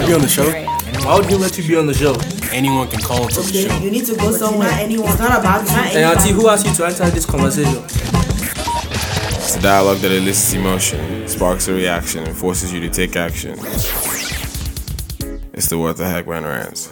I 0.00 0.06
be 0.06 0.14
on 0.14 0.20
the 0.22 0.28
show? 0.28 0.50
Why 1.04 1.16
would 1.16 1.26
he 1.26 1.34
let 1.36 1.58
you 1.58 1.66
be 1.66 1.76
on 1.76 1.86
the 1.86 1.92
show? 1.92 2.14
Anyone 2.52 2.88
can 2.88 3.00
call 3.00 3.24
into 3.24 3.42
the 3.42 3.68
show. 3.68 3.76
You 3.78 3.90
need 3.90 4.06
to 4.06 4.16
go 4.16 4.32
somewhere. 4.32 4.70
Anyone. 4.72 5.10
It's 5.10 5.18
not 5.18 5.38
about 5.38 5.62
it's 5.62 5.72
not 5.72 5.86
Hey, 5.86 6.04
auntie, 6.04 6.32
who 6.32 6.48
asked 6.48 6.66
you 6.66 6.72
to 6.74 6.86
enter 6.86 7.10
this 7.10 7.26
conversation? 7.26 7.82
It's 7.84 9.56
a 9.56 9.60
dialogue 9.60 9.98
that 9.98 10.12
elicits 10.12 10.54
emotion, 10.54 11.28
sparks 11.28 11.68
a 11.68 11.74
reaction, 11.74 12.24
and 12.24 12.34
forces 12.34 12.72
you 12.72 12.80
to 12.80 12.88
take 12.88 13.14
action. 13.16 13.58
It's 15.52 15.68
the 15.68 15.76
What 15.76 15.98
the 15.98 16.08
Heck 16.08 16.26
Man 16.26 16.44
Rants. 16.44 16.88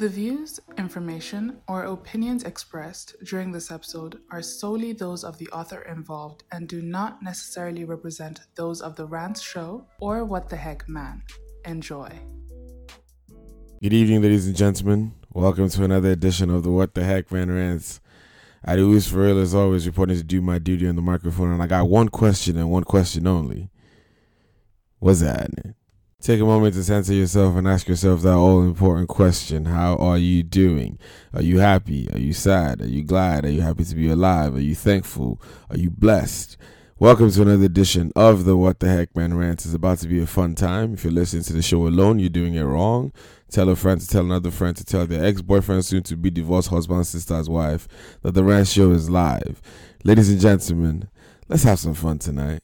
The 0.00 0.08
views, 0.08 0.58
information, 0.78 1.58
or 1.68 1.84
opinions 1.84 2.44
expressed 2.44 3.16
during 3.22 3.52
this 3.52 3.70
episode 3.70 4.18
are 4.30 4.40
solely 4.40 4.94
those 4.94 5.24
of 5.24 5.36
the 5.36 5.46
author 5.48 5.82
involved 5.82 6.42
and 6.52 6.66
do 6.66 6.80
not 6.80 7.22
necessarily 7.22 7.84
represent 7.84 8.40
those 8.54 8.80
of 8.80 8.96
the 8.96 9.04
Rants 9.04 9.42
Show 9.42 9.86
or 10.00 10.24
What 10.24 10.48
the 10.48 10.56
Heck 10.56 10.88
Man. 10.88 11.22
Enjoy. 11.66 12.08
Good 13.82 13.92
evening, 13.92 14.22
ladies 14.22 14.46
and 14.46 14.56
gentlemen. 14.56 15.12
Welcome 15.34 15.68
to 15.68 15.84
another 15.84 16.12
edition 16.12 16.48
of 16.48 16.62
the 16.62 16.70
What 16.70 16.94
the 16.94 17.04
Heck 17.04 17.30
Man 17.30 17.50
Rants. 17.50 18.00
Adios 18.66 19.06
for 19.06 19.18
real 19.18 19.38
as 19.38 19.54
always, 19.54 19.86
reporting 19.86 20.16
to 20.16 20.24
do 20.24 20.40
my 20.40 20.58
duty 20.58 20.88
on 20.88 20.96
the 20.96 21.02
microphone, 21.02 21.52
and 21.52 21.62
I 21.62 21.66
got 21.66 21.90
one 21.90 22.08
question 22.08 22.56
and 22.56 22.70
one 22.70 22.84
question 22.84 23.26
only. 23.26 23.68
What's 24.98 25.20
that? 25.20 25.50
Take 26.20 26.42
a 26.42 26.44
moment 26.44 26.74
to 26.74 26.84
censor 26.84 27.14
yourself 27.14 27.56
and 27.56 27.66
ask 27.66 27.88
yourself 27.88 28.20
that 28.22 28.34
all 28.34 28.60
important 28.60 29.08
question 29.08 29.64
How 29.64 29.96
are 29.96 30.18
you 30.18 30.42
doing? 30.42 30.98
Are 31.32 31.40
you 31.40 31.60
happy? 31.60 32.10
Are 32.12 32.18
you 32.18 32.34
sad? 32.34 32.82
Are 32.82 32.86
you 32.86 33.02
glad? 33.02 33.46
Are 33.46 33.50
you 33.50 33.62
happy 33.62 33.84
to 33.84 33.94
be 33.94 34.10
alive? 34.10 34.54
Are 34.54 34.60
you 34.60 34.74
thankful? 34.74 35.40
Are 35.70 35.78
you 35.78 35.88
blessed? 35.88 36.58
Welcome 36.98 37.30
to 37.30 37.40
another 37.40 37.64
edition 37.64 38.12
of 38.14 38.44
the 38.44 38.54
What 38.54 38.80
the 38.80 38.88
Heck 38.90 39.16
Man 39.16 39.32
Rants. 39.32 39.64
It's 39.64 39.72
about 39.72 39.96
to 40.00 40.08
be 40.08 40.20
a 40.20 40.26
fun 40.26 40.54
time. 40.54 40.92
If 40.92 41.04
you're 41.04 41.12
listening 41.14 41.44
to 41.44 41.54
the 41.54 41.62
show 41.62 41.86
alone, 41.86 42.18
you're 42.18 42.28
doing 42.28 42.52
it 42.52 42.64
wrong. 42.64 43.14
Tell 43.50 43.70
a 43.70 43.74
friend 43.74 43.98
to 43.98 44.06
tell 44.06 44.20
another 44.20 44.50
friend 44.50 44.76
to 44.76 44.84
tell 44.84 45.06
their 45.06 45.24
ex 45.24 45.40
boyfriend, 45.40 45.86
soon 45.86 46.02
to 46.02 46.18
be 46.18 46.28
divorced 46.30 46.68
husband, 46.68 47.06
sister's 47.06 47.48
wife, 47.48 47.88
that 48.20 48.32
the 48.32 48.44
Rant 48.44 48.68
Show 48.68 48.90
is 48.90 49.08
live. 49.08 49.62
Ladies 50.04 50.28
and 50.28 50.38
gentlemen, 50.38 51.08
let's 51.48 51.62
have 51.62 51.78
some 51.78 51.94
fun 51.94 52.18
tonight. 52.18 52.60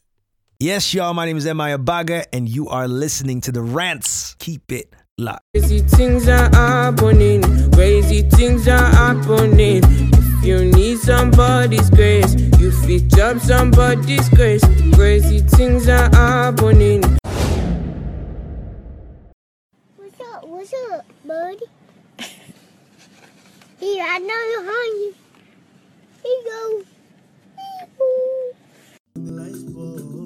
Yes, 0.59 0.95
y'all, 0.95 1.13
my 1.13 1.27
name 1.27 1.37
is 1.37 1.47
Emma 1.47 1.77
Baga, 1.77 2.35
and 2.35 2.49
you 2.49 2.71
are 2.71 2.89
listening 2.89 3.43
to 3.43 3.53
the 3.53 3.61
rants. 3.61 4.35
Keep 4.39 4.73
it 4.73 4.91
locked. 5.19 5.45
Crazy 5.53 5.81
things 5.81 6.27
are 6.29 6.49
happening, 6.49 7.43
crazy 7.73 8.23
things 8.23 8.67
are 8.67 8.79
happening. 8.79 9.83
If 9.85 10.45
you 10.47 10.65
need 10.65 10.97
somebody's 11.01 11.91
grace, 11.91 12.35
you 12.59 12.71
fit 12.71 13.19
up 13.19 13.39
somebody's 13.41 14.31
grace. 14.31 14.65
Crazy 14.95 15.41
things 15.41 15.91
are 15.91 16.09
happening. 16.15 17.03
What's 19.97 20.21
up? 20.21 20.49
What's 20.49 20.73
up, 20.91 21.05
buddy? 21.27 21.67
Here, 23.79 24.07
I 24.09 24.19
know 24.21 24.43
you're 24.53 24.65
hungry. 24.65 25.15
Here 26.23 26.33
you 26.33 26.45
go. 26.47 26.85
Mommy, 29.17 29.51
you 29.59 30.26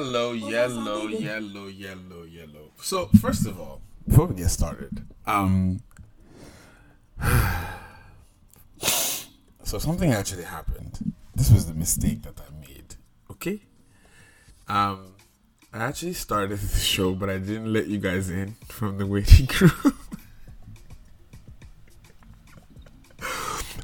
Yellow, 0.00 0.32
yellow, 0.32 1.06
yellow, 1.08 1.66
yellow, 1.66 2.22
yellow. 2.24 2.70
So, 2.80 3.10
first 3.20 3.46
of 3.46 3.60
all, 3.60 3.82
before 4.08 4.24
we 4.24 4.34
get 4.34 4.48
started, 4.48 5.04
um, 5.26 5.82
so 8.78 9.78
something 9.78 10.10
actually 10.10 10.44
happened. 10.44 11.12
This 11.34 11.52
was 11.52 11.66
the 11.66 11.74
mistake 11.74 12.22
that 12.22 12.40
I 12.40 12.44
made. 12.66 12.94
Okay. 13.30 13.60
Um, 14.68 15.12
I 15.70 15.84
actually 15.84 16.14
started 16.14 16.58
the 16.58 16.80
show, 16.80 17.12
but 17.12 17.28
I 17.28 17.36
didn't 17.36 17.70
let 17.70 17.86
you 17.86 17.98
guys 17.98 18.30
in 18.30 18.56
from 18.68 18.96
the 18.96 19.06
waiting 19.06 19.48
room. 19.60 19.98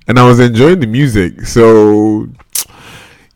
and 0.08 0.18
I 0.18 0.26
was 0.26 0.40
enjoying 0.40 0.80
the 0.80 0.86
music, 0.86 1.42
so 1.42 2.26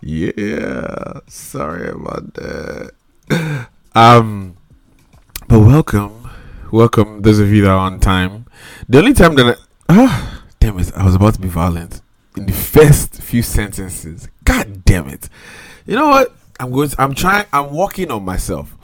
yeah, 0.01 1.21
sorry 1.29 1.91
about 1.91 2.35
that. 2.35 2.93
Um, 3.93 4.57
but 5.49 5.59
welcome, 5.59 6.31
welcome 6.71 7.23
those 7.23 7.41
of 7.41 7.53
you 7.53 7.63
that 7.63 7.71
are 7.71 7.77
on 7.77 7.99
time. 7.99 8.47
The 8.89 8.99
only 8.99 9.15
time 9.15 9.35
that 9.35 9.47
I, 9.47 9.55
ah, 9.89 10.45
damn 10.61 10.79
it, 10.79 10.93
I 10.95 11.05
was 11.05 11.17
about 11.17 11.35
to 11.35 11.41
be 11.41 11.49
violent 11.49 12.01
in 12.37 12.47
the 12.47 12.53
first 12.53 13.21
few 13.21 13.43
sentences. 13.43 14.29
God 14.45 14.85
damn 14.85 15.09
it! 15.09 15.29
You 15.87 15.97
know 15.97 16.07
what? 16.07 16.33
I'm 16.61 16.71
going. 16.71 16.91
To, 16.91 17.03
I'm 17.03 17.15
trying. 17.17 17.47
I'm 17.53 17.75
working 17.75 18.13
on 18.13 18.25
myself. 18.25 18.77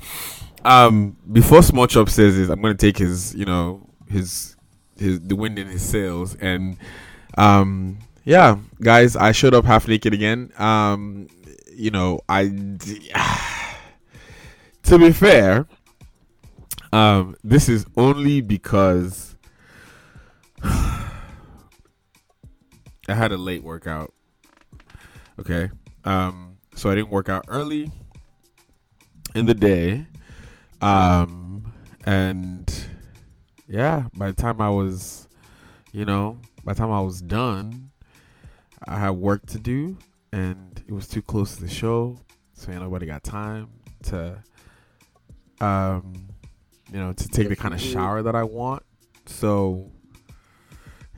Um, 0.65 1.17
before 1.33 1.63
Small 1.63 1.87
Chop 1.87 2.09
says 2.09 2.37
this, 2.37 2.49
I'm 2.49 2.61
going 2.61 2.77
to 2.77 2.87
take 2.87 2.99
his, 2.99 3.33
you 3.37 3.45
know, 3.45 3.89
his, 4.11 4.57
his 4.99 5.21
the 5.21 5.37
wind 5.37 5.61
in 5.61 5.69
his 5.69 5.83
sails, 5.83 6.35
and 6.35 6.77
um, 7.39 7.99
yeah, 8.27 8.59
guys, 8.83 9.15
I 9.15 9.31
showed 9.31 9.55
up 9.55 9.65
half 9.65 9.87
naked 9.87 10.13
again. 10.13 10.53
Um, 10.59 11.29
you 11.73 11.93
know, 11.93 12.19
I. 12.29 12.49
to 14.83 14.99
be 14.99 15.13
fair, 15.13 15.69
um, 16.93 17.37
this 17.45 17.69
is 17.69 17.87
only 17.97 18.41
because 18.41 19.37
I 20.65 21.13
had 23.07 23.31
a 23.31 23.37
late 23.37 23.63
workout. 23.63 24.13
Okay. 25.39 25.71
Um, 26.05 26.57
so 26.75 26.91
I 26.91 26.97
didn't 26.97 27.11
work 27.11 27.29
out 27.29 27.45
early 27.47 27.93
in 29.37 29.47
the 29.47 29.55
day. 29.55 30.05
Um, 30.81 31.73
and 32.05 32.75
yeah, 33.69 34.09
by 34.17 34.33
the 34.33 34.35
time 34.35 34.61
I 34.61 34.71
was, 34.71 35.29
you 35.93 36.05
know, 36.05 36.41
by 36.65 36.73
the 36.73 36.79
time 36.79 36.91
I 36.91 37.01
was 37.01 37.23
done, 37.23 37.86
I 38.85 38.99
had 38.99 39.11
work 39.11 39.47
to 39.47 39.59
do 39.59 39.97
and 40.33 40.83
it 40.87 40.93
was 40.93 41.09
too 41.09 41.23
close 41.23 41.57
to 41.57 41.63
the 41.63 41.69
show. 41.69 42.19
So 42.55 42.73
ain't 42.73 42.83
nobody 42.83 43.07
got 43.07 43.23
time 43.23 43.69
to, 44.05 44.43
um, 45.61 46.29
you 46.93 46.99
know, 46.99 47.13
to 47.13 47.29
take 47.29 47.49
the 47.49 47.57
kind 47.57 47.75
of 47.75 47.81
shower 47.81 48.23
that 48.23 48.35
I 48.35 48.45
want. 48.45 48.83
So 49.27 49.91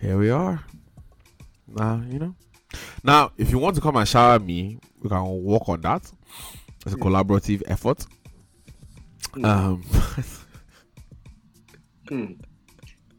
here 0.01 0.19
we 0.19 0.31
are. 0.31 0.65
Now, 1.67 2.03
you 2.09 2.19
know. 2.19 2.35
Now, 3.05 3.33
if 3.37 3.51
you 3.51 3.59
want 3.59 3.77
to 3.77 3.81
come 3.81 3.97
and 3.97 4.09
shower 4.09 4.39
me, 4.39 4.79
we 5.01 5.09
can 5.09 5.45
work 5.45 5.69
on 5.69 5.81
that. 5.83 6.11
It's 6.85 6.95
a 6.95 6.99
collaborative 6.99 7.63
effort. 7.67 8.07
Um, 9.43 9.85
Hmm. 12.09 12.33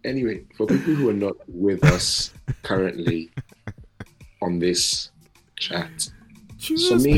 Anyway, 0.03 0.45
for 0.57 0.65
people 0.65 0.95
who 0.95 1.09
are 1.09 1.13
not 1.13 1.35
with 1.47 1.83
us 1.83 2.33
currently 2.63 3.29
on 4.41 4.59
this 4.59 5.11
chat, 5.57 6.09
so 6.57 6.95
me 6.95 7.13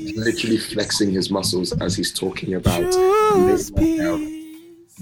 he's 0.00 0.16
literally 0.16 0.58
flexing 0.58 1.10
his 1.10 1.30
muscles 1.30 1.72
as 1.80 1.96
he's 1.96 2.12
talking 2.12 2.54
about 2.54 2.92
this 3.46 3.70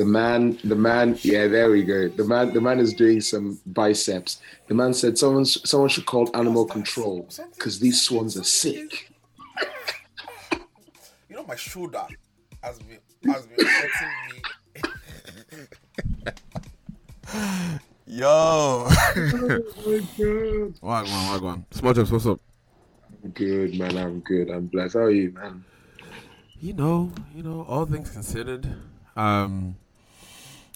the 0.00 0.04
man 0.06 0.58
the 0.64 0.74
man 0.74 1.18
yeah 1.20 1.46
there 1.46 1.70
we 1.70 1.82
go. 1.82 2.08
The 2.08 2.24
man 2.24 2.54
the 2.54 2.60
man 2.60 2.78
is 2.78 2.94
doing 2.94 3.20
some 3.20 3.60
biceps. 3.66 4.40
The 4.68 4.74
man 4.74 4.94
said 4.94 5.18
someone 5.18 5.44
someone 5.44 5.90
should 5.90 6.06
call 6.06 6.34
animal 6.34 6.64
control 6.64 7.28
because 7.54 7.78
these 7.80 8.00
swans 8.00 8.38
are 8.38 8.44
sick. 8.44 9.10
You 11.28 11.36
know 11.36 11.44
my 11.44 11.56
shoulder 11.56 12.06
has 12.62 12.78
been 12.78 13.00
has 13.30 13.46
been 13.46 13.66
hurting 13.66 14.08
me. 17.34 17.78
Yo. 18.12 18.26
oh 18.26 18.88
my 19.86 20.00
god 20.18 20.74
Wagwan, 20.82 21.28
wagwan. 21.30 21.64
Small 21.70 21.94
chops, 21.94 22.10
what's 22.10 22.26
up? 22.26 22.40
I'm 23.22 23.30
good 23.30 23.78
man 23.78 23.96
i'm 23.96 24.18
good 24.20 24.50
i'm 24.50 24.66
blessed 24.66 24.94
how 24.94 25.00
are 25.00 25.10
you 25.12 25.30
man 25.30 25.64
You 26.60 26.72
know, 26.72 27.12
you 27.32 27.44
know, 27.44 27.64
all 27.68 27.86
things 27.86 28.10
considered, 28.10 28.66
um, 29.14 29.76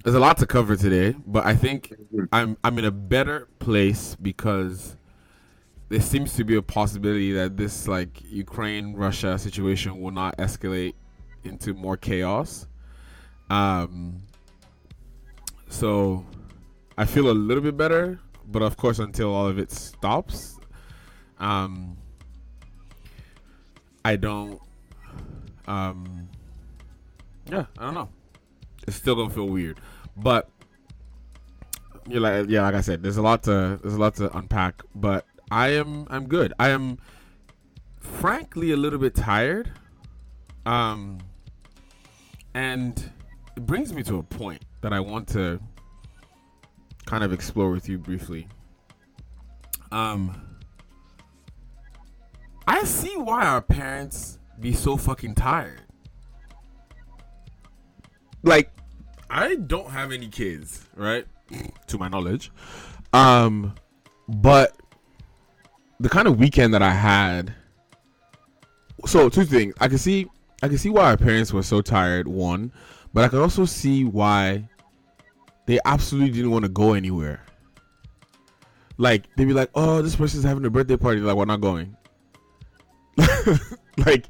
there's 0.04 0.14
a 0.14 0.20
lot 0.20 0.38
to 0.38 0.46
cover 0.46 0.76
today, 0.76 1.16
but 1.26 1.44
I 1.44 1.56
think 1.56 1.92
I'm 2.30 2.56
I'm 2.62 2.78
in 2.78 2.84
a 2.84 2.92
better 2.92 3.48
place 3.58 4.14
because 4.14 4.94
there 5.88 6.00
seems 6.00 6.34
to 6.36 6.44
be 6.44 6.54
a 6.54 6.62
possibility 6.62 7.32
that 7.32 7.56
this 7.56 7.88
like 7.88 8.22
Ukraine 8.30 8.94
Russia 8.94 9.40
situation 9.40 10.00
will 10.00 10.12
not 10.12 10.36
escalate 10.38 10.94
into 11.42 11.74
more 11.74 11.96
chaos. 11.96 12.68
Um, 13.50 14.22
so 15.68 16.24
I 16.96 17.04
feel 17.04 17.30
a 17.30 17.32
little 17.32 17.62
bit 17.62 17.76
better, 17.76 18.20
but 18.46 18.62
of 18.62 18.76
course, 18.76 18.98
until 18.98 19.34
all 19.34 19.46
of 19.46 19.58
it 19.58 19.70
stops, 19.72 20.58
um, 21.38 21.96
I 24.04 24.16
don't. 24.16 24.60
Um, 25.66 26.28
yeah, 27.50 27.66
I 27.78 27.84
don't 27.84 27.94
know. 27.94 28.08
It's 28.86 28.96
still 28.96 29.14
gonna 29.16 29.30
feel 29.30 29.48
weird, 29.48 29.80
but 30.16 30.48
you're 32.08 32.20
like, 32.20 32.48
yeah, 32.48 32.62
like 32.62 32.74
I 32.74 32.80
said, 32.80 33.02
there's 33.02 33.16
a 33.16 33.22
lot 33.22 33.42
to 33.44 33.78
there's 33.82 33.94
a 33.94 34.00
lot 34.00 34.14
to 34.16 34.36
unpack, 34.36 34.82
but 34.94 35.26
I 35.50 35.68
am 35.68 36.06
I'm 36.10 36.26
good. 36.28 36.52
I 36.58 36.68
am 36.68 36.98
frankly 37.98 38.72
a 38.72 38.76
little 38.76 38.98
bit 38.98 39.14
tired. 39.14 39.72
Um, 40.66 41.18
and 42.54 43.10
it 43.56 43.66
brings 43.66 43.92
me 43.92 44.02
to 44.04 44.18
a 44.18 44.22
point 44.22 44.62
that 44.80 44.92
I 44.92 45.00
want 45.00 45.28
to 45.28 45.60
kind 47.06 47.24
of 47.24 47.32
explore 47.32 47.70
with 47.70 47.88
you 47.88 47.98
briefly. 47.98 48.48
Um, 49.92 50.40
I 52.66 52.84
see 52.84 53.16
why 53.16 53.46
our 53.46 53.62
parents 53.62 54.38
be 54.60 54.72
so 54.72 54.96
fucking 54.96 55.34
tired. 55.34 55.82
Like, 58.42 58.70
I 59.30 59.56
don't 59.56 59.90
have 59.90 60.12
any 60.12 60.28
kids, 60.28 60.86
right? 60.94 61.26
to 61.86 61.98
my 61.98 62.08
knowledge. 62.08 62.50
Um, 63.12 63.74
but 64.28 64.76
the 66.00 66.08
kind 66.08 66.28
of 66.28 66.38
weekend 66.38 66.74
that 66.74 66.82
I 66.82 66.90
had. 66.90 67.54
So 69.06 69.28
two 69.28 69.44
things. 69.44 69.74
I 69.80 69.88
can 69.88 69.98
see 69.98 70.26
I 70.62 70.68
can 70.68 70.78
see 70.78 70.90
why 70.90 71.04
our 71.04 71.16
parents 71.16 71.52
were 71.52 71.62
so 71.62 71.82
tired, 71.82 72.26
one, 72.26 72.72
but 73.12 73.24
I 73.24 73.28
can 73.28 73.38
also 73.40 73.64
see 73.64 74.04
why 74.04 74.68
they 75.66 75.78
absolutely 75.84 76.30
didn't 76.30 76.50
want 76.50 76.64
to 76.64 76.68
go 76.68 76.92
anywhere. 76.94 77.44
Like 78.96 79.24
they'd 79.36 79.46
be 79.46 79.52
like, 79.52 79.70
"Oh, 79.74 80.02
this 80.02 80.16
person's 80.16 80.44
having 80.44 80.64
a 80.64 80.70
birthday 80.70 80.96
party." 80.96 81.20
Like, 81.20 81.36
we're 81.36 81.44
not 81.46 81.60
going. 81.60 81.96
like, 84.06 84.26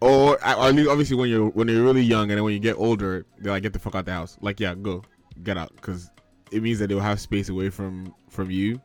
or 0.00 0.42
I, 0.44 0.68
I 0.68 0.72
mean, 0.72 0.88
obviously 0.88 1.16
when 1.16 1.28
you're 1.28 1.48
when 1.50 1.68
you're 1.68 1.84
really 1.84 2.02
young 2.02 2.30
and 2.30 2.32
then 2.38 2.44
when 2.44 2.54
you 2.54 2.58
get 2.58 2.76
older, 2.76 3.26
they're 3.38 3.52
like, 3.52 3.62
"Get 3.62 3.72
the 3.72 3.78
fuck 3.78 3.94
out 3.94 4.06
the 4.06 4.12
house." 4.12 4.38
Like, 4.40 4.60
yeah, 4.60 4.74
go, 4.74 5.02
get 5.42 5.58
out, 5.58 5.74
because 5.76 6.10
it 6.50 6.62
means 6.62 6.78
that 6.78 6.88
they'll 6.88 7.00
have 7.00 7.20
space 7.20 7.48
away 7.50 7.68
from 7.68 8.14
from 8.30 8.50
you. 8.50 8.80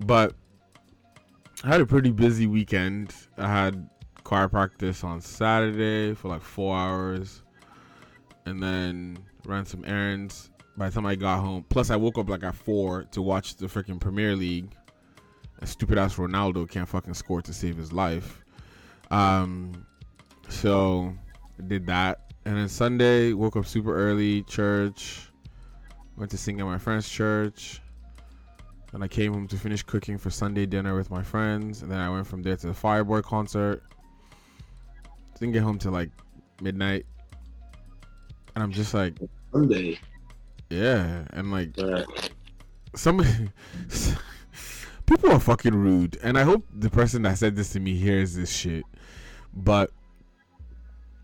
But 0.00 0.34
I 1.62 1.68
had 1.68 1.80
a 1.80 1.86
pretty 1.86 2.10
busy 2.10 2.48
weekend. 2.48 3.14
I 3.38 3.48
had 3.48 3.88
choir 4.24 4.48
practice 4.48 5.04
on 5.04 5.20
Saturday 5.20 6.14
for 6.14 6.28
like 6.28 6.42
four 6.42 6.76
hours, 6.76 7.42
and 8.46 8.60
then 8.60 9.18
ran 9.44 9.64
some 9.64 9.84
errands. 9.84 10.50
By 10.76 10.88
the 10.88 10.94
time 10.94 11.06
I 11.06 11.14
got 11.14 11.40
home, 11.40 11.64
plus 11.68 11.90
I 11.90 11.96
woke 11.96 12.18
up 12.18 12.28
like 12.28 12.42
at 12.42 12.54
four 12.54 13.04
to 13.12 13.22
watch 13.22 13.56
the 13.56 13.66
freaking 13.66 14.00
Premier 14.00 14.34
League. 14.34 14.74
A 15.60 15.66
stupid 15.66 15.98
ass 15.98 16.16
Ronaldo 16.16 16.68
can't 16.68 16.88
fucking 16.88 17.14
score 17.14 17.40
to 17.42 17.52
save 17.52 17.76
his 17.76 17.92
life. 17.92 18.44
Um, 19.10 19.86
so 20.48 21.14
I 21.58 21.62
did 21.62 21.86
that, 21.86 22.32
and 22.44 22.56
then 22.56 22.68
Sunday 22.68 23.32
woke 23.32 23.56
up 23.56 23.66
super 23.66 23.96
early, 23.96 24.42
church. 24.42 25.28
Went 26.16 26.30
to 26.32 26.38
sing 26.38 26.60
at 26.60 26.66
my 26.66 26.78
friend's 26.78 27.08
church. 27.08 27.80
Then 28.92 29.02
I 29.02 29.08
came 29.08 29.32
home 29.32 29.48
to 29.48 29.56
finish 29.56 29.82
cooking 29.82 30.18
for 30.18 30.30
Sunday 30.30 30.66
dinner 30.66 30.96
with 30.96 31.10
my 31.10 31.22
friends, 31.22 31.82
and 31.82 31.90
then 31.90 31.98
I 32.00 32.08
went 32.08 32.26
from 32.26 32.42
there 32.42 32.56
to 32.56 32.66
the 32.66 32.72
Fireboy 32.72 33.22
concert. 33.22 33.82
Didn't 35.38 35.52
get 35.52 35.62
home 35.62 35.78
till 35.78 35.92
like 35.92 36.10
midnight, 36.60 37.06
and 38.54 38.62
I'm 38.62 38.72
just 38.72 38.94
like, 38.94 39.14
Sunday. 39.52 39.98
Yeah, 40.74 41.24
and 41.30 41.50
like 41.52 41.76
Yeah. 41.76 42.04
somebody, 42.94 43.50
people 45.06 45.30
are 45.32 45.40
fucking 45.40 45.74
rude, 45.74 46.18
and 46.22 46.36
I 46.38 46.42
hope 46.42 46.64
the 46.74 46.90
person 46.90 47.22
that 47.22 47.38
said 47.38 47.56
this 47.56 47.70
to 47.72 47.80
me 47.80 47.96
hears 47.96 48.34
this 48.34 48.50
shit, 48.52 48.84
but 49.54 49.90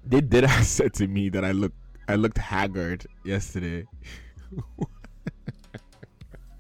they 0.05 0.21
did 0.21 0.45
have 0.49 0.67
said 0.67 0.95
to 0.95 1.07
me 1.07 1.29
that 1.31 1.45
I 1.45 1.53
look 1.53 1.73
I 2.09 2.17
looked 2.17 2.39
haggard 2.39 3.07
yesterday. 3.25 3.87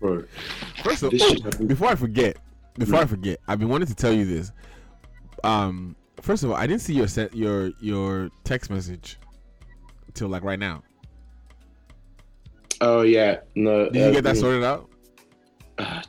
Bro, 0.01 0.25
First 0.83 1.03
of 1.03 1.13
all, 1.13 1.67
before 1.67 1.89
I 1.89 1.95
forget, 1.95 2.39
before 2.79 3.01
I 3.01 3.05
forget, 3.05 3.39
I've 3.47 3.59
been 3.59 3.69
wanting 3.69 3.89
to 3.89 3.95
tell 3.95 4.13
you 4.13 4.25
this. 4.25 4.51
Um, 5.45 5.95
first 6.23 6.43
of 6.43 6.51
all, 6.51 6.57
I 6.57 6.67
didn't 6.67 6.81
see 6.81 6.95
your 6.95 7.07
set 7.09 7.35
your 7.35 7.71
your 7.81 8.31
text 8.45 8.71
message 8.71 9.19
till 10.15 10.29
like 10.29 10.43
right 10.43 10.59
now. 10.59 10.83
Oh 12.81 13.03
yeah, 13.03 13.41
no. 13.55 13.89
Did 13.91 14.07
you 14.07 14.13
get 14.13 14.25
that 14.25 14.37
sorted 14.37 14.65
out? 14.65 14.89
uh, 15.79 16.03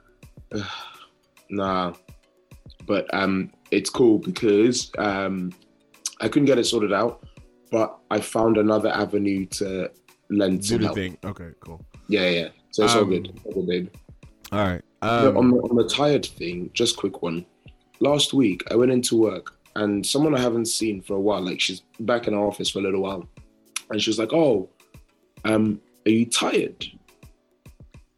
uh, 0.54 0.62
nah, 1.50 1.92
but 2.86 3.12
um, 3.14 3.50
it's 3.70 3.90
cool 3.90 4.18
because 4.18 4.90
um, 4.98 5.52
I 6.20 6.28
couldn't 6.28 6.46
get 6.46 6.58
it 6.58 6.64
sorted 6.64 6.92
out, 6.92 7.26
but 7.70 7.98
I 8.10 8.20
found 8.20 8.56
another 8.56 8.88
avenue 8.90 9.46
to 9.46 9.90
lend 10.30 10.62
Do 10.62 10.66
some 10.68 10.82
help. 10.82 10.94
thing. 10.94 11.18
Okay, 11.24 11.50
cool. 11.60 11.84
Yeah, 12.08 12.28
yeah. 12.30 12.48
So 12.70 12.84
it's 12.84 12.94
all 12.94 13.02
Um, 13.02 13.10
good. 13.10 13.40
All 13.44 13.52
good, 13.52 13.66
babe. 13.66 13.88
All 14.52 14.66
right. 14.66 14.82
Um, 15.02 15.36
on, 15.36 15.50
the, 15.50 15.56
on 15.58 15.76
the 15.76 15.86
tired 15.88 16.24
thing, 16.26 16.70
just 16.72 16.96
quick 16.96 17.22
one. 17.22 17.44
Last 18.00 18.32
week, 18.34 18.62
I 18.70 18.76
went 18.76 18.90
into 18.90 19.16
work 19.16 19.54
and 19.76 20.04
someone 20.04 20.34
I 20.34 20.40
haven't 20.40 20.66
seen 20.66 21.00
for 21.02 21.14
a 21.14 21.20
while, 21.20 21.40
like 21.42 21.60
she's 21.60 21.82
back 22.00 22.26
in 22.26 22.34
our 22.34 22.46
office 22.46 22.70
for 22.70 22.78
a 22.80 22.82
little 22.82 23.02
while, 23.02 23.28
and 23.90 24.02
she 24.02 24.10
was 24.10 24.18
like, 24.18 24.32
"Oh, 24.32 24.68
um, 25.44 25.80
are 26.06 26.10
you 26.10 26.26
tired?" 26.26 26.84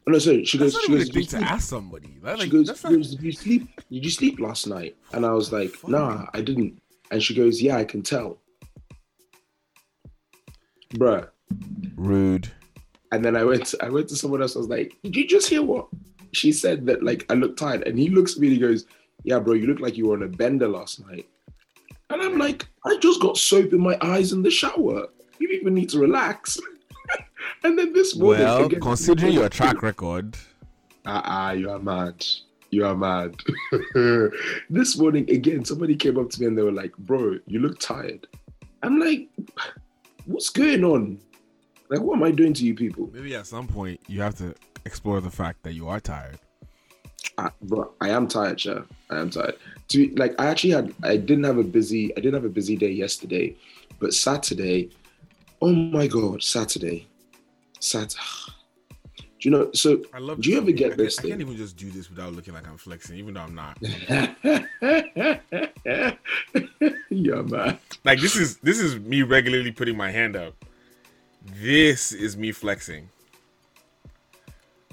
Oh, 0.07 0.13
no, 0.13 0.19
sorry. 0.19 0.45
She 0.45 0.59
goes, 0.59 0.73
not 0.73 0.83
she 0.83 0.93
goes, 0.93 1.05
thing 1.05 1.23
"Did 1.23 1.29
to 1.31 1.39
you 1.39 1.45
ask 1.45 1.69
somebody. 1.69 2.17
That, 2.23 2.41
She 2.41 2.49
goes, 2.49 2.67
not, 2.67 2.83
goes, 2.83 3.15
"Did 3.15 3.23
you 3.23 3.33
sleep? 3.33 3.69
Did 3.91 4.05
you 4.05 4.11
sleep 4.11 4.41
last 4.41 4.67
night?" 4.67 4.97
And 5.13 5.27
I 5.27 5.33
was 5.33 5.53
like, 5.53 5.73
"Nah, 5.87 6.27
I 6.33 6.41
didn't." 6.41 6.81
And 7.11 7.23
she 7.23 7.35
goes, 7.35 7.61
"Yeah, 7.63 7.77
I 7.77 7.85
can 7.85 8.03
tell." 8.03 8.39
Bruh. 10.95 11.29
rude. 11.97 12.51
And 13.13 13.25
then 13.25 13.37
I 13.37 13.45
went 13.45 13.67
to, 13.67 13.85
I 13.85 13.89
went 13.89 14.09
to 14.09 14.17
someone 14.17 14.41
else. 14.43 14.57
I 14.57 14.61
was 14.61 14.69
like, 14.69 14.97
"Did 15.03 15.17
you 15.17 15.27
just 15.27 15.49
hear 15.49 15.63
what 15.63 15.89
she 16.33 16.51
said? 16.53 16.87
That 16.87 17.03
like 17.03 17.27
I 17.31 17.35
look 17.35 17.57
tired." 17.57 17.87
And 17.87 17.99
he 17.99 18.09
looks 18.09 18.35
at 18.35 18.41
me 18.41 18.49
and 18.49 18.57
he 18.57 18.61
goes, 18.61 18.87
"Yeah, 19.25 19.39
bro, 19.39 19.55
you 19.55 19.67
look 19.67 19.81
like 19.81 19.97
you 19.97 20.09
were 20.09 20.17
on 20.17 20.23
a 20.23 20.29
bender 20.29 20.69
last 20.69 21.07
night." 21.07 21.29
And 22.09 22.23
I'm 22.23 22.39
like, 22.39 22.67
"I 22.85 22.97
just 22.99 23.21
got 23.21 23.37
soap 23.37 23.73
in 23.73 23.81
my 23.81 23.97
eyes 24.01 24.33
in 24.33 24.43
the 24.43 24.51
shower. 24.51 25.07
You 25.39 25.49
even 25.49 25.75
need 25.75 25.91
to 25.91 25.99
relax." 25.99 26.59
and 27.65 27.79
then 27.79 27.93
this 27.93 28.17
morning, 28.17 28.45
Well, 28.45 28.69
considering 28.69 29.33
your 29.33 29.49
track 29.49 29.83
record, 29.83 30.37
Ah, 31.07 31.23
ah, 31.25 31.51
you 31.53 31.71
are 31.71 31.79
mad. 31.79 32.25
You 32.71 32.87
are 32.87 32.95
mad. 32.95 33.35
this 34.71 34.97
morning, 34.99 35.29
again, 35.31 35.65
somebody 35.65 35.97
came 35.97 36.19
up 36.19 36.31
to 36.31 36.41
me 36.41 36.47
and 36.47 36.57
they 36.57 36.63
were 36.63 36.73
like, 36.73 36.97
Bro, 36.99 37.39
you 37.47 37.61
look 37.61 37.79
tired. 37.81 38.27
I'm 38.83 38.99
like, 38.99 39.29
What's 40.27 40.51
going 40.51 40.85
on? 40.85 41.19
Like, 41.89 42.01
what 42.01 42.17
am 42.17 42.23
I 42.23 42.31
doing 42.31 42.55
to 42.55 42.65
you 42.65 42.75
people? 42.75 43.11
maybe 43.13 43.35
at 43.35 43.47
some 43.47 43.67
point 43.67 44.01
you 44.07 44.21
have 44.21 44.37
to 44.37 44.55
explore 44.85 45.21
the 45.21 45.31
fact 45.31 45.63
that 45.65 45.73
you 45.73 45.89
are 45.89 46.01
tired. 46.01 46.39
Ah, 47.39 47.53
bro, 47.63 47.93
I 48.01 48.11
am 48.11 48.29
tired, 48.29 48.61
sure. 48.61 48.85
I 49.11 49.19
am 49.19 49.31
tired. 49.31 49.57
To 49.89 50.15
like, 50.17 50.35
I 50.39 50.47
actually 50.47 50.71
had, 50.71 50.95
I 51.03 51.17
didn't 51.17 51.45
have 51.45 51.59
a 51.59 51.65
busy, 51.65 52.13
I 52.17 52.21
didn't 52.21 52.35
have 52.35 52.45
a 52.45 52.51
busy 52.51 52.77
day 52.77 52.91
yesterday, 52.91 53.57
but 53.99 54.13
Saturday, 54.15 54.91
oh 55.61 55.73
my 55.73 56.07
God, 56.07 56.43
Saturday, 56.43 57.07
Saturday. 57.79 58.15
Do 59.41 59.49
you 59.49 59.51
know? 59.53 59.71
So, 59.73 60.03
I 60.13 60.19
love. 60.19 60.43
do 60.43 60.51
you 60.51 60.59
ever 60.59 60.71
get 60.71 60.89
can't- 60.89 60.99
this 60.99 61.19
I 61.19 61.23
thing? 61.23 61.31
can't 61.31 61.41
even 61.41 61.57
just 61.57 61.75
do 61.79 61.91
this 61.91 62.11
without 62.11 62.35
looking 62.35 62.53
like 62.53 62.69
I'm 62.69 62.77
flexing, 62.77 63.17
even 63.17 63.33
though 63.33 63.41
I'm 63.41 63.55
not. 63.55 63.79
yeah, 67.11 67.43
man. 67.43 67.79
Like 68.05 68.21
this 68.21 68.37
is 68.37 68.59
this 68.59 68.79
is 68.79 68.99
me 69.01 69.23
regularly 69.23 69.73
putting 69.73 69.97
my 69.97 70.11
hand 70.11 70.37
up. 70.37 70.63
This 71.61 72.13
is 72.13 72.37
me 72.37 72.53
flexing. 72.53 73.09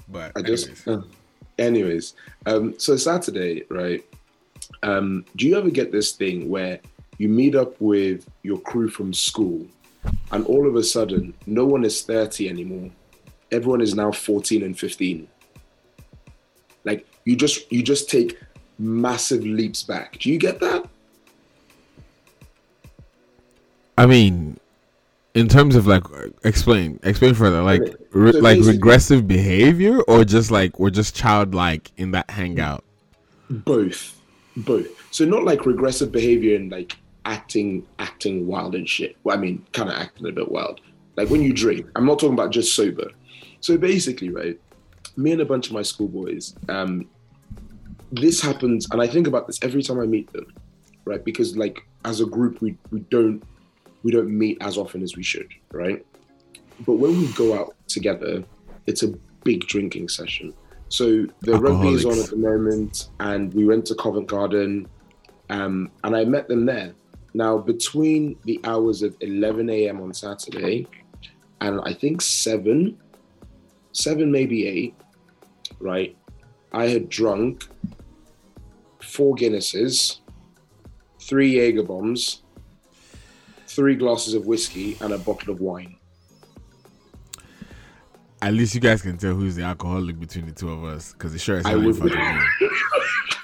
But 0.08 0.32
I 0.34 0.40
just, 0.40 0.68
anyways. 0.88 0.88
uh, 0.88 1.02
anyways, 1.58 2.14
um, 2.46 2.74
so 2.78 2.96
Saturday, 2.96 3.64
right? 3.68 4.02
Um, 4.82 5.26
do 5.36 5.46
you 5.46 5.58
ever 5.58 5.68
get 5.68 5.92
this 5.92 6.12
thing 6.12 6.48
where 6.48 6.80
you 7.18 7.28
meet 7.28 7.54
up 7.54 7.78
with 7.80 8.26
your 8.42 8.58
crew 8.60 8.88
from 8.88 9.12
school, 9.12 9.66
and 10.32 10.44
all 10.46 10.66
of 10.66 10.76
a 10.76 10.82
sudden, 10.82 11.34
no 11.46 11.64
one 11.64 11.84
is 11.84 12.02
thirty 12.02 12.48
anymore. 12.48 12.90
Everyone 13.50 13.80
is 13.80 13.94
now 13.94 14.12
fourteen 14.12 14.62
and 14.62 14.78
fifteen. 14.78 15.28
Like 16.84 17.06
you 17.24 17.36
just 17.36 17.70
you 17.72 17.82
just 17.82 18.08
take 18.08 18.38
massive 18.78 19.44
leaps 19.44 19.82
back. 19.82 20.18
Do 20.18 20.30
you 20.30 20.38
get 20.38 20.60
that? 20.60 20.84
I 23.96 24.06
mean, 24.06 24.58
in 25.34 25.48
terms 25.48 25.74
of 25.74 25.86
like, 25.88 26.04
explain, 26.44 27.00
explain 27.02 27.34
further. 27.34 27.62
Like, 27.62 27.82
re- 28.12 28.32
so 28.32 28.38
like 28.38 28.60
regressive 28.60 29.26
behavior, 29.26 30.00
or 30.02 30.24
just 30.24 30.50
like 30.50 30.78
we're 30.78 30.90
just 30.90 31.16
childlike 31.16 31.90
in 31.96 32.12
that 32.12 32.30
hangout. 32.30 32.84
Both, 33.50 34.20
both. 34.56 34.86
So 35.10 35.24
not 35.24 35.42
like 35.42 35.66
regressive 35.66 36.12
behavior 36.12 36.54
and 36.54 36.70
like 36.70 36.96
acting, 37.24 37.86
acting 37.98 38.46
wild 38.46 38.74
and 38.74 38.88
shit. 38.88 39.16
Well, 39.24 39.36
I 39.36 39.40
mean, 39.40 39.64
kind 39.72 39.90
of 39.90 39.96
acting 39.96 40.26
a 40.26 40.32
bit 40.32 40.50
wild. 40.50 40.80
Like 41.16 41.30
when 41.30 41.42
you 41.42 41.52
drink. 41.52 41.86
I'm 41.96 42.06
not 42.06 42.18
talking 42.18 42.34
about 42.34 42.50
just 42.50 42.74
sober. 42.74 43.10
So 43.60 43.76
basically, 43.76 44.30
right, 44.30 44.58
me 45.16 45.32
and 45.32 45.40
a 45.40 45.44
bunch 45.44 45.66
of 45.66 45.72
my 45.72 45.82
schoolboys, 45.82 46.54
um, 46.68 47.08
this 48.12 48.40
happens, 48.40 48.88
and 48.90 49.02
I 49.02 49.06
think 49.06 49.26
about 49.26 49.46
this 49.46 49.58
every 49.62 49.82
time 49.82 50.00
I 50.00 50.06
meet 50.06 50.32
them, 50.32 50.46
right? 51.04 51.22
Because 51.22 51.56
like 51.56 51.80
as 52.04 52.20
a 52.20 52.26
group, 52.26 52.62
we 52.62 52.76
we 52.90 53.00
don't 53.00 53.42
we 54.02 54.12
don't 54.12 54.30
meet 54.30 54.58
as 54.60 54.78
often 54.78 55.02
as 55.02 55.16
we 55.16 55.22
should, 55.22 55.48
right? 55.72 56.04
But 56.86 56.94
when 56.94 57.18
we 57.18 57.32
go 57.32 57.58
out 57.58 57.74
together, 57.88 58.44
it's 58.86 59.02
a 59.02 59.08
big 59.42 59.66
drinking 59.66 60.08
session. 60.08 60.54
So 60.88 61.26
the 61.40 61.58
rugby 61.58 61.88
is 61.88 62.04
on 62.06 62.18
at 62.18 62.30
the 62.30 62.36
moment, 62.36 63.08
and 63.20 63.52
we 63.52 63.66
went 63.66 63.86
to 63.86 63.94
Covent 63.96 64.28
Garden, 64.28 64.88
um, 65.50 65.90
and 66.04 66.16
I 66.16 66.24
met 66.24 66.48
them 66.48 66.64
there. 66.64 66.94
Now, 67.38 67.56
between 67.56 68.36
the 68.42 68.58
hours 68.64 69.02
of 69.02 69.14
11 69.20 69.70
a.m. 69.70 70.00
on 70.00 70.12
Saturday 70.12 70.88
and 71.60 71.80
I 71.84 71.92
think 71.92 72.20
7, 72.20 72.98
7, 73.92 74.32
maybe 74.32 74.66
8, 74.66 74.94
right? 75.78 76.16
I 76.72 76.88
had 76.88 77.08
drunk 77.08 77.68
four 79.00 79.36
Guinnesses, 79.36 80.18
three 81.20 81.60
Jaeger 81.60 81.84
bombs, 81.84 82.42
three 83.68 83.94
glasses 83.94 84.34
of 84.34 84.46
whiskey, 84.46 84.96
and 85.00 85.12
a 85.12 85.18
bottle 85.18 85.52
of 85.54 85.60
wine. 85.60 85.94
At 88.42 88.52
least 88.52 88.74
you 88.74 88.80
guys 88.80 89.00
can 89.00 89.16
tell 89.16 89.34
who's 89.34 89.54
the 89.54 89.62
alcoholic 89.62 90.18
between 90.18 90.46
the 90.46 90.52
two 90.52 90.72
of 90.72 90.82
us, 90.82 91.12
because 91.12 91.36
it 91.36 91.38
sure 91.38 91.58
as 91.58 91.66
I 91.66 91.76
would- 91.76 91.94
fucking 91.96 92.16
me. 92.18 92.68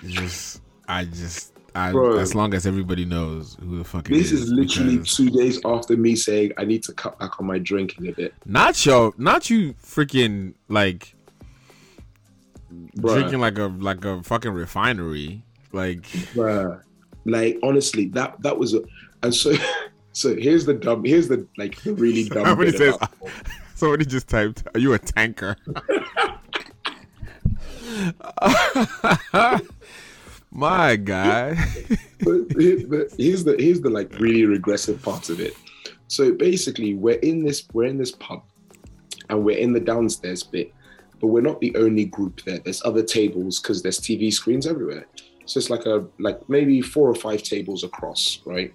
It's 0.03 0.13
just, 0.15 0.63
I 0.89 1.05
just, 1.05 1.54
I 1.75 1.91
as 2.19 2.35
long 2.35 2.55
as 2.55 2.67
everybody 2.67 3.05
knows 3.05 3.57
who 3.61 3.79
the 3.79 3.85
fuck 3.85 4.07
This 4.07 4.31
is 4.31 4.49
literally 4.51 4.99
because- 4.99 5.17
two 5.17 5.29
days 5.31 5.61
after 5.65 5.97
me 5.97 6.15
saying 6.15 6.53
I 6.57 6.65
need 6.65 6.83
to 6.85 6.93
cut 6.93 7.19
back 7.19 7.41
on 7.41 7.47
my 7.47 7.59
drinking 7.59 8.09
a 8.09 8.13
bit. 8.13 8.33
not 8.47 8.85
your, 8.87 9.13
not 9.19 9.51
you 9.51 9.73
freaking 9.75 10.55
like 10.69 11.15
Bruh. 12.97 13.15
drinking 13.15 13.41
like 13.41 13.59
a 13.59 13.65
like 13.67 14.05
a 14.05 14.23
fucking 14.23 14.53
refinery. 14.53 15.43
Like 15.73 16.03
Bruh. 16.35 16.81
Like 17.25 17.59
honestly, 17.63 18.07
that 18.11 18.41
that 18.43 18.57
was 18.57 18.75
a 18.75 18.83
and 19.23 19.35
so 19.35 19.53
so 20.13 20.37
here's 20.37 20.65
the 20.67 20.75
dumb 20.75 21.05
here's 21.05 21.27
the 21.29 21.47
like 21.59 21.81
the 21.83 21.95
really 21.95 22.29
dumb 22.29 22.45
somebody 22.47 22.71
says, 22.73 22.97
somebody 23.75 24.05
just 24.05 24.29
typed, 24.29 24.63
"Are 24.75 24.79
you 24.81 24.93
a 24.93 24.99
tanker?" 24.99 25.57
My 30.55 30.95
guy. 31.15 31.57
but, 32.21 32.49
but 32.49 33.13
here's 33.19 33.45
the 33.45 33.57
here's 33.59 33.81
the 33.81 33.91
like 33.91 34.19
really 34.19 34.47
regressive 34.47 35.03
part 35.03 35.29
of 35.29 35.41
it. 35.41 35.55
So 36.09 36.33
basically, 36.33 36.95
we're 36.95 37.19
in 37.19 37.45
this 37.45 37.67
we're 37.73 37.89
in 37.89 37.99
this 37.99 38.13
pub, 38.13 38.43
and 39.29 39.45
we're 39.45 39.59
in 39.59 39.73
the 39.73 39.81
downstairs 39.81 40.45
bit, 40.45 40.73
but 41.21 41.27
we're 41.27 41.43
not 41.43 41.61
the 41.61 41.75
only 41.77 42.05
group 42.05 42.43
there. 42.45 42.61
There's 42.61 42.83
other 42.85 43.03
tables 43.03 43.61
because 43.61 43.83
there's 43.83 43.99
TV 43.99 44.33
screens 44.33 44.67
everywhere. 44.67 45.07
So 45.45 45.59
it's 45.59 45.71
like 45.71 45.87
a 45.87 46.07
like 46.19 46.49
maybe 46.49 46.81
four 46.81 47.11
or 47.11 47.15
five 47.17 47.43
tables 47.43 47.83
across, 47.83 48.41
right? 48.47 48.73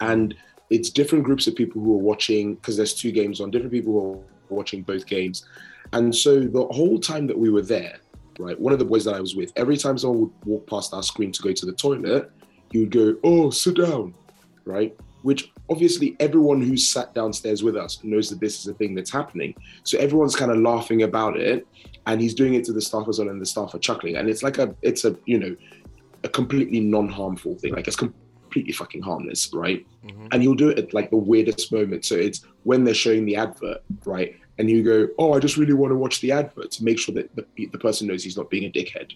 And 0.00 0.34
it's 0.70 0.90
different 0.90 1.24
groups 1.24 1.46
of 1.46 1.54
people 1.54 1.80
who 1.80 1.94
are 1.94 2.02
watching 2.02 2.56
because 2.56 2.76
there's 2.76 2.94
two 2.94 3.12
games 3.12 3.40
on. 3.40 3.50
Different 3.50 3.72
people 3.72 3.92
who 3.92 4.12
are 4.12 4.24
watching 4.54 4.82
both 4.82 5.06
games, 5.06 5.46
and 5.92 6.14
so 6.14 6.40
the 6.40 6.66
whole 6.66 6.98
time 6.98 7.28
that 7.28 7.38
we 7.38 7.50
were 7.50 7.62
there, 7.62 8.00
right? 8.38 8.58
One 8.58 8.72
of 8.72 8.78
the 8.78 8.84
boys 8.84 9.04
that 9.04 9.14
I 9.14 9.20
was 9.20 9.34
with, 9.34 9.52
every 9.56 9.76
time 9.76 9.98
someone 9.98 10.20
would 10.20 10.32
walk 10.44 10.66
past 10.66 10.94
our 10.94 11.02
screen 11.02 11.32
to 11.32 11.42
go 11.42 11.52
to 11.52 11.66
the 11.66 11.72
toilet, 11.72 12.30
he 12.70 12.78
would 12.78 12.90
go, 12.90 13.16
"Oh, 13.24 13.50
sit 13.50 13.76
down," 13.76 14.14
right? 14.64 14.96
Which 15.22 15.50
obviously 15.68 16.16
everyone 16.20 16.60
who's 16.60 16.88
sat 16.88 17.14
downstairs 17.14 17.62
with 17.62 17.76
us 17.76 18.02
knows 18.04 18.30
that 18.30 18.40
this 18.40 18.60
is 18.60 18.68
a 18.68 18.74
thing 18.74 18.94
that's 18.94 19.10
happening. 19.10 19.54
So 19.82 19.98
everyone's 19.98 20.36
kind 20.36 20.50
of 20.50 20.58
laughing 20.58 21.02
about 21.02 21.36
it, 21.36 21.66
and 22.06 22.20
he's 22.20 22.34
doing 22.34 22.54
it 22.54 22.64
to 22.64 22.72
the 22.72 22.80
staff 22.80 23.08
as 23.08 23.18
well, 23.18 23.28
and 23.28 23.40
the 23.40 23.46
staff 23.46 23.74
are 23.74 23.78
chuckling. 23.78 24.16
And 24.16 24.28
it's 24.28 24.42
like 24.42 24.58
a, 24.58 24.74
it's 24.82 25.04
a, 25.04 25.16
you 25.26 25.38
know, 25.38 25.56
a 26.24 26.28
completely 26.28 26.80
non-harmful 26.80 27.56
thing. 27.56 27.74
Like 27.74 27.88
it's 27.88 27.96
completely 27.96 28.72
fucking 28.72 29.02
harmless, 29.02 29.52
right? 29.52 29.86
Mm-hmm. 30.06 30.28
And 30.32 30.42
he'll 30.42 30.54
do 30.54 30.68
it 30.68 30.78
at 30.78 30.94
like 30.94 31.10
the 31.10 31.16
weirdest 31.16 31.72
moment. 31.72 32.04
So 32.04 32.14
it's 32.14 32.44
when 32.62 32.84
they're 32.84 32.94
showing 32.94 33.24
the 33.24 33.36
advert, 33.36 33.82
right? 34.04 34.36
And 34.58 34.68
you 34.68 34.82
go, 34.82 35.08
"Oh, 35.18 35.32
I 35.34 35.38
just 35.38 35.56
really 35.56 35.72
want 35.72 35.92
to 35.92 35.96
watch 35.96 36.20
the 36.20 36.32
advert 36.32 36.70
to 36.72 36.84
make 36.84 36.98
sure 36.98 37.14
that 37.14 37.34
the, 37.36 37.66
the 37.66 37.78
person 37.78 38.08
knows 38.08 38.24
he's 38.24 38.36
not 38.36 38.50
being 38.50 38.64
a 38.64 38.70
dickhead." 38.70 39.12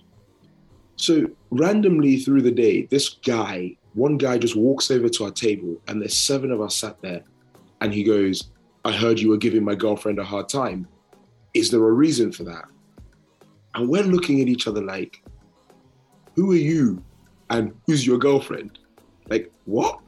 So 0.96 1.26
randomly 1.50 2.18
through 2.18 2.42
the 2.42 2.50
day, 2.50 2.82
this 2.82 3.08
guy, 3.08 3.76
one 3.94 4.18
guy 4.18 4.38
just 4.38 4.56
walks 4.56 4.90
over 4.90 5.08
to 5.08 5.25
our 5.25 5.30
table, 5.30 5.80
and 5.88 6.00
there's 6.00 6.16
seven 6.16 6.52
of 6.52 6.61
us 6.61 6.76
sat 6.76 7.00
there, 7.02 7.25
and 7.80 7.92
he 7.92 8.04
goes, 8.04 8.50
"I 8.84 8.92
heard 8.92 9.18
you 9.18 9.30
were 9.30 9.37
giving 9.37 9.64
my 9.64 9.75
girlfriend 9.75 10.18
a 10.18 10.25
hard 10.25 10.49
time. 10.49 10.87
Is 11.54 11.70
there 11.70 11.87
a 11.87 11.92
reason 11.92 12.30
for 12.30 12.44
that?" 12.44 12.66
And 13.75 13.88
we're 13.88 14.04
looking 14.04 14.40
at 14.40 14.49
each 14.49 14.68
other 14.68 14.82
like, 14.82 15.22
"Who 16.37 16.52
are 16.52 16.56
you? 16.72 17.02
And 17.50 17.72
who's 17.87 18.06
your 18.06 18.18
girlfriend?" 18.18 18.78
Like 19.28 19.50
what? 19.64 19.99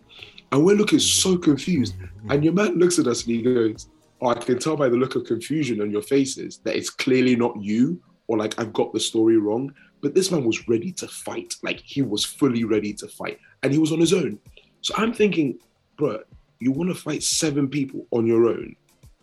And 0.52 0.64
we're 0.64 0.76
looking 0.76 1.00
so 1.00 1.36
confused. 1.36 1.94
And 2.28 2.44
your 2.44 2.52
man 2.52 2.78
looks 2.78 2.98
at 2.98 3.06
us 3.06 3.24
and 3.24 3.34
he 3.34 3.42
goes, 3.42 3.88
I 4.26 4.34
can 4.34 4.58
tell 4.58 4.76
by 4.76 4.88
the 4.88 4.96
look 4.96 5.16
of 5.16 5.24
confusion 5.24 5.80
on 5.80 5.90
your 5.90 6.02
faces 6.02 6.58
that 6.64 6.76
it's 6.76 6.90
clearly 6.90 7.36
not 7.36 7.60
you, 7.60 8.00
or 8.26 8.38
like 8.38 8.58
I've 8.58 8.72
got 8.72 8.92
the 8.92 9.00
story 9.00 9.36
wrong. 9.36 9.72
But 10.00 10.14
this 10.14 10.30
man 10.30 10.44
was 10.44 10.68
ready 10.68 10.92
to 10.92 11.08
fight. 11.08 11.54
Like 11.62 11.80
he 11.80 12.02
was 12.02 12.24
fully 12.24 12.64
ready 12.64 12.92
to 12.94 13.08
fight. 13.08 13.38
And 13.62 13.72
he 13.72 13.78
was 13.78 13.92
on 13.92 14.00
his 14.00 14.12
own. 14.12 14.38
So 14.82 14.94
I'm 14.96 15.12
thinking, 15.14 15.58
bro, 15.96 16.20
you 16.60 16.72
want 16.72 16.90
to 16.90 16.94
fight 16.94 17.22
seven 17.22 17.68
people 17.68 18.06
on 18.10 18.26
your 18.26 18.46
own 18.46 18.76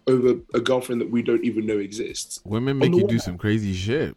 over 0.07 0.39
a 0.53 0.59
girlfriend 0.59 1.01
that 1.01 1.09
we 1.09 1.21
don't 1.21 1.43
even 1.43 1.65
know 1.65 1.77
exists. 1.77 2.41
Women 2.45 2.79
make 2.79 2.91
you 2.93 3.01
do 3.01 3.07
hand- 3.07 3.21
some 3.21 3.37
crazy 3.37 3.73
shit. 3.73 4.15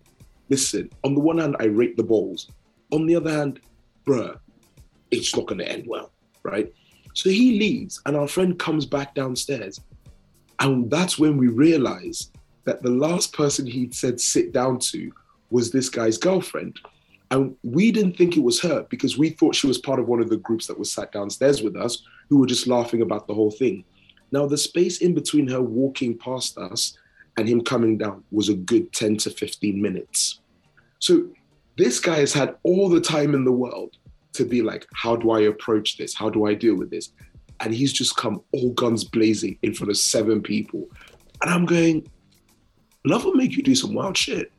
Listen, 0.48 0.90
on 1.04 1.14
the 1.14 1.20
one 1.20 1.38
hand, 1.38 1.56
I 1.60 1.64
rate 1.64 1.96
the 1.96 2.02
balls. 2.02 2.50
On 2.92 3.06
the 3.06 3.16
other 3.16 3.30
hand, 3.30 3.60
bruh, 4.06 4.38
it's 5.10 5.34
not 5.34 5.46
going 5.46 5.58
to 5.58 5.68
end 5.68 5.84
well, 5.86 6.12
right? 6.42 6.72
So 7.14 7.30
he 7.30 7.58
leaves, 7.58 8.00
and 8.06 8.16
our 8.16 8.28
friend 8.28 8.58
comes 8.58 8.86
back 8.86 9.14
downstairs. 9.14 9.80
And 10.61 10.90
that's 10.90 11.18
when 11.18 11.37
we 11.37 11.49
realize 11.49 12.30
that 12.64 12.82
the 12.82 12.90
last 12.90 13.32
person 13.32 13.66
he'd 13.66 13.94
said 13.94 14.20
sit 14.20 14.52
down 14.52 14.78
to 14.78 15.12
was 15.50 15.70
this 15.70 15.88
guy's 15.88 16.18
girlfriend. 16.18 16.78
And 17.30 17.56
we 17.62 17.90
didn't 17.90 18.16
think 18.16 18.37
it 18.37 18.42
was 18.42 18.61
her 18.61 18.87
because 18.88 19.18
we 19.18 19.30
thought 19.30 19.54
she 19.54 19.66
was 19.66 19.78
part 19.78 19.99
of 19.99 20.08
one 20.08 20.20
of 20.20 20.30
the 20.30 20.37
groups 20.37 20.66
that 20.66 20.78
was 20.78 20.90
sat 20.92 21.12
downstairs 21.12 21.62
with 21.62 21.76
us 21.76 22.02
who 22.28 22.38
were 22.38 22.46
just 22.46 22.66
laughing 22.66 23.02
about 23.02 23.26
the 23.26 23.34
whole 23.34 23.50
thing. 23.50 23.84
Now, 24.30 24.46
the 24.46 24.58
space 24.58 24.99
in 24.99 25.14
between 25.14 25.49
her 25.49 25.61
walking 25.61 26.16
past 26.18 26.58
us 26.58 26.96
and 27.37 27.49
him 27.49 27.62
coming 27.62 27.99
down 27.99 28.25
was 28.30 28.49
a 28.49 28.54
good 28.54 28.92
10 28.92 29.16
to 29.18 29.30
15 29.30 29.80
minutes. 29.80 30.40
So 30.99 31.28
this 31.76 32.00
guy 32.00 32.18
has 32.18 32.32
had 32.32 32.56
all 32.62 32.88
the 32.88 33.00
time 33.00 33.34
in 33.34 33.44
the 33.44 33.52
world 33.52 33.96
to 34.34 34.44
be 34.44 34.62
like, 34.62 34.87
how 34.94 35.16
do 35.16 35.30
I 35.30 35.42
approach 35.42 35.96
this? 35.96 36.14
How 36.14 36.30
do 36.30 36.46
I 36.46 36.54
deal 36.54 36.76
with 36.76 36.90
this? 36.90 37.12
And 37.64 37.75
he's 37.75 37.92
just 37.92 38.16
come 38.16 38.42
all 38.52 38.71
guns 38.73 39.04
blazing 39.04 39.59
in 39.62 39.73
front 39.73 39.90
of 39.90 39.97
seven 39.97 40.42
people. 40.42 40.87
And 41.42 41.50
I'm 41.50 41.64
going, 41.64 42.06
love 43.06 43.25
will 43.25 43.35
make 43.35 43.56
you 43.56 43.62
do 43.62 43.75
some 43.75 43.94
wild 43.94 44.16
shit. 44.16 44.52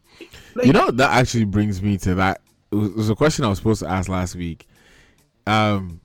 You 0.63 0.73
know 0.73 0.89
that 0.89 1.11
actually 1.11 1.45
brings 1.45 1.81
me 1.81 1.97
to 1.99 2.15
that. 2.15 2.41
It 2.71 2.75
was, 2.75 2.89
it 2.89 2.95
was 2.95 3.09
a 3.09 3.15
question 3.15 3.45
I 3.45 3.49
was 3.49 3.59
supposed 3.59 3.81
to 3.81 3.89
ask 3.89 4.09
last 4.09 4.35
week. 4.35 4.67
Um, 5.45 6.01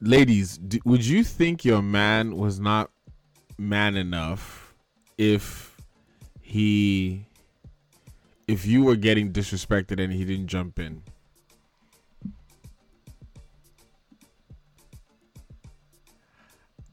ladies, 0.00 0.56
do, 0.56 0.78
would 0.84 1.04
you 1.04 1.22
think 1.22 1.64
your 1.64 1.82
man 1.82 2.36
was 2.36 2.58
not 2.58 2.90
man 3.58 3.96
enough 3.96 4.74
if 5.18 5.76
he, 6.40 7.26
if 8.46 8.64
you 8.64 8.82
were 8.82 8.96
getting 8.96 9.32
disrespected 9.32 10.02
and 10.02 10.12
he 10.12 10.24
didn't 10.24 10.46
jump 10.46 10.78
in? 10.78 11.02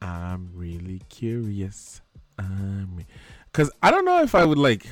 I'm 0.00 0.50
really 0.54 1.00
curious. 1.08 2.00
I'm, 2.38 3.04
cause 3.52 3.70
I 3.82 3.90
don't 3.90 4.04
know 4.04 4.22
if 4.22 4.34
I 4.34 4.44
would 4.44 4.58
like. 4.58 4.86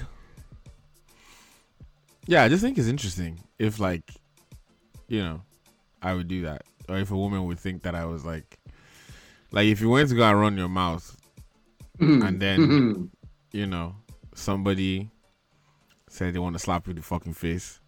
Yeah, 2.27 2.43
I 2.43 2.49
just 2.49 2.63
think 2.63 2.79
it's 2.79 2.89
interesting 2.89 3.39
if 3.59 3.79
like, 3.79 4.11
you 5.09 5.23
know, 5.23 5.43
I 6.01 6.15
would 6.15 6.29
do 6.29 6.43
that, 6.43 6.63
or 6.89 6.97
if 6.99 7.11
a 7.11 7.17
woman 7.17 7.45
would 7.47 7.61
think 7.61 7.83
that 7.83 7.95
I 7.95 8.07
was 8.07 8.25
like, 8.25 8.59
like 9.53 9.67
if 9.67 9.81
you 9.81 9.91
went 9.91 10.09
to 10.09 10.15
go 10.15 10.25
and 10.25 10.41
run 10.41 10.57
your 10.57 10.69
mouth, 10.69 11.17
and 12.01 12.41
then, 12.41 13.11
you 13.53 13.67
know, 13.67 13.95
somebody 14.35 15.11
said 16.09 16.35
they 16.35 16.39
want 16.39 16.55
to 16.55 16.59
slap 16.59 16.87
you 16.87 16.91
in 16.91 16.97
the 16.97 17.03
fucking 17.03 17.35
face. 17.35 17.81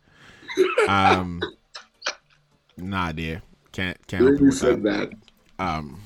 Um, 0.88 1.42
nah, 2.78 3.10
dear, 3.12 3.42
can't 3.72 3.98
can't. 4.06 4.22
Really 4.22 4.52
said 4.52 4.82
that. 4.84 5.10
Um, 5.58 6.00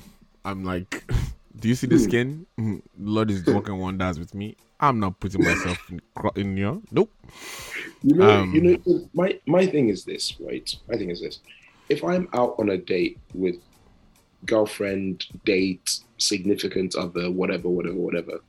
I'm 0.45 0.63
like, 0.63 1.03
do 1.59 1.67
you 1.67 1.75
see 1.75 1.87
the 1.87 1.99
skin? 1.99 2.45
Mhm. 2.59 2.81
Lord 2.97 3.31
is 3.31 3.45
working 3.45 3.77
wonders 3.77 4.19
with 4.19 4.33
me. 4.33 4.55
I'm 4.79 4.99
not 4.99 5.19
putting 5.19 5.43
myself 5.43 5.77
in, 5.89 6.01
in 6.35 6.57
your 6.57 6.81
nope. 6.91 7.11
You 8.03 8.15
know, 8.15 8.29
Um, 8.29 8.53
you 8.53 8.61
know, 8.61 9.09
my 9.13 9.39
my 9.45 9.65
thing 9.67 9.89
is 9.89 10.05
this, 10.05 10.35
right? 10.39 10.69
My 10.87 10.97
thing 10.97 11.09
is 11.11 11.21
this: 11.21 11.39
if 11.89 12.03
I'm 12.03 12.27
out 12.33 12.55
on 12.57 12.69
a 12.69 12.77
date 12.77 13.19
with 13.33 13.57
girlfriend, 14.45 15.25
date, 15.45 15.99
significant 16.17 16.95
other, 16.95 17.29
whatever, 17.29 17.69
whatever, 17.69 17.97
whatever, 17.97 18.39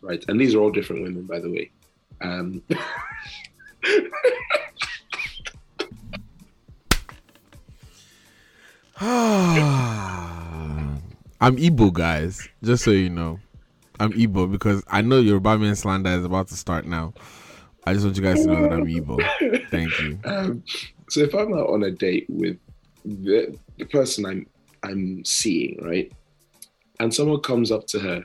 right? 0.00 0.24
And 0.28 0.40
these 0.40 0.54
are 0.54 0.58
all 0.58 0.72
different 0.72 1.02
women, 1.04 1.26
by 1.26 1.38
the 1.38 1.50
way. 1.50 1.70
Um, 2.20 2.62
I'm 11.42 11.56
Igbo, 11.56 11.92
guys. 11.92 12.48
Just 12.62 12.84
so 12.84 12.92
you 12.92 13.10
know, 13.10 13.40
I'm 13.98 14.12
Igbo 14.12 14.50
because 14.50 14.84
I 14.86 15.02
know 15.02 15.18
your 15.18 15.40
man 15.40 15.74
slander 15.74 16.10
is 16.10 16.24
about 16.24 16.46
to 16.48 16.56
start 16.56 16.86
now. 16.86 17.14
I 17.84 17.94
just 17.94 18.04
want 18.04 18.16
you 18.16 18.22
guys 18.22 18.44
to 18.44 18.46
know 18.46 18.62
that 18.62 18.72
I'm 18.72 18.86
Igbo. 18.86 19.68
Thank 19.68 20.00
you. 20.00 20.20
um, 20.24 20.62
so 21.10 21.18
if 21.18 21.34
I'm 21.34 21.52
out 21.52 21.68
on 21.70 21.82
a 21.82 21.90
date 21.90 22.26
with 22.28 22.58
the, 23.04 23.58
the 23.76 23.84
person 23.86 24.24
I'm 24.24 24.46
I'm 24.84 25.24
seeing, 25.24 25.80
right, 25.82 26.12
and 27.00 27.12
someone 27.12 27.40
comes 27.40 27.72
up 27.72 27.88
to 27.88 27.98
her, 27.98 28.22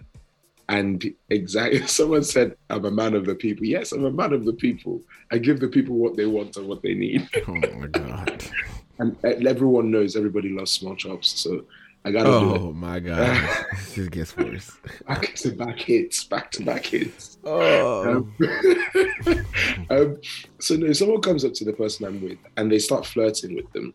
and 0.70 1.04
exactly 1.32 1.88
someone 1.88 2.24
said, 2.24 2.56
"I'm 2.70 2.86
a 2.86 2.92
man 2.92 3.16
of 3.16 3.26
the 3.26 3.34
people." 3.34 3.66
Yes, 3.66 3.94
I'm 3.94 4.06
a 4.06 4.12
man 4.12 4.32
of 4.32 4.46
the 4.46 4.54
people. 4.54 5.02
I 5.32 5.40
give 5.40 5.60
the 5.60 5.70
people 5.70 5.96
what 5.96 6.18
they 6.18 6.28
want 6.28 6.56
and 6.56 6.68
what 6.68 6.84
they 6.84 6.94
need. 6.94 7.28
Oh 7.48 7.56
my 7.56 7.88
god. 7.88 8.44
and 9.00 9.18
uh, 9.26 9.50
everyone 9.50 9.90
knows 9.90 10.16
everybody 10.16 10.50
loves 10.50 10.72
small 10.72 10.96
chops, 10.96 11.40
so 11.40 11.66
I 12.08 12.12
gotta 12.12 12.30
do 12.30 12.56
Oh 12.56 12.74
my 12.74 13.02
god. 13.02 13.66
This 13.74 13.96
just 13.96 14.12
gets 14.12 14.38
worse. 14.38 14.72
Back 15.08 15.36
to 15.36 15.52
back 15.52 15.78
hits, 15.78 16.24
back 16.24 16.52
to 16.52 16.64
back 16.64 16.86
hits. 16.86 17.38
Oh. 17.44 18.10
Um, 18.10 18.36
um, 19.90 20.18
so 20.60 20.76
no, 20.76 20.94
someone 20.94 21.22
comes 21.22 21.44
up 21.44 21.54
to 21.56 21.66
the 21.66 21.74
person 21.74 22.06
I'm 22.06 22.22
with 22.22 22.38
and 22.56 22.72
they 22.72 22.80
start 22.80 23.06
flirting 23.06 23.56
with 23.56 23.70
them. 23.74 23.94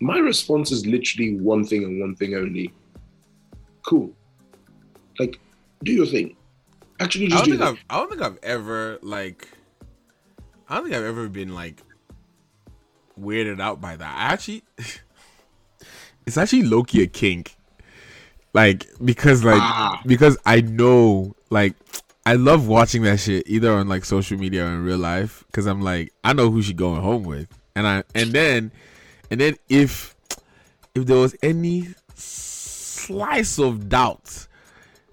My 0.00 0.16
response 0.18 0.72
is 0.72 0.86
literally 0.86 1.38
one 1.38 1.66
thing 1.66 1.84
and 1.84 2.00
one 2.00 2.16
thing 2.16 2.34
only. 2.34 2.72
Cool. 3.86 4.10
Like, 5.18 5.38
do 5.82 5.92
your 5.92 6.06
thing. 6.06 6.36
Actually, 6.98 7.26
I 7.26 7.28
just 7.28 7.44
don't 7.44 7.58
do 7.58 7.64
think 7.64 7.84
I 7.90 7.98
don't 7.98 8.08
think 8.08 8.22
I've 8.22 8.38
ever 8.42 8.98
like 9.02 9.50
I 10.66 10.76
don't 10.76 10.84
think 10.84 10.96
I've 10.96 11.04
ever 11.04 11.28
been 11.28 11.54
like 11.54 11.82
weirded 13.20 13.60
out 13.60 13.82
by 13.82 13.96
that. 13.96 14.16
I 14.16 14.32
actually 14.32 14.64
it's 16.26 16.36
actually 16.36 16.62
Loki 16.62 17.02
a 17.02 17.06
kink. 17.06 17.56
Like 18.52 18.86
because 19.04 19.44
like 19.44 19.60
Ah. 19.60 20.00
because 20.06 20.38
I 20.46 20.60
know 20.60 21.34
like 21.50 21.74
I 22.24 22.34
love 22.34 22.68
watching 22.68 23.02
that 23.02 23.18
shit 23.20 23.44
either 23.48 23.72
on 23.72 23.88
like 23.88 24.04
social 24.04 24.38
media 24.38 24.64
or 24.64 24.68
in 24.68 24.84
real 24.84 24.98
life 24.98 25.44
because 25.48 25.66
I'm 25.66 25.80
like 25.80 26.12
I 26.22 26.32
know 26.32 26.50
who 26.50 26.62
she 26.62 26.72
going 26.72 27.02
home 27.02 27.24
with 27.24 27.48
and 27.74 27.86
I 27.86 28.04
and 28.14 28.32
then 28.32 28.70
and 29.30 29.40
then 29.40 29.56
if 29.68 30.14
if 30.94 31.06
there 31.06 31.16
was 31.16 31.34
any 31.42 31.88
slice 32.14 33.58
of 33.58 33.88
doubt 33.88 34.46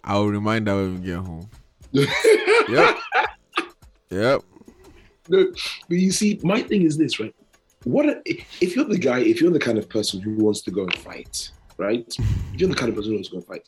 I 0.04 0.18
will 0.18 0.30
remind 0.30 0.68
her 0.68 0.76
when 0.76 1.02
we 1.02 1.08
get 1.08 1.18
home. 1.18 1.50
yep. 1.92 2.98
Yep. 4.10 4.42
No, 5.30 5.46
but 5.88 5.98
you 5.98 6.12
see, 6.12 6.40
my 6.44 6.62
thing 6.62 6.82
is 6.84 6.98
this, 6.98 7.20
right? 7.20 7.34
What 7.84 8.22
if 8.26 8.76
you're 8.76 8.86
the 8.86 8.98
guy, 8.98 9.20
if 9.20 9.42
you're 9.42 9.52
the 9.52 9.60
kind 9.60 9.78
of 9.78 9.90
person 9.90 10.22
who 10.22 10.36
wants 10.36 10.62
to 10.64 10.72
go 10.72 10.84
and 10.84 10.94
fight, 10.96 11.52
right? 11.78 12.06
If 12.54 12.60
you're 12.60 12.70
the 12.70 12.76
kind 12.76 12.90
of 12.90 12.96
person 12.96 13.12
who 13.12 13.18
wants 13.18 13.30
to 13.30 13.34
go 13.34 13.38
and 13.40 13.48
fight, 13.48 13.68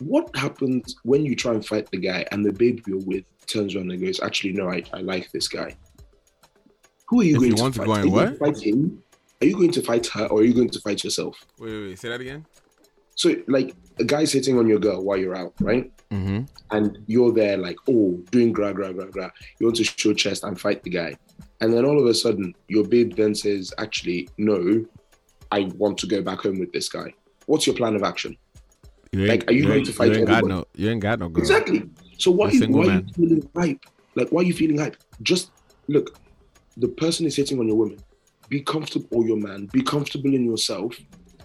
what 0.00 0.34
happens 0.36 0.96
when 1.04 1.24
you 1.24 1.34
try 1.34 1.52
and 1.54 1.64
fight 1.64 1.90
the 1.90 1.96
guy 1.98 2.26
and 2.32 2.44
the 2.44 2.52
babe 2.52 2.80
you're 2.86 2.98
with 3.04 3.24
turns 3.46 3.74
around 3.74 3.90
and 3.90 4.00
goes, 4.00 4.20
"Actually, 4.20 4.52
no, 4.52 4.68
I, 4.70 4.82
I 4.92 5.00
like 5.00 5.30
this 5.32 5.48
guy." 5.48 5.74
Who 7.08 7.20
are 7.20 7.24
you 7.24 7.34
If 7.36 7.38
going 7.40 7.50
you 7.50 7.56
to 7.56 7.62
want 7.62 7.74
to 7.74 7.80
fight? 7.80 7.86
go 7.86 7.92
Are 7.92 8.00
and 8.00 8.04
you 8.06 8.12
what? 8.14 8.38
fight 8.38 8.58
him? 8.62 9.02
Are 9.42 9.46
you 9.46 9.54
going 9.56 9.72
to 9.72 9.82
fight 9.82 10.06
her, 10.08 10.26
or 10.26 10.40
are 10.40 10.44
you 10.44 10.52
going 10.54 10.68
to 10.70 10.80
fight 10.80 11.02
yourself? 11.02 11.44
Wait, 11.58 11.70
wait, 11.72 11.82
wait. 11.88 11.98
Say 11.98 12.08
that 12.10 12.20
again. 12.20 12.44
So, 13.16 13.34
like, 13.48 13.74
a 13.98 14.04
guy's 14.04 14.32
hitting 14.32 14.58
on 14.58 14.66
your 14.68 14.78
girl 14.78 15.02
while 15.02 15.16
you're 15.16 15.34
out, 15.36 15.54
right? 15.60 15.90
Mm-hmm. 16.10 16.40
and 16.72 16.98
you're 17.06 17.32
there 17.32 17.56
like, 17.56 17.76
oh, 17.88 18.20
doing 18.32 18.50
gra 18.52 18.74
gra 18.74 18.92
gra 18.92 19.08
gra. 19.08 19.32
You 19.60 19.66
want 19.66 19.76
to 19.76 19.84
show 19.84 20.12
chest 20.12 20.42
and 20.42 20.60
fight 20.60 20.82
the 20.82 20.90
guy, 20.90 21.16
and 21.60 21.72
then 21.72 21.84
all 21.84 21.98
of 21.98 22.06
a 22.06 22.14
sudden 22.14 22.54
your 22.68 22.84
babe 22.84 23.14
then 23.16 23.34
says, 23.34 23.72
actually, 23.78 24.28
no, 24.38 24.84
I 25.52 25.70
want 25.76 25.98
to 25.98 26.06
go 26.06 26.22
back 26.22 26.40
home 26.40 26.58
with 26.58 26.72
this 26.72 26.88
guy. 26.88 27.12
What's 27.46 27.66
your 27.66 27.76
plan 27.76 27.96
of 27.96 28.02
action? 28.02 28.36
You 29.12 29.26
Like, 29.26 29.50
are 29.50 29.52
you 29.52 29.66
going 29.66 29.84
to 29.84 29.92
fight 29.92 30.12
You 30.12 30.18
ain't 30.18 30.28
got 30.28 30.44
no. 30.44 30.64
You 30.76 30.90
ain't 30.90 31.00
got 31.00 31.18
no 31.18 31.28
girl. 31.28 31.42
Exactly. 31.42 31.88
So 32.18 32.30
why, 32.30 32.50
you, 32.50 32.66
why 32.68 32.86
are 32.86 33.00
you 33.00 33.06
feeling 33.14 33.50
hype? 33.56 33.84
Like, 34.14 34.28
why 34.28 34.42
are 34.42 34.44
you 34.44 34.54
feeling 34.54 34.78
hype? 34.78 34.96
Just 35.22 35.50
look, 35.88 36.18
the 36.76 36.88
person 36.88 37.26
is 37.26 37.34
hitting 37.34 37.58
on 37.58 37.66
your 37.66 37.76
woman. 37.76 37.98
Be 38.48 38.60
comfortable, 38.60 39.08
or 39.10 39.26
your 39.26 39.36
man. 39.36 39.66
Be 39.66 39.82
comfortable 39.82 40.32
in 40.32 40.44
yourself 40.44 40.96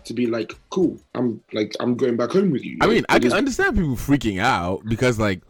to 0.04 0.13
be 0.13 0.28
like, 0.28 0.54
cool. 0.69 0.99
I'm 1.15 1.41
like, 1.54 1.73
I'm 1.80 1.95
going 1.95 2.17
back 2.17 2.32
home 2.32 2.51
with 2.51 2.63
you. 2.63 2.78
I 2.82 2.88
mean, 2.88 3.06
I 3.10 3.19
can 3.19 3.34
understand 3.34 3.75
people 3.75 3.95
freaking 3.95 4.39
out 4.39 4.86
because 4.86 5.19
like 5.19 5.41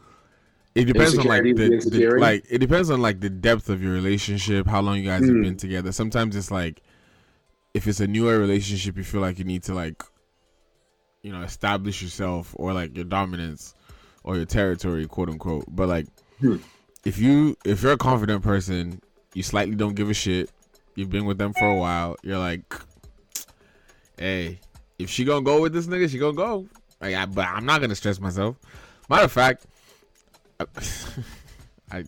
it 0.76 0.86
depends 0.86 1.18
on 1.18 1.26
like 1.26 1.44
the, 1.44 1.54
the 1.90 2.18
like 2.20 2.46
it 2.50 2.60
depends 2.60 2.90
on 2.90 3.02
like 3.02 3.20
the 3.22 3.30
depth 3.30 3.70
of 3.70 3.82
your 3.82 3.94
relationship, 3.94 4.68
how 4.68 4.82
long 4.82 4.98
you 4.98 5.04
guys 5.06 5.22
have 5.26 5.34
Mm. 5.36 5.44
been 5.44 5.58
together. 5.58 5.92
Sometimes 5.92 6.36
it's 6.36 6.52
like 6.52 6.82
if 7.74 7.88
it's 7.88 8.00
a 8.00 8.08
newer 8.08 8.38
relationship, 8.40 8.98
you 8.98 9.04
feel 9.04 9.22
like 9.22 9.40
you 9.40 9.46
need 9.46 9.64
to 9.64 9.74
like 9.74 10.04
you 11.24 11.32
know 11.32 11.42
establish 11.42 12.02
yourself 12.04 12.54
or 12.58 12.74
like 12.74 12.96
your 12.96 13.06
dominance 13.06 13.74
or 14.24 14.36
your 14.36 14.46
territory, 14.46 15.08
quote 15.08 15.30
unquote. 15.30 15.66
But 15.70 15.88
like, 15.90 16.08
Hmm. 16.40 16.58
if 17.06 17.18
you 17.20 17.56
if 17.66 17.82
you're 17.82 17.94
a 17.94 17.98
confident 17.98 18.44
person, 18.44 19.02
you 19.34 19.44
slightly 19.44 19.76
don't 19.76 19.96
give 19.96 20.10
a 20.10 20.14
shit. 20.14 20.50
You've 20.96 21.10
been 21.10 21.26
with 21.26 21.38
them 21.38 21.54
for 21.54 21.66
a 21.70 21.76
while. 21.76 22.16
You're 22.24 22.38
like, 22.40 22.74
hey, 24.18 24.60
if 25.00 25.10
she 25.10 25.24
gonna 25.26 25.42
go 25.44 25.62
with 25.62 25.74
this 25.74 25.88
nigga, 25.88 26.10
she 26.10 26.18
gonna 26.18 26.34
go. 26.36 26.68
Like, 27.02 27.16
I, 27.16 27.26
but 27.26 27.48
I'm 27.48 27.66
not 27.66 27.82
gonna 27.82 27.96
stress 27.96 28.20
myself. 28.20 28.58
Matter 29.10 29.26
of 29.26 29.32
fact, 29.32 29.66
I, 31.92 32.04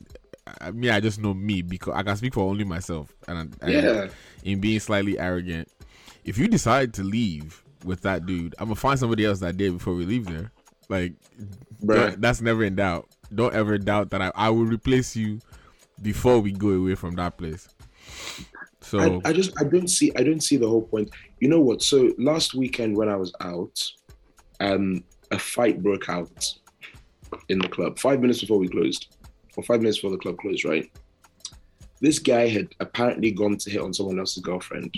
I, 0.62 0.72
me, 0.72 0.90
I 0.90 1.00
just 1.00 1.20
know 1.20 1.34
me 1.34 1.62
because 1.62 1.94
I 1.96 2.04
can 2.04 2.16
speak 2.16 2.34
for 2.34 2.50
only 2.50 2.64
myself, 2.64 3.14
and, 3.28 3.56
I, 3.62 3.70
Yeah. 3.70 4.08
in 4.44 4.60
being 4.60 4.80
slightly 4.80 5.20
arrogant. 5.20 5.70
If 6.24 6.38
you 6.38 6.48
decide 6.48 6.94
to 6.96 7.04
leave 7.04 7.64
with 7.84 8.02
that 8.02 8.26
dude, 8.26 8.56
I'm 8.60 8.68
gonna 8.68 8.76
find 8.76 9.00
somebody 9.00 9.26
else 9.26 9.40
that 9.40 9.58
day 9.58 9.70
before 9.70 9.94
we 9.94 10.06
leave 10.06 10.26
there. 10.26 10.52
Like, 10.90 11.14
that's 11.82 12.42
never 12.42 12.64
in 12.64 12.76
doubt. 12.76 13.08
Don't 13.34 13.54
ever 13.54 13.78
doubt 13.78 14.10
that 14.12 14.22
I, 14.22 14.32
I 14.36 14.50
will 14.50 14.66
replace 14.66 15.16
you 15.16 15.40
before 16.02 16.40
we 16.40 16.52
go 16.54 16.70
away 16.70 16.96
from 16.96 17.16
that 17.16 17.38
place. 17.38 17.68
So 18.82 19.22
I, 19.26 19.30
I 19.30 19.34
just 19.34 19.52
I 19.60 19.66
don't 19.66 19.90
see 19.90 20.14
I 20.16 20.24
don't 20.24 20.42
see 20.42 20.56
the 20.56 20.68
whole 20.68 20.84
point. 20.84 21.10
You 21.40 21.50
know 21.50 21.60
what? 21.60 21.82
So 21.82 22.14
last 22.18 22.54
weekend 22.54 22.96
when 22.96 23.10
I 23.10 23.18
was 23.18 23.34
out, 23.42 23.84
um, 24.62 25.04
a 25.32 25.38
fight 25.40 25.84
broke 25.84 26.08
out 26.08 26.54
in 27.50 27.60
the 27.60 27.68
club 27.70 28.00
five 28.00 28.20
minutes 28.22 28.42
before 28.42 28.60
we 28.60 28.68
closed, 28.68 29.16
or 29.56 29.64
five 29.64 29.82
minutes 29.82 29.98
before 29.98 30.12
the 30.12 30.18
club 30.18 30.38
closed. 30.38 30.66
Right. 30.66 30.92
This 32.02 32.20
guy 32.20 32.48
had 32.48 32.76
apparently 32.80 33.32
gone 33.32 33.58
to 33.58 33.70
hit 33.70 33.82
on 33.82 33.94
someone 33.94 34.20
else's 34.20 34.44
girlfriend, 34.44 34.96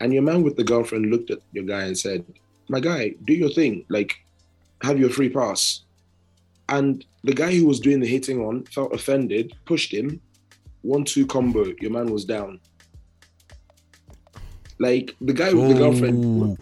and 0.00 0.12
your 0.12 0.22
man 0.22 0.42
with 0.42 0.56
the 0.56 0.64
girlfriend 0.64 1.06
looked 1.06 1.30
at 1.30 1.38
your 1.52 1.64
guy 1.64 1.82
and 1.82 1.96
said, 1.96 2.24
"My 2.68 2.80
guy, 2.80 3.14
do 3.24 3.32
your 3.32 3.50
thing. 3.50 3.84
Like, 3.88 4.16
have 4.82 4.98
your 4.98 5.10
free 5.10 5.28
pass." 5.28 5.82
And 6.68 7.04
the 7.22 7.32
guy 7.32 7.54
who 7.54 7.66
was 7.66 7.78
doing 7.78 8.00
the 8.00 8.08
hitting 8.08 8.40
on 8.40 8.64
felt 8.64 8.92
offended, 8.92 9.54
pushed 9.66 9.92
him, 9.92 10.20
one 10.82 11.04
two 11.04 11.26
combo. 11.26 11.72
Your 11.80 11.92
man 11.92 12.06
was 12.06 12.24
down. 12.24 12.58
Like 14.78 15.14
the 15.20 15.32
guy 15.32 15.52
with 15.52 15.68
the 15.68 15.74
girlfriend. 15.74 16.58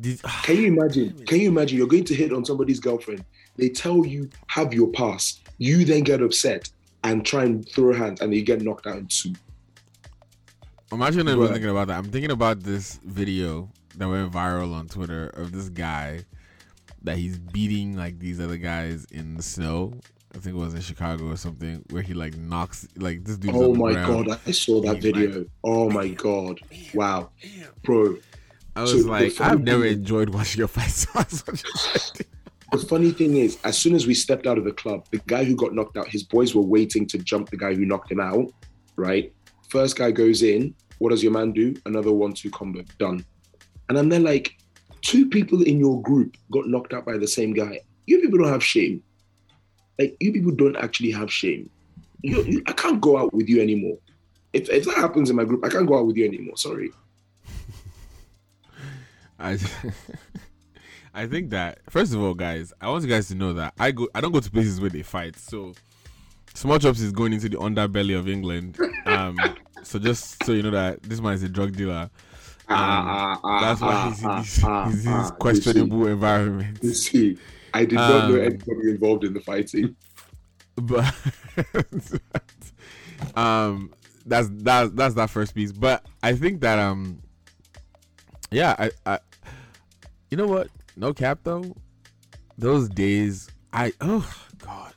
Did- 0.00 0.22
Can 0.44 0.56
you 0.56 0.66
imagine? 0.68 1.24
Can 1.26 1.40
you 1.40 1.48
imagine? 1.48 1.76
You're 1.78 1.88
going 1.88 2.04
to 2.04 2.14
hit 2.14 2.32
on 2.32 2.44
somebody's 2.44 2.78
girlfriend. 2.78 3.24
They 3.58 3.68
tell 3.68 4.06
you 4.06 4.30
have 4.48 4.72
your 4.72 4.88
pass. 4.88 5.40
You 5.58 5.84
then 5.84 6.04
get 6.04 6.22
upset 6.22 6.70
and 7.04 7.24
try 7.26 7.44
and 7.44 7.68
throw 7.68 7.92
hands, 7.92 8.20
and 8.20 8.32
you 8.34 8.42
get 8.42 8.62
knocked 8.62 8.86
out 8.86 8.96
in 8.98 9.06
two. 9.08 9.34
Imagine 10.92 11.28
even 11.28 11.38
Bruh. 11.40 11.48
thinking 11.52 11.70
about 11.70 11.88
that. 11.88 11.98
I'm 11.98 12.10
thinking 12.10 12.30
about 12.30 12.62
this 12.62 12.98
video 13.04 13.70
that 13.96 14.08
went 14.08 14.32
viral 14.32 14.74
on 14.74 14.88
Twitter 14.88 15.28
of 15.30 15.52
this 15.52 15.68
guy 15.68 16.24
that 17.02 17.18
he's 17.18 17.38
beating 17.38 17.96
like 17.96 18.18
these 18.18 18.40
other 18.40 18.56
guys 18.56 19.04
in 19.10 19.36
the 19.36 19.42
snow. 19.42 19.92
I 20.34 20.38
think 20.38 20.56
it 20.56 20.58
was 20.58 20.74
in 20.74 20.80
Chicago 20.80 21.30
or 21.30 21.36
something, 21.36 21.84
where 21.90 22.02
he 22.02 22.14
like 22.14 22.36
knocks 22.36 22.86
like 22.96 23.24
this 23.24 23.36
dude. 23.36 23.54
Oh 23.54 23.64
on 23.66 23.72
the 23.74 23.78
my 23.78 23.92
ground. 23.92 24.26
god, 24.26 24.40
I 24.46 24.50
saw 24.52 24.80
that 24.82 25.00
video. 25.02 25.44
oh 25.64 25.90
my 25.90 26.08
god, 26.08 26.60
wow, 26.94 27.30
bro. 27.82 28.16
I 28.76 28.82
was 28.82 28.90
So 28.92 29.08
like, 29.08 29.40
I've 29.40 29.62
never 29.62 29.84
enjoyed 29.84 30.28
watching 30.30 30.58
your 30.60 30.68
fights. 30.68 31.06
The 32.70 32.78
funny 32.78 33.12
thing 33.12 33.36
is, 33.36 33.58
as 33.64 33.78
soon 33.78 33.94
as 33.94 34.06
we 34.06 34.14
stepped 34.14 34.46
out 34.46 34.58
of 34.58 34.64
the 34.64 34.72
club, 34.72 35.06
the 35.10 35.18
guy 35.26 35.44
who 35.44 35.56
got 35.56 35.74
knocked 35.74 35.96
out, 35.96 36.08
his 36.08 36.22
boys 36.22 36.54
were 36.54 36.62
waiting 36.62 37.06
to 37.06 37.18
jump 37.18 37.48
the 37.50 37.56
guy 37.56 37.74
who 37.74 37.86
knocked 37.86 38.10
him 38.10 38.20
out. 38.20 38.50
Right, 38.96 39.32
first 39.68 39.96
guy 39.96 40.10
goes 40.10 40.42
in. 40.42 40.74
What 40.98 41.10
does 41.10 41.22
your 41.22 41.32
man 41.32 41.52
do? 41.52 41.74
Another 41.86 42.12
one-two 42.12 42.50
combo, 42.50 42.82
done. 42.98 43.24
And 43.88 43.96
I'm 43.96 44.08
there 44.08 44.20
like, 44.20 44.58
two 45.02 45.28
people 45.28 45.62
in 45.62 45.78
your 45.78 46.02
group 46.02 46.36
got 46.50 46.66
knocked 46.66 46.92
out 46.92 47.06
by 47.06 47.16
the 47.16 47.26
same 47.26 47.52
guy. 47.52 47.80
You 48.06 48.20
people 48.20 48.38
don't 48.38 48.52
have 48.52 48.64
shame. 48.64 49.02
Like 49.98 50.16
you 50.20 50.32
people 50.32 50.52
don't 50.52 50.76
actually 50.76 51.10
have 51.12 51.32
shame. 51.32 51.70
You, 52.22 52.42
you, 52.42 52.62
I 52.66 52.72
can't 52.72 53.00
go 53.00 53.16
out 53.16 53.32
with 53.32 53.48
you 53.48 53.60
anymore. 53.60 53.98
If, 54.52 54.68
if 54.70 54.84
that 54.86 54.96
happens 54.96 55.30
in 55.30 55.36
my 55.36 55.44
group, 55.44 55.64
I 55.64 55.68
can't 55.68 55.86
go 55.86 55.98
out 55.98 56.06
with 56.06 56.16
you 56.16 56.24
anymore. 56.24 56.56
Sorry. 56.56 56.90
I 59.38 59.58
I 61.18 61.26
think 61.26 61.50
that 61.50 61.80
first 61.90 62.14
of 62.14 62.22
all, 62.22 62.32
guys, 62.32 62.72
I 62.80 62.88
want 62.88 63.02
you 63.02 63.10
guys 63.10 63.26
to 63.26 63.34
know 63.34 63.52
that 63.54 63.74
I 63.76 63.90
go 63.90 64.08
I 64.14 64.20
don't 64.20 64.30
go 64.30 64.38
to 64.38 64.50
places 64.50 64.80
where 64.80 64.88
they 64.88 65.02
fight. 65.02 65.36
So 65.36 65.74
Small 66.54 66.78
Chops 66.78 67.00
is 67.00 67.10
going 67.10 67.32
into 67.32 67.48
the 67.48 67.56
underbelly 67.56 68.16
of 68.16 68.28
England. 68.28 68.78
Um 69.06 69.38
so 69.82 69.98
just 69.98 70.44
so 70.44 70.52
you 70.52 70.62
know 70.62 70.70
that 70.70 71.02
this 71.02 71.20
man 71.20 71.32
is 71.32 71.42
a 71.42 71.48
drug 71.48 71.74
dealer. 71.74 72.10
Um, 72.68 72.78
Ah, 72.78 73.40
ah, 73.42 73.60
that's 73.60 73.80
why 73.80 73.92
ah, 73.92 74.08
he's 74.08 74.22
in 74.22 74.28
ah, 74.28 74.40
this, 74.40 74.64
ah, 74.64 74.90
he's 74.90 75.06
ah, 75.08 75.30
questionable 75.40 75.98
you 76.00 76.06
environment. 76.08 76.78
You 76.82 76.92
see, 76.92 77.38
I 77.72 77.86
did 77.86 77.94
not 77.94 78.28
know 78.28 78.34
Um, 78.34 78.42
anybody 78.42 78.90
involved 78.90 79.24
in 79.24 79.32
the 79.32 79.40
fighting. 79.40 79.96
But 80.76 81.12
um 83.34 83.92
that's 84.24 84.48
that's 84.52 84.92
that's 84.92 85.14
that 85.14 85.30
first 85.30 85.54
piece. 85.54 85.72
But 85.72 86.04
I 86.22 86.34
think 86.34 86.60
that 86.60 86.78
um 86.78 87.22
yeah, 88.52 88.76
I, 88.78 88.90
I 89.04 89.18
you 90.30 90.36
know 90.36 90.46
what? 90.46 90.68
No 90.98 91.14
cap 91.14 91.38
though. 91.44 91.76
Those 92.58 92.88
days 92.88 93.48
I 93.72 93.92
oh 94.00 94.28
god. 94.58 94.94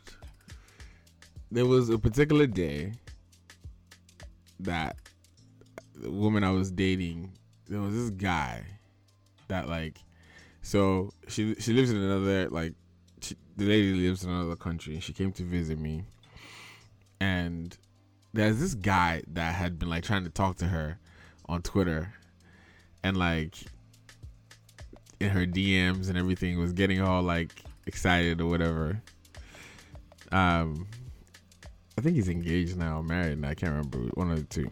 There 1.51 1.67
was 1.67 1.89
a 1.89 1.99
particular 1.99 2.47
day 2.47 2.93
that 4.61 4.95
the 5.95 6.09
woman 6.09 6.43
I 6.43 6.49
was 6.49 6.71
dating, 6.71 7.33
there 7.67 7.81
was 7.81 7.93
this 7.93 8.09
guy 8.09 8.63
that 9.47 9.69
like 9.69 9.99
so 10.63 11.11
she 11.27 11.53
she 11.59 11.71
lives 11.71 11.91
in 11.91 11.97
another 11.97 12.49
like 12.49 12.73
she, 13.21 13.35
the 13.57 13.65
lady 13.65 13.93
lives 13.93 14.23
in 14.23 14.31
another 14.31 14.55
country. 14.55 14.99
She 15.01 15.13
came 15.13 15.31
to 15.33 15.43
visit 15.43 15.77
me, 15.77 16.05
and 17.19 17.77
there's 18.33 18.59
this 18.59 18.73
guy 18.73 19.21
that 19.27 19.53
had 19.53 19.77
been 19.77 19.89
like 19.89 20.03
trying 20.03 20.23
to 20.23 20.31
talk 20.31 20.57
to 20.57 20.65
her 20.65 20.97
on 21.45 21.61
Twitter, 21.61 22.15
and 23.03 23.17
like 23.17 23.55
in 25.21 25.29
her 25.29 25.45
DMs 25.45 26.09
and 26.09 26.17
everything 26.17 26.59
was 26.59 26.73
getting 26.73 27.01
all 27.01 27.21
like 27.21 27.63
excited 27.85 28.41
or 28.41 28.47
whatever. 28.47 29.01
Um, 30.31 30.87
I 31.97 32.01
think 32.01 32.15
he's 32.15 32.29
engaged 32.29 32.77
now, 32.77 33.01
married. 33.01 33.39
Now. 33.39 33.49
I 33.49 33.53
can't 33.53 33.71
remember 33.71 33.99
one 34.13 34.31
of 34.31 34.37
the 34.37 34.45
two. 34.45 34.71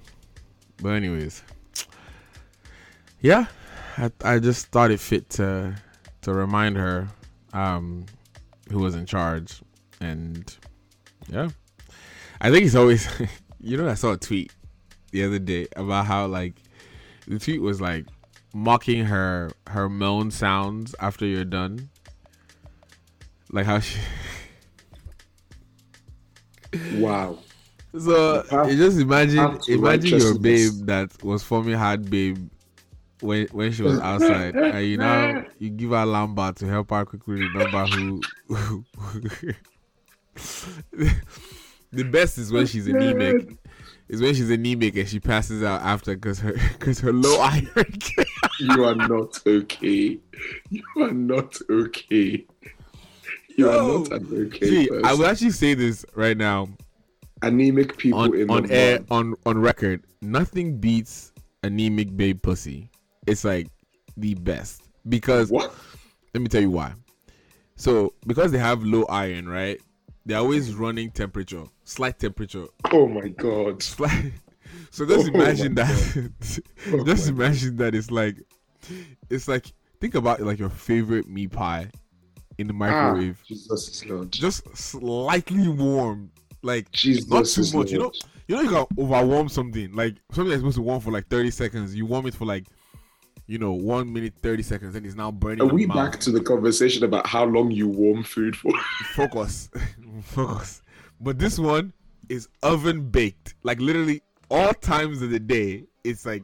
But 0.81 0.89
anyways, 0.89 1.43
yeah, 3.21 3.45
I 3.97 4.11
I 4.23 4.39
just 4.39 4.67
thought 4.67 4.91
it 4.91 4.99
fit 4.99 5.29
to 5.31 5.75
to 6.21 6.33
remind 6.33 6.77
her 6.77 7.07
um 7.53 8.05
who 8.69 8.79
was 8.79 8.95
in 8.95 9.05
charge 9.05 9.61
and 10.01 10.57
yeah 11.27 11.49
i 12.41 12.49
think 12.49 12.63
he's 12.63 12.75
always 12.75 13.07
you 13.59 13.77
know 13.77 13.87
i 13.87 13.93
saw 13.93 14.11
a 14.11 14.17
tweet 14.17 14.51
the 15.11 15.23
other 15.23 15.39
day 15.39 15.67
about 15.75 16.05
how 16.05 16.27
like 16.27 16.53
the 17.27 17.39
tweet 17.39 17.61
was 17.61 17.81
like 17.81 18.05
mocking 18.53 19.05
her 19.05 19.51
her 19.67 19.89
moan 19.89 20.31
sounds 20.31 20.95
after 20.99 21.25
you're 21.25 21.45
done. 21.45 21.89
Like 23.51 23.65
how 23.65 23.79
she 23.79 23.99
Wow. 26.93 27.39
so 27.97 28.43
you 28.67 28.77
just 28.77 28.99
imagine 28.99 29.59
imagine 29.67 30.19
your 30.19 30.37
babe 30.37 30.85
that 30.85 31.23
was 31.23 31.41
forming 31.43 31.73
hard 31.75 32.09
babe 32.09 32.49
when 33.21 33.47
when 33.47 33.71
she 33.71 33.81
was 33.83 33.99
outside. 34.03 34.55
And 34.55 34.85
you 34.85 34.97
now 34.97 35.45
you 35.57 35.69
give 35.69 35.89
her 35.91 36.05
lamba 36.05 36.55
to 36.57 36.67
help 36.67 36.91
her 36.91 37.05
quickly 37.05 37.35
remember 37.35 37.85
who, 37.87 38.21
who 38.47 38.85
the 41.91 42.03
best 42.03 42.37
is 42.37 42.51
when 42.51 42.65
she's 42.65 42.87
anemic 42.87 43.57
is 44.09 44.21
when 44.21 44.33
she's 44.33 44.49
anemic 44.49 44.95
and 44.97 45.07
she 45.07 45.19
passes 45.19 45.63
out 45.63 45.81
after 45.81 46.15
because 46.15 46.39
her 46.39 46.53
because 46.79 46.99
her 46.99 47.13
low 47.13 47.39
iron 47.41 47.65
You 48.59 48.83
are 48.85 48.95
not 48.95 49.39
okay. 49.47 50.19
You 50.69 50.83
are 50.97 51.11
not 51.13 51.57
okay. 51.69 52.45
You 53.55 53.65
No. 53.65 53.69
are 53.69 53.99
not 53.99 54.11
an 54.21 54.45
okay 54.47 54.67
See, 54.67 54.87
person. 54.89 55.05
I 55.05 55.13
will 55.13 55.25
actually 55.27 55.51
say 55.51 55.73
this 55.73 56.05
right 56.15 56.37
now 56.37 56.67
Anemic 57.41 57.97
people 57.97 58.19
on, 58.19 58.35
in 58.35 58.49
on 58.49 58.63
the 58.63 58.73
air 58.73 58.99
bar. 58.99 59.19
on 59.19 59.35
on 59.45 59.57
record. 59.59 60.03
Nothing 60.21 60.77
beats 60.79 61.31
anemic 61.63 62.15
babe 62.17 62.41
pussy. 62.41 62.89
It's 63.27 63.45
like 63.45 63.67
the 64.17 64.33
best 64.35 64.83
because 65.07 65.49
What? 65.49 65.73
let 66.33 66.41
me 66.41 66.47
tell 66.49 66.61
you 66.61 66.71
why. 66.71 66.93
So 67.77 68.13
because 68.27 68.51
they 68.51 68.57
have 68.57 68.83
low 68.83 69.05
iron, 69.05 69.47
right? 69.47 69.79
They're 70.25 70.37
always 70.39 70.73
running 70.75 71.11
temperature, 71.11 71.63
slight 71.89 72.19
temperature, 72.19 72.65
Oh 72.91 73.07
my 73.07 73.27
god. 73.29 73.81
slight. 73.95 74.33
So 74.91 75.05
just 75.05 75.27
Oh 75.27 75.33
imagine 75.33 75.75
that. 75.75 76.31
Oh 76.93 77.03
just 77.05 77.27
imagine 77.29 77.75
that 77.77 77.95
it's 77.95 78.11
like, 78.11 78.37
it's 79.29 79.47
like 79.47 79.65
think 79.99 80.15
about 80.15 80.39
like 80.41 80.59
your 80.59 80.69
favorite 80.69 81.27
meat 81.27 81.51
pie 81.51 81.89
in 82.57 82.67
the 82.67 82.73
Ah, 82.73 82.77
microwave, 83.13 83.41
Jesus 83.47 83.89
is 83.89 84.05
Lord. 84.05 84.31
just 84.31 84.77
slightly 84.77 85.67
warm, 85.67 86.31
like 86.61 86.91
Jesus 86.91 87.29
not 87.29 87.45
too 87.45 87.77
much. 87.77 87.91
You 87.91 87.99
know, 87.99 88.11
you 88.47 88.55
know 88.55 88.61
you 88.61 88.69
can 88.69 88.85
overwarm 88.97 89.49
something. 89.49 89.91
Like 89.93 90.15
something 90.31 90.49
that's 90.49 90.61
supposed 90.61 90.77
to 90.77 90.81
warm 90.83 91.01
for 91.01 91.11
like 91.11 91.27
thirty 91.27 91.51
seconds, 91.51 91.95
you 91.95 92.05
warm 92.05 92.25
it 92.27 92.35
for 92.35 92.45
like 92.45 92.65
you 93.47 93.57
know, 93.57 93.71
one 93.71 94.11
minute 94.13 94.33
thirty 94.43 94.61
seconds, 94.61 94.95
and 94.95 95.05
it's 95.05 95.15
now 95.15 95.31
burning. 95.31 95.61
Are 95.61 95.73
we 95.73 95.85
back 95.87 96.19
to 96.21 96.31
the 96.31 96.41
conversation 96.41 97.03
about 97.03 97.25
how 97.25 97.45
long 97.45 97.71
you 97.71 97.87
warm 97.87 98.23
food 98.23 98.55
for? 98.55 98.71
focus, 99.15 99.69
focus. 100.21 100.81
But 101.19 101.39
this 101.39 101.59
one 101.59 101.93
is 102.29 102.47
oven 102.63 103.09
baked. 103.09 103.55
Like 103.63 103.79
literally 103.79 104.21
all 104.49 104.73
times 104.73 105.21
of 105.21 105.29
the 105.31 105.39
day, 105.39 105.85
it's 106.03 106.25
like 106.25 106.43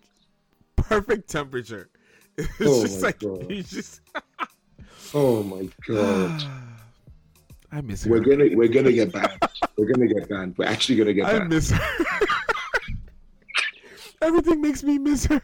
perfect 0.76 1.30
temperature. 1.30 1.90
It's 2.38 2.50
Oh 2.62 2.82
just 2.82 3.02
my 3.02 3.08
like 3.08 3.20
God. 3.20 3.50
just. 3.50 4.02
oh 5.14 5.42
my 5.44 5.70
god. 5.88 6.44
I 7.72 7.80
miss 7.82 8.04
her. 8.04 8.12
We're 8.12 8.20
gonna 8.20 8.50
we're 8.54 8.68
gonna 8.68 8.92
get 8.92 9.14
banned. 9.14 9.40
We're 9.78 9.86
gonna 9.94 10.08
get 10.08 10.28
banned. 10.28 10.58
We're 10.58 10.66
actually 10.66 10.98
gonna 10.98 11.14
get 11.14 11.24
back. 11.26 11.42
I 11.44 11.46
miss 11.46 11.72
her. 11.72 11.82
Everything 14.22 14.60
makes 14.62 14.84
me 14.84 14.98
miss 14.98 15.26
her. 15.28 15.42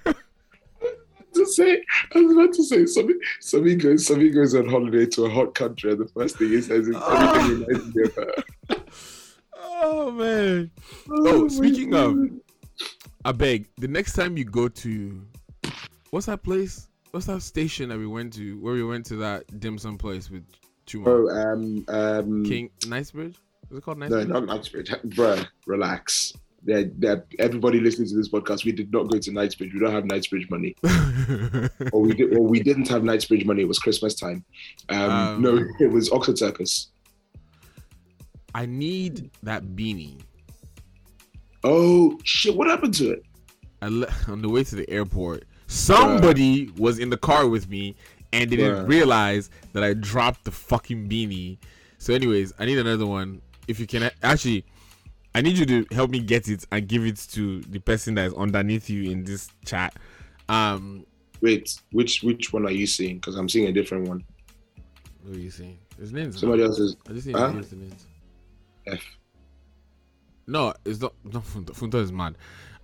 to 1.34 1.46
say, 1.46 1.82
I 2.14 2.20
was 2.20 2.34
about 2.34 2.54
to 2.56 2.64
say, 2.64 2.86
somebody, 2.86 3.20
somebody 3.40 3.76
goes, 3.76 4.06
somebody 4.08 4.30
goes 4.32 4.54
on 4.56 4.68
holiday 4.68 5.06
to 5.08 5.26
a 5.26 5.30
hot 5.30 5.54
country, 5.56 5.92
and 5.92 6.02
the 6.02 6.08
first 6.08 6.38
thing 6.38 6.50
he 6.50 6.62
says 6.62 6.88
is 6.90 6.96
everything 6.96 7.66
reminds 7.68 7.96
me 7.96 8.04
of 8.04 8.16
her. 8.16 8.34
Oh 9.84 10.12
man. 10.12 10.72
Oh, 11.10 11.48
speaking 11.48 11.94
of, 11.96 12.16
I 13.26 13.32
beg 13.32 13.68
the 13.78 13.88
next 13.88 14.14
time 14.14 14.38
you 14.38 14.46
go 14.46 14.68
to, 14.68 15.26
what's 16.12 16.28
that 16.28 16.44
place? 16.44 16.88
What's 17.12 17.26
that 17.26 17.42
station 17.42 17.90
that 17.90 17.98
we 17.98 18.08
went 18.08 18.34
to? 18.34 18.60
Where 18.62 18.74
we 18.74 18.84
went 18.84 19.06
to 19.08 19.16
that 19.18 19.60
dim 19.60 19.78
sum 19.78 19.98
place 19.98 20.30
with 20.30 20.44
Chuma 20.88 21.08
Oh, 21.08 21.30
um, 21.30 21.86
um, 21.88 22.46
King 22.46 22.70
Knightsbridge? 22.88 23.36
Is 23.70 23.78
it 23.78 23.84
called 23.84 23.98
Knightsbridge? 23.98 24.28
no, 24.28 24.40
Knightsbridge? 24.40 24.90
not 24.90 25.04
Knightsbridge, 25.04 25.38
bruh, 25.40 25.48
relax. 25.66 26.34
They're, 26.64 26.92
they're, 26.96 27.26
everybody 27.40 27.80
listening 27.80 28.08
to 28.10 28.16
this 28.16 28.30
podcast, 28.30 28.66
we 28.66 28.72
did 28.72 28.94
not 28.94 29.10
go 29.10 29.18
to 29.18 29.32
Knightsbridge. 29.32 29.74
We 29.74 29.80
don't 29.80 29.92
have 29.94 30.06
Knightsbridge 30.06 30.48
money, 30.52 30.76
or 31.92 32.02
we 32.02 32.14
did, 32.14 32.38
or 32.38 32.44
we 32.48 32.62
didn't 32.62 32.88
have 32.90 33.04
Knightsbridge 33.04 33.46
money. 33.46 33.64
It 33.64 33.68
was 33.68 33.80
Christmas 33.80 34.14
time. 34.14 34.46
Um, 34.90 35.10
Um, 35.12 35.42
no, 35.42 35.66
it 35.80 35.92
was 35.92 36.12
Oxford 36.12 36.38
Circus. 36.38 36.92
I 38.54 38.66
need 38.66 39.30
that 39.44 39.64
beanie. 39.64 40.22
Oh 41.64 42.18
shit! 42.24 42.56
What 42.56 42.68
happened 42.68 42.94
to 42.96 43.12
it? 43.12 43.24
I 43.82 43.88
le- 43.88 44.08
on 44.28 44.42
the 44.42 44.50
way 44.50 44.64
to 44.64 44.76
the 44.76 44.90
airport. 44.90 45.44
Somebody 45.68 46.70
was 46.78 47.00
in 47.00 47.10
the 47.10 47.18
car 47.18 47.48
with 47.48 47.70
me 47.70 47.96
and 48.34 48.50
didn't 48.50 48.86
Bruh. 48.86 48.88
realize 48.88 49.50
that 49.74 49.84
I 49.84 49.94
dropped 49.94 50.44
the 50.44 50.52
fucking 50.52 51.08
beanie. 51.08 51.58
So, 51.98 52.14
anyways, 52.14 52.52
I 52.60 52.66
need 52.66 52.78
another 52.78 53.06
one. 53.06 53.42
If 53.68 53.80
you 53.80 53.88
can, 53.88 54.10
actually, 54.24 54.66
I 55.34 55.42
need 55.42 55.58
you 55.58 55.66
to 55.68 55.86
help 55.96 56.10
me 56.10 56.20
get 56.20 56.50
it 56.50 56.66
and 56.72 56.88
give 56.88 57.06
it 57.06 57.18
to 57.32 57.62
the 57.62 57.80
person 57.80 58.16
that 58.16 58.26
is 58.28 58.34
underneath 58.34 58.90
you 58.90 59.10
in 59.12 59.24
this 59.24 59.50
chat. 59.66 59.96
Um, 60.50 61.06
Wait, 61.42 61.80
which 61.92 62.22
which 62.22 62.52
one 62.54 62.66
are 62.66 62.72
you 62.72 62.86
seeing? 62.86 63.16
Because 63.16 63.36
I'm 63.36 63.48
seeing 63.50 63.68
a 63.68 63.72
different 63.72 64.08
one. 64.08 64.24
Who 65.26 65.34
are 65.34 65.38
you 65.38 65.50
seeing? 65.52 65.78
His 66.00 66.12
name's 66.12 66.40
Somebody 66.40 66.64
else 66.64 66.80
is 66.80 66.96
I 67.08 67.14
just 67.14 67.28
need 67.28 67.36
Huh? 67.36 67.52
to 67.52 67.58
use 67.58 67.72
names. 67.72 68.08
F. 68.88 69.02
No, 70.48 70.74
it's 70.86 71.00
not. 71.00 71.14
No, 71.24 71.40
Funta, 71.40 71.72
Funta 71.72 71.96
is 71.96 72.12
mad. 72.12 72.36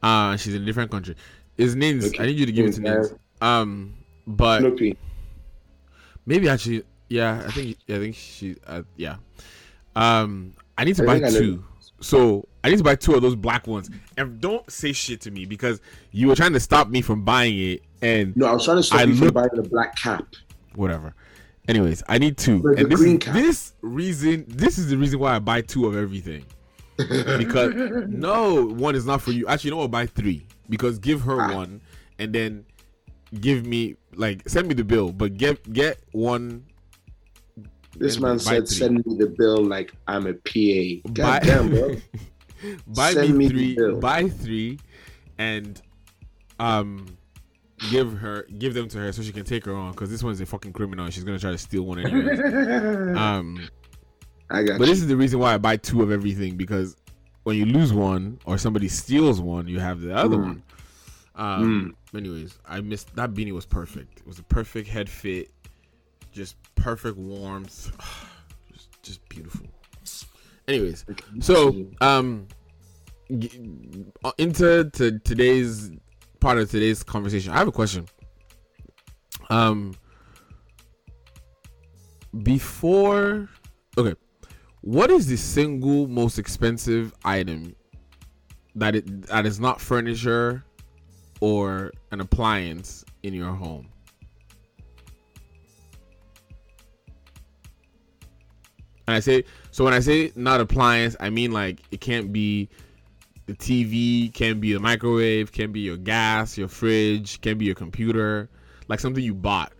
Uh, 0.01 0.35
she's 0.37 0.53
in 0.53 0.61
a 0.61 0.65
different 0.65 0.91
country. 0.91 1.15
His 1.57 1.75
names. 1.75 2.05
Okay. 2.05 2.23
I 2.23 2.25
need 2.27 2.37
you 2.37 2.45
to 2.45 2.51
give 2.51 2.65
it 2.67 2.73
to 2.73 2.81
names. 2.81 3.13
Um, 3.41 3.95
but 4.25 4.59
Snoopy. 4.59 4.97
Maybe 6.25 6.49
actually, 6.49 6.83
yeah. 7.09 7.43
I 7.45 7.51
think 7.51 7.77
I 7.89 7.93
think 7.97 8.15
she, 8.15 8.55
uh, 8.67 8.83
yeah. 8.95 9.17
Um, 9.95 10.53
I 10.77 10.83
need 10.83 10.95
to 10.97 11.03
I 11.03 11.19
buy 11.19 11.29
two. 11.29 11.63
So 11.99 12.47
I 12.63 12.69
need 12.69 12.77
to 12.77 12.83
buy 12.83 12.95
two 12.95 13.15
of 13.15 13.21
those 13.21 13.35
black 13.35 13.65
ones. 13.65 13.89
And 14.17 14.39
don't 14.39 14.69
say 14.69 14.93
shit 14.93 15.21
to 15.21 15.31
me 15.31 15.45
because 15.45 15.81
you 16.11 16.27
were 16.27 16.35
trying 16.35 16.53
to 16.53 16.59
stop 16.59 16.89
me 16.89 17.01
from 17.01 17.23
buying 17.23 17.57
it, 17.57 17.83
and 18.01 18.35
No, 18.37 18.45
I 18.45 18.53
was 18.53 18.65
trying 18.65 18.77
to 18.77 18.83
stop 18.83 18.99
I 18.99 19.03
you 19.03 19.15
from 19.15 19.29
buying 19.29 19.49
the 19.53 19.63
black 19.63 19.95
cap. 19.95 20.25
whatever. 20.75 21.15
Anyways, 21.67 22.01
I 22.07 22.17
need 22.17 22.37
two, 22.37 22.59
the 22.59 22.75
and 22.77 22.91
this 22.91 23.33
this 23.33 23.73
reason. 23.81 24.45
This 24.47 24.77
is 24.77 24.89
the 24.89 24.97
reason 24.97 25.19
why 25.19 25.35
I 25.35 25.39
buy 25.39 25.61
two 25.61 25.85
of 25.85 25.95
everything. 25.95 26.45
because 27.37 27.73
no 28.07 28.65
one 28.65 28.95
is 28.95 29.05
not 29.05 29.21
for 29.21 29.31
you. 29.31 29.45
Actually, 29.47 29.69
you 29.69 29.71
know 29.75 29.81
what? 29.81 29.91
Buy 29.91 30.05
three 30.07 30.47
because 30.69 30.97
give 30.97 31.21
her 31.21 31.39
Ah. 31.39 31.55
one, 31.55 31.81
and 32.17 32.33
then 32.33 32.65
give 33.39 33.65
me 33.65 33.95
like 34.15 34.47
send 34.49 34.67
me 34.67 34.73
the 34.73 34.83
bill, 34.83 35.11
but 35.11 35.37
get 35.37 35.71
get 35.73 35.99
one. 36.11 36.63
This 37.97 38.19
man 38.19 38.37
buy 38.37 38.43
said, 38.43 38.67
three. 38.67 38.77
"Send 38.77 39.05
me 39.05 39.17
the 39.17 39.27
bill 39.37 39.63
like 39.63 39.93
I'm 40.07 40.25
a 40.25 40.33
PA." 40.33 41.01
buy, 41.11 41.11
God 41.11 41.41
damn, 41.43 41.69
bro. 41.69 41.95
buy 42.87 43.13
Send 43.13 43.37
me 43.37 43.49
me 43.49 43.49
three. 43.75 43.91
Buy 43.99 44.29
three, 44.29 44.79
and 45.37 45.79
um, 46.59 47.05
give 47.91 48.17
her 48.17 48.43
give 48.57 48.73
them 48.73 48.87
to 48.89 48.97
her 48.97 49.11
so 49.11 49.21
she 49.21 49.31
can 49.31 49.43
take 49.43 49.65
her 49.65 49.75
on 49.75 49.91
because 49.91 50.09
this 50.09 50.23
one's 50.23 50.41
a 50.41 50.45
fucking 50.45 50.73
criminal. 50.73 51.09
She's 51.09 51.23
gonna 51.23 51.39
try 51.39 51.51
to 51.51 51.57
steal 51.57 51.83
one 51.83 51.99
anyway. 51.99 52.37
um, 53.15 53.67
I 54.49 54.63
got 54.63 54.77
but 54.79 54.87
you. 54.87 54.93
this 54.93 55.01
is 55.01 55.07
the 55.07 55.15
reason 55.17 55.39
why 55.39 55.53
I 55.53 55.57
buy 55.57 55.77
two 55.77 56.01
of 56.01 56.11
everything 56.11 56.55
because 56.57 56.95
when 57.43 57.55
you 57.57 57.65
lose 57.65 57.93
one 57.93 58.39
or 58.45 58.57
somebody 58.57 58.87
steals 58.87 59.39
one, 59.39 59.67
you 59.67 59.79
have 59.79 60.01
the 60.01 60.13
other 60.15 60.37
Mm. 60.37 60.43
one. 60.43 60.63
Um, 61.35 61.95
anyways, 62.15 62.57
I 62.67 62.81
missed 62.81 63.15
that 63.15 63.33
beanie 63.33 63.51
was 63.53 63.65
perfect. 63.65 64.19
It 64.21 64.27
was 64.27 64.39
a 64.39 64.43
perfect 64.43 64.87
head 64.89 65.07
fit, 65.07 65.51
just 66.31 66.55
perfect 66.75 67.15
warmth, 67.17 67.91
just, 68.73 69.01
just 69.03 69.29
beautiful. 69.29 69.67
Anyways, 70.67 71.05
so 71.39 71.85
um, 72.01 72.47
uh, 73.31 74.31
into 74.37 74.89
to 74.93 75.19
today's 75.19 75.91
part 76.39 76.57
of 76.57 76.69
today's 76.69 77.03
conversation, 77.03 77.51
I 77.51 77.57
have 77.57 77.67
a 77.67 77.71
question. 77.71 78.05
Um, 79.49 79.95
before, 82.43 83.49
okay, 83.97 84.15
what 84.81 85.09
is 85.09 85.27
the 85.27 85.37
single 85.37 86.07
most 86.07 86.37
expensive 86.37 87.13
item 87.23 87.75
that 88.75 88.95
it 88.95 89.27
that 89.27 89.45
is 89.45 89.59
not 89.59 89.81
furniture 89.81 90.63
or 91.39 91.91
an 92.11 92.21
appliance 92.21 93.03
in 93.23 93.33
your 93.33 93.53
home? 93.53 93.89
And 99.07 99.15
I 99.15 99.19
say 99.19 99.45
so 99.71 99.83
when 99.83 99.93
I 99.93 99.99
say 99.99 100.31
not 100.35 100.59
appliance, 100.59 101.15
I 101.19 101.29
mean 101.29 101.51
like 101.51 101.81
it 101.91 102.01
can't 102.01 102.33
be 102.33 102.69
the 103.47 103.53
TV, 103.53 104.31
can't 104.33 104.61
be 104.61 104.73
the 104.73 104.79
microwave, 104.79 105.51
can't 105.51 105.73
be 105.73 105.79
your 105.79 105.97
gas, 105.97 106.57
your 106.57 106.67
fridge, 106.67 107.41
can't 107.41 107.57
be 107.57 107.65
your 107.65 107.75
computer, 107.75 108.49
like 108.87 108.99
something 108.99 109.23
you 109.23 109.33
bought 109.33 109.73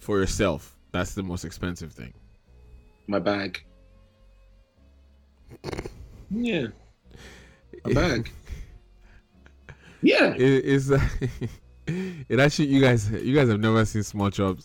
for 0.00 0.18
yourself. 0.18 0.76
That's 0.90 1.14
the 1.14 1.22
most 1.22 1.44
expensive 1.44 1.92
thing. 1.92 2.14
My 3.06 3.18
bag. 3.18 3.62
Yeah. 6.30 6.68
My 7.84 7.92
bag. 7.92 8.32
Yeah. 10.00 10.32
It, 10.34 10.40
it's 10.40 10.90
it 12.28 12.38
actually 12.38 12.68
you 12.68 12.80
guys 12.80 13.10
you 13.10 13.34
guys 13.34 13.48
have 13.48 13.58
never 13.58 13.84
seen 13.84 14.04
small 14.04 14.30
chops 14.30 14.64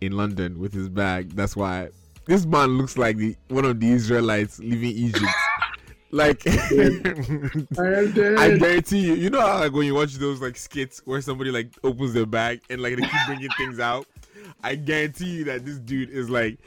in 0.00 0.12
London 0.12 0.58
with 0.58 0.72
his 0.72 0.88
bag. 0.88 1.36
That's 1.36 1.54
why 1.54 1.90
this 2.24 2.46
man 2.46 2.78
looks 2.78 2.96
like 2.96 3.18
the 3.18 3.36
one 3.48 3.66
of 3.66 3.78
the 3.78 3.90
Israelites 3.90 4.58
leaving 4.58 4.90
Egypt. 4.90 5.26
like 6.12 6.42
I 6.46 6.50
am 6.50 8.12
dead. 8.12 8.38
I 8.38 8.56
guarantee 8.58 8.98
you, 8.98 9.14
you 9.14 9.30
know 9.30 9.40
how 9.40 9.58
like 9.58 9.72
when 9.72 9.86
you 9.86 9.94
watch 9.94 10.14
those 10.14 10.40
like 10.40 10.56
skits 10.56 11.00
where 11.04 11.20
somebody 11.20 11.50
like 11.50 11.68
opens 11.84 12.12
their 12.12 12.26
bag 12.26 12.60
and 12.68 12.82
like 12.82 12.96
they 12.96 13.02
keep 13.02 13.26
bringing 13.26 13.50
things 13.56 13.78
out. 13.78 14.06
I 14.62 14.74
guarantee 14.74 15.30
you 15.30 15.44
that 15.44 15.64
this 15.64 15.78
dude 15.78 16.10
is 16.10 16.28
like, 16.28 16.58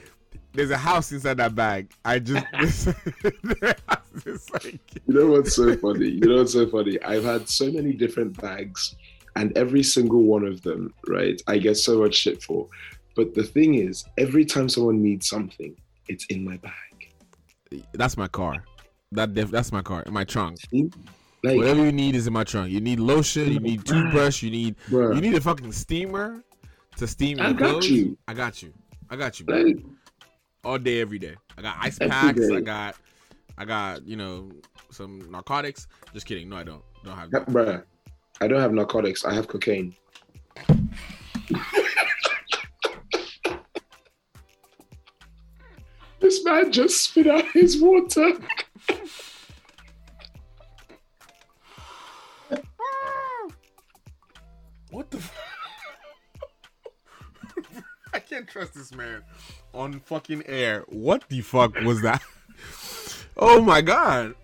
there's 0.53 0.71
a 0.71 0.77
house 0.77 1.11
inside 1.11 1.37
that 1.37 1.55
bag. 1.55 1.91
I 2.05 2.19
just, 2.19 2.45
it's 2.53 4.49
like, 4.51 4.79
You 5.07 5.13
know 5.13 5.27
what's 5.31 5.55
so 5.55 5.75
funny? 5.77 6.09
You 6.09 6.21
know 6.21 6.37
what's 6.37 6.53
so 6.53 6.67
funny? 6.69 7.01
I've 7.03 7.23
had 7.23 7.49
so 7.49 7.71
many 7.71 7.93
different 7.93 8.39
bags, 8.39 8.95
and 9.35 9.55
every 9.57 9.83
single 9.83 10.23
one 10.23 10.45
of 10.45 10.61
them, 10.61 10.93
right? 11.07 11.41
I 11.47 11.57
get 11.57 11.75
so 11.75 11.99
much 11.99 12.15
shit 12.15 12.43
for. 12.43 12.67
But 13.15 13.33
the 13.33 13.43
thing 13.43 13.75
is, 13.75 14.05
every 14.17 14.45
time 14.45 14.69
someone 14.69 15.01
needs 15.01 15.27
something, 15.27 15.75
it's 16.07 16.25
in 16.25 16.43
my 16.45 16.57
bag. 16.57 17.83
that's 17.93 18.17
my 18.17 18.27
car. 18.27 18.63
That 19.13 19.33
def, 19.33 19.51
that's 19.51 19.71
my 19.71 19.81
car 19.81 20.03
in 20.03 20.13
my 20.13 20.23
trunk. 20.23 20.57
Like, 21.43 21.57
Whatever 21.57 21.85
you 21.85 21.91
need 21.91 22.15
is 22.15 22.25
in 22.25 22.33
my 22.33 22.43
trunk. 22.43 22.71
You 22.71 22.79
need 22.79 22.99
lotion. 22.99 23.51
You 23.51 23.59
need 23.59 23.85
toothbrush. 23.85 24.41
You 24.43 24.49
need 24.49 24.75
Bruh. 24.89 25.13
you 25.15 25.21
need 25.21 25.35
a 25.35 25.41
fucking 25.41 25.71
steamer 25.73 26.43
to 26.97 27.07
steam 27.07 27.37
your 27.37 27.47
I 27.47 27.53
got 27.53 27.69
clothes. 27.69 27.89
you. 27.89 28.17
I 28.27 28.33
got 28.33 28.61
you. 28.63 28.73
I 29.09 29.15
got 29.15 29.39
you. 29.39 29.45
bro. 29.45 29.57
like, 29.61 29.77
all 30.63 30.77
day, 30.77 31.01
every 31.01 31.19
day. 31.19 31.35
I 31.57 31.61
got 31.61 31.75
ice 31.79 31.99
packs. 31.99 32.39
day. 32.39 32.55
I 32.55 32.61
got, 32.61 32.95
I 33.57 33.65
got 33.65 34.07
you 34.07 34.15
know 34.15 34.51
some 34.91 35.29
narcotics. 35.29 35.87
Just 36.13 36.25
kidding. 36.25 36.47
No, 36.49 36.55
I 36.55 36.63
don't. 36.63 36.81
Don't 37.03 37.17
have 37.17 37.29
that, 37.31 37.45
that. 37.45 37.53
bruh, 37.53 37.83
I 38.39 38.47
don't 38.47 38.61
have 38.61 38.71
narcotics. 38.71 39.25
I 39.25 39.33
have 39.33 39.47
cocaine. 39.49 39.93
this 46.21 46.43
man 46.45 46.71
just 46.71 47.03
spit 47.03 47.27
out 47.27 47.43
his 47.51 47.81
water. 47.81 48.31
What 54.93 55.09
the? 55.09 55.17
F- 55.17 55.33
trust 58.47 58.75
this 58.75 58.93
man 58.93 59.23
on 59.73 59.99
fucking 60.01 60.43
air. 60.45 60.85
What 60.87 61.27
the 61.29 61.41
fuck 61.41 61.73
was 61.81 62.01
that? 62.03 62.21
Oh 63.35 63.59
my 63.61 63.81
god. 63.81 64.35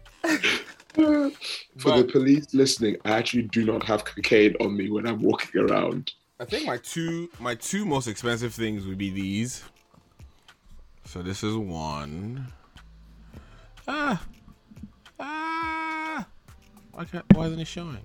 For 0.95 1.31
the 1.77 2.09
police 2.11 2.55
listening, 2.55 2.97
I 3.05 3.11
actually 3.11 3.43
do 3.43 3.63
not 3.63 3.83
have 3.83 4.03
cocaine 4.03 4.55
on 4.59 4.75
me 4.75 4.89
when 4.89 5.05
I'm 5.05 5.21
walking 5.21 5.61
around. 5.61 6.11
I 6.39 6.45
think 6.45 6.65
my 6.65 6.77
two 6.77 7.29
my 7.39 7.53
two 7.53 7.85
most 7.85 8.07
expensive 8.07 8.51
things 8.51 8.87
would 8.87 8.97
be 8.97 9.11
these. 9.11 9.63
So 11.05 11.21
this 11.21 11.43
is 11.43 11.55
one. 11.55 12.47
Ah. 13.87 14.19
Ah. 15.19 16.25
Why 16.93 17.05
can't 17.05 17.25
why 17.35 17.45
isn't 17.45 17.59
it 17.59 17.67
showing? 17.67 17.99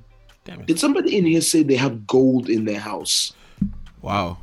Damn 0.44 0.60
it. 0.60 0.66
Did 0.66 0.78
somebody 0.78 1.16
in 1.16 1.24
here 1.24 1.40
say 1.40 1.62
they 1.62 1.76
have 1.76 2.06
gold 2.06 2.48
in 2.48 2.64
their 2.64 2.78
house? 2.80 3.32
Wow. 4.02 4.38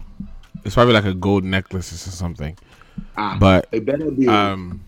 It's 0.65 0.75
probably 0.75 0.93
like 0.93 1.05
a 1.05 1.13
gold 1.13 1.43
necklace 1.43 1.91
or 1.93 1.97
something. 1.97 2.57
Ah, 3.17 3.37
But 3.39 3.67
it 3.71 3.85
better 3.85 4.11
be 4.11 4.27
um 4.27 4.83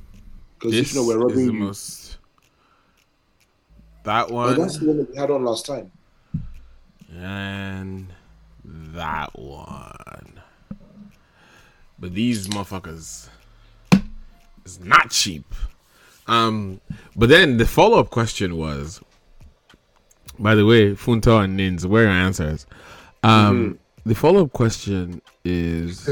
because 0.57 0.71
this 0.71 0.93
you 0.93 0.99
know 1.01 1.07
we're 1.07 1.17
is 1.17 1.21
robbing 1.33 1.47
the 1.47 1.53
most 1.53 2.17
that 4.03 4.27
But 4.27 4.33
one 4.33 4.59
that's 4.59 4.77
the 4.79 4.87
one 4.87 4.97
that 4.97 5.09
we 5.11 5.17
had 5.17 5.31
on 5.31 5.43
last 5.43 5.65
time. 5.65 5.91
and 7.15 8.07
that 8.65 9.37
one. 9.37 10.41
But 11.99 12.13
these 12.13 12.47
motherfuckers 12.47 13.29
is 14.65 14.79
not 14.79 15.11
cheap. 15.11 15.45
Um, 16.27 16.81
but 17.15 17.29
then 17.29 17.57
the 17.57 17.65
follow 17.65 17.99
up 17.99 18.09
question 18.09 18.57
was, 18.57 19.01
by 20.43 20.53
the 20.55 20.65
way, 20.65 20.91
Funto 20.91 21.43
and 21.43 21.55
Nins, 21.55 21.87
where 21.87 22.03
are 22.03 22.07
your 22.07 22.13
answers? 22.13 22.67
Um, 23.23 23.79
the 24.05 24.13
follow 24.13 24.43
up 24.43 24.51
question 24.51 25.21
is, 25.45 26.09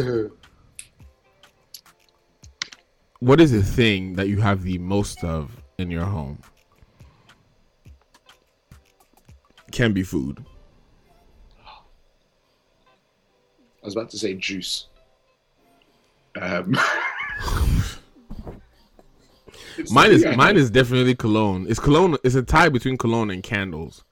what 3.20 3.42
is 3.42 3.52
the 3.52 3.62
thing 3.62 4.14
that 4.14 4.30
you 4.30 4.40
have 4.40 4.64
the 4.64 4.78
most 4.78 5.24
of 5.26 5.62
in 5.78 5.92
your 5.92 6.06
home? 6.06 6.40
Can 9.72 9.92
be 9.92 10.04
food. 10.04 10.44
I 13.84 13.86
was 13.86 13.96
about 13.96 14.10
to 14.12 14.18
say 14.18 14.34
juice. 14.36 14.88
Um, 16.40 16.78
Mine 19.90 20.12
is 20.12 20.26
mine 20.36 20.58
is 20.58 20.70
definitely 20.70 21.16
cologne. 21.16 21.66
It's 21.68 21.80
cologne. 21.80 22.18
It's 22.24 22.36
a 22.36 22.44
tie 22.44 22.70
between 22.70 22.98
cologne 22.98 23.32
and 23.32 23.42
candles. 23.42 24.04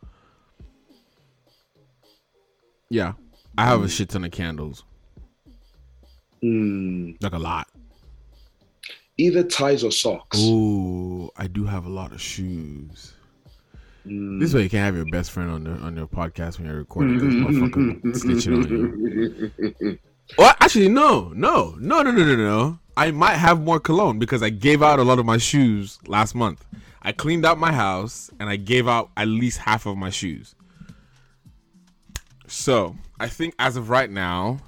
Yeah, 2.89 3.13
I 3.57 3.65
have 3.65 3.83
a 3.83 3.89
shit 3.89 4.09
ton 4.09 4.23
of 4.23 4.31
candles, 4.31 4.83
Mm, 6.43 7.21
like 7.21 7.33
a 7.33 7.37
lot. 7.39 7.67
either 9.17 9.43
ties 9.43 9.83
or 9.83 9.91
socks. 9.91 10.39
Ooh, 10.39 11.29
I 11.37 11.47
do 11.47 11.65
have 11.65 11.85
a 11.85 11.89
lot 11.89 12.11
of 12.13 12.21
shoes. 12.21 13.13
Mm. 14.07 14.39
This 14.39 14.53
way, 14.53 14.63
you 14.63 14.69
can 14.69 14.79
have 14.79 14.95
your 14.95 15.05
best 15.11 15.31
friend 15.31 15.51
on 15.51 15.63
the 15.65 15.71
on 15.71 15.95
your 15.95 16.07
podcast 16.07 16.57
when 16.57 16.67
you're 16.67 16.77
recording. 16.77 17.15
Because 17.19 17.35
motherfucker 17.35 18.01
snitching 18.15 18.63
on 18.63 19.81
you. 19.81 19.99
Well, 20.37 20.55
actually, 20.61 20.89
no, 20.89 21.29
no, 21.35 21.75
no, 21.79 22.01
no, 22.01 22.11
no, 22.11 22.23
no, 22.23 22.35
no. 22.35 22.79
I 22.95 23.11
might 23.11 23.35
have 23.35 23.61
more 23.61 23.79
cologne 23.79 24.19
because 24.19 24.41
I 24.43 24.49
gave 24.49 24.81
out 24.83 24.99
a 24.99 25.03
lot 25.03 25.19
of 25.19 25.25
my 25.25 25.37
shoes 25.37 25.99
last 26.07 26.35
month. 26.35 26.65
I 27.01 27.11
cleaned 27.13 27.45
out 27.45 27.57
my 27.57 27.71
house 27.71 28.29
and 28.39 28.49
I 28.49 28.55
gave 28.57 28.87
out 28.87 29.09
at 29.17 29.27
least 29.27 29.57
half 29.59 29.85
of 29.85 29.97
my 29.97 30.09
shoes. 30.09 30.53
So 32.49 32.95
I 33.19 33.27
think 33.27 33.53
as 33.59 33.77
of 33.77 33.89
right 33.89 34.09
now, 34.09 34.59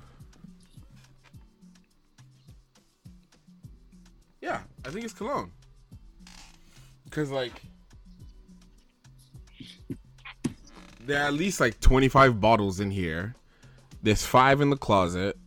yeah, 4.39 4.61
I 4.85 4.89
think 4.89 5.03
it's 5.03 5.13
cologne. 5.13 5.51
Because 7.05 7.31
like, 7.31 7.61
there 11.05 11.21
are 11.21 11.27
at 11.27 11.33
least 11.33 11.59
like 11.59 11.79
twenty 11.79 12.07
five 12.07 12.39
bottles 12.39 12.79
in 12.79 12.91
here. 12.91 13.35
There's 14.03 14.25
five 14.25 14.61
in 14.61 14.69
the 14.69 14.77
closet, 14.77 15.37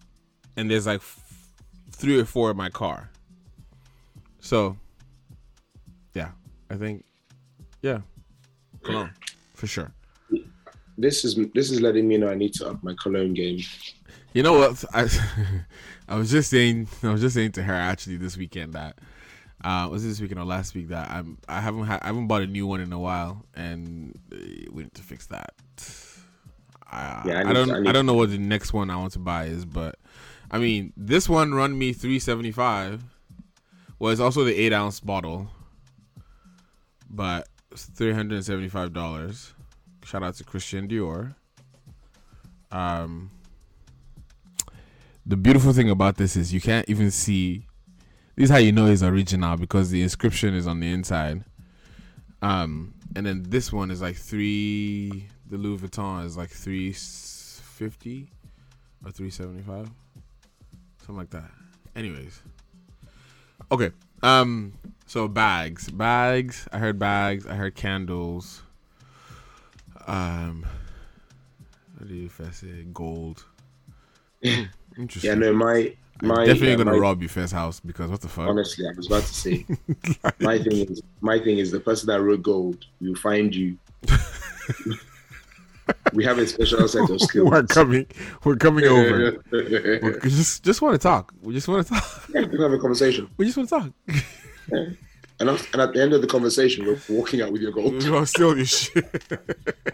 and 0.57 0.71
there's 0.71 0.87
like 0.87 1.01
f- 1.01 1.53
three 1.93 2.21
or 2.21 2.25
four 2.25 2.51
in 2.51 2.57
my 2.57 2.69
car. 2.69 3.11
So, 4.41 4.77
yeah, 6.15 6.33
I 6.69 6.75
think, 6.75 7.05
yeah, 7.81 8.01
cologne 8.83 9.13
for 9.55 9.67
sure. 9.67 9.93
This 10.97 11.25
is 11.25 11.37
this 11.55 11.71
is 11.71 11.81
letting 11.81 12.07
me 12.07 12.17
know 12.17 12.29
I 12.29 12.35
need 12.35 12.55
to 12.55 12.69
up 12.69 12.83
my 12.83 12.95
cologne 13.03 13.35
game. 13.35 13.61
You 14.33 14.43
know 14.43 14.53
what? 14.59 14.85
I 14.93 15.09
I 16.09 16.17
was 16.17 16.31
just 16.31 16.51
saying 16.51 16.89
I 17.03 17.11
was 17.11 17.21
just 17.21 17.35
saying 17.35 17.53
to 17.53 17.63
her 17.63 17.75
actually 17.75 18.17
this 18.17 18.37
weekend 18.37 18.75
that 18.75 18.99
uh 19.63 19.89
was 19.91 20.05
it 20.05 20.09
this 20.09 20.21
weekend 20.21 20.41
or 20.41 20.45
last 20.45 20.75
week 20.75 20.89
that 20.89 21.11
I'm 21.11 21.39
I 21.49 21.61
haven't 21.61 21.85
ha- 21.85 22.01
I 22.03 22.09
haven't 22.09 22.27
bought 22.27 22.43
a 22.43 22.47
new 22.47 22.67
one 22.67 22.81
in 22.81 22.93
a 22.93 22.99
while 22.99 23.45
and 23.55 24.19
we 24.31 24.83
need 24.83 24.95
to 24.95 25.03
fix 25.03 25.27
that. 25.29 25.55
I, 26.91 27.23
Yeah, 27.25 27.43
I 27.45 27.51
I, 27.51 27.53
don't 27.53 27.71
I 27.87 27.91
I, 27.91 27.93
don't 27.93 28.07
know 28.07 28.15
what 28.15 28.31
the 28.31 28.39
next 28.39 28.73
one 28.73 28.91
I 28.91 28.97
want 28.97 29.13
to 29.15 29.19
buy 29.19 29.47
is, 29.47 29.65
but 29.65 29.97
I 30.51 30.59
mean 30.59 30.93
this 30.97 31.29
one 31.29 31.55
run 31.55 31.77
me 31.77 31.93
three 31.93 32.19
seventy 32.19 32.53
five. 32.53 33.03
Well, 33.99 34.13
it's 34.13 34.21
also 34.21 34.45
the 34.45 34.55
eight 34.55 34.73
ounce 34.73 35.01
bottle, 35.01 35.49
but 37.09 37.49
three 37.75 38.13
hundred 38.13 38.37
and 38.37 38.45
seventy 38.45 38.69
five 38.69 38.93
dollars. 38.93 39.54
Shout 40.05 40.23
out 40.23 40.35
to 40.35 40.45
Christian 40.45 40.87
Dior. 40.87 41.35
Um, 42.71 43.31
the 45.25 45.37
beautiful 45.37 45.73
thing 45.73 45.89
about 45.89 46.17
this 46.17 46.37
is 46.37 46.53
you 46.53 46.61
can't 46.61 46.89
even 46.89 47.11
see. 47.11 47.67
This 48.37 48.45
is 48.45 48.51
how 48.51 48.59
you 48.59 48.73
know 48.73 48.87
it's 48.87 49.03
original 49.03 49.57
because 49.57 49.91
the 49.91 50.03
inscription 50.03 50.55
is 50.55 50.67
on 50.67 50.81
the 50.81 50.93
inside. 50.93 51.45
Um, 52.43 52.95
and 53.17 53.25
then 53.25 53.45
this 53.45 53.73
one 53.73 53.91
is 53.91 54.03
like 54.03 54.17
three. 54.17 55.29
The 55.49 55.57
Louis 55.57 55.79
Vuitton 55.79 56.27
is 56.27 56.37
like 56.37 56.51
three 56.51 56.93
fifty 56.93 58.29
or 59.05 59.11
three 59.11 59.31
seventy 59.31 59.63
five, 59.63 59.89
something 60.99 61.17
like 61.17 61.31
that. 61.31 61.51
Anyways, 61.97 62.43
okay. 63.71 63.91
Um, 64.23 64.75
so 65.07 65.29
bags, 65.29 65.91
bags. 65.91 66.69
I 66.73 66.79
heard 66.79 66.99
bags. 66.99 67.47
I 67.47 67.55
heard 67.55 67.75
candles. 67.75 68.63
Um, 70.07 70.67
what 71.99 72.09
do 72.09 72.15
you 72.15 72.29
first 72.29 72.61
say? 72.61 72.85
Gold. 72.93 73.45
Interesting. 74.43 75.31
Yeah, 75.31 75.35
no, 75.35 75.53
my 75.53 75.95
I'm 76.23 76.29
my 76.29 76.45
definitely 76.47 76.71
yeah, 76.71 76.77
gonna 76.77 76.93
my- 76.93 76.99
rob 76.99 77.21
your 77.23 77.29
first 77.29 77.53
house 77.53 77.81
because 77.81 78.11
what 78.11 78.21
the 78.21 78.29
fuck? 78.29 78.49
Honestly, 78.49 78.87
I 78.87 78.93
was 78.97 79.07
about 79.07 79.23
to 79.25 79.35
say 79.35 79.67
my 80.41 80.59
thing 80.59 80.89
is 80.91 81.03
my 81.21 81.39
thing 81.39 81.59
is 81.59 81.71
the 81.71 81.81
person 81.81 82.07
that 82.09 82.21
wrote 82.21 82.43
gold 82.43 82.85
will 83.01 83.15
find 83.17 83.55
you. 83.55 83.77
we 86.13 86.25
have 86.25 86.39
a 86.39 86.47
special 86.47 86.87
set 86.89 87.09
of 87.11 87.21
skills. 87.21 87.51
we're 87.51 87.63
coming. 87.65 88.07
We're 88.45 88.57
coming 88.57 88.85
over. 88.87 89.43
we 89.51 90.21
just 90.31 90.63
just 90.63 90.83
want 90.83 90.95
to 90.95 90.99
talk. 90.99 91.33
We 91.43 91.53
just 91.55 91.67
want 91.69 91.87
to 91.87 91.95
talk. 91.95 92.23
Yeah, 92.33 92.43
we 92.43 92.49
can 92.49 92.61
have 92.61 92.73
a 92.73 92.79
conversation. 92.79 93.29
We 93.37 93.47
just 93.47 93.57
want 93.57 93.69
to 93.71 93.79
talk. 93.81 93.93
And, 95.41 95.49
and 95.49 95.83
at 95.83 95.93
the 95.93 96.01
end 96.01 96.13
of 96.13 96.21
the 96.21 96.29
conversation, 96.29 96.87
we're 96.87 97.01
walking 97.09 97.43
out 97.43 97.53
with 97.53 97.61
your 97.61 97.73
gold. 97.73 97.93
We're 98.05 98.25
gonna 98.25 98.57
your 98.57 98.65
shit. 98.65 99.39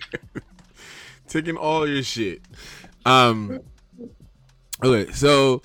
Taking 1.28 1.56
all 1.56 1.88
your 1.88 2.02
shit. 2.02 2.42
Um. 3.06 3.60
Okay, 4.82 5.12
so 5.12 5.62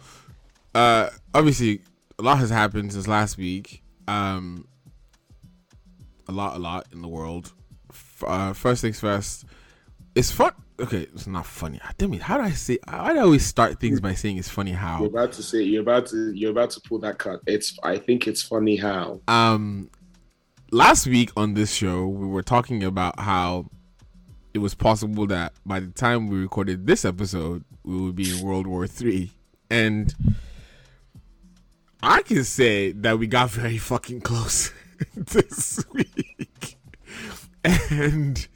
uh, 0.74 1.10
obviously 1.34 1.82
a 2.20 2.22
lot 2.22 2.38
has 2.38 2.50
happened 2.50 2.94
since 2.94 3.08
last 3.08 3.38
week. 3.38 3.82
Um, 4.08 4.68
a 6.28 6.32
lot, 6.32 6.56
a 6.56 6.60
lot 6.60 6.88
in 6.92 7.02
the 7.02 7.08
world. 7.08 7.54
Uh, 8.26 8.54
first 8.54 8.82
things 8.82 9.00
first. 9.00 9.46
It's 10.16 10.32
fun. 10.32 10.54
Okay, 10.78 11.04
it's 11.14 11.26
not 11.28 11.46
funny. 11.46 11.80
Ah, 11.84 11.92
Damn 11.98 12.14
it! 12.16 12.22
How 12.22 12.38
do 12.38 12.44
I 12.44 12.52
say? 12.52 12.76
Do 12.76 12.82
I 12.94 13.18
always 13.20 13.46
start 13.46 13.80
things 13.80 14.02
by 14.02 14.14
saying 14.14 14.38
it's 14.38 14.50
funny? 14.50 14.72
How? 14.72 15.00
You're 15.00 15.08
about 15.08 15.32
to 15.34 15.44
say 15.44 15.62
you're 15.64 15.82
about 15.82 16.08
to 16.08 16.32
you're 16.34 16.52
about 16.52 16.72
to 16.72 16.82
pull 16.82 17.00
that 17.00 17.18
cut. 17.18 17.40
It's 17.48 17.78
I 17.84 17.98
think 17.98 18.28
it's 18.28 18.42
funny 18.42 18.76
how. 18.76 19.22
um 19.30 19.90
last 20.72 21.08
week 21.08 21.32
on 21.38 21.54
this 21.54 21.74
show 21.74 22.08
we 22.08 22.28
were 22.28 22.42
talking 22.44 22.84
about 22.84 23.18
how 23.20 23.70
it 24.54 24.58
was 24.58 24.74
possible 24.76 25.26
that 25.28 25.54
by 25.66 25.80
the 25.80 25.88
time 25.88 26.28
we 26.28 26.38
recorded 26.40 26.88
this 26.88 27.06
episode 27.06 27.64
we 27.84 28.02
would 28.02 28.16
be 28.16 28.30
in 28.38 28.44
world 28.46 28.66
war 28.66 28.88
three 28.88 29.32
and 29.70 30.16
i 32.02 32.22
can 32.24 32.44
say 32.44 32.92
that 32.92 33.18
we 33.20 33.28
got 33.28 33.50
very 33.52 33.78
fucking 33.78 34.20
close 34.22 34.74
this 35.16 35.86
week 35.94 36.76
and 37.64 38.48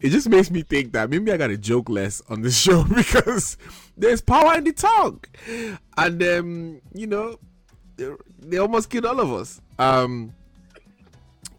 it 0.00 0.10
just 0.10 0.28
makes 0.28 0.50
me 0.50 0.62
think 0.62 0.92
that 0.92 1.10
maybe 1.10 1.30
i 1.30 1.36
gotta 1.36 1.56
joke 1.56 1.88
less 1.88 2.22
on 2.28 2.42
this 2.42 2.58
show 2.64 2.84
because 2.84 3.56
there's 3.96 4.20
power 4.20 4.56
in 4.56 4.64
the 4.64 4.72
tongue 4.72 5.20
and 5.96 6.22
um 6.22 6.80
you 6.94 7.06
know 7.06 7.38
they, 8.40 8.58
almost 8.58 8.90
killed 8.90 9.06
all 9.06 9.20
of 9.20 9.32
us. 9.32 9.60
Um 9.78 10.34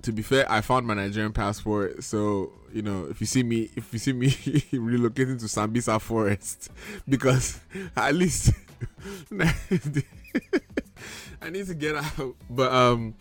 to 0.04 0.12
be 0.12 0.24
fair, 0.24 0.52
I 0.52 0.62
found 0.62 0.88
my 0.88 0.96
Nigerian 0.96 1.32
passport, 1.32 2.04
so 2.04 2.52
you 2.74 2.82
know 2.82 3.06
if 3.06 3.22
you 3.22 3.28
see 3.28 3.44
me, 3.44 3.70
if 3.76 3.94
you 3.94 4.00
see 4.00 4.14
me 4.14 4.30
relocating 4.74 5.40
to 5.40 5.46
Sambisa 5.46 6.02
Forest, 6.02 6.72
because 7.10 7.60
at 7.96 8.16
least 8.16 8.52
I 11.42 11.50
need 11.50 11.68
to 11.68 11.76
get 11.76 11.96
out, 11.96 12.36
but 12.50 12.72
um, 12.72 13.16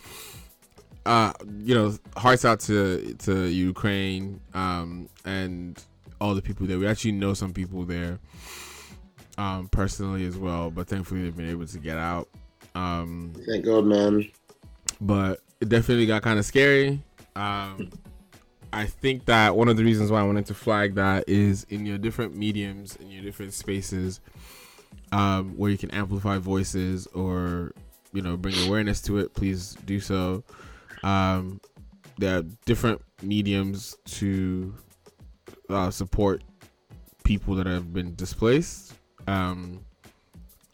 uh, 1.06 1.32
you 1.58 1.74
know, 1.74 1.96
hearts 2.16 2.44
out 2.44 2.60
to 2.60 3.14
to 3.20 3.46
Ukraine, 3.46 4.40
um, 4.54 5.08
and 5.24 5.82
all 6.20 6.34
the 6.34 6.42
people 6.42 6.66
there. 6.66 6.78
We 6.78 6.86
actually 6.86 7.12
know 7.12 7.34
some 7.34 7.52
people 7.52 7.84
there, 7.84 8.18
um, 9.38 9.68
personally 9.68 10.26
as 10.26 10.36
well. 10.36 10.70
But 10.70 10.88
thankfully, 10.88 11.22
they've 11.22 11.36
been 11.36 11.50
able 11.50 11.66
to 11.66 11.78
get 11.78 11.96
out. 11.96 12.28
Um, 12.74 13.32
Thank 13.46 13.64
God, 13.64 13.84
man. 13.86 14.30
but 15.00 15.40
it 15.60 15.68
definitely 15.68 16.06
got 16.06 16.22
kind 16.22 16.38
of 16.38 16.44
scary. 16.44 17.02
Um, 17.34 17.90
I 18.72 18.86
think 18.86 19.24
that 19.24 19.56
one 19.56 19.68
of 19.68 19.76
the 19.76 19.84
reasons 19.84 20.10
why 20.10 20.20
I 20.20 20.22
wanted 20.22 20.46
to 20.46 20.54
flag 20.54 20.94
that 20.94 21.28
is 21.28 21.64
in 21.70 21.86
your 21.86 21.98
different 21.98 22.36
mediums, 22.36 22.96
in 22.96 23.10
your 23.10 23.22
different 23.22 23.52
spaces, 23.52 24.20
um, 25.10 25.56
where 25.56 25.70
you 25.70 25.78
can 25.78 25.90
amplify 25.90 26.38
voices 26.38 27.06
or 27.08 27.72
you 28.12 28.22
know 28.22 28.36
bring 28.36 28.54
awareness 28.66 29.00
to 29.02 29.18
it. 29.18 29.34
Please 29.34 29.76
do 29.86 29.98
so. 30.00 30.44
Um, 31.02 31.60
there 32.18 32.38
are 32.38 32.42
different 32.66 33.00
mediums 33.22 33.96
to 34.04 34.74
uh, 35.68 35.90
support 35.90 36.42
people 37.24 37.54
that 37.54 37.66
have 37.66 37.92
been 37.92 38.14
displaced. 38.14 38.94
Um, 39.26 39.84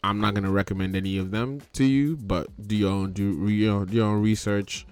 I'm 0.03 0.19
not 0.19 0.33
gonna 0.33 0.51
recommend 0.51 0.95
any 0.95 1.17
of 1.17 1.31
them 1.31 1.61
to 1.73 1.83
you, 1.83 2.17
but 2.17 2.47
do 2.67 2.75
your 2.75 2.91
own 2.91 3.13
do 3.13 3.47
your 3.49 3.85
do 3.85 3.97
your 3.97 4.07
own 4.07 4.21
research, 4.21 4.85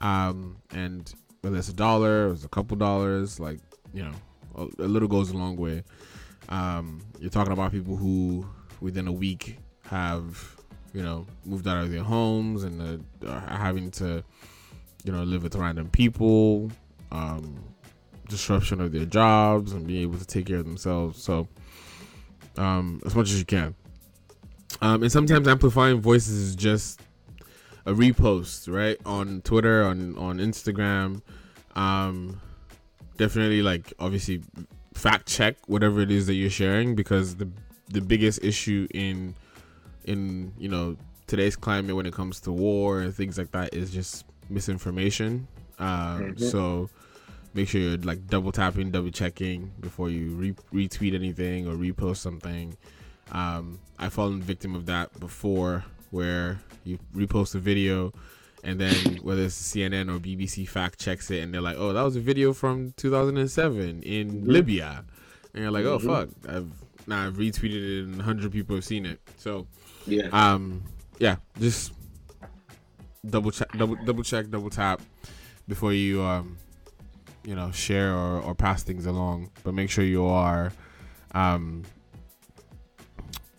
um, 0.00 0.56
and 0.72 1.12
whether 1.40 1.56
it's 1.56 1.68
a 1.68 1.74
dollar 1.74 2.28
or 2.28 2.32
it's 2.32 2.44
a 2.44 2.48
couple 2.48 2.76
dollars, 2.76 3.40
like 3.40 3.60
you 3.94 4.02
know, 4.02 4.12
a, 4.56 4.84
a 4.84 4.88
little 4.88 5.08
goes 5.08 5.30
a 5.30 5.36
long 5.36 5.56
way. 5.56 5.82
Um, 6.48 7.00
you're 7.18 7.30
talking 7.30 7.52
about 7.52 7.72
people 7.72 7.96
who 7.96 8.46
within 8.80 9.06
a 9.06 9.12
week 9.12 9.58
have 9.84 10.56
you 10.92 11.02
know 11.02 11.26
moved 11.44 11.66
out 11.68 11.78
of 11.78 11.90
their 11.90 12.02
homes 12.02 12.64
and 12.64 13.04
uh, 13.24 13.30
are 13.30 13.40
having 13.40 13.90
to 13.92 14.22
you 15.04 15.12
know 15.12 15.22
live 15.22 15.42
with 15.42 15.54
random 15.54 15.88
people, 15.90 16.70
um, 17.12 17.62
disruption 18.28 18.80
of 18.80 18.92
their 18.92 19.04
jobs 19.04 19.72
and 19.72 19.86
being 19.86 20.02
able 20.02 20.18
to 20.18 20.26
take 20.26 20.46
care 20.46 20.58
of 20.58 20.64
themselves. 20.64 21.22
So, 21.22 21.48
um, 22.56 23.00
as 23.04 23.14
much 23.14 23.30
as 23.30 23.38
you 23.38 23.44
can. 23.44 23.74
Um, 24.80 25.02
and 25.02 25.12
sometimes 25.12 25.46
amplifying 25.46 26.00
voices 26.00 26.38
is 26.38 26.56
just 26.56 27.00
a 27.86 27.92
repost, 27.92 28.72
right? 28.72 28.98
On 29.04 29.42
Twitter, 29.42 29.84
on 29.84 30.16
on 30.16 30.38
Instagram. 30.38 31.22
Um, 31.74 32.40
definitely, 33.16 33.62
like 33.62 33.92
obviously, 33.98 34.42
fact 34.94 35.26
check 35.26 35.56
whatever 35.66 36.00
it 36.00 36.10
is 36.10 36.26
that 36.26 36.34
you're 36.34 36.50
sharing 36.50 36.94
because 36.94 37.36
the 37.36 37.48
the 37.88 38.00
biggest 38.00 38.42
issue 38.44 38.86
in 38.94 39.34
in 40.04 40.52
you 40.58 40.68
know 40.68 40.96
today's 41.26 41.56
climate 41.56 41.94
when 41.94 42.06
it 42.06 42.12
comes 42.12 42.40
to 42.40 42.52
war 42.52 43.00
and 43.00 43.14
things 43.14 43.38
like 43.38 43.50
that 43.52 43.74
is 43.74 43.90
just 43.90 44.24
misinformation. 44.50 45.46
Um, 45.78 46.34
Mhm. 46.34 46.40
So 46.40 46.90
make 47.54 47.68
sure 47.68 47.80
you're 47.80 47.96
like 47.98 48.26
double 48.28 48.52
tapping, 48.52 48.90
double 48.90 49.10
checking 49.10 49.70
before 49.80 50.10
you 50.10 50.30
re- 50.30 50.54
retweet 50.88 51.14
anything 51.14 51.66
or 51.66 51.74
repost 51.74 52.18
something. 52.18 52.76
Um, 53.32 53.78
I've 53.98 54.12
fallen 54.12 54.42
victim 54.42 54.74
of 54.74 54.86
that 54.86 55.18
before, 55.20 55.84
where 56.10 56.60
you 56.84 56.98
repost 57.14 57.54
a 57.54 57.58
video, 57.58 58.12
and 58.64 58.80
then 58.80 59.18
whether 59.22 59.42
it's 59.42 59.54
CNN 59.54 60.08
or 60.14 60.18
BBC 60.18 60.66
fact 60.68 60.98
checks 60.98 61.30
it, 61.30 61.38
and 61.42 61.54
they're 61.54 61.60
like, 61.60 61.76
"Oh, 61.78 61.92
that 61.92 62.02
was 62.02 62.16
a 62.16 62.20
video 62.20 62.52
from 62.52 62.92
2007 62.96 64.02
in 64.02 64.44
Libya," 64.46 65.04
and 65.54 65.62
you're 65.62 65.70
like, 65.70 65.84
"Oh 65.84 65.98
Mhm. 65.98 66.06
fuck!" 66.06 66.28
I've 66.48 66.68
now 67.06 67.26
I've 67.26 67.36
retweeted 67.36 67.82
it, 68.00 68.04
and 68.04 68.16
100 68.18 68.52
people 68.52 68.76
have 68.76 68.84
seen 68.84 69.06
it. 69.06 69.20
So, 69.38 69.66
Yeah. 70.06 70.28
um, 70.32 70.82
yeah, 71.18 71.36
just 71.58 71.92
double 73.28 73.50
check, 73.50 73.68
double 73.76 73.96
double 74.04 74.22
check, 74.22 74.50
double 74.50 74.70
tap 74.70 75.00
before 75.68 75.92
you 75.92 76.22
um, 76.22 76.56
you 77.44 77.54
know, 77.54 77.70
share 77.70 78.14
or 78.14 78.40
or 78.40 78.54
pass 78.54 78.82
things 78.82 79.06
along. 79.06 79.50
But 79.64 79.74
make 79.74 79.90
sure 79.90 80.04
you 80.04 80.26
are 80.26 80.72
um 81.32 81.84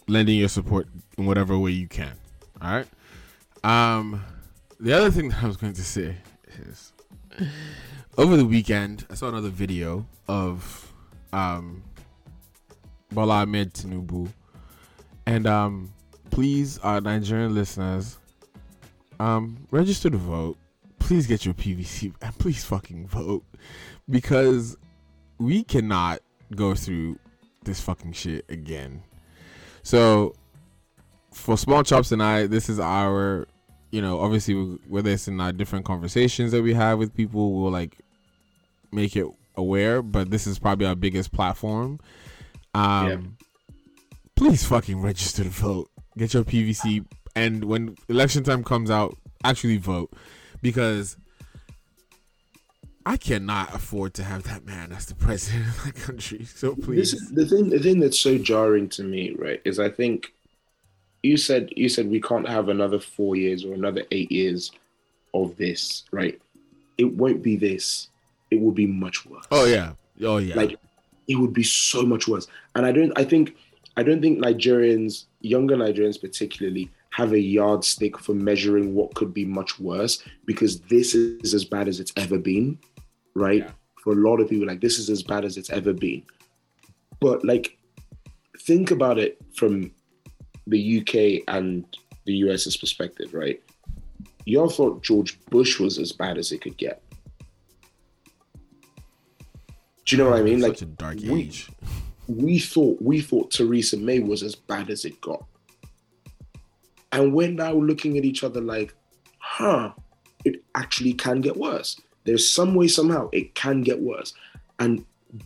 lending 0.08 0.38
your 0.38 0.50
support 0.50 0.88
in 1.18 1.26
whatever 1.26 1.58
way 1.58 1.72
you 1.72 1.88
can. 1.88 2.14
All 2.62 2.72
right. 2.72 2.88
Um, 3.64 4.24
the 4.80 4.94
other 4.94 5.12
thing 5.12 5.30
that 5.30 5.44
I 5.44 5.48
was 5.48 5.58
going 5.58 5.74
to 5.74 5.84
say 5.84 6.16
is 6.70 6.94
over 8.18 8.36
the 8.36 8.46
weekend 8.46 9.06
I 9.10 9.14
saw 9.14 9.30
another 9.30 9.50
video 9.50 10.06
of 10.28 10.92
um 11.34 11.84
Bola 13.12 13.42
Ahmed 13.42 13.74
Tinubu, 13.74 14.30
and 15.26 15.46
um, 15.46 15.92
please, 16.30 16.78
our 16.80 17.02
Nigerian 17.02 17.54
listeners, 17.54 18.18
um, 19.22 19.68
register 19.70 20.10
to 20.10 20.18
vote. 20.18 20.58
Please 21.00 21.28
get 21.28 21.46
your 21.46 21.54
PVC 21.54 22.14
and 22.22 22.38
please 22.40 22.64
fucking 22.66 23.08
vote 23.08 23.44
because 24.10 24.78
we 25.38 25.64
cannot 25.64 26.20
go 26.56 26.74
through 26.74 27.20
this 27.64 27.80
fucking 27.80 28.14
shit 28.14 28.46
again. 28.50 29.04
So, 29.84 30.34
for 31.32 31.58
Small 31.58 31.84
Chops 31.84 32.12
and 32.12 32.22
I, 32.22 32.48
this 32.48 32.68
is 32.68 32.80
our, 32.80 33.48
you 33.92 34.02
know, 34.02 34.20
obviously, 34.20 34.54
whether 34.88 35.12
it's 35.12 35.28
in 35.28 35.40
our 35.40 35.52
different 35.52 35.86
conversations 35.86 36.52
that 36.52 36.62
we 36.62 36.74
have 36.74 37.00
with 37.00 37.16
people, 37.16 37.54
we'll 37.54 37.72
like 37.72 37.98
make 38.92 39.16
it 39.16 39.26
aware, 39.56 40.02
but 40.02 40.30
this 40.30 40.46
is 40.46 40.60
probably 40.60 40.86
our 40.88 40.96
biggest 40.96 41.32
platform. 41.32 42.00
Um, 42.74 43.38
please 44.36 44.64
fucking 44.66 45.02
register 45.02 45.44
to 45.44 45.50
vote. 45.50 45.90
Get 46.18 46.34
your 46.34 46.44
PVC, 46.44 47.06
and 47.36 47.66
when 47.66 47.96
election 48.10 48.44
time 48.44 48.64
comes 48.64 48.90
out, 48.92 49.18
actually 49.44 49.78
vote 49.78 50.12
because 50.62 51.18
I 53.06 53.18
cannot 53.18 53.74
afford 53.74 54.14
to 54.16 54.24
have 54.24 54.44
that 54.44 54.66
man 54.66 54.92
as 54.92 55.08
the 55.08 55.16
president 55.16 55.68
of 55.68 55.86
my 55.86 55.92
country. 55.92 56.46
So 56.56 56.76
please, 56.76 57.14
is 57.14 57.30
the 57.30 57.46
thing. 57.46 57.70
The 57.70 57.80
thing 57.80 58.00
that's 58.00 58.20
so 58.20 58.38
jarring 58.38 58.90
to 58.90 59.04
me, 59.04 59.34
right, 59.38 59.62
is 59.66 59.80
I 59.80 59.90
think 59.90 60.34
you 61.24 61.38
said 61.38 61.70
you 61.76 61.90
said 61.90 62.10
we 62.10 62.22
can't 62.22 62.48
have 62.48 62.70
another 62.70 63.00
four 63.00 63.36
years 63.36 63.66
or 63.66 63.74
another 63.74 64.04
eight 64.12 64.32
years 64.32 64.72
of 65.34 65.58
this, 65.58 66.04
right? 66.12 66.40
It 66.98 67.06
won't 67.06 67.42
be 67.42 67.56
this. 67.56 68.10
It 68.52 68.60
will 68.62 68.72
be 68.72 68.86
much 68.86 69.26
worse. 69.26 69.46
oh 69.52 69.66
yeah, 69.66 69.94
oh 70.24 70.38
yeah, 70.38 70.56
Like 70.56 70.78
it 71.28 71.36
would 71.36 71.54
be 71.54 71.64
so 71.64 72.04
much 72.04 72.28
worse. 72.28 72.48
And 72.76 72.86
I 72.86 72.92
don't. 72.92 73.18
I 73.18 73.24
think. 73.24 73.56
I 73.98 74.04
don't 74.04 74.22
think 74.22 74.40
Nigerians, 74.40 75.26
younger 75.42 75.76
Nigerians 75.76 76.20
particularly, 76.20 76.90
have 77.12 77.34
a 77.34 77.40
yardstick 77.40 78.18
for 78.18 78.34
measuring 78.34 78.94
what 78.96 79.14
could 79.16 79.34
be 79.34 79.46
much 79.46 79.80
worse 79.80 80.24
because 80.46 80.80
this 80.82 81.14
is 81.14 81.54
as 81.54 81.66
bad 81.66 81.88
as 81.88 82.00
it's 82.00 82.14
ever 82.18 82.38
been, 82.38 82.80
right? 83.36 83.70
For 84.04 84.14
a 84.14 84.16
lot 84.16 84.40
of 84.40 84.50
people, 84.50 84.66
like 84.68 84.82
this 84.82 84.98
is 84.98 85.10
as 85.10 85.22
bad 85.22 85.46
as 85.46 85.58
it's 85.58 85.70
ever 85.70 85.94
been. 85.94 86.24
But 87.20 87.44
like, 87.46 87.78
think 88.60 88.92
about 88.92 89.20
it 89.20 89.38
from 89.56 89.92
the 90.68 91.00
UK 91.02 91.44
and 91.54 91.86
the 92.26 92.34
US's 92.34 92.78
perspective, 92.78 93.34
right? 93.34 93.62
Y'all 94.46 94.70
thought 94.70 95.04
George 95.04 95.40
Bush 95.50 95.80
was 95.80 96.00
as 96.00 96.12
bad 96.12 96.38
as 96.38 96.52
it 96.52 96.62
could 96.62 96.78
get. 96.78 97.04
Do 100.06 100.16
you 100.16 100.24
know 100.24 100.30
what 100.30 100.40
I 100.40 100.44
mean? 100.44 100.62
Such 100.62 100.70
Like 100.70 100.82
a 100.82 100.86
dark 100.86 101.16
we- 101.18 101.42
age. 101.44 101.70
we 102.28 102.58
thought 102.60 103.02
we 103.02 103.22
thought 103.22 103.52
Theresa 103.52 103.98
May 103.98 104.20
was 104.20 104.44
as 104.44 104.56
bad 104.56 104.90
as 104.90 105.06
it 105.06 105.20
got. 105.22 105.46
And 107.12 107.34
we're 107.34 107.52
now 107.52 107.74
looking 107.74 108.18
at 108.18 108.26
each 108.26 108.44
other 108.44 108.62
like, 108.62 108.94
huh, 109.38 109.92
it 110.46 110.64
actually 110.76 111.14
can 111.14 111.42
get 111.42 111.58
worse. 111.58 112.00
There's 112.24 112.50
some 112.50 112.76
way, 112.76 112.88
somehow, 112.88 113.30
it 113.32 113.56
can 113.56 113.82
get 113.82 114.00
worse. 114.00 114.34
And 114.80 115.06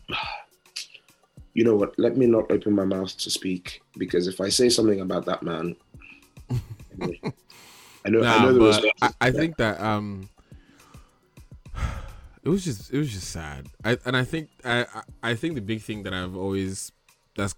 you 1.53 1.63
know 1.63 1.75
what? 1.75 1.97
Let 1.97 2.17
me 2.17 2.27
not 2.27 2.51
open 2.51 2.73
my 2.73 2.85
mouth 2.85 3.17
to 3.17 3.29
speak 3.29 3.81
because 3.97 4.27
if 4.27 4.41
I 4.41 4.49
say 4.49 4.69
something 4.69 5.01
about 5.01 5.25
that 5.25 5.41
man, 5.41 5.75
I 8.05 8.09
know, 8.09 8.23
I 8.23 8.43
know 8.43 8.53
there 8.53 8.61
was. 8.61 8.85
I, 9.01 9.11
I 9.19 9.31
think 9.31 9.57
that 9.57 9.81
um, 9.81 10.29
it 12.43 12.49
was 12.49 12.63
just 12.63 12.93
it 12.93 12.97
was 12.97 13.11
just 13.11 13.31
sad. 13.31 13.67
I 13.83 13.97
and 14.05 14.15
I 14.15 14.23
think 14.23 14.49
I 14.63 14.85
I 15.23 15.33
think 15.33 15.55
the 15.55 15.61
big 15.61 15.81
thing 15.81 16.03
that 16.03 16.13
I've 16.13 16.35
always 16.35 16.91
that's 17.35 17.55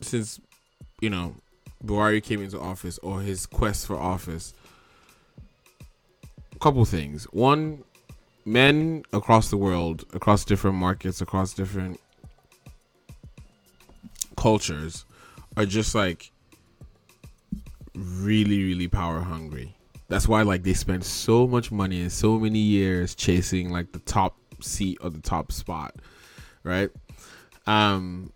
since 0.00 0.40
you 1.00 1.10
know 1.10 1.34
Buhari 1.84 2.22
came 2.22 2.42
into 2.42 2.60
office 2.60 2.98
or 2.98 3.20
his 3.20 3.46
quest 3.46 3.86
for 3.86 3.96
office. 3.96 4.54
A 6.54 6.58
couple 6.58 6.84
things. 6.84 7.24
One, 7.32 7.84
men 8.44 9.04
across 9.12 9.50
the 9.50 9.56
world, 9.56 10.04
across 10.12 10.44
different 10.44 10.76
markets, 10.76 11.20
across 11.20 11.54
different 11.54 12.00
cultures, 14.36 15.04
are 15.56 15.66
just 15.66 15.94
like 15.94 16.30
really 17.94 18.64
really 18.64 18.88
power 18.88 19.20
hungry 19.20 19.74
that's 20.08 20.26
why 20.26 20.42
like 20.42 20.62
they 20.62 20.74
spend 20.74 21.04
so 21.04 21.46
much 21.46 21.70
money 21.70 22.02
and 22.02 22.12
so 22.12 22.38
many 22.38 22.58
years 22.58 23.14
chasing 23.14 23.70
like 23.70 23.92
the 23.92 23.98
top 24.00 24.36
seat 24.60 24.98
or 25.00 25.08
the 25.10 25.20
top 25.20 25.52
spot 25.52 25.94
right 26.64 26.90
um 27.66 28.32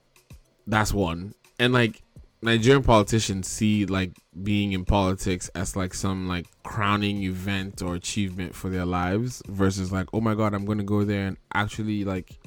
that's 0.67 0.93
one 0.93 1.35
and 1.59 1.73
like 1.73 2.03
Nigerian 2.45 2.83
politicians 2.83 3.49
see 3.49 3.87
like 3.87 4.13
being 4.43 4.73
in 4.73 4.85
politics 4.85 5.49
as 5.55 5.77
like 5.77 5.95
some 5.95 6.29
like 6.29 6.47
crowning 6.63 7.23
event 7.23 7.81
or 7.81 7.95
achievement 7.95 8.55
for 8.55 8.69
their 8.69 8.85
lives 8.85 9.43
versus 9.49 9.91
like, 9.91 10.09
oh 10.13 10.21
my 10.21 10.35
god, 10.35 10.53
I'm 10.53 10.67
gonna 10.67 10.85
go 10.85 11.05
there 11.05 11.27
and 11.27 11.39
actually 11.55 12.05
like, 12.05 12.39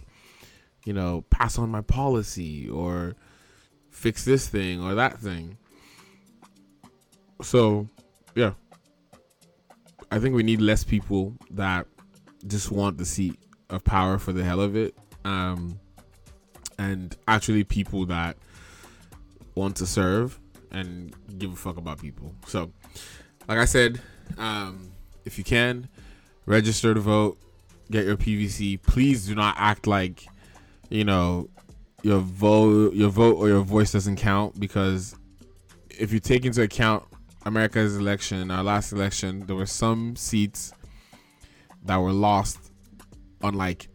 you 0.86 0.94
know, 0.94 1.26
pass 1.32 1.58
on 1.58 1.72
my 1.72 1.82
policy 1.82 2.70
or 2.70 3.16
fix 3.90 4.24
this 4.24 4.48
thing 4.48 4.84
or 4.84 4.94
that 4.94 5.18
thing. 5.18 5.58
So, 7.42 7.90
yeah. 8.36 8.54
I 10.12 10.20
think 10.20 10.36
we 10.36 10.44
need 10.44 10.62
less 10.62 10.84
people 10.84 11.34
that 11.50 11.88
just 12.46 12.72
want 12.72 13.00
the 13.00 13.06
seat 13.06 13.40
of 13.72 13.84
power 13.84 14.20
for 14.20 14.32
the 14.32 14.44
hell 14.44 14.62
of 14.62 14.76
it. 14.76 14.96
Um, 15.26 15.80
and 16.78 17.18
actually 17.28 17.64
people 17.64 18.06
that 18.06 18.38
want 19.58 19.76
to 19.78 19.86
serve 19.86 20.40
and 20.72 21.14
give 21.38 21.52
a 21.52 21.56
fuck 21.56 21.78
about 21.78 22.00
people. 22.00 22.34
So, 22.48 22.72
like 23.48 23.58
I 23.58 23.66
said, 23.66 24.00
um, 24.38 24.92
if 25.26 25.38
you 25.38 25.44
can, 25.44 25.90
register 26.46 26.94
to 26.94 27.00
vote, 27.00 27.38
get 27.92 28.06
your 28.06 28.18
PVC. 28.18 28.82
Please 28.82 29.28
do 29.28 29.36
not 29.36 29.56
act 29.58 29.88
like, 29.88 30.26
you 30.90 31.04
know, 31.04 31.50
your 32.04 32.20
vote, 32.20 32.94
your 32.94 33.10
vote 33.10 33.38
or 33.38 33.48
your 33.48 33.64
voice 33.64 33.92
doesn't 33.92 34.18
count 34.18 34.60
because 34.60 35.16
if 35.90 36.14
you 36.14 36.20
take 36.20 36.46
into 36.46 36.62
account 36.62 37.04
America's 37.46 37.98
election, 37.98 38.52
our 38.52 38.64
last 38.64 38.92
election, 38.92 39.46
there 39.48 39.56
were 39.56 39.66
some 39.66 40.16
seats 40.16 40.74
that 41.84 41.98
were 41.98 42.12
lost 42.12 42.72
on 43.42 43.54
like 43.54 43.88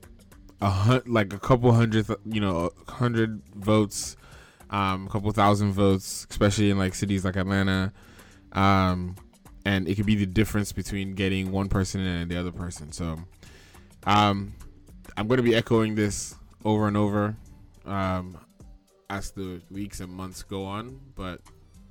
a 0.60 0.70
hun- 0.70 1.02
like 1.06 1.32
a 1.32 1.38
couple 1.38 1.72
hundred, 1.72 2.06
you 2.24 2.40
know, 2.40 2.70
hundred 2.88 3.42
votes, 3.54 4.16
um, 4.72 5.06
a 5.06 5.10
couple 5.10 5.30
thousand 5.32 5.72
votes, 5.72 6.26
especially 6.30 6.70
in 6.70 6.78
like 6.78 6.94
cities 6.94 7.24
like 7.24 7.36
Atlanta, 7.36 7.92
um, 8.52 9.14
and 9.66 9.86
it 9.86 9.94
could 9.96 10.06
be 10.06 10.16
the 10.16 10.26
difference 10.26 10.72
between 10.72 11.14
getting 11.14 11.52
one 11.52 11.68
person 11.68 12.00
and 12.00 12.30
the 12.30 12.38
other 12.38 12.50
person. 12.50 12.90
So, 12.90 13.18
um, 14.06 14.54
I'm 15.16 15.28
going 15.28 15.36
to 15.36 15.42
be 15.42 15.54
echoing 15.54 15.94
this 15.94 16.34
over 16.64 16.88
and 16.88 16.96
over, 16.96 17.36
um, 17.84 18.38
as 19.10 19.30
the 19.32 19.60
weeks 19.70 20.00
and 20.00 20.10
months 20.10 20.42
go 20.42 20.64
on. 20.64 20.98
But 21.14 21.42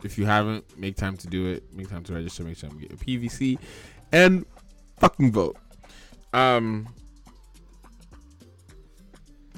if 0.04 0.18
you 0.18 0.26
haven't, 0.26 0.78
make 0.78 0.98
time 0.98 1.16
to 1.18 1.28
do 1.28 1.46
it. 1.46 1.72
Make 1.74 1.90
time 1.90 2.04
to 2.06 2.16
register. 2.16 2.44
Make 2.44 2.60
time 2.60 2.72
to 2.72 2.88
get 2.88 2.92
a 2.92 2.98
PVC, 2.98 3.60
and 4.12 4.44
fucking 4.98 5.32
vote. 5.32 5.56
Um, 6.34 6.88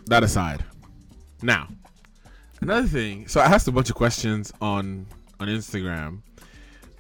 that 0.07 0.23
aside, 0.23 0.65
now 1.41 1.69
another 2.63 2.87
thing. 2.87 3.27
So 3.27 3.41
I 3.41 3.45
asked 3.45 3.67
a 3.67 3.71
bunch 3.71 3.89
of 3.89 3.95
questions 3.95 4.51
on 4.61 5.05
on 5.39 5.47
Instagram 5.47 6.21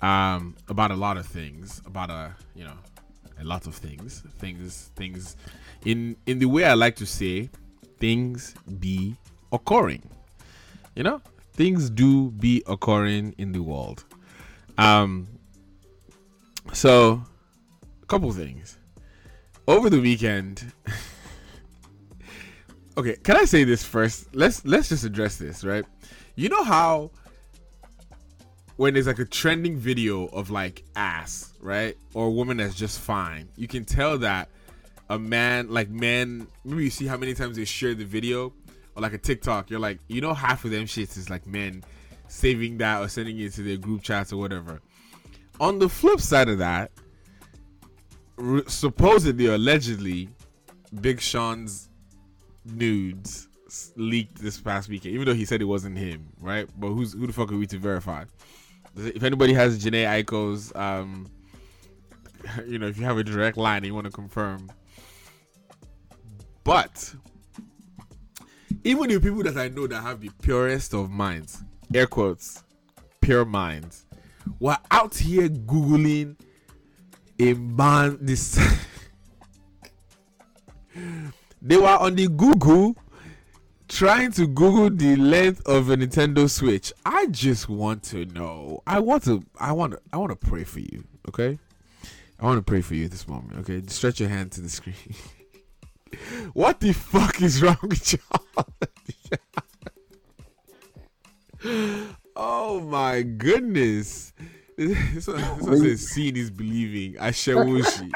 um, 0.01 0.55
about 0.67 0.91
a 0.91 0.95
lot 0.95 1.17
of 1.17 1.25
things, 1.25 1.81
about 1.85 2.09
a 2.09 2.35
you 2.55 2.63
know 2.65 2.77
a 3.39 3.43
lot 3.43 3.65
of 3.65 3.75
things, 3.75 4.23
things, 4.37 4.91
things. 4.95 5.35
In 5.85 6.15
in 6.25 6.39
the 6.39 6.45
way 6.45 6.65
I 6.65 6.73
like 6.73 6.95
to 6.97 7.05
say, 7.05 7.49
things 7.99 8.53
be 8.79 9.15
occurring. 9.51 10.09
You 10.95 11.03
know, 11.03 11.21
things 11.53 11.89
do 11.89 12.31
be 12.31 12.63
occurring 12.67 13.33
in 13.37 13.51
the 13.51 13.61
world. 13.61 14.03
Um. 14.77 15.27
So, 16.71 17.23
a 18.01 18.05
couple 18.05 18.31
things. 18.31 18.77
Over 19.67 19.89
the 19.89 19.99
weekend. 19.99 20.71
okay, 22.97 23.15
can 23.23 23.37
I 23.37 23.45
say 23.45 23.63
this 23.63 23.83
first? 23.83 24.33
Let's 24.35 24.65
let's 24.65 24.89
just 24.89 25.03
address 25.03 25.37
this, 25.37 25.63
right? 25.63 25.85
You 26.35 26.49
know 26.49 26.63
how 26.63 27.11
when 28.77 28.93
there's 28.93 29.07
like 29.07 29.19
a 29.19 29.25
trending 29.25 29.77
video 29.77 30.25
of 30.27 30.49
like 30.49 30.83
ass, 30.95 31.53
right? 31.61 31.95
Or 32.13 32.27
a 32.27 32.31
woman 32.31 32.57
that's 32.57 32.75
just 32.75 32.99
fine, 32.99 33.49
you 33.55 33.67
can 33.67 33.85
tell 33.85 34.17
that 34.19 34.49
a 35.09 35.19
man, 35.19 35.69
like 35.69 35.89
men, 35.89 36.47
maybe 36.63 36.85
you 36.85 36.89
see 36.89 37.05
how 37.05 37.17
many 37.17 37.33
times 37.33 37.57
they 37.57 37.65
share 37.65 37.93
the 37.93 38.05
video, 38.05 38.53
or 38.95 39.01
like 39.01 39.13
a 39.13 39.17
TikTok, 39.17 39.69
you're 39.69 39.79
like, 39.79 39.99
you 40.07 40.21
know, 40.21 40.33
half 40.33 40.65
of 40.65 40.71
them 40.71 40.85
shits 40.85 41.17
is 41.17 41.29
like 41.29 41.45
men 41.45 41.83
saving 42.27 42.77
that 42.79 43.01
or 43.01 43.07
sending 43.07 43.39
it 43.39 43.53
to 43.53 43.61
their 43.61 43.77
group 43.77 44.01
chats 44.01 44.33
or 44.33 44.37
whatever. 44.37 44.81
On 45.59 45.77
the 45.77 45.87
flip 45.87 46.19
side 46.19 46.49
of 46.49 46.57
that, 46.57 46.91
supposedly 48.67 49.45
allegedly, 49.45 50.29
Big 51.01 51.21
Sean's 51.21 51.89
nudes 52.65 53.47
leaked 53.95 54.37
this 54.41 54.59
past 54.59 54.89
weekend, 54.89 55.13
even 55.13 55.25
though 55.25 55.33
he 55.33 55.45
said 55.45 55.61
it 55.61 55.65
wasn't 55.65 55.97
him, 55.97 56.27
right? 56.39 56.67
But 56.77 56.89
who's 56.89 57.13
who 57.13 57.27
the 57.27 57.33
fuck 57.33 57.51
are 57.51 57.57
we 57.57 57.67
to 57.67 57.77
verify? 57.77 58.25
If 58.95 59.23
anybody 59.23 59.53
has 59.53 59.83
Jhené 59.83 60.05
Aiko's, 60.05 60.71
um, 60.75 61.27
you 62.67 62.77
know, 62.77 62.87
if 62.87 62.97
you 62.97 63.05
have 63.05 63.17
a 63.17 63.23
direct 63.23 63.57
line 63.57 63.77
and 63.77 63.87
you 63.87 63.93
want 63.95 64.05
to 64.05 64.11
confirm, 64.11 64.71
but 66.63 67.13
even 68.83 69.09
the 69.09 69.19
people 69.19 69.43
that 69.43 69.57
I 69.57 69.69
know 69.69 69.87
that 69.87 70.01
have 70.01 70.21
the 70.21 70.29
purest 70.41 70.93
of 70.93 71.09
minds, 71.09 71.63
air 71.93 72.07
quotes, 72.07 72.63
pure 73.21 73.45
minds, 73.45 74.05
were 74.59 74.77
out 74.91 75.15
here 75.15 75.49
googling 75.49 76.35
a 77.39 77.53
man 77.53 78.19
this. 78.21 78.59
they 81.63 81.77
were 81.77 81.87
on 81.87 82.15
the 82.15 82.27
Google 82.27 82.95
trying 83.87 84.31
to 84.33 84.45
Google 84.47 84.89
the 84.89 85.15
length 85.15 85.65
of 85.65 85.89
a 85.89 85.95
Nintendo 85.95 86.49
Switch. 86.49 86.91
I 87.05 87.27
just 87.27 87.69
want 87.69 88.03
to 88.03 88.25
know. 88.25 88.83
I 88.85 88.99
want 88.99 89.23
to. 89.23 89.43
I 89.57 89.71
want. 89.71 89.93
To, 89.93 90.01
I 90.11 90.17
want 90.17 90.31
to 90.31 90.47
pray 90.47 90.65
for 90.65 90.81
you. 90.81 91.05
Okay. 91.29 91.57
I 92.39 92.45
want 92.45 92.57
to 92.57 92.63
pray 92.69 92.81
for 92.81 92.95
you 92.95 93.05
at 93.05 93.11
this 93.11 93.27
moment. 93.27 93.59
Okay. 93.59 93.79
Just 93.79 93.95
stretch 93.95 94.19
your 94.19 94.27
hand 94.27 94.51
to 94.53 94.61
the 94.61 94.69
screen. 94.69 94.95
what 96.53 96.81
the 96.81 96.91
fuck 96.91 97.41
is 97.41 97.61
wrong 97.61 97.77
with 97.81 98.13
y'all? 98.13 98.65
oh 102.35 102.81
my 102.81 103.21
goodness. 103.21 104.33
This 104.75 105.27
one, 105.27 105.37
this 105.37 105.61
one 105.61 105.77
says 105.81 106.07
seeing 106.07 106.35
is 106.35 106.49
believing. 106.49 107.13
Ashewushi. 107.13 108.09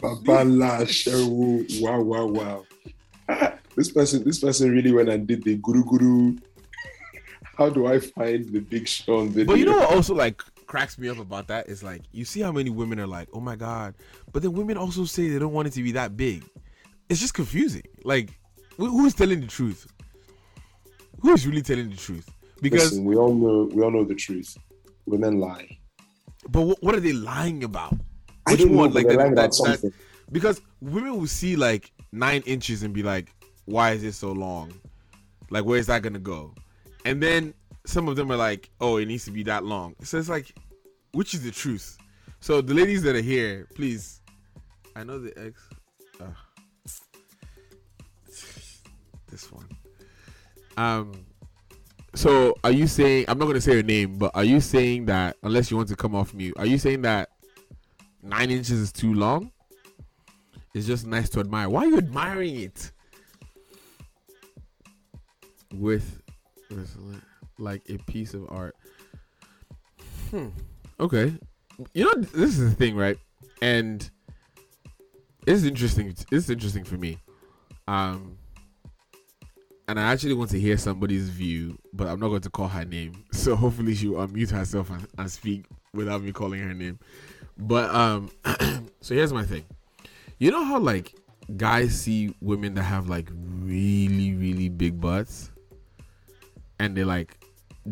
Babala. 0.00 1.80
Wow, 1.82 2.00
wow, 2.00 2.26
wow. 2.26 2.64
Ah, 3.28 3.54
this 3.76 3.90
person, 3.90 4.24
this 4.24 4.40
person 4.40 4.70
really 4.72 4.92
went 4.92 5.08
and 5.08 5.26
did 5.26 5.44
the 5.44 5.56
guru 5.56 5.84
guru. 5.84 6.36
How 7.56 7.68
do 7.68 7.86
I 7.86 8.00
find 8.00 8.48
the 8.50 8.60
Big 8.60 8.88
Sean 8.88 9.28
video? 9.28 9.46
But 9.46 9.58
you 9.58 9.66
know 9.66 9.76
what 9.78 9.94
also 9.94 10.14
like 10.14 10.42
cracks 10.66 10.98
me 10.98 11.08
up 11.08 11.18
about 11.18 11.48
that 11.48 11.68
is 11.68 11.82
like 11.82 12.02
you 12.12 12.24
see 12.24 12.40
how 12.40 12.52
many 12.52 12.70
women 12.70 13.00
are 13.00 13.06
like, 13.06 13.28
oh 13.32 13.40
my 13.40 13.56
god, 13.56 13.94
but 14.32 14.42
then 14.42 14.52
women 14.52 14.76
also 14.76 15.04
say 15.04 15.28
they 15.28 15.38
don't 15.38 15.52
want 15.52 15.68
it 15.68 15.72
to 15.72 15.82
be 15.82 15.92
that 15.92 16.16
big. 16.16 16.44
It's 17.08 17.20
just 17.20 17.34
confusing. 17.34 17.82
Like, 18.04 18.38
who's 18.76 19.14
telling 19.14 19.40
the 19.40 19.48
truth? 19.48 19.86
Who 21.20 21.32
is 21.32 21.46
really 21.46 21.62
telling 21.62 21.90
the 21.90 21.96
truth? 21.96 22.30
Because 22.62 22.92
Listen, 22.92 23.04
we 23.04 23.16
all 23.16 23.34
know, 23.34 23.68
we 23.72 23.82
all 23.82 23.90
know 23.90 24.04
the 24.04 24.14
truth. 24.14 24.56
Women 25.06 25.40
lie. 25.40 25.78
But 26.48 26.62
what, 26.62 26.82
what 26.82 26.94
are 26.94 27.00
they 27.00 27.12
lying 27.12 27.64
about? 27.64 27.94
I 28.46 28.52
Which 28.52 28.64
one? 28.66 28.92
Like 28.92 29.06
they're 29.06 29.16
that, 29.16 29.34
that, 29.34 29.80
that- 29.82 29.92
because 30.32 30.60
women 30.80 31.18
will 31.18 31.26
see 31.26 31.56
like 31.56 31.92
nine 32.12 32.42
inches 32.46 32.82
and 32.82 32.94
be 32.94 33.02
like, 33.02 33.34
"Why 33.64 33.92
is 33.92 34.04
it 34.04 34.12
so 34.12 34.32
long? 34.32 34.72
Like, 35.50 35.64
where 35.64 35.78
is 35.78 35.86
that 35.88 36.02
gonna 36.02 36.18
go?" 36.18 36.54
And 37.04 37.22
then 37.22 37.54
some 37.86 38.08
of 38.08 38.16
them 38.16 38.30
are 38.30 38.36
like, 38.36 38.70
"Oh, 38.80 38.96
it 38.98 39.06
needs 39.06 39.24
to 39.24 39.30
be 39.30 39.42
that 39.44 39.64
long." 39.64 39.96
So 40.02 40.18
it's 40.18 40.28
like, 40.28 40.54
which 41.12 41.34
is 41.34 41.42
the 41.42 41.50
truth? 41.50 41.98
So 42.40 42.60
the 42.60 42.74
ladies 42.74 43.02
that 43.02 43.16
are 43.16 43.22
here, 43.22 43.66
please. 43.74 44.20
I 44.96 45.04
know 45.04 45.18
the 45.18 45.32
ex. 45.38 45.60
Uh, 46.20 46.24
this 49.30 49.50
one. 49.52 49.68
Um. 50.76 51.12
So 52.14 52.56
are 52.64 52.72
you 52.72 52.86
saying 52.88 53.26
I'm 53.28 53.38
not 53.38 53.46
gonna 53.46 53.60
say 53.60 53.74
your 53.74 53.82
name, 53.82 54.18
but 54.18 54.32
are 54.34 54.44
you 54.44 54.60
saying 54.60 55.06
that 55.06 55.36
unless 55.42 55.70
you 55.70 55.76
want 55.76 55.88
to 55.90 55.96
come 55.96 56.14
off 56.14 56.34
mute, 56.34 56.54
are 56.58 56.66
you 56.66 56.78
saying 56.78 57.02
that 57.02 57.30
nine 58.22 58.50
inches 58.50 58.78
is 58.78 58.92
too 58.92 59.14
long? 59.14 59.52
It's 60.74 60.86
just 60.86 61.06
nice 61.06 61.28
to 61.30 61.40
admire. 61.40 61.68
Why 61.68 61.84
are 61.84 61.86
you 61.86 61.98
admiring 61.98 62.56
it? 62.60 62.92
With, 65.74 66.20
with 66.70 66.96
like 67.58 67.82
a 67.88 67.98
piece 68.10 68.34
of 68.34 68.50
art. 68.50 68.76
Hmm. 70.30 70.48
Okay. 70.98 71.34
You 71.94 72.04
know 72.04 72.22
this 72.22 72.58
is 72.58 72.70
the 72.70 72.70
thing, 72.70 72.94
right? 72.94 73.18
And 73.62 74.08
it's 75.46 75.64
interesting. 75.64 76.14
It's 76.30 76.50
interesting 76.50 76.84
for 76.84 76.96
me. 76.96 77.18
Um 77.88 78.36
and 79.88 79.98
I 79.98 80.12
actually 80.12 80.34
want 80.34 80.50
to 80.50 80.60
hear 80.60 80.76
somebody's 80.76 81.28
view, 81.30 81.76
but 81.92 82.06
I'm 82.06 82.20
not 82.20 82.28
going 82.28 82.42
to 82.42 82.50
call 82.50 82.68
her 82.68 82.84
name. 82.84 83.24
So 83.32 83.56
hopefully 83.56 83.94
she'll 83.94 84.14
unmute 84.14 84.50
herself 84.50 84.90
and, 84.90 85.04
and 85.18 85.30
speak 85.30 85.64
without 85.92 86.22
me 86.22 86.30
calling 86.30 86.60
her 86.60 86.74
name. 86.74 87.00
But 87.60 87.94
um, 87.94 88.30
so 89.00 89.14
here's 89.14 89.32
my 89.32 89.44
thing. 89.44 89.64
You 90.38 90.50
know 90.50 90.64
how 90.64 90.78
like 90.78 91.14
guys 91.56 92.00
see 92.00 92.34
women 92.40 92.74
that 92.74 92.84
have 92.84 93.08
like 93.08 93.28
really 93.32 94.34
really 94.34 94.68
big 94.68 95.00
butts, 95.00 95.50
and 96.78 96.96
they 96.96 97.04
like 97.04 97.36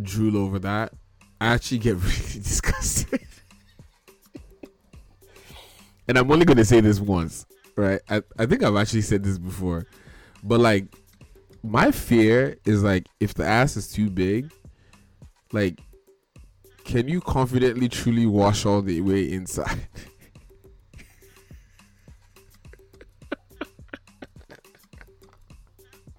drool 0.02 0.36
over 0.36 0.58
that, 0.60 0.92
I 1.40 1.48
actually 1.48 1.78
get 1.78 1.96
really 1.96 2.40
disgusted. 2.42 3.20
and 6.08 6.18
I'm 6.18 6.30
only 6.30 6.44
gonna 6.44 6.64
say 6.64 6.80
this 6.80 7.00
once, 7.00 7.46
right? 7.76 8.00
I, 8.08 8.22
I 8.38 8.46
think 8.46 8.62
I've 8.62 8.76
actually 8.76 9.02
said 9.02 9.22
this 9.22 9.38
before, 9.38 9.86
but 10.42 10.60
like 10.60 10.86
my 11.62 11.90
fear 11.90 12.56
is 12.64 12.82
like 12.82 13.06
if 13.20 13.34
the 13.34 13.44
ass 13.44 13.76
is 13.76 13.90
too 13.90 14.10
big, 14.10 14.50
like 15.52 15.80
can 16.88 17.06
you 17.06 17.20
confidently 17.20 17.86
truly 17.86 18.24
wash 18.24 18.64
all 18.64 18.80
the 18.80 19.02
way 19.02 19.30
inside? 19.30 19.86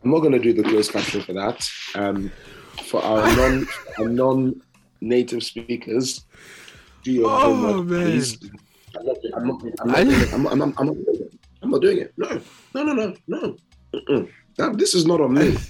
I'm 0.03 0.11
not 0.11 0.20
going 0.20 0.32
to 0.34 0.39
do 0.39 0.53
the 0.53 0.61
closed 0.61 0.91
caption 0.91 1.22
for 1.22 1.34
that. 1.34 1.67
Um, 1.95 2.32
for 2.84 3.03
our 3.03 3.36
non 3.36 3.67
our 3.97 4.07
non 4.07 4.61
native 5.01 5.43
speakers, 5.43 6.26
do 7.03 7.11
your 7.13 7.26
Oh, 7.28 7.39
homework, 7.39 7.88
man. 7.88 8.03
please. 8.03 8.38
I'm 8.95 9.05
not, 9.05 9.17
I'm 9.36 9.47
not, 9.47 9.61
I'm 9.82 9.88
not, 9.88 9.97
doing 9.97 10.22
it. 10.22 10.34
I'm 10.34 10.43
not, 10.43 10.51
I'm 10.51 10.59
not, 10.59 10.74
I'm 10.78 10.86
not 10.86 10.95
doing 10.95 11.22
it. 11.22 11.39
I'm 11.63 11.70
not 11.72 11.82
doing 11.82 11.97
it. 11.97 12.13
No, 12.15 12.41
no, 12.76 12.84
no, 12.84 12.93
no, 12.93 13.15
no. 13.28 13.57
Mm-mm. 13.93 14.30
That, 14.57 14.78
this 14.78 14.93
is 14.93 15.05
not 15.07 15.20
on 15.20 15.34
me. 15.34 15.57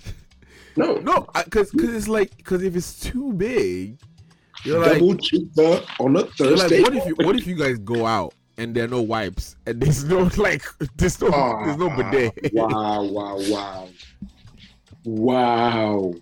No, 0.77 0.95
no, 0.99 1.27
because 1.43 1.71
because 1.71 1.93
it's 1.93 2.07
like 2.07 2.37
because 2.37 2.63
if 2.63 2.73
it's 2.73 2.97
too 2.97 3.33
big, 3.33 3.99
you're 4.63 4.79
like 4.79 4.93
double 4.93 5.15
cheaper 5.15 5.81
on 5.99 6.15
a 6.17 6.27
You're 6.37 6.57
like, 6.57 6.71
what 6.71 6.95
if 6.95 7.05
you 7.05 7.15
what 7.15 7.35
if 7.35 7.47
you 7.47 7.55
guys 7.55 7.77
go 7.79 8.05
out 8.05 8.33
and 8.57 8.75
there 8.75 8.83
are 8.83 8.89
no 8.89 9.01
wipes 9.01 9.55
and 9.65 9.81
there's 9.81 10.03
no 10.03 10.29
like 10.37 10.63
there's 10.97 11.19
no 11.21 11.29
there's 11.63 11.77
no 11.77 11.89
bidet. 11.89 12.53
Wow, 12.53 13.03
wow, 13.03 13.37
wow. 13.49 13.89
Wow. 15.05 16.13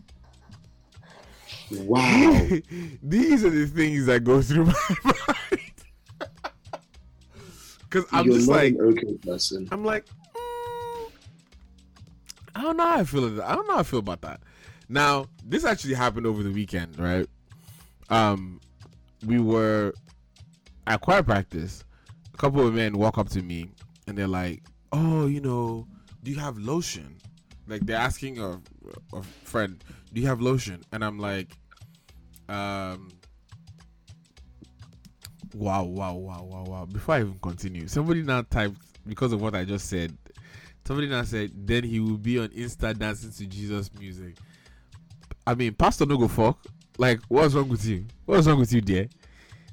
Wow. 1.71 2.47
These 3.03 3.43
are 3.43 3.49
the 3.49 3.65
things 3.65 4.05
that 4.05 4.23
go 4.23 4.41
through 4.41 4.65
my 4.65 4.73
mind. 5.03 5.61
Cause 7.89 8.05
I'm 8.11 8.25
You're 8.25 8.35
just 8.35 8.49
not 8.49 8.55
like 8.57 8.73
an 8.73 8.81
okay 8.81 9.13
person. 9.25 9.67
I'm 9.71 9.83
like 9.83 10.05
mm, 10.05 11.11
I 12.55 12.61
don't 12.61 12.77
know 12.77 12.85
how 12.85 12.97
I 12.99 13.03
feel. 13.03 13.41
I 13.41 13.55
don't 13.55 13.67
know 13.67 13.73
how 13.73 13.79
I 13.79 13.83
feel 13.83 13.99
about 13.99 14.21
that. 14.21 14.41
Now, 14.89 15.27
this 15.43 15.65
actually 15.65 15.95
happened 15.95 16.25
over 16.25 16.43
the 16.43 16.51
weekend, 16.51 16.97
right? 16.99 17.27
Um, 18.09 18.61
we 19.25 19.39
were 19.39 19.93
at 20.85 21.01
choir 21.01 21.23
practice. 21.23 21.83
A 22.33 22.37
couple 22.37 22.65
of 22.65 22.73
men 22.73 22.97
walk 22.97 23.17
up 23.17 23.29
to 23.29 23.41
me 23.41 23.69
and 24.07 24.17
they're 24.17 24.27
like, 24.27 24.63
"Oh, 24.91 25.27
you 25.27 25.41
know, 25.41 25.87
do 26.23 26.31
you 26.31 26.37
have 26.39 26.57
lotion?" 26.57 27.17
Like 27.67 27.85
they're 27.85 27.97
asking 27.97 28.39
a, 28.39 28.61
a 29.13 29.23
friend, 29.43 29.83
"Do 30.13 30.21
you 30.21 30.27
have 30.27 30.41
lotion?" 30.41 30.83
And 30.91 31.03
I'm 31.03 31.19
like, 31.19 31.51
um. 32.49 33.09
Wow, 35.53 35.85
wow, 35.85 36.13
wow, 36.13 36.43
wow, 36.43 36.63
wow. 36.63 36.85
Before 36.85 37.15
I 37.15 37.21
even 37.21 37.39
continue, 37.41 37.87
somebody 37.87 38.21
now 38.21 38.43
typed 38.43 38.77
because 39.07 39.31
of 39.33 39.41
what 39.41 39.55
I 39.55 39.63
just 39.65 39.89
said. 39.89 40.15
Somebody 40.85 41.07
now 41.09 41.23
said, 41.23 41.51
then 41.53 41.83
he 41.83 41.99
will 41.99 42.17
be 42.17 42.39
on 42.39 42.49
Insta 42.49 42.97
dancing 42.97 43.31
to 43.31 43.45
Jesus 43.45 43.89
music. 43.99 44.37
I 45.45 45.55
mean, 45.55 45.73
Pastor 45.73 46.05
no 46.05 46.17
go 46.17 46.27
fuck. 46.27 46.59
Like, 46.97 47.19
what's 47.27 47.53
wrong 47.53 47.69
with 47.69 47.85
you? 47.85 48.05
What's 48.25 48.47
wrong 48.47 48.59
with 48.59 48.73
you, 48.73 48.81
dear? 48.81 49.07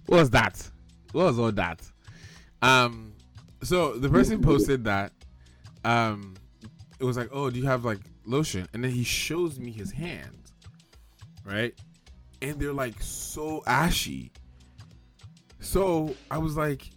What's 0.07 0.29
that? 0.31 0.71
What 1.13 1.27
was 1.27 1.39
all 1.39 1.53
that? 1.53 1.81
Um, 2.61 3.15
so 3.63 3.95
the 3.95 4.09
person 4.09 4.43
posted 4.43 4.85
that. 4.85 5.13
Um, 5.85 6.35
it 6.99 7.05
was 7.05 7.17
like, 7.17 7.31
oh, 7.33 7.51
do 7.51 7.59
you 7.59 7.67
have 7.67 7.85
like 7.85 8.01
lotion? 8.27 8.69
And 8.73 8.85
then 8.85 8.91
he 8.91 9.05
shows 9.05 9.59
me 9.59 9.71
his 9.71 9.91
hands, 9.91 10.53
right? 11.45 11.75
And 12.43 12.59
they're 12.59 12.73
like 12.73 13.01
so 13.01 13.63
ashy. 13.67 14.33
So 15.61 16.15
I 16.31 16.39
was 16.39 16.57
like, 16.57 16.91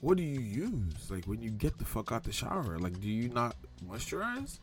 what 0.00 0.16
do 0.16 0.22
you 0.22 0.40
use? 0.40 1.10
Like 1.10 1.26
when 1.26 1.40
you 1.40 1.50
get 1.50 1.78
the 1.78 1.84
fuck 1.84 2.12
out 2.12 2.24
the 2.24 2.32
shower, 2.32 2.78
like 2.78 3.00
do 3.00 3.08
you 3.08 3.28
not 3.28 3.56
moisturize? 3.88 4.58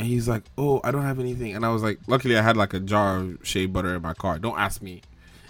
And 0.00 0.08
he's 0.08 0.26
like, 0.26 0.44
oh, 0.56 0.80
I 0.82 0.92
don't 0.92 1.02
have 1.02 1.20
anything. 1.20 1.54
And 1.54 1.62
I 1.62 1.68
was 1.68 1.82
like, 1.82 1.98
luckily 2.06 2.38
I 2.38 2.40
had 2.40 2.56
like 2.56 2.72
a 2.72 2.80
jar 2.80 3.18
of 3.18 3.36
shea 3.42 3.66
butter 3.66 3.94
in 3.94 4.00
my 4.00 4.14
car. 4.14 4.38
Don't 4.38 4.58
ask 4.58 4.80
me. 4.80 5.02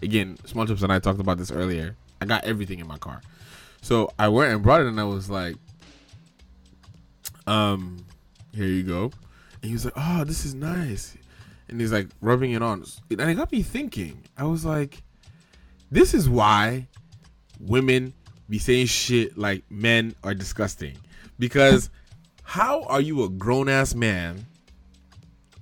Again, 0.02 0.38
Small 0.44 0.66
Chips 0.66 0.82
and 0.82 0.92
I 0.92 0.98
talked 0.98 1.20
about 1.20 1.38
this 1.38 1.52
earlier. 1.52 1.94
I 2.20 2.24
got 2.24 2.42
everything 2.42 2.80
in 2.80 2.88
my 2.88 2.98
car. 2.98 3.22
So 3.80 4.10
I 4.18 4.26
went 4.26 4.52
and 4.52 4.60
brought 4.60 4.80
it 4.80 4.88
and 4.88 4.98
I 4.98 5.04
was 5.04 5.30
like, 5.30 5.54
um, 7.46 8.04
here 8.52 8.66
you 8.66 8.82
go. 8.82 9.12
And 9.62 9.68
he 9.68 9.72
was 9.72 9.84
like, 9.84 9.94
oh, 9.96 10.24
this 10.24 10.44
is 10.44 10.52
nice. 10.52 11.16
And 11.68 11.80
he's 11.80 11.92
like 11.92 12.08
rubbing 12.20 12.50
it 12.50 12.60
on. 12.60 12.84
And 13.08 13.20
it 13.20 13.34
got 13.36 13.52
me 13.52 13.62
thinking. 13.62 14.20
I 14.36 14.46
was 14.46 14.64
like, 14.64 15.00
this 15.92 16.12
is 16.12 16.28
why 16.28 16.88
women 17.60 18.14
be 18.48 18.58
saying 18.58 18.86
shit 18.86 19.38
like 19.38 19.62
men 19.70 20.16
are 20.24 20.34
disgusting. 20.34 20.96
Because 21.38 21.88
how 22.50 22.82
are 22.86 23.00
you 23.00 23.22
a 23.22 23.28
grown 23.28 23.68
ass 23.68 23.94
man 23.94 24.44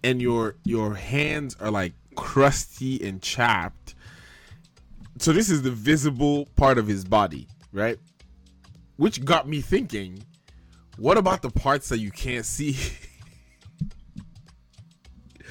and 0.02 0.22
your 0.22 0.56
your 0.64 0.94
hands 0.94 1.54
are 1.60 1.70
like 1.70 1.92
crusty 2.16 3.06
and 3.06 3.20
chapped? 3.20 3.94
So 5.18 5.34
this 5.34 5.50
is 5.50 5.60
the 5.60 5.70
visible 5.70 6.46
part 6.56 6.78
of 6.78 6.86
his 6.86 7.04
body, 7.04 7.46
right? 7.74 7.98
Which 8.96 9.22
got 9.22 9.46
me 9.46 9.60
thinking, 9.60 10.24
what 10.96 11.18
about 11.18 11.42
the 11.42 11.50
parts 11.50 11.90
that 11.90 11.98
you 11.98 12.10
can't 12.10 12.46
see? 12.46 12.78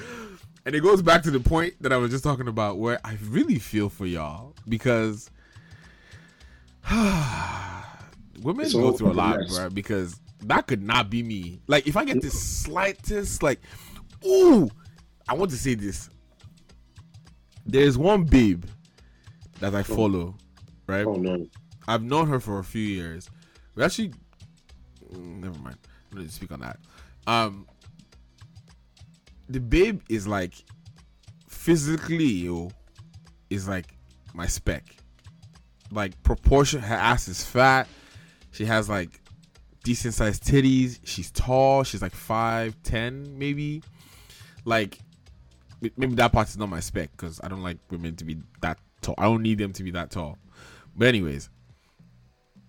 and 0.66 0.74
it 0.74 0.80
goes 0.80 1.02
back 1.02 1.22
to 1.22 1.30
the 1.30 1.38
point 1.38 1.74
that 1.82 1.92
I 1.92 1.98
was 1.98 2.10
just 2.10 2.24
talking 2.24 2.48
about 2.48 2.78
where 2.78 2.98
I 3.04 3.16
really 3.22 3.60
feel 3.60 3.88
for 3.88 4.06
y'all 4.06 4.56
because 4.68 5.30
women 6.90 8.64
It's 8.64 8.74
go 8.74 8.90
through 8.90 9.12
a 9.12 9.14
lot, 9.14 9.38
mess. 9.38 9.56
bro. 9.56 9.70
Because 9.70 10.18
that 10.44 10.66
could 10.66 10.82
not 10.82 11.10
be 11.10 11.22
me. 11.22 11.60
Like 11.66 11.86
if 11.86 11.96
I 11.96 12.04
get 12.04 12.22
the 12.22 12.30
slightest, 12.30 13.42
like, 13.42 13.60
ooh, 14.24 14.68
I 15.28 15.34
want 15.34 15.50
to 15.50 15.56
say 15.56 15.74
this. 15.74 16.08
There's 17.66 17.98
one 17.98 18.24
babe 18.24 18.64
that 19.60 19.74
I 19.74 19.82
follow, 19.82 20.36
right? 20.86 21.06
Oh 21.06 21.14
no. 21.14 21.46
I've 21.86 22.02
known 22.02 22.28
her 22.28 22.40
for 22.40 22.58
a 22.58 22.64
few 22.64 22.82
years. 22.82 23.30
We 23.74 23.82
actually, 23.82 24.12
mm, 25.12 25.40
never 25.40 25.58
mind. 25.58 25.78
I'm 26.12 26.24
to 26.24 26.32
speak 26.32 26.52
on 26.52 26.60
that. 26.60 26.78
Um, 27.26 27.66
the 29.48 29.60
babe 29.60 30.00
is 30.08 30.26
like 30.26 30.54
physically, 31.48 32.24
yo, 32.24 32.70
is 33.50 33.68
like 33.68 33.94
my 34.34 34.46
spec. 34.46 34.96
Like 35.90 36.22
proportion, 36.22 36.80
her 36.80 36.94
ass 36.94 37.28
is 37.28 37.44
fat. 37.44 37.88
She 38.50 38.64
has 38.64 38.88
like 38.88 39.20
decent 39.88 40.12
sized 40.12 40.44
titties. 40.44 41.00
She's 41.02 41.30
tall. 41.30 41.82
She's 41.82 42.02
like 42.02 42.14
five 42.14 42.76
ten, 42.82 43.38
maybe. 43.38 43.82
Like 44.66 44.98
maybe 45.80 46.14
that 46.16 46.30
part 46.30 46.46
is 46.48 46.58
not 46.58 46.68
my 46.68 46.80
spec 46.80 47.10
because 47.12 47.40
I 47.42 47.48
don't 47.48 47.62
like 47.62 47.78
women 47.90 48.14
to 48.16 48.24
be 48.26 48.36
that 48.60 48.78
tall. 49.00 49.14
I 49.16 49.22
don't 49.22 49.42
need 49.42 49.56
them 49.56 49.72
to 49.72 49.82
be 49.82 49.90
that 49.92 50.10
tall. 50.10 50.36
But 50.94 51.08
anyways, 51.08 51.48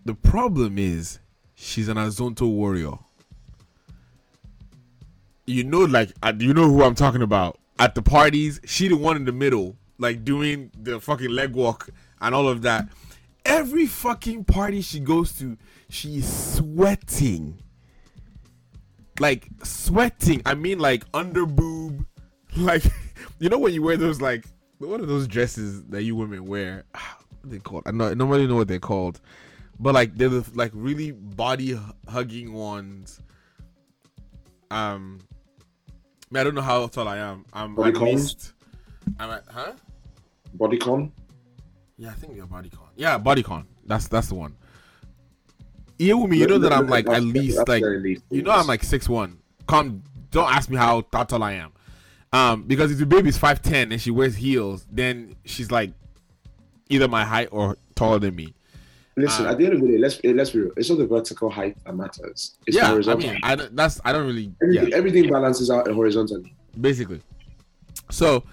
the 0.06 0.14
problem 0.14 0.78
is 0.80 1.20
she's 1.56 1.90
an 1.90 1.98
Azonto 1.98 2.50
warrior. 2.50 2.94
You 5.46 5.66
know, 5.66 5.80
like 5.80 6.14
uh, 6.24 6.32
you 6.40 6.54
know 6.54 6.70
who 6.70 6.84
I'm 6.84 6.96
talking 6.96 7.22
about. 7.22 7.60
At 7.80 7.96
the 7.96 8.02
parties, 8.02 8.62
she 8.66 8.88
the 8.88 8.96
one 8.96 9.18
in 9.18 9.26
the 9.26 9.34
middle, 9.34 9.76
like 9.98 10.24
doing 10.24 10.72
the 10.82 11.02
fucking 11.02 11.32
leg 11.32 11.52
walk 11.52 11.90
and 12.22 12.34
all 12.34 12.48
of 12.48 12.62
that. 12.62 12.88
Every 13.50 13.88
fucking 13.88 14.44
party 14.46 14.82
she 14.82 15.00
goes 15.00 15.38
to, 15.40 15.58
she's 15.90 16.32
sweating. 16.56 17.60
Like 19.20 19.48
sweating. 19.64 20.42
I 20.46 20.54
mean 20.54 20.80
like 20.80 21.04
under 21.14 21.46
boob. 21.46 22.06
Like 22.58 22.84
you 23.38 23.48
know 23.48 23.60
when 23.60 23.76
you 23.76 23.84
wear 23.84 23.96
those 23.96 24.22
like 24.22 24.44
what 24.80 25.00
are 25.00 25.06
those 25.06 25.28
dresses 25.28 25.84
that 25.86 26.02
you 26.02 26.16
women 26.16 26.46
wear? 26.46 26.84
What 26.92 27.02
are 27.44 27.48
they 27.48 27.60
called? 27.60 27.84
I 27.86 27.92
know 27.92 28.14
nobody 28.16 28.48
know 28.48 28.56
what 28.56 28.68
they're 28.68 28.80
called. 28.80 29.22
But 29.80 29.94
like 29.94 30.18
they're 30.18 30.30
the, 30.30 30.50
like 30.56 30.72
really 30.74 31.12
body 31.12 31.80
hugging 32.08 32.54
ones. 32.54 33.22
Um 34.72 35.20
I 36.34 36.44
don't 36.44 36.56
know 36.56 36.62
how 36.62 36.88
tall 36.88 37.08
I 37.08 37.18
am. 37.18 37.46
I'm 37.54 37.76
Body 37.76 37.92
at 37.92 38.02
least 38.02 38.54
I'm 39.20 39.30
at 39.30 39.44
huh? 39.48 39.74
Bodycon? 40.58 41.12
Yeah, 42.00 42.12
I 42.12 42.14
think 42.14 42.38
they're 42.38 42.46
bodycon. 42.46 42.88
Yeah, 42.96 43.20
bodycon. 43.20 43.66
That's 43.86 44.08
that's 44.08 44.30
the 44.30 44.36
one. 44.36 44.56
Me, 46.00 46.06
you 46.06 46.48
know 46.48 46.58
that 46.60 46.72
I'm 46.72 46.88
like 46.88 47.10
at 47.10 47.22
least 47.22 47.68
like 47.68 47.84
you 47.84 48.42
know 48.42 48.52
I'm 48.52 48.68
like 48.68 48.84
six 48.84 49.10
one. 49.10 49.40
Come, 49.68 50.02
don't 50.32 50.50
ask 50.50 50.70
me 50.70 50.78
how 50.78 51.02
tall 51.02 51.44
I 51.44 51.54
am. 51.54 51.74
Um, 52.32 52.64
because 52.64 52.92
if 52.92 53.00
the 53.00 53.06
baby's 53.06 53.38
five 53.38 53.62
ten 53.62 53.92
and 53.92 54.02
she 54.02 54.12
wears 54.12 54.38
heels, 54.38 54.88
then 54.90 55.36
she's 55.44 55.72
like 55.72 55.92
either 56.88 57.10
my 57.10 57.26
height 57.26 57.50
or 57.52 57.78
taller 57.96 58.20
than 58.20 58.34
me. 58.34 58.54
Listen, 59.18 59.46
Um, 59.46 59.52
at 59.52 59.58
the 59.58 59.66
end 59.66 59.74
of 59.74 59.82
the 59.82 59.88
day, 59.88 59.98
let's 59.98 60.24
let's 60.24 60.52
be 60.52 60.60
real. 60.60 60.72
It's 60.78 60.90
not 60.90 61.00
the 61.00 61.08
vertical 61.08 61.50
height 61.50 61.76
that 61.84 61.94
matters. 61.94 62.56
It's 62.66 62.78
the 62.78 62.82
yeah, 62.82 63.12
I 63.12 63.16
mean, 63.16 63.40
I 63.44 63.56
don't, 63.56 63.76
that's 63.76 64.00
I 64.06 64.14
don't 64.14 64.26
really 64.26 64.54
everything, 64.62 64.90
yeah 64.90 64.96
everything 64.96 65.30
balances 65.30 65.70
out 65.70 65.92
horizontally. 65.92 66.56
basically. 66.80 67.22
So 68.10 68.46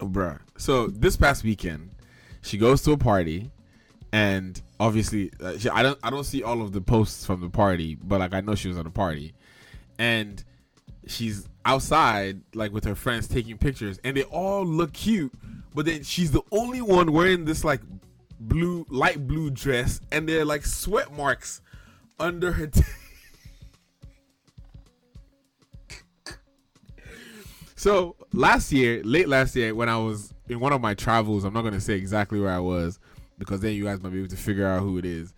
bruh. 0.00 0.38
So 0.56 0.88
this 0.88 1.16
past 1.16 1.44
weekend, 1.44 1.90
she 2.42 2.58
goes 2.58 2.82
to 2.82 2.92
a 2.92 2.96
party, 2.96 3.50
and 4.12 4.60
obviously, 4.78 5.30
uh, 5.40 5.58
she, 5.58 5.68
I 5.68 5.82
don't 5.82 5.98
I 6.02 6.10
don't 6.10 6.24
see 6.24 6.42
all 6.42 6.62
of 6.62 6.72
the 6.72 6.80
posts 6.80 7.24
from 7.24 7.40
the 7.40 7.50
party, 7.50 7.96
but 7.96 8.20
like 8.20 8.34
I 8.34 8.40
know 8.40 8.54
she 8.54 8.68
was 8.68 8.78
at 8.78 8.86
a 8.86 8.90
party, 8.90 9.34
and 9.98 10.42
she's 11.06 11.48
outside 11.64 12.40
like 12.54 12.72
with 12.72 12.84
her 12.84 12.94
friends 12.94 13.28
taking 13.28 13.58
pictures, 13.58 13.98
and 14.04 14.16
they 14.16 14.24
all 14.24 14.64
look 14.64 14.92
cute, 14.92 15.32
but 15.74 15.86
then 15.86 16.02
she's 16.02 16.32
the 16.32 16.42
only 16.50 16.80
one 16.80 17.12
wearing 17.12 17.44
this 17.44 17.64
like 17.64 17.80
blue 18.38 18.86
light 18.88 19.26
blue 19.26 19.50
dress, 19.50 20.00
and 20.10 20.28
they're 20.28 20.44
like 20.44 20.64
sweat 20.64 21.12
marks 21.12 21.60
under 22.18 22.52
her. 22.52 22.66
T- 22.68 22.82
So 27.80 28.14
last 28.34 28.72
year, 28.72 29.02
late 29.04 29.26
last 29.26 29.56
year, 29.56 29.74
when 29.74 29.88
I 29.88 29.96
was 29.96 30.34
in 30.50 30.60
one 30.60 30.74
of 30.74 30.82
my 30.82 30.92
travels, 30.92 31.44
I'm 31.44 31.54
not 31.54 31.62
gonna 31.62 31.80
say 31.80 31.94
exactly 31.94 32.38
where 32.38 32.52
I 32.52 32.58
was 32.58 32.98
because 33.38 33.60
then 33.60 33.72
you 33.72 33.84
guys 33.84 34.02
might 34.02 34.12
be 34.12 34.18
able 34.18 34.28
to 34.28 34.36
figure 34.36 34.66
out 34.66 34.82
who 34.82 34.98
it 34.98 35.06
is. 35.06 35.32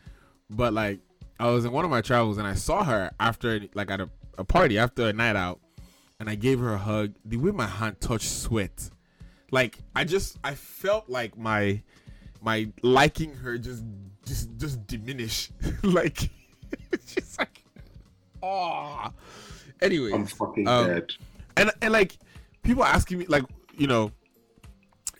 But 0.51 0.73
like, 0.73 0.99
I 1.39 1.51
was 1.51 1.65
in 1.65 1.71
one 1.71 1.85
of 1.85 1.93
my 1.93 2.01
travels 2.01 2.39
and 2.39 2.47
I 2.49 2.55
saw 2.55 2.83
her 2.83 3.13
after, 3.21 3.61
like, 3.75 3.93
at 3.93 4.01
a, 4.01 4.11
a 4.39 4.43
party 4.43 4.77
after 4.77 5.07
a 5.07 5.13
night 5.13 5.37
out, 5.37 5.61
and 6.19 6.29
I 6.29 6.35
gave 6.35 6.59
her 6.59 6.75
a 6.75 6.79
hug. 6.79 7.13
The 7.25 7.37
way 7.37 7.53
my 7.53 7.69
hand 7.69 8.01
touched 8.01 8.29
sweat, 8.29 8.91
like 9.53 9.79
I 9.95 10.03
just, 10.03 10.37
I 10.43 10.57
felt 10.57 11.09
like 11.09 11.39
my 11.39 11.81
my 12.41 12.73
liking 12.83 13.35
her 13.37 13.57
just 13.57 13.85
just 14.27 14.49
just 14.57 14.85
diminish. 14.89 15.53
like, 15.85 16.29
just 17.07 17.39
like, 17.39 17.63
oh. 18.43 19.13
Anyway, 19.81 20.11
I'm 20.13 20.27
fucking 20.27 20.67
um, 20.67 20.87
dead. 20.89 21.13
and 21.57 21.71
and 21.81 21.93
like 21.93 22.19
people 22.63 22.85
asking 22.85 23.19
me 23.19 23.27
like 23.27 23.45
you 23.77 23.87
know 23.87 24.13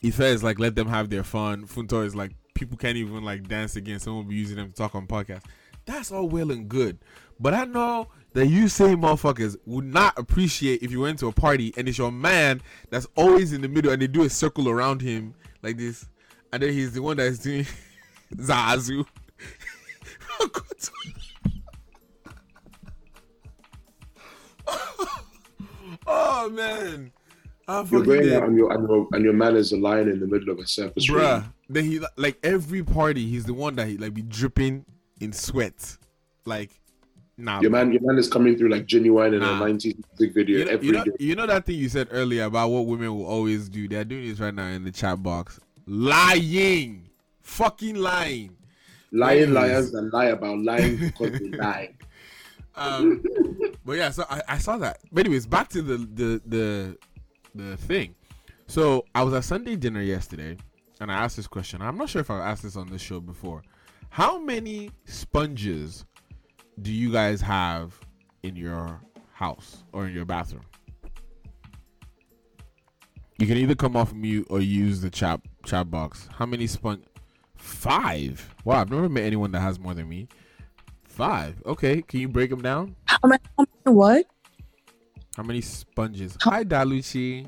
Ife 0.05 0.19
is 0.19 0.43
like 0.43 0.59
let 0.59 0.75
them 0.75 0.87
have 0.87 1.09
their 1.09 1.23
fun. 1.23 1.65
Funto 1.65 2.05
is 2.05 2.15
like 2.15 2.31
people 2.53 2.77
can't 2.77 2.97
even 2.97 3.23
like 3.23 3.47
dance 3.47 3.75
again. 3.75 3.99
Someone 3.99 4.25
will 4.25 4.29
be 4.29 4.35
using 4.35 4.57
them 4.57 4.69
to 4.69 4.73
talk 4.73 4.95
on 4.95 5.07
podcast 5.07 5.43
that's 5.85 6.11
all 6.11 6.27
well 6.27 6.51
and 6.51 6.67
good. 6.69 6.99
But 7.39 7.53
I 7.53 7.65
know 7.65 8.07
that 8.33 8.47
you 8.47 8.67
same 8.67 9.01
motherfuckers 9.01 9.55
would 9.65 9.85
not 9.85 10.17
appreciate 10.17 10.81
if 10.81 10.91
you 10.91 11.01
went 11.01 11.19
to 11.19 11.27
a 11.27 11.31
party 11.31 11.73
and 11.77 11.87
it's 11.87 11.97
your 11.97 12.11
man 12.11 12.61
that's 12.89 13.07
always 13.15 13.53
in 13.53 13.61
the 13.61 13.67
middle 13.67 13.91
and 13.91 14.01
they 14.01 14.07
do 14.07 14.23
a 14.23 14.29
circle 14.29 14.69
around 14.69 15.01
him 15.01 15.33
like 15.61 15.77
this. 15.77 16.07
And 16.51 16.61
then 16.61 16.73
he's 16.73 16.93
the 16.93 17.01
one 17.01 17.17
that's 17.17 17.39
doing 17.39 17.65
Zazu. 18.35 19.05
Oh 26.05 26.49
man 26.49 27.13
I'm 27.67 27.87
You're 27.87 28.03
going 28.03 28.23
dead. 28.23 28.41
out 28.43 28.49
and 28.49 28.57
your, 28.57 28.73
and 28.73 28.87
your 28.89 29.07
and 29.13 29.23
your 29.23 29.33
man 29.33 29.55
is 29.55 29.71
a 29.71 29.77
lion 29.77 30.09
in 30.09 30.19
the 30.19 30.27
middle 30.27 30.49
of 30.49 30.59
a 30.59 30.67
surface 30.67 31.09
Bruh, 31.09 31.41
room. 31.41 31.53
then 31.69 31.85
he 31.85 32.01
like 32.17 32.37
every 32.43 32.83
party, 32.83 33.25
he's 33.27 33.45
the 33.45 33.53
one 33.53 33.75
that 33.75 33.87
he 33.87 33.97
like 33.97 34.13
be 34.13 34.21
dripping 34.21 34.85
in 35.21 35.31
sweat. 35.31 35.97
Like, 36.45 36.71
nah. 37.37 37.61
Your 37.61 37.71
man, 37.71 37.93
your 37.93 38.01
man 38.01 38.17
is 38.17 38.27
coming 38.27 38.57
through 38.57 38.69
like 38.69 38.85
genuine 38.85 39.33
in 39.33 39.39
Nah. 39.39 39.63
a 39.63 39.65
90s 39.69 39.95
music 40.19 40.33
video 40.33 40.59
you 40.59 40.65
know, 40.65 40.71
every 40.71 40.87
you, 40.87 40.91
know, 40.93 41.03
day. 41.05 41.11
you 41.19 41.35
know 41.35 41.45
that 41.47 41.65
thing 41.65 41.75
you 41.77 41.87
said 41.87 42.09
earlier 42.11 42.43
about 42.43 42.69
what 42.69 42.85
women 42.85 43.15
will 43.17 43.25
always 43.25 43.69
do. 43.69 43.87
They're 43.87 44.03
doing 44.03 44.27
this 44.27 44.39
right 44.41 44.53
now 44.53 44.67
in 44.67 44.83
the 44.83 44.91
chat 44.91 45.23
box. 45.23 45.59
Lying, 45.85 47.09
fucking 47.41 47.95
lying. 47.95 48.57
Lying 49.11 49.53
liars 49.53 49.91
that 49.91 50.09
lie 50.11 50.25
about 50.25 50.59
lying 50.59 50.97
because 50.97 51.31
they 51.39 51.49
lie. 51.57 51.91
Um, 52.75 53.23
but 53.85 53.93
yeah, 53.93 54.09
so 54.09 54.25
I, 54.29 54.41
I 54.49 54.57
saw 54.57 54.77
that. 54.79 54.99
But 55.11 55.25
anyways, 55.25 55.45
back 55.45 55.69
to 55.69 55.81
the 55.81 55.97
the 55.97 56.41
the 56.45 56.97
the 57.55 57.77
thing. 57.77 58.15
So 58.67 59.05
I 59.13 59.23
was 59.23 59.33
at 59.33 59.43
Sunday 59.43 59.75
dinner 59.75 60.01
yesterday, 60.01 60.57
and 60.99 61.11
I 61.11 61.15
asked 61.15 61.35
this 61.35 61.47
question. 61.47 61.81
I'm 61.81 61.97
not 61.97 62.09
sure 62.09 62.21
if 62.21 62.31
I've 62.31 62.41
asked 62.41 62.63
this 62.63 62.75
on 62.75 62.87
this 62.87 63.01
show 63.01 63.19
before. 63.19 63.63
How 64.09 64.39
many 64.39 64.91
sponges 65.05 66.05
do 66.81 66.91
you 66.91 67.11
guys 67.11 67.41
have 67.41 67.99
in 68.43 68.55
your 68.55 69.01
house 69.33 69.83
or 69.91 70.07
in 70.07 70.13
your 70.13 70.25
bathroom? 70.25 70.63
You 73.39 73.47
can 73.47 73.57
either 73.57 73.75
come 73.75 73.95
off 73.95 74.13
mute 74.13 74.47
or 74.49 74.61
use 74.61 75.01
the 75.01 75.09
chat 75.09 75.41
chat 75.65 75.89
box. 75.89 76.29
How 76.31 76.45
many 76.45 76.67
sponge? 76.67 77.03
Five. 77.55 78.53
Wow, 78.63 78.81
I've 78.81 78.91
never 78.91 79.09
met 79.09 79.23
anyone 79.23 79.51
that 79.51 79.61
has 79.61 79.79
more 79.79 79.93
than 79.93 80.07
me. 80.07 80.27
Five. 81.03 81.61
Okay, 81.65 82.01
can 82.01 82.19
you 82.19 82.27
break 82.27 82.49
them 82.49 82.61
down? 82.61 82.95
What? 83.83 84.25
How 85.35 85.43
many 85.43 85.61
sponges? 85.61 86.37
Hi, 86.41 86.63
Daluchi. 86.63 87.47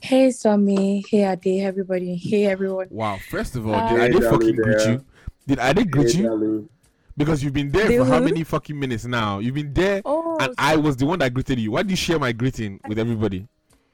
Hey, 0.00 0.30
Sammy. 0.30 1.04
Hey, 1.08 1.24
Ade. 1.30 1.62
Everybody. 1.64 2.16
Hey, 2.16 2.46
everyone. 2.46 2.88
Wow. 2.90 3.18
First 3.30 3.56
of 3.56 3.66
all, 3.66 3.74
Uh, 3.74 3.88
did 3.88 3.98
I 3.98 4.06
Hey, 4.06 4.12
did 4.12 4.22
Dalu 4.22 4.30
fucking 4.30 4.56
greet 4.56 4.86
you? 4.86 5.04
Did 5.46 5.58
I 5.58 5.72
did 5.72 5.90
greet 5.90 6.12
Hey, 6.12 6.22
you? 6.22 6.28
Dalu. 6.28 6.68
Because 7.16 7.44
you've 7.44 7.52
been 7.52 7.70
there 7.70 7.88
Did 7.88 7.98
for 7.98 8.04
how 8.06 8.20
many 8.20 8.42
fucking 8.42 8.78
minutes 8.78 9.04
now? 9.04 9.38
You've 9.38 9.54
been 9.54 9.72
there, 9.74 10.00
Oh, 10.06 10.38
and 10.40 10.54
I 10.56 10.76
was 10.76 10.96
the 10.96 11.04
one 11.04 11.18
that 11.18 11.34
greeted 11.34 11.58
you. 11.58 11.72
Why 11.72 11.82
do 11.82 11.90
you 11.90 11.96
share 11.96 12.18
my 12.18 12.32
greeting 12.32 12.80
with 12.88 12.98
everybody? 12.98 13.46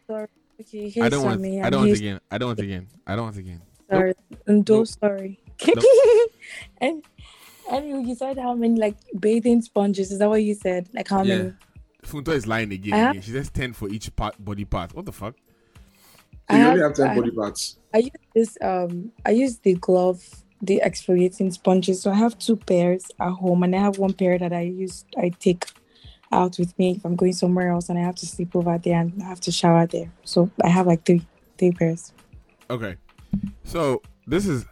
sorry. 0.06 0.28
Okay. 0.60 0.88
Hey, 0.88 1.02
I 1.02 1.08
don't 1.08 1.24
want. 1.24 1.40
Sammy. 1.40 1.60
I 1.60 1.66
I'm 1.66 1.70
don't 1.72 1.80
want 1.80 1.88
used- 1.90 2.00
again. 2.02 2.20
I 2.30 2.38
don't 2.38 2.48
want 2.48 2.60
again. 2.60 2.86
I 3.06 3.16
don't 3.16 3.24
want 3.24 3.36
again. 3.36 3.60
Sorry. 3.90 4.14
I'm 4.46 4.64
so 4.66 4.76
Nope. 4.78 4.86
sorry. 4.86 5.40
Nope. 5.66 5.84
and 6.80 7.02
and 7.72 8.08
you 8.08 8.14
said 8.14 8.38
how 8.38 8.54
many 8.54 8.78
like 8.78 8.96
bathing 9.18 9.62
sponges? 9.62 10.10
Is 10.12 10.18
that 10.20 10.28
what 10.28 10.42
you 10.42 10.54
said? 10.54 10.88
Like 10.94 11.08
how 11.08 11.22
Yeah. 11.22 11.36
many? 11.38 11.52
Funto 12.08 12.28
is 12.28 12.46
lying 12.46 12.72
again. 12.72 12.92
Have- 12.94 13.10
again. 13.10 13.22
She 13.22 13.30
says 13.32 13.50
ten 13.50 13.72
for 13.72 13.88
each 13.88 14.14
part, 14.16 14.42
body 14.42 14.64
part. 14.64 14.94
What 14.94 15.06
the 15.06 15.12
fuck? 15.12 15.34
So 16.50 16.56
you 16.56 16.62
I 16.62 16.66
only 16.68 16.80
have- 16.80 16.90
have 16.90 16.96
10 16.96 17.08
I- 17.08 17.14
body 17.14 17.30
parts. 17.30 17.78
I 17.94 17.98
use 17.98 18.10
this 18.34 18.58
um 18.62 19.12
I 19.26 19.30
use 19.30 19.58
the 19.58 19.74
glove, 19.74 20.22
the 20.62 20.80
exfoliating 20.84 21.52
sponges. 21.52 22.02
So 22.02 22.10
I 22.10 22.14
have 22.14 22.38
two 22.38 22.56
pairs 22.56 23.04
at 23.20 23.30
home 23.32 23.62
and 23.62 23.74
I 23.76 23.80
have 23.80 23.98
one 23.98 24.12
pair 24.14 24.38
that 24.38 24.52
I 24.52 24.62
use 24.62 25.04
I 25.16 25.30
take 25.30 25.66
out 26.32 26.58
with 26.58 26.78
me 26.78 26.92
if 26.96 27.04
I'm 27.04 27.16
going 27.16 27.32
somewhere 27.32 27.70
else 27.70 27.88
and 27.88 27.98
I 27.98 28.02
have 28.02 28.14
to 28.16 28.26
sleep 28.26 28.54
over 28.54 28.76
there 28.78 29.00
and 29.00 29.22
I 29.22 29.26
have 29.26 29.40
to 29.40 29.52
shower 29.52 29.86
there. 29.86 30.12
So 30.24 30.50
I 30.62 30.68
have 30.68 30.86
like 30.86 31.04
three 31.04 31.26
three 31.58 31.72
pairs. 31.72 32.12
Okay. 32.70 32.96
So 33.64 34.02
this 34.26 34.46
is 34.46 34.64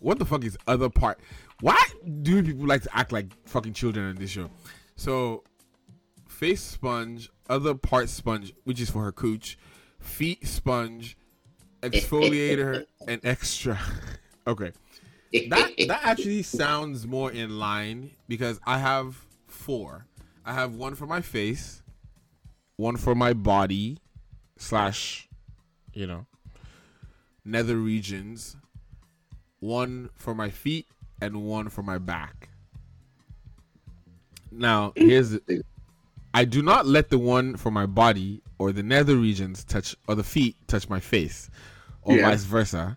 what 0.00 0.18
the 0.18 0.24
fuck 0.24 0.44
is 0.44 0.56
other 0.66 0.88
part? 0.88 1.20
Why 1.60 1.80
do 2.22 2.42
people 2.42 2.66
like 2.66 2.82
to 2.82 2.96
act 2.96 3.12
like 3.12 3.26
fucking 3.46 3.72
children 3.74 4.08
on 4.10 4.16
this 4.16 4.30
show? 4.30 4.50
So 4.96 5.44
face 6.42 6.60
sponge, 6.60 7.30
other 7.48 7.72
part 7.72 8.08
sponge, 8.08 8.52
which 8.64 8.80
is 8.80 8.90
for 8.90 9.04
her 9.04 9.12
cooch, 9.12 9.56
feet 10.00 10.44
sponge, 10.44 11.16
exfoliator, 11.82 12.84
and 13.06 13.24
extra. 13.24 13.78
okay. 14.48 14.72
That 15.50 15.72
that 15.86 16.00
actually 16.02 16.42
sounds 16.42 17.06
more 17.06 17.30
in 17.30 17.60
line 17.60 18.10
because 18.26 18.58
I 18.66 18.78
have 18.78 19.24
four. 19.46 20.06
I 20.44 20.52
have 20.52 20.74
one 20.74 20.96
for 20.96 21.06
my 21.06 21.20
face, 21.20 21.80
one 22.74 22.96
for 22.96 23.14
my 23.14 23.34
body, 23.34 23.98
slash, 24.56 25.28
you 25.94 26.08
know, 26.08 26.26
nether 27.44 27.76
regions, 27.76 28.56
one 29.60 30.10
for 30.16 30.34
my 30.34 30.50
feet, 30.50 30.88
and 31.20 31.44
one 31.44 31.68
for 31.68 31.84
my 31.84 31.98
back. 31.98 32.48
Now, 34.50 34.92
here's 34.96 35.30
the, 35.30 35.62
I 36.34 36.44
do 36.44 36.62
not 36.62 36.86
let 36.86 37.10
the 37.10 37.18
one 37.18 37.56
for 37.56 37.70
my 37.70 37.86
body 37.86 38.42
or 38.58 38.72
the 38.72 38.82
nether 38.82 39.16
regions 39.16 39.64
touch 39.64 39.94
or 40.08 40.14
the 40.14 40.24
feet 40.24 40.56
touch 40.66 40.88
my 40.88 41.00
face, 41.00 41.50
or 42.02 42.16
Yeah. 42.16 42.30
vice 42.30 42.44
versa. 42.44 42.96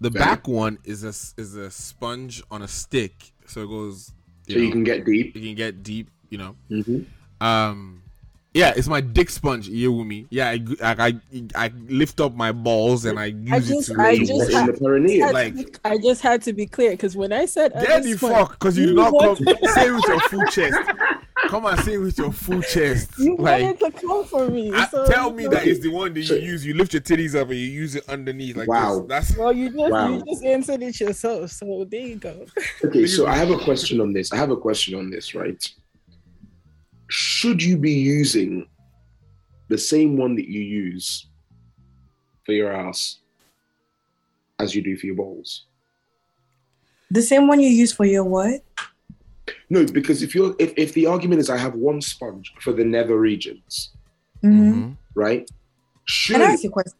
The 0.00 0.10
Fair. 0.10 0.20
back 0.22 0.48
one 0.48 0.78
is 0.84 1.04
a 1.04 1.08
s- 1.08 1.34
is 1.36 1.56
a 1.56 1.70
sponge 1.70 2.42
on 2.50 2.62
a 2.62 2.68
stick, 2.68 3.32
so 3.46 3.62
it 3.64 3.68
goes. 3.68 4.12
So 4.48 4.58
you 4.58 4.70
can 4.70 4.82
get 4.82 5.04
deep. 5.04 5.36
You 5.36 5.42
can 5.42 5.54
get 5.54 5.82
deep, 5.82 6.08
you 6.30 6.38
know. 6.38 6.56
Mhm. 6.70 7.04
Um, 7.40 8.02
yeah, 8.54 8.72
it's 8.74 8.88
my 8.88 9.00
dick 9.00 9.28
sponge. 9.30 9.68
You 9.68 9.92
with 9.92 10.06
me? 10.06 10.26
Yeah, 10.30 10.48
I, 10.48 10.58
g- 10.58 10.76
I, 10.82 11.06
I, 11.08 11.20
I 11.66 11.72
lift 11.88 12.20
up 12.20 12.34
my 12.34 12.50
balls 12.50 13.04
and 13.04 13.18
I 13.18 13.26
use 13.26 13.52
I 13.52 13.56
it 13.58 13.84
to 13.84 14.00
I 14.00 14.16
just, 14.24 14.52
had, 14.52 14.68
In 14.68 14.74
the 14.74 14.80
perineum. 14.80 15.32
Like- 15.32 15.54
be- 15.54 15.66
I 15.84 15.98
just 15.98 16.22
had 16.22 16.42
to 16.42 16.52
be 16.54 16.66
clear 16.66 16.90
because 16.92 17.14
when 17.16 17.32
I 17.32 17.44
said 17.46 17.72
Get 17.74 17.90
other 17.90 18.16
sponge, 18.16 18.32
fuck, 18.34 18.52
because 18.58 18.76
you 18.78 18.86
did 18.86 18.90
you 18.90 18.96
not 18.96 19.10
come 19.10 19.36
want- 19.36 19.38
say 19.74 19.90
with 19.90 20.04
your 20.08 20.20
full 20.20 20.46
chest. 20.46 20.78
Come 21.50 21.66
and 21.66 21.80
say 21.80 21.94
it 21.94 21.98
with 21.98 22.16
your 22.16 22.30
full 22.30 22.62
chest. 22.62 23.10
You 23.18 23.36
like, 23.36 23.62
wanted 23.64 23.80
to 23.80 23.90
come 23.90 24.24
for 24.24 24.48
me. 24.48 24.70
I- 24.72 24.86
so 24.86 25.04
tell 25.06 25.32
me 25.32 25.44
so- 25.44 25.50
that 25.50 25.66
it's 25.66 25.80
the 25.80 25.88
one 25.88 26.14
that 26.14 26.20
you 26.20 26.36
use. 26.36 26.64
You 26.64 26.74
lift 26.74 26.92
your 26.92 27.02
titties 27.02 27.34
up 27.34 27.48
and 27.48 27.58
you 27.58 27.66
use 27.66 27.96
it 27.96 28.08
underneath. 28.08 28.56
Like 28.56 28.68
Wow. 28.68 29.00
this. 29.00 29.08
That's 29.08 29.36
Well, 29.36 29.52
you 29.52 29.68
just 29.68 29.90
Wow. 29.90 30.12
you 30.16 30.24
just 30.24 30.44
answered 30.44 30.80
it 30.82 31.00
yourself, 31.00 31.50
so 31.50 31.84
there 31.90 32.06
you 32.06 32.16
go. 32.16 32.46
Okay, 32.84 33.04
so 33.06 33.26
I 33.26 33.34
have 33.34 33.50
a 33.50 33.58
question 33.64 34.00
on 34.00 34.12
this. 34.12 34.32
I 34.32 34.36
have 34.36 34.50
a 34.52 34.56
question 34.56 34.94
on 34.94 35.10
this, 35.10 35.34
right? 35.34 35.60
Should 37.08 37.60
you 37.60 37.76
be 37.76 37.90
using 37.94 38.68
the 39.66 39.78
same 39.78 40.16
one 40.16 40.36
that 40.36 40.48
you 40.48 40.60
use 40.60 41.26
for 42.46 42.52
your 42.52 42.72
ass 42.72 43.18
as 44.60 44.76
you 44.76 44.82
do 44.82 44.96
for 44.96 45.06
your 45.06 45.16
balls? 45.16 45.66
The 47.10 47.22
same 47.22 47.48
one 47.48 47.58
you 47.58 47.68
use 47.70 47.92
for 47.92 48.04
your 48.04 48.22
what? 48.22 48.62
No, 49.70 49.86
because 49.86 50.22
if 50.22 50.34
you're 50.34 50.54
if, 50.58 50.74
if 50.76 50.92
the 50.94 51.06
argument 51.06 51.40
is 51.40 51.48
I 51.48 51.56
have 51.56 51.74
one 51.74 52.00
sponge 52.00 52.52
for 52.60 52.72
the 52.72 52.84
nether 52.84 53.18
regions, 53.18 53.90
Mm-hmm. 54.42 54.92
right? 55.14 55.50
Can 56.26 56.40
I 56.40 56.52
ask 56.52 56.64
you 56.64 56.70
a 56.70 56.72
question? 56.72 56.94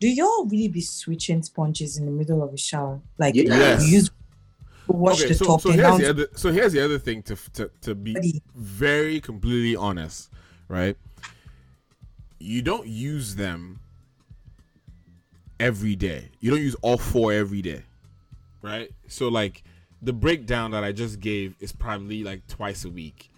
Do 0.00 0.08
y'all 0.08 0.46
really 0.46 0.68
be 0.68 0.80
switching 0.80 1.42
sponges 1.42 1.98
in 1.98 2.06
the 2.06 2.10
middle 2.10 2.42
of 2.42 2.52
a 2.52 2.56
shower? 2.56 3.00
Like 3.18 3.34
Yes. 3.34 3.86
you 3.86 3.96
use 3.96 4.10
wash 4.86 5.20
okay, 5.20 5.28
the 5.28 5.34
so, 5.34 5.44
top 5.44 5.60
so 5.60 5.70
here's 5.70 5.98
the 5.98 6.10
other 6.10 6.28
so 6.34 6.52
here's 6.52 6.72
the 6.72 6.84
other 6.84 6.98
thing 6.98 7.22
to 7.22 7.36
to, 7.52 7.70
to 7.80 7.94
be 7.94 8.42
very 8.54 9.20
completely 9.20 9.76
honest, 9.76 10.30
right? 10.68 10.96
You 12.38 12.60
don't 12.60 12.86
use 12.86 13.36
them 13.36 13.80
every 15.60 15.96
day. 15.96 16.30
You 16.40 16.50
don't 16.50 16.60
use 16.60 16.74
all 16.82 16.98
four 16.98 17.32
every 17.32 17.62
day. 17.62 17.82
Right? 18.62 18.90
So 19.08 19.28
like 19.28 19.62
the 20.04 20.12
breakdown 20.12 20.70
that 20.72 20.84
I 20.84 20.92
just 20.92 21.20
gave 21.20 21.54
is 21.60 21.72
probably 21.72 22.22
like 22.24 22.46
twice 22.46 22.84
a 22.84 22.90
week. 22.90 23.30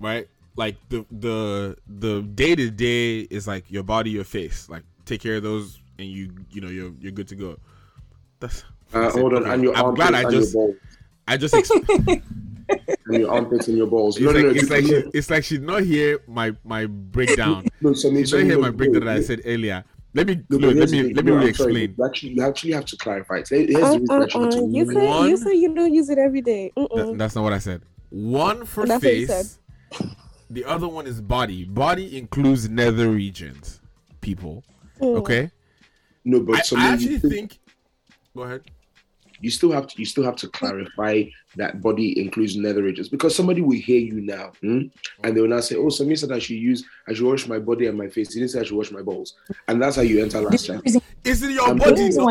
Right? 0.00 0.28
Like 0.56 0.76
the 0.88 1.04
the 1.10 1.76
the 1.88 2.22
day 2.22 2.54
to 2.56 2.70
day 2.70 3.20
is 3.20 3.46
like 3.46 3.70
your 3.70 3.82
body, 3.82 4.10
your 4.10 4.24
face. 4.24 4.68
Like 4.68 4.82
take 5.04 5.20
care 5.20 5.36
of 5.36 5.42
those 5.42 5.78
and 5.98 6.08
you 6.08 6.30
you 6.50 6.60
know 6.60 6.68
you're 6.68 6.92
you're 7.00 7.12
good 7.12 7.28
to 7.28 7.34
go. 7.36 7.58
That's 8.40 8.64
Uh, 8.92 9.10
hold 9.10 9.34
on, 9.34 9.46
and 9.46 9.62
your 9.62 9.76
I'm 9.76 9.94
glad 9.94 10.14
I 10.14 10.24
armpits 10.24 10.54
and 10.54 10.74
just. 10.74 10.84
I 11.26 11.36
just 11.36 11.54
ex- 11.54 11.70
and 13.06 13.20
your 13.20 13.30
armpits 13.30 13.68
and 13.68 13.76
your 13.76 13.86
balls. 13.86 14.16
It's 14.16 14.24
No, 14.24 14.32
no, 14.32 14.38
like, 14.38 14.46
no, 14.46 14.60
it's 14.60 14.70
like 14.70 14.84
no. 14.84 14.88
she, 14.88 15.10
it's 15.14 15.30
like 15.30 15.44
she 15.44 15.58
did 15.58 15.66
not 15.66 15.82
hear 15.82 16.20
my 16.26 16.54
my 16.64 16.86
breakdown. 16.86 17.66
No, 17.80 17.92
so 17.92 18.10
me- 18.10 18.20
she 18.22 18.26
so 18.26 18.38
did 18.38 18.44
not 18.44 18.48
me- 18.48 18.54
hear 18.54 18.60
my 18.62 18.70
breakdown 18.70 19.04
that 19.04 19.16
I 19.16 19.20
said 19.22 19.42
earlier. 19.44 19.84
Let 20.14 20.26
me 20.26 20.42
No, 20.50 20.56
look, 20.58 20.76
let 20.76 20.90
me 20.90 21.02
the 21.02 21.14
let 21.14 21.24
me 21.24 21.30
No, 21.30 21.36
really 21.36 21.48
I'm 21.48 21.54
sorry, 21.54 21.70
explain. 21.72 21.94
You 21.98 22.04
actually, 22.06 22.30
you 22.32 22.42
actually 22.42 22.72
have 22.72 22.84
to 22.86 22.96
clarify. 22.96 23.36
it. 23.38 23.48
Here's 23.48 23.74
Uh, 23.76 23.98
the 23.98 24.28
uh, 24.34 24.38
uh, 24.40 24.66
you 24.66 24.86
said 24.86 25.06
One- 25.06 25.28
you 25.28 25.36
said 25.36 25.50
you 25.52 25.74
don't 25.74 25.92
use 25.94 26.08
it 26.08 26.18
every 26.18 26.40
day. 26.40 26.72
That- 26.76 27.14
that's 27.18 27.34
not 27.34 27.44
what 27.44 27.52
I 27.52 27.58
said. 27.58 27.82
One 28.10 28.64
for 28.64 28.86
That's 28.86 29.02
face. 29.04 29.58
The 30.50 30.64
other 30.64 30.88
one 30.88 31.06
is 31.06 31.20
body. 31.20 31.64
Body 31.64 32.16
includes 32.16 32.70
nether 32.70 33.10
regions. 33.10 33.80
People. 34.22 34.64
Mm. 35.00 35.16
Okay. 35.18 35.50
No, 36.24 36.40
but 36.40 36.56
I, 36.72 36.88
I 36.88 36.92
actually 36.94 37.12
you 37.12 37.18
think. 37.18 37.58
Go 38.34 38.42
ahead. 38.44 38.62
You 39.40 39.50
still 39.50 39.70
have 39.72 39.86
to 39.86 39.98
you 39.98 40.04
still 40.04 40.24
have 40.24 40.36
to 40.36 40.48
clarify 40.48 41.22
that 41.56 41.80
body 41.80 42.20
includes 42.20 42.56
nether 42.56 42.82
regions 42.82 43.08
because 43.08 43.34
somebody 43.34 43.60
will 43.60 43.78
hear 43.78 43.98
you 43.98 44.20
now 44.20 44.52
hmm, 44.60 44.82
and 45.24 45.36
they 45.36 45.40
will 45.40 45.48
now 45.48 45.60
say, 45.60 45.76
"Oh, 45.76 45.86
Samir 45.86 46.18
said 46.18 46.32
I 46.32 46.38
should 46.38 46.56
use 46.56 46.84
I 47.08 47.12
should 47.14 47.26
wash 47.26 47.46
my 47.46 47.58
body 47.58 47.86
and 47.86 47.96
my 47.96 48.08
face. 48.08 48.34
He 48.34 48.40
didn't 48.40 48.52
say 48.52 48.60
I 48.60 48.64
should 48.64 48.76
wash 48.76 48.90
my 48.90 49.02
balls." 49.02 49.34
And 49.68 49.80
that's 49.80 49.96
how 49.96 50.02
you 50.02 50.22
enter 50.22 50.40
last 50.40 50.66
chat. 50.66 50.82
Is 51.24 51.42
it 51.42 51.50
your 51.50 51.68
I'm 51.68 51.78
body? 51.78 51.94
telling 51.96 52.12
you. 52.12 52.18
No. 52.18 52.30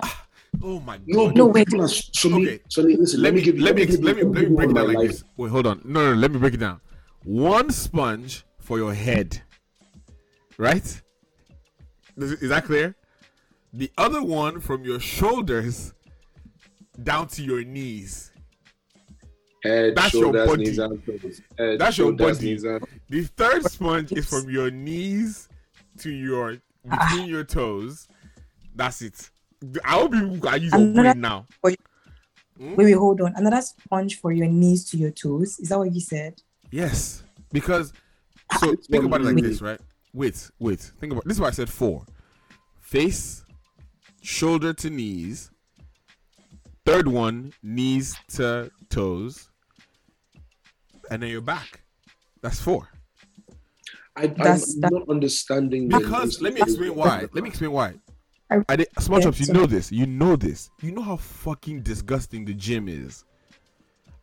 Oh 0.64 0.80
my 0.80 0.98
god. 0.98 1.06
No, 1.08 1.30
no, 1.30 1.46
wait. 1.48 1.68
So 1.70 2.30
me, 2.30 2.60
so 2.68 2.84
me, 2.84 2.96
listen, 2.98 3.22
let 3.22 3.34
me 3.34 3.42
give 3.42 3.60
let 3.60 3.76
me 3.76 3.86
give 3.86 4.00
you- 4.00 4.06
let 4.06 4.16
me 4.18 4.24
let 4.24 4.50
me 4.50 4.56
break 4.56 4.70
it 4.70 4.74
down 4.74 4.88
like 4.88 4.98
my 4.98 5.08
this. 5.08 5.24
Wait, 5.36 5.52
hold 5.52 5.68
on. 5.68 5.82
No, 5.86 6.14
no, 6.14 6.14
let 6.14 6.32
me 6.32 6.40
break 6.40 6.54
it 6.56 6.60
down. 6.60 6.82
One 7.24 7.70
sponge 7.70 8.46
for 8.60 8.78
your 8.78 8.94
head, 8.94 9.42
right? 10.58 11.02
Is, 12.18 12.32
is 12.34 12.50
that 12.50 12.66
clear? 12.66 12.96
The 13.74 13.92
other 13.98 14.24
one 14.24 14.60
from 14.60 14.84
your 14.84 15.00
shoulders 15.00 15.94
down 17.02 17.28
to 17.30 17.44
your 17.44 17.64
knees. 17.64 18.32
Head, 19.64 19.96
That's 19.96 20.14
your 20.14 20.32
body. 20.34 20.64
knees, 20.66 20.78
and 20.78 21.06
toes. 21.06 21.42
Head, 21.58 21.80
That's 21.80 21.98
your 21.98 22.12
body. 22.14 22.46
knees, 22.46 22.64
and- 22.64 22.86
The 23.10 23.24
third 23.24 23.64
sponge 23.66 24.12
is 24.12 24.28
from 24.30 24.50
your 24.50 24.70
knees 24.72 25.50
to 26.00 26.12
your 26.12 26.58
between 26.88 27.28
your 27.28 27.44
toes. 27.44 28.08
That's 28.76 29.02
it. 29.02 29.30
I 29.84 29.92
hope 29.94 30.14
you 30.14 30.40
are 30.48 30.58
using 30.58 30.94
your 30.94 31.04
brain 31.04 31.20
now. 31.22 31.48
Hmm? 31.64 32.76
Wait, 32.76 32.86
wait, 32.86 32.92
hold 32.94 33.22
on. 33.22 33.34
Another 33.36 33.62
sponge 33.62 34.20
for 34.20 34.32
your 34.32 34.48
knees 34.48 34.86
to 34.92 34.98
your 34.98 35.12
toes. 35.12 35.60
Is 35.60 35.70
that 35.70 35.78
what 35.80 35.94
you 35.94 36.02
said? 36.02 36.42
Yes, 36.72 37.24
because 37.52 37.94
so 38.60 38.76
think 38.90 39.06
about 39.06 39.22
it 39.22 39.26
like 39.26 39.44
this, 39.44 39.62
right? 39.62 39.80
Wait, 40.14 40.50
wait. 40.60 40.80
Think 41.00 41.12
about 41.14 41.26
this. 41.26 41.34
Is 41.38 41.42
why 41.42 41.48
I 41.48 41.52
said 41.52 41.70
four: 41.70 42.06
face, 42.80 43.44
shoulder 44.22 44.74
to 44.74 44.90
knees. 44.90 45.52
Third 46.88 47.10
one, 47.10 47.52
knees 47.62 48.16
to 48.36 48.72
toes, 48.90 49.50
and 51.12 51.22
then 51.22 51.30
your 51.30 51.42
back. 51.42 51.82
That's 52.42 52.62
four. 52.62 52.88
I, 54.16 54.28
That's- 54.28 54.74
I'm 54.82 54.94
not 54.94 55.10
understanding 55.10 55.90
the- 55.90 55.98
Because 56.00 56.42
let 56.42 56.54
me 56.54 56.62
explain 56.62 56.96
why. 56.96 57.28
Let 57.34 57.44
me 57.44 57.50
explain 57.50 57.74
why. 57.74 57.96
I- 58.50 58.64
I 58.70 58.76
did, 58.78 58.88
small 59.00 59.20
Yeah, 59.20 59.26
chops, 59.26 59.42
you 59.42 59.54
know 59.54 59.66
this. 59.66 59.92
You 59.92 60.06
know 60.06 60.38
this. 60.38 60.70
You 60.82 60.94
know 60.94 61.02
how 61.02 61.18
fucking 61.18 61.82
disgusting 61.82 62.46
the 62.46 62.54
gym 62.54 62.88
is. 62.88 63.26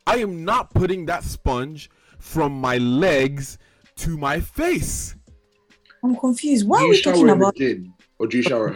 I 0.07 0.17
am 0.17 0.43
not 0.47 0.73
putting 0.73 1.05
that 1.05 1.23
sponge 1.23 1.91
from 2.19 2.59
my 2.59 2.79
legs 2.79 3.59
to 3.97 4.17
my 4.17 4.41
face. 4.41 5.15
I'm 6.03 6.17
confused. 6.17 6.67
Why 6.67 6.83
are 6.83 6.89
we 6.89 7.03
talking 7.03 7.29
about? 7.29 7.57
gym 7.57 7.93
or 8.19 8.27
do 8.27 8.39
you 8.39 8.43
shower 8.43 8.73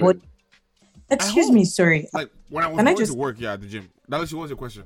home? 1.10 1.16
Excuse 1.16 1.50
me, 1.50 1.64
sorry. 1.64 2.08
Like 2.12 2.30
when 2.48 2.64
I 2.64 2.68
was 2.68 2.76
Can 2.78 2.88
I 2.88 2.94
just- 2.94 3.12
to 3.12 3.18
work, 3.18 3.36
yeah, 3.38 3.54
at 3.54 3.60
the 3.60 3.66
gym. 3.66 3.88
That 4.08 4.20
was 4.20 4.32
your 4.32 4.56
question. 4.56 4.84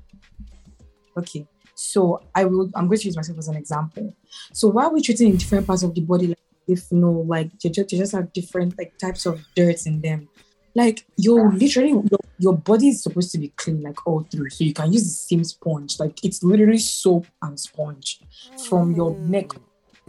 Okay, 1.17 1.47
so 1.75 2.23
I 2.35 2.45
will. 2.45 2.71
I'm 2.75 2.87
going 2.87 2.99
to 2.99 3.05
use 3.05 3.17
myself 3.17 3.39
as 3.39 3.49
an 3.49 3.57
example. 3.57 4.17
So 4.53 4.69
why 4.69 4.85
are 4.85 4.93
we 4.93 5.03
treating 5.03 5.29
in 5.29 5.37
different 5.37 5.67
parts 5.67 5.83
of 5.83 5.95
the 5.95 6.01
body 6.01 6.29
like 6.29 6.39
if 6.67 6.91
you 6.91 6.99
know, 6.99 7.11
like 7.11 7.51
you 7.63 7.71
just, 7.71 7.91
they 7.91 7.99
just 7.99 8.13
have 8.13 8.33
different 8.33 8.79
like 8.79 8.97
types 8.99 9.27
of 9.27 9.45
dirt 9.55 9.87
in 9.87 10.01
them? 10.01 10.29
Like 10.75 11.05
you're 11.17 11.53
literally 11.53 11.91
your, 11.91 12.21
your 12.39 12.57
body 12.57 12.89
is 12.89 13.03
supposed 13.03 13.31
to 13.33 13.39
be 13.39 13.49
clean 13.49 13.83
like 13.83 14.07
all 14.07 14.23
through, 14.23 14.49
so 14.51 14.65
you 14.65 14.73
can 14.73 14.91
use 14.91 15.05
the 15.05 15.11
same 15.11 15.45
sponge. 15.45 16.01
Like 16.01 16.25
it's 16.25 16.43
literally 16.43 16.79
soap 16.79 17.27
and 17.43 17.61
sponge 17.61 18.21
from 18.69 18.95
your 18.95 19.15
neck. 19.19 19.49
Mm. 19.49 19.61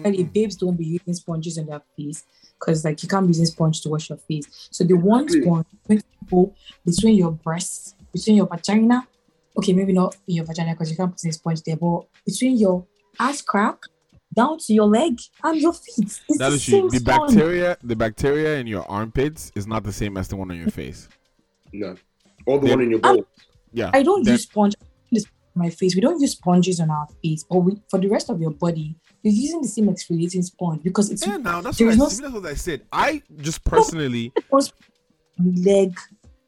Really, 0.06 0.24
babes 0.24 0.56
don't 0.56 0.78
be 0.78 0.86
using 0.86 1.14
sponges 1.14 1.58
on 1.58 1.66
their 1.66 1.82
face 1.98 2.24
because 2.64 2.86
like 2.86 3.02
you 3.04 3.10
can't 3.10 3.26
be 3.28 3.30
using 3.32 3.46
sponge 3.46 3.82
to 3.82 3.90
wash 3.90 4.10
your 4.10 4.18
face. 4.18 4.46
So 4.72 4.84
the 4.84 4.94
one 4.94 5.28
sponge 5.30 5.66
going 6.30 6.54
between 6.86 7.16
your 7.16 7.32
breasts, 7.32 7.96
between 8.12 8.38
your 8.38 8.48
vagina. 8.48 9.08
Okay, 9.58 9.74
maybe 9.74 9.94
not 9.94 10.16
in 10.28 10.36
your 10.36 10.46
vagina 10.46 10.72
because 10.74 10.90
you 10.90 10.98
can't 10.98 11.12
put 11.12 11.24
a 11.26 11.32
sponge 11.32 11.62
there, 11.64 11.76
but 11.76 12.06
between 12.26 12.58
your 12.58 12.86
ass 13.20 13.42
crack 13.42 13.78
down 14.34 14.58
to 14.58 14.74
your 14.74 14.88
leg 14.88 15.20
and 15.44 15.62
your 15.62 15.74
feet. 15.74 16.20
It's 16.28 16.38
That 16.40 16.50
the 16.50 16.56
is 16.56 16.64
same 16.64 16.90
the 16.90 16.98
sponge. 17.00 17.34
bacteria. 17.36 17.78
The 17.84 17.96
bacteria 17.96 18.58
in 18.60 18.68
your 18.68 18.84
armpits 18.90 19.52
is 19.56 19.68
not 19.68 19.84
the 19.84 19.94
same 19.94 20.18
as 20.18 20.28
the 20.28 20.36
one 20.38 20.50
on 20.50 20.58
your 20.58 20.72
face. 20.72 21.08
No. 21.72 21.96
Or 22.48 22.60
the 22.60 22.68
Then- 22.68 22.78
one 22.78 22.84
in 22.86 22.92
your 22.92 23.00
balls. 23.00 23.26
Yeah, 23.72 23.92
I 23.94 24.04
don't 24.04 24.26
use 24.26 24.44
sponge 24.44 24.74
my 25.56 25.70
face. 25.70 25.94
We 25.94 26.02
don't 26.02 26.20
use 26.20 26.32
sponges 26.32 26.80
on 26.80 26.90
our 26.90 27.08
face, 27.24 27.44
but 27.48 27.58
we, 27.58 27.80
for 27.88 28.00
the 28.00 28.08
rest 28.08 28.32
of 28.32 28.42
your 28.42 28.50
body, 28.50 28.96
you're 29.24 29.34
using 29.34 29.62
the 29.62 29.68
same 29.68 29.88
exfoliating 29.88 30.44
sponge 30.44 30.84
because 30.84 31.10
it's 31.10 31.26
Yeah, 31.26 31.38
now 31.38 31.62
that's 31.62 31.80
what, 31.80 31.94
I, 31.94 31.96
no 31.96 32.06
that's 32.08 32.22
what 32.22 32.46
I 32.46 32.54
said. 32.56 32.82
I 32.92 33.22
just 33.38 33.64
personally, 33.64 34.32
leg. 35.40 35.98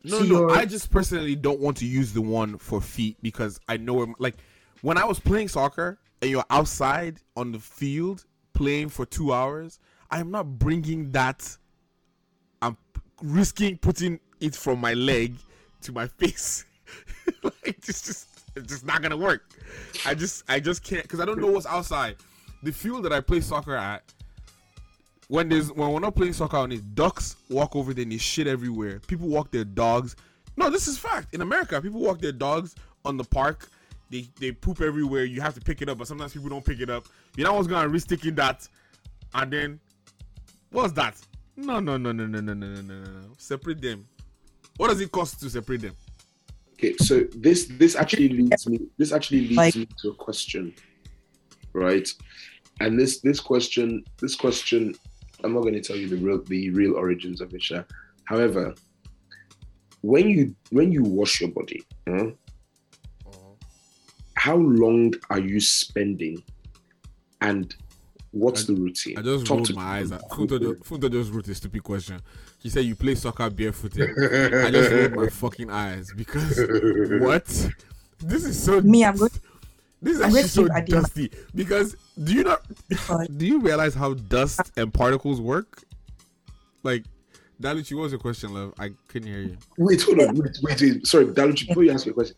no, 0.03 0.19
no, 0.19 0.25
your- 0.25 0.51
I 0.51 0.65
just 0.65 0.91
personally 0.91 1.35
don't 1.35 1.59
want 1.59 1.77
to 1.77 1.85
use 1.85 2.13
the 2.13 2.21
one 2.21 2.57
for 2.57 2.81
feet 2.81 3.17
because 3.21 3.59
I 3.67 3.77
know 3.77 4.13
like 4.19 4.35
when 4.81 4.97
I 4.97 5.05
was 5.05 5.19
playing 5.19 5.47
soccer 5.47 5.97
and 6.21 6.29
you're 6.29 6.45
outside 6.49 7.19
on 7.35 7.51
the 7.51 7.59
field 7.59 8.25
playing 8.53 8.89
for 8.89 9.05
two 9.05 9.33
hours, 9.33 9.79
I'm 10.11 10.31
not 10.31 10.59
bringing 10.59 11.11
that. 11.11 11.57
I'm 12.61 12.77
risking 13.21 13.77
putting 13.77 14.19
it 14.39 14.55
from 14.55 14.79
my 14.79 14.93
leg 14.93 15.35
to 15.81 15.91
my 15.91 16.07
face. 16.19 16.65
like 17.43 17.53
it's 17.63 18.03
just 18.05 18.27
it's 18.55 18.67
just 18.67 18.85
not 18.85 19.01
gonna 19.01 19.17
work. 19.17 19.43
I 20.05 20.13
just 20.13 20.43
I 20.47 20.59
just 20.59 20.83
can't 20.83 21.01
because 21.03 21.19
I 21.19 21.25
don't 21.25 21.39
know 21.39 21.47
what's 21.51 21.65
outside. 21.65 22.17
The 22.65 22.71
field 22.71 23.05
that 23.05 23.13
I 23.13 23.21
play 23.21 23.41
soccer 23.41 23.75
at, 23.75 24.11
when 25.27 25.49
there's 25.49 25.71
when 25.71 25.91
we're 25.91 25.99
not 25.99 26.15
playing 26.15 26.33
soccer 26.33 26.57
on 26.57 26.71
it, 26.71 26.95
ducks 26.95 27.35
walk 27.47 27.75
over 27.75 27.93
there 27.93 28.01
and 28.01 28.11
there's 28.11 28.23
shit 28.23 28.47
everywhere. 28.47 28.99
People 29.05 29.27
walk 29.27 29.51
their 29.51 29.63
dogs. 29.63 30.15
No, 30.57 30.71
this 30.71 30.87
is 30.87 30.97
fact. 30.97 31.35
In 31.35 31.41
America, 31.41 31.79
people 31.79 32.01
walk 32.01 32.19
their 32.19 32.31
dogs 32.31 32.73
on 33.05 33.17
the 33.17 33.23
park. 33.23 33.69
They 34.09 34.27
they 34.39 34.51
poop 34.51 34.81
everywhere. 34.81 35.25
You 35.25 35.41
have 35.41 35.53
to 35.53 35.61
pick 35.61 35.83
it 35.83 35.89
up, 35.89 35.99
but 35.99 36.07
sometimes 36.07 36.33
people 36.33 36.49
don't 36.49 36.65
pick 36.65 36.79
it 36.79 36.89
up. 36.89 37.05
You 37.37 37.43
know 37.43 37.53
what's 37.53 37.67
gonna 37.67 37.87
risk 37.87 38.07
taking 38.07 38.33
that, 38.35 38.67
and 39.35 39.53
then 39.53 39.79
what's 40.71 40.93
that? 40.93 41.21
No, 41.55 41.79
no, 41.79 41.97
no, 41.97 42.11
no, 42.11 42.25
no, 42.25 42.39
no, 42.41 42.53
no, 42.53 42.67
no, 42.67 42.81
no, 42.81 43.03
no. 43.03 43.27
Separate 43.37 43.79
them. 43.79 44.07
What 44.77 44.87
does 44.89 44.99
it 45.01 45.11
cost 45.11 45.39
to 45.41 45.49
separate 45.51 45.81
them? 45.81 45.95
Okay, 46.73 46.95
so 46.97 47.25
this 47.35 47.65
this 47.77 47.95
actually 47.95 48.29
leads 48.29 48.67
me 48.67 48.79
this 48.97 49.11
actually 49.11 49.41
leads 49.41 49.55
Like- 49.57 49.75
me 49.75 49.87
to 50.01 50.09
a 50.09 50.15
question, 50.15 50.73
right? 51.73 52.09
And 52.81 52.99
this 52.99 53.21
this 53.21 53.39
question 53.39 54.03
this 54.19 54.35
question 54.35 54.95
I'm 55.43 55.53
not 55.53 55.61
going 55.61 55.73
to 55.75 55.81
tell 55.81 55.95
you 55.95 56.07
the 56.07 56.17
real 56.17 56.43
the 56.43 56.69
real 56.71 56.95
origins 56.95 57.41
of 57.41 57.53
it. 57.53 57.61
Sha. 57.61 57.83
However, 58.25 58.73
when 60.01 60.29
you 60.29 60.55
when 60.71 60.91
you 60.91 61.03
wash 61.03 61.41
your 61.41 61.51
body, 61.51 61.83
huh, 62.07 62.13
uh-huh. 62.15 63.39
how 64.35 64.55
long 64.55 65.13
are 65.29 65.39
you 65.39 65.59
spending, 65.59 66.43
and 67.41 67.75
what's 68.31 68.65
the 68.65 68.73
routine? 68.73 69.17
I 69.17 69.21
just 69.21 69.45
Talk 69.45 69.57
rolled 69.57 69.67
to 69.67 69.75
my 69.75 69.99
eyes. 69.99 70.11
At, 70.11 70.21
Funto, 70.29 70.59
just, 70.59 70.89
Funto 70.89 71.11
just 71.11 71.31
wrote 71.31 71.47
a 71.47 71.55
stupid 71.55 71.83
question. 71.83 72.19
He 72.61 72.69
said, 72.69 72.85
"You 72.85 72.95
play 72.95 73.15
soccer 73.15 73.49
barefooted." 73.49 74.09
I 74.65 74.71
just 74.71 74.91
rolled 74.91 75.15
my 75.15 75.27
fucking 75.27 75.69
eyes 75.69 76.11
because 76.15 76.59
what? 77.19 77.45
This 78.19 78.45
is 78.45 78.61
so. 78.61 78.81
Me, 78.81 79.05
I'm 79.05 79.15
going. 79.15 79.31
This 80.05 80.17
is 80.17 80.21
I'm 80.21 80.35
actually 80.35 80.47
so 80.49 80.63
give 80.65 80.71
Adema- 80.71 81.01
dusty. 81.01 81.31
Because 81.55 81.95
do 82.23 82.33
you 82.33 82.43
not? 82.43 82.61
do 83.37 83.45
you 83.47 83.59
realize 83.59 83.95
how 83.95 84.13
dust 84.13 84.71
and 84.77 84.93
particles 84.93 85.41
work? 85.41 85.81
Like 86.83 87.05
Daluchi, 87.59 87.95
what 87.95 88.03
was 88.03 88.11
your 88.11 88.19
question, 88.19 88.53
love? 88.53 88.75
I 88.77 88.91
couldn't 89.07 89.29
hear 89.29 89.41
you. 89.41 89.57
Wait, 89.79 90.03
hold 90.03 90.19
on. 90.19 90.35
Wait, 90.35 90.57
wait, 90.61 90.79
wait. 90.81 91.07
Sorry, 91.07 91.25
Daluchi, 91.25 91.67
before 91.67 91.83
you 91.83 91.91
ask 91.91 92.05
me 92.05 92.11
a 92.11 92.13
question, 92.13 92.35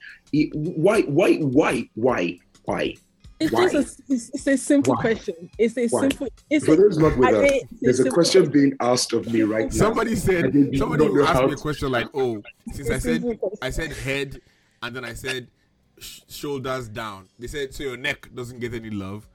why, 0.54 1.02
why, 1.02 1.36
why, 1.40 1.90
why, 1.96 2.40
why? 2.64 2.96
It's 3.40 3.52
Why? 3.52 3.70
just 3.70 4.00
a, 4.00 4.04
it's, 4.10 4.30
it's 4.34 4.48
a 4.48 4.58
simple 4.58 4.96
Why? 4.96 5.02
question. 5.02 5.50
It's 5.60 5.78
a 5.78 5.88
Why? 5.90 6.02
simple. 6.02 6.28
It's 6.50 6.66
For 6.66 6.74
a, 6.74 6.76
those 6.78 6.98
not 6.98 7.18
with 7.18 7.28
I 7.28 7.34
us, 7.34 7.62
there's 7.82 8.00
a 8.00 8.04
simple 8.04 8.14
question 8.16 8.50
being 8.50 8.74
asked 8.80 9.14
of 9.14 9.32
me 9.32 9.42
right 9.44 9.66
now. 9.66 9.70
Somebody 9.78 10.16
said 10.16 10.46
I 10.46 10.50
did 10.50 10.78
somebody 10.78 11.06
not 11.06 11.14
know 11.14 11.24
asked 11.28 11.44
me 11.44 11.52
a 11.52 11.56
question 11.56 11.92
like, 11.92 12.08
"Oh, 12.16 12.42
since 12.72 12.90
I 12.90 12.98
said 12.98 13.22
simple. 13.22 13.60
I 13.62 13.70
said 13.70 13.92
head, 13.92 14.42
and 14.82 14.96
then 14.96 15.06
I 15.06 15.14
said 15.14 15.50
sh- 16.00 16.22
shoulders 16.30 16.88
down." 16.88 17.28
They 17.40 17.48
said 17.48 17.74
so 17.74 17.84
your 17.84 17.98
neck 17.98 18.30
doesn't 18.34 18.60
get 18.60 18.74
any 18.74 18.90
love. 18.90 19.28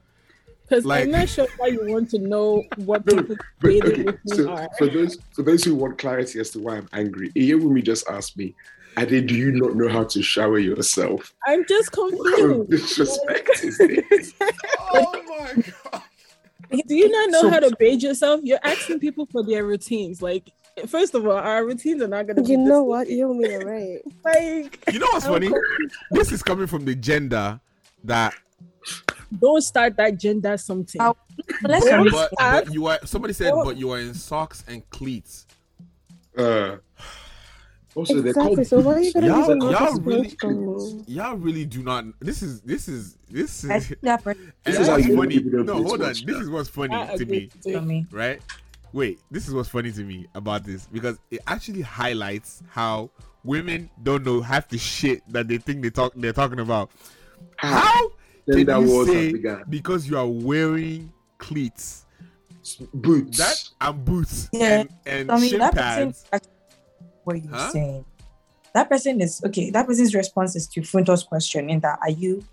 Because 0.67 0.85
like- 0.85 1.03
I'm 1.03 1.11
not 1.11 1.27
sure 1.29 1.47
why 1.57 1.67
you 1.67 1.85
want 1.85 2.09
to 2.11 2.19
know 2.19 2.63
what 2.77 3.05
No, 3.05 3.17
people 3.21 3.35
but 3.59 3.67
dating 3.69 3.91
okay, 3.91 4.03
with 4.03 4.25
me 4.25 4.35
so 4.37 4.49
are. 4.49 4.69
for 4.77 4.87
those 4.87 5.17
for 5.35 5.43
those 5.43 5.63
who 5.63 5.75
want 5.75 5.97
clarity 5.97 6.39
as 6.39 6.51
to 6.51 6.59
why 6.59 6.77
I'm 6.77 6.87
angry, 6.93 7.31
Iyewumi 7.31 7.83
just 7.83 8.07
asked 8.07 8.37
me, 8.37 8.55
Ade, 8.97 9.27
do 9.27 9.35
you 9.35 9.51
not 9.51 9.75
know 9.75 9.89
how 9.89 10.03
to 10.05 10.21
shower 10.23 10.59
yourself? 10.59 11.33
I'm 11.45 11.65
just 11.67 11.89
What 11.97 12.11
kind 12.11 12.51
of 12.51 12.57
confused. 12.69 12.69
disrespect 12.69 13.49
is 13.63 13.77
this? 13.77 14.33
Oh 14.95 15.11
my 15.27 15.63
god! 15.91 16.01
Do 16.87 16.95
you 16.95 17.09
not 17.09 17.29
know 17.31 17.41
So- 17.41 17.49
how 17.49 17.59
to 17.59 17.75
bathe 17.77 18.01
yourself? 18.01 18.39
You're 18.43 18.59
asking 18.63 18.99
people 18.99 19.25
for 19.31 19.43
their 19.43 19.65
routines. 19.65 20.21
Like, 20.21 20.51
first 20.87 21.13
of 21.15 21.25
all, 21.25 21.33
our 21.37 21.65
routines 21.65 22.01
are 22.01 22.07
not 22.07 22.27
gonna 22.27 22.41
be. 22.41 22.51
You 22.51 22.57
this- 22.57 22.67
know 22.67 22.83
what? 22.83 23.09
You 23.09 23.33
mean 23.33 23.65
right. 23.65 24.01
Like, 24.25 24.83
You 24.93 24.99
know 24.99 25.07
what's 25.11 25.25
funny? 25.27 25.49
This 26.11 26.31
is 26.31 26.41
coming 26.43 26.67
from 26.67 26.85
the 26.85 26.95
gender 26.95 27.59
that, 28.03 28.33
don't 29.39 29.61
start 29.61 29.95
that 29.97 30.17
gender 30.17 30.57
something. 30.57 31.01
Let's 31.63 31.85
Don't 31.85 32.11
but, 32.11 32.29
but 32.39 32.73
you 32.73 32.85
are. 32.87 32.99
Somebody 33.05 33.33
said, 33.33 33.51
Oh. 33.53 33.63
but 33.65 33.77
you 33.77 33.89
are 33.91 33.99
in 33.99 34.13
socks 34.13 34.63
and 34.67 34.87
cleats. 34.91 35.47
Uh, 36.37 36.77
also, 37.95 38.17
Exactly. 38.19 38.63
So 38.63 38.79
why 38.79 38.93
are 38.95 38.99
you 39.01 39.13
gonna 39.13 39.27
Y'all- 39.27 39.55
use 39.55 39.79
y'all 39.79 39.99
really- 39.99 41.03
Y'all 41.07 41.35
really 41.37 41.65
do 41.65 41.83
not. 41.83 42.05
This 42.19 42.41
is 42.41 42.61
this 42.61 42.87
is 42.87 43.17
this 43.29 43.63
is. 43.63 43.87
think 43.87 44.01
that 44.01 44.23
This 44.25 44.37
this 44.63 44.79
is 44.79 44.87
how 44.87 44.95
is 44.97 45.15
funny. 45.15 45.39
No, 45.43 45.73
hold 45.83 46.01
on. 46.01 46.07
This 46.13 46.37
is 46.37 46.49
what's 46.49 46.69
funny 46.69 47.17
to 47.17 47.25
me. 47.25 47.49
with 47.53 47.65
you. 47.67 47.73
for 47.79 47.81
me. 47.81 48.05
right? 48.11 48.41
Wait, 48.93 49.19
this 49.31 49.47
is 49.47 49.53
what's 49.53 49.69
funny 49.69 49.91
to 49.91 50.03
me 50.03 50.27
about 50.35 50.63
this 50.63 50.85
because 50.85 51.17
it 51.31 51.39
actually 51.47 51.81
highlights 51.81 52.61
how 52.69 53.09
women 53.43 53.89
don't 54.03 54.23
know 54.23 54.39
half 54.39 54.69
the 54.69 54.77
shit 54.77 55.21
that 55.31 55.47
they 55.47 55.57
think 55.57 55.81
they 55.81 55.89
talk 55.89 56.13
they're 56.15 56.31
talking 56.31 56.59
about. 56.59 56.91
How 57.57 58.11
Then 58.45 58.57
can 58.57 58.65
that 58.67 58.81
you 58.81 59.05
say 59.05 59.63
because 59.69 60.07
you 60.07 60.17
are 60.17 60.27
wearing 60.27 61.11
cleats 61.39 62.05
Boots. 62.93 63.37
that 63.39 63.69
and 63.81 64.05
boots 64.05 64.47
Yeah, 64.53 64.81
and, 64.81 64.89
and 65.05 65.31
I 65.31 65.39
mean, 65.39 65.57
that 65.59 65.73
person 65.73 66.07
pads? 66.13 66.25
actually- 66.31 66.49
what 67.25 67.43
you're 67.43 67.53
Huh? 67.53 67.71
saying. 67.71 68.05
That 68.73 68.89
person 68.89 69.21
is 69.21 69.41
okay. 69.45 69.69
That 69.69 69.85
person's 69.87 70.13
response 70.15 70.55
is 70.55 70.67
to 70.69 70.81
Funto's 70.81 71.23
question 71.23 71.69
in 71.69 71.79
that 71.81 71.99
are 72.01 72.09
you 72.09 72.43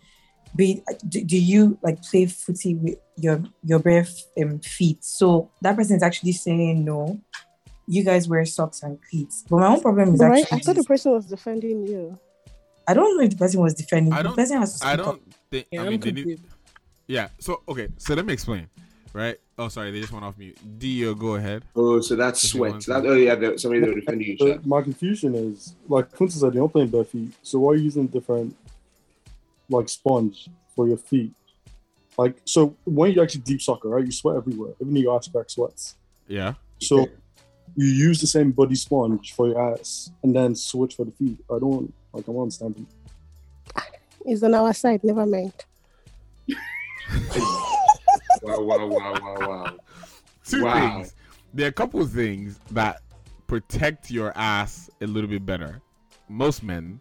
be 0.56 0.82
do, 1.08 1.22
do 1.24 1.38
you 1.38 1.78
like 1.82 2.02
play 2.02 2.26
footy 2.26 2.74
with 2.74 2.98
your 3.16 3.42
your 3.64 3.78
bare 3.78 4.00
f- 4.00 4.22
um, 4.42 4.58
feet? 4.60 5.04
So 5.04 5.50
that 5.62 5.76
person 5.76 5.96
is 5.96 6.02
actually 6.02 6.32
saying 6.32 6.84
no. 6.84 7.20
You 7.86 8.04
guys 8.04 8.28
wear 8.28 8.44
socks 8.44 8.82
and 8.82 8.98
cleats. 9.08 9.44
But 9.50 9.58
my 9.58 9.66
own 9.66 9.80
problem 9.80 10.14
is 10.14 10.20
But 10.20 10.26
right? 10.26 10.42
actually 10.42 10.58
I 10.58 10.60
thought 10.60 10.76
the 10.76 10.84
person 10.84 11.12
was 11.12 11.26
defending 11.26 11.86
you. 11.86 12.18
I 12.86 12.94
don't 12.94 13.16
know 13.16 13.24
if 13.24 13.30
the 13.30 13.36
person 13.36 13.60
was 13.60 13.74
defending. 13.74 14.12
I 14.12 14.18
The 14.18 14.28
don't. 14.28 14.36
person 14.36 14.58
has 14.58 14.72
to 14.72 14.78
speak 14.78 14.90
up. 14.92 14.96
don't 14.98 15.34
think. 15.50 15.66
Yeah, 15.72 15.82
I 15.82 15.88
mean, 15.88 16.00
they 16.00 16.12
need, 16.12 16.40
yeah. 17.06 17.28
So 17.38 17.62
okay. 17.68 17.88
So 17.98 18.14
let 18.14 18.24
me 18.26 18.32
explain. 18.32 18.68
Right. 19.12 19.38
Oh, 19.58 19.68
sorry. 19.68 19.90
They 19.90 20.00
just 20.00 20.12
went 20.12 20.24
off 20.24 20.38
mute. 20.38 20.56
Dio, 20.78 21.14
go 21.14 21.34
ahead. 21.34 21.64
Oh, 21.74 22.00
so 22.00 22.14
that's 22.14 22.44
If 22.44 22.50
sweat. 22.50 22.80
That, 22.86 23.04
oh, 23.04 23.14
yeah, 23.14 23.56
somebody 23.56 23.80
that 23.80 23.88
were 23.88 24.00
defending 24.00 24.36
you. 24.38 24.60
My 24.64 24.82
confusion 24.82 25.34
is 25.34 25.74
like 25.88 26.12
Quincy 26.12 26.38
said, 26.38 26.54
you're 26.54 26.62
not 26.62 26.72
playing 26.72 26.88
bare 26.90 27.04
feet, 27.04 27.32
so 27.42 27.58
why 27.58 27.72
are 27.72 27.74
you 27.74 27.84
using 27.84 28.06
different 28.06 28.56
like 29.70 29.88
sponge 29.88 30.48
for 30.74 30.86
your 30.86 30.96
feet? 30.98 31.32
Like 32.18 32.36
so 32.44 32.76
when 32.84 33.12
you 33.12 33.22
actually 33.22 33.42
deep 33.42 33.62
soccer, 33.62 33.88
right? 33.88 34.04
You 34.04 34.12
sweat 34.12 34.36
everywhere. 34.36 34.72
Even 34.80 34.96
your 34.96 35.16
ass 35.16 35.28
crack 35.28 35.48
sweats. 35.48 35.96
Yeah. 36.28 36.54
So 36.80 37.08
you 37.76 37.86
use 37.86 38.20
the 38.20 38.26
same 38.26 38.50
body 38.50 38.74
sponge 38.74 39.32
for 39.32 39.48
your 39.48 39.72
ass 39.72 40.10
and 40.22 40.34
then 40.34 40.54
switch 40.54 40.96
for 40.96 41.04
the 41.04 41.12
feet. 41.12 41.38
I 41.50 41.58
don't 41.58 41.92
like 42.12 42.26
I'm 42.28 42.38
understanding. 42.38 42.86
It's 44.26 44.42
on 44.42 44.54
our 44.54 44.74
side. 44.74 45.02
Never 45.02 45.24
mind. 45.26 45.52
Wow, 48.42 48.62
wow, 48.62 48.86
wow, 48.86 49.14
wow, 49.20 49.36
wow. 49.40 49.72
Two 50.46 50.64
Wow. 50.64 50.96
things. 50.96 51.14
There 51.52 51.66
are 51.66 51.68
a 51.68 51.72
couple 51.72 52.00
of 52.00 52.10
things 52.10 52.58
that 52.70 53.02
protect 53.46 54.10
your 54.10 54.32
ass 54.36 54.88
a 55.02 55.06
little 55.06 55.28
bit 55.28 55.44
better. 55.44 55.82
Most 56.28 56.62
men, 56.62 57.00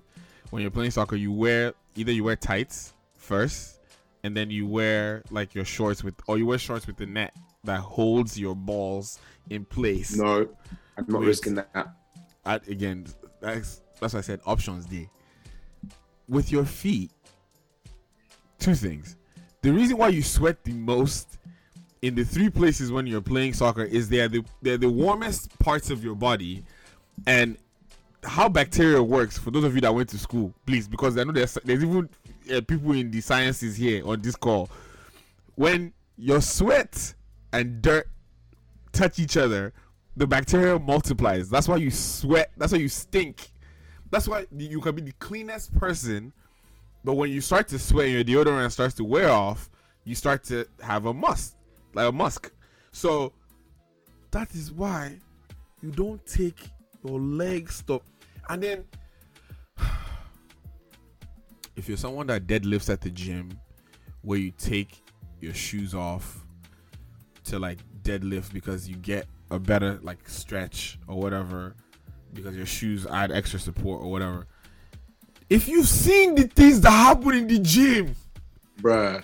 when 0.49 0.61
you're 0.61 0.71
playing 0.71 0.91
soccer, 0.91 1.15
you 1.15 1.31
wear 1.31 1.73
either 1.95 2.11
you 2.11 2.23
wear 2.23 2.35
tights 2.35 2.93
first, 3.15 3.79
and 4.23 4.35
then 4.35 4.49
you 4.49 4.67
wear 4.67 5.23
like 5.31 5.55
your 5.55 5.65
shorts 5.65 6.03
with, 6.03 6.15
or 6.27 6.37
you 6.37 6.45
wear 6.45 6.57
shorts 6.57 6.87
with 6.87 6.97
the 6.97 7.05
net 7.05 7.35
that 7.63 7.79
holds 7.79 8.39
your 8.39 8.55
balls 8.55 9.19
in 9.49 9.65
place. 9.65 10.15
No, 10.15 10.47
I'm 10.97 11.05
not 11.07 11.21
Wait. 11.21 11.27
risking 11.27 11.55
that. 11.55 11.95
I, 12.45 12.55
again, 12.55 13.07
that's 13.41 13.81
that's 13.99 14.13
why 14.13 14.19
I 14.19 14.21
said 14.21 14.41
options 14.45 14.85
D. 14.85 15.09
With 16.27 16.51
your 16.51 16.65
feet, 16.65 17.11
two 18.59 18.75
things. 18.75 19.15
The 19.61 19.71
reason 19.71 19.97
why 19.97 20.09
you 20.09 20.23
sweat 20.23 20.63
the 20.63 20.73
most 20.73 21.37
in 22.01 22.15
the 22.15 22.23
three 22.23 22.49
places 22.49 22.91
when 22.91 23.05
you're 23.07 23.19
playing 23.21 23.53
soccer 23.53 23.83
is 23.83 24.07
they're 24.09 24.29
the 24.29 24.43
they're 24.61 24.77
the 24.77 24.89
warmest 24.89 25.57
parts 25.59 25.89
of 25.89 26.03
your 26.03 26.15
body, 26.15 26.63
and 27.27 27.57
how 28.23 28.49
bacteria 28.49 29.01
works. 29.01 29.37
For 29.37 29.51
those 29.51 29.63
of 29.63 29.75
you 29.75 29.81
that 29.81 29.93
went 29.93 30.09
to 30.09 30.17
school, 30.17 30.53
please, 30.65 30.87
because 30.87 31.17
I 31.17 31.23
know 31.23 31.31
there's 31.31 31.57
there's 31.63 31.83
even 31.83 32.09
uh, 32.53 32.61
people 32.61 32.91
in 32.93 33.11
the 33.11 33.21
sciences 33.21 33.77
here 33.77 34.07
on 34.07 34.21
this 34.21 34.35
call. 34.35 34.69
When 35.55 35.93
your 36.17 36.41
sweat 36.41 37.13
and 37.53 37.81
dirt 37.81 38.07
touch 38.91 39.19
each 39.19 39.37
other, 39.37 39.73
the 40.15 40.27
bacteria 40.27 40.77
multiplies. 40.77 41.49
That's 41.49 41.67
why 41.67 41.77
you 41.77 41.91
sweat. 41.91 42.51
That's 42.57 42.71
why 42.71 42.79
you 42.79 42.89
stink. 42.89 43.51
That's 44.11 44.27
why 44.27 44.47
you 44.55 44.81
can 44.81 44.95
be 44.95 45.01
the 45.03 45.13
cleanest 45.13 45.73
person, 45.75 46.33
but 47.03 47.13
when 47.13 47.31
you 47.31 47.41
start 47.41 47.67
to 47.69 47.79
sweat 47.79 48.07
and 48.07 48.27
your 48.27 48.43
deodorant 48.43 48.71
starts 48.71 48.95
to 48.95 49.03
wear 49.03 49.29
off, 49.29 49.69
you 50.03 50.15
start 50.15 50.43
to 50.45 50.65
have 50.81 51.05
a 51.05 51.13
must, 51.13 51.55
like 51.93 52.09
a 52.09 52.11
musk. 52.11 52.51
So 52.91 53.33
that 54.31 54.53
is 54.55 54.71
why 54.71 55.19
you 55.81 55.91
don't 55.91 56.25
take 56.25 56.57
your 57.05 57.19
legs 57.19 57.75
stop. 57.75 58.03
And 58.49 58.63
then, 58.63 58.83
if 61.75 61.87
you're 61.87 61.97
someone 61.97 62.27
that 62.27 62.47
deadlifts 62.47 62.89
at 62.91 63.01
the 63.01 63.09
gym, 63.09 63.51
where 64.21 64.37
you 64.39 64.51
take 64.51 65.01
your 65.39 65.53
shoes 65.53 65.93
off 65.95 66.45
to 67.45 67.57
like 67.57 67.79
deadlift 68.01 68.51
because 68.53 68.87
you 68.87 68.95
get 68.97 69.27
a 69.49 69.57
better 69.59 69.97
like 70.03 70.27
stretch 70.27 70.99
or 71.07 71.17
whatever 71.17 71.75
because 72.33 72.55
your 72.55 72.65
shoes 72.65 73.07
add 73.07 73.31
extra 73.31 73.59
support 73.59 74.01
or 74.03 74.11
whatever. 74.11 74.45
If 75.49 75.67
you've 75.67 75.87
seen 75.87 76.35
the 76.35 76.43
things 76.43 76.81
that 76.81 76.91
happen 76.91 77.33
in 77.33 77.47
the 77.47 77.59
gym, 77.59 78.15
bruh, 78.81 79.23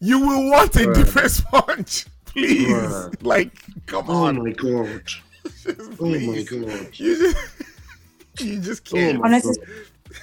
you 0.00 0.20
will 0.20 0.50
want 0.50 0.74
a 0.76 0.80
Bruh. 0.80 0.94
different 0.94 1.30
sponge. 1.32 2.06
Please, 2.24 2.68
Bruh. 2.68 3.14
like, 3.22 3.52
come 3.86 4.06
Oh 4.08 4.24
on. 4.26 4.38
Oh 4.38 4.42
my 4.44 4.52
god. 4.52 5.02
Oh 6.00 6.18
my 6.20 6.42
god. 6.42 6.88
You 6.98 7.16
just, 7.16 7.36
you 8.40 8.60
just 8.60 8.92
Oh 8.92 8.96
can't. 8.96 9.18
my 9.18 9.26
honestly 9.26 9.56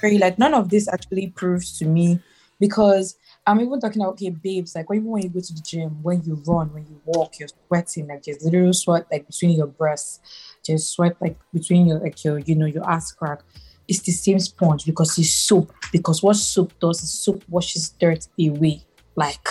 God. 0.02 0.20
like 0.20 0.38
none 0.38 0.54
of 0.54 0.68
this 0.70 0.88
actually 0.88 1.28
proves 1.28 1.78
to 1.78 1.84
me 1.84 2.20
because 2.60 3.16
I'm 3.46 3.60
even 3.60 3.80
talking 3.80 4.00
about 4.00 4.12
okay, 4.14 4.30
babes, 4.30 4.74
like 4.74 4.86
even 4.92 5.04
when 5.04 5.22
you 5.22 5.28
go 5.28 5.40
to 5.40 5.52
the 5.52 5.60
gym, 5.60 6.02
when 6.02 6.22
you 6.22 6.42
run, 6.46 6.72
when 6.72 6.86
you 6.86 7.00
walk, 7.04 7.38
you're 7.38 7.48
sweating, 7.68 8.06
like 8.06 8.22
there's 8.22 8.42
literal 8.42 8.72
sweat 8.72 9.06
like 9.10 9.26
between 9.26 9.50
your 9.56 9.66
breasts, 9.66 10.20
just 10.64 10.92
sweat 10.92 11.16
like 11.20 11.38
between 11.52 11.86
your 11.86 11.98
like 11.98 12.24
your 12.24 12.38
you 12.38 12.54
know 12.54 12.66
your 12.66 12.88
ass 12.88 13.12
crack. 13.12 13.40
It's 13.86 14.00
the 14.00 14.12
same 14.12 14.38
sponge 14.38 14.86
because 14.86 15.18
it's 15.18 15.34
soap. 15.34 15.72
Because 15.92 16.22
what 16.22 16.36
soap 16.36 16.72
does 16.80 17.02
is 17.02 17.12
soap 17.12 17.44
washes 17.48 17.90
dirt 17.90 18.26
away. 18.40 18.82
Like 19.14 19.46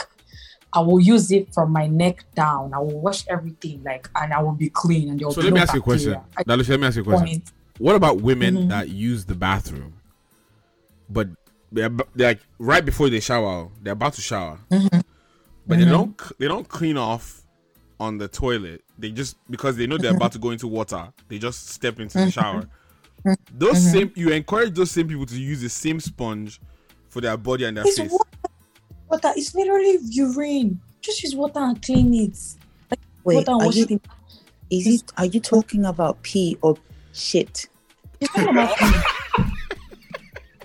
I 0.75 0.79
will 0.79 0.99
use 0.99 1.31
it 1.31 1.53
from 1.53 1.71
my 1.71 1.85
neck 1.87 2.25
down. 2.35 2.73
I 2.73 2.79
will 2.79 2.99
wash 2.99 3.25
everything 3.29 3.83
like 3.83 4.09
and 4.15 4.33
I 4.33 4.41
will 4.41 4.53
be 4.53 4.69
clean 4.69 5.09
and 5.09 5.19
there 5.19 5.27
will 5.27 5.33
So 5.35 5.41
be 5.41 5.45
let 5.47 5.49
no 5.51 5.55
me 5.55 5.61
ask 5.61 5.73
you 5.73 5.79
a 5.79 5.83
question. 5.83 6.15
I- 6.37 6.43
Dalushi, 6.43 6.69
let 6.69 6.79
me 6.79 6.87
ask 6.87 6.95
you 6.97 7.01
a 7.03 7.05
question. 7.05 7.43
What 7.77 7.95
about 7.95 8.21
women 8.21 8.55
Mhm. 8.55 8.69
that 8.69 8.89
use 8.89 9.25
the 9.25 9.35
bathroom, 9.35 9.93
but 11.09 11.27
they're, 11.71 11.89
they're 12.15 12.29
like 12.29 12.39
right 12.59 12.83
before 12.85 13.09
they 13.09 13.19
shower, 13.19 13.69
they're 13.81 13.93
about 13.93 14.13
to 14.13 14.21
shower, 14.21 14.59
Mm-hmm. 14.71 14.99
but 15.67 15.77
they 15.79 15.85
Mhm. 15.85 15.89
don't 15.89 16.21
they 16.39 16.47
don't 16.47 16.67
clean 16.67 16.97
off 16.97 17.41
on 17.99 18.17
the 18.17 18.27
toilet. 18.27 18.83
They 18.97 19.11
just 19.11 19.37
because 19.49 19.75
they 19.77 19.87
know 19.87 19.97
they're 19.97 20.15
about 20.15 20.31
to 20.33 20.39
go 20.39 20.51
into 20.51 20.67
water, 20.67 21.09
they 21.29 21.39
just 21.39 21.69
step 21.69 21.99
into 21.99 22.17
the 22.17 22.31
shower. 22.31 22.67
Those 23.57 23.77
Mhm. 23.77 23.91
same 23.91 24.11
you 24.15 24.29
encourage 24.29 24.73
those 24.75 24.91
same 24.91 25.07
people 25.07 25.25
to 25.25 25.39
use 25.39 25.61
the 25.61 25.69
same 25.69 25.99
sponge 25.99 26.59
for 27.09 27.21
their 27.21 27.37
body 27.37 27.63
and 27.65 27.77
their 27.77 27.85
It's 27.87 27.97
face. 27.99 28.11
water. 28.11 28.29
Water. 29.13 29.33
It's 29.37 29.53
literally 29.55 29.97
urine. 30.09 30.79
Just 31.01 31.23
use 31.23 31.35
water 31.35 31.59
and 31.59 31.81
clean 31.81 32.13
it. 32.13 32.37
Like 32.89 32.99
Wait, 33.23 33.35
water 33.35 33.51
and 33.51 33.61
are 33.61 33.65
wash 33.65 33.75
you- 33.75 33.83
it. 33.85 33.91
in- 33.91 34.01
Is 34.69 34.87
it? 34.87 35.11
Are 35.17 35.25
you 35.25 35.39
talking 35.39 35.85
about 35.85 36.21
pee 36.23 36.57
or 36.61 36.75
shit? 37.13 37.67
You're 38.19 38.27
talking 38.29 38.49
about 38.49 38.77
pee. 38.77 38.85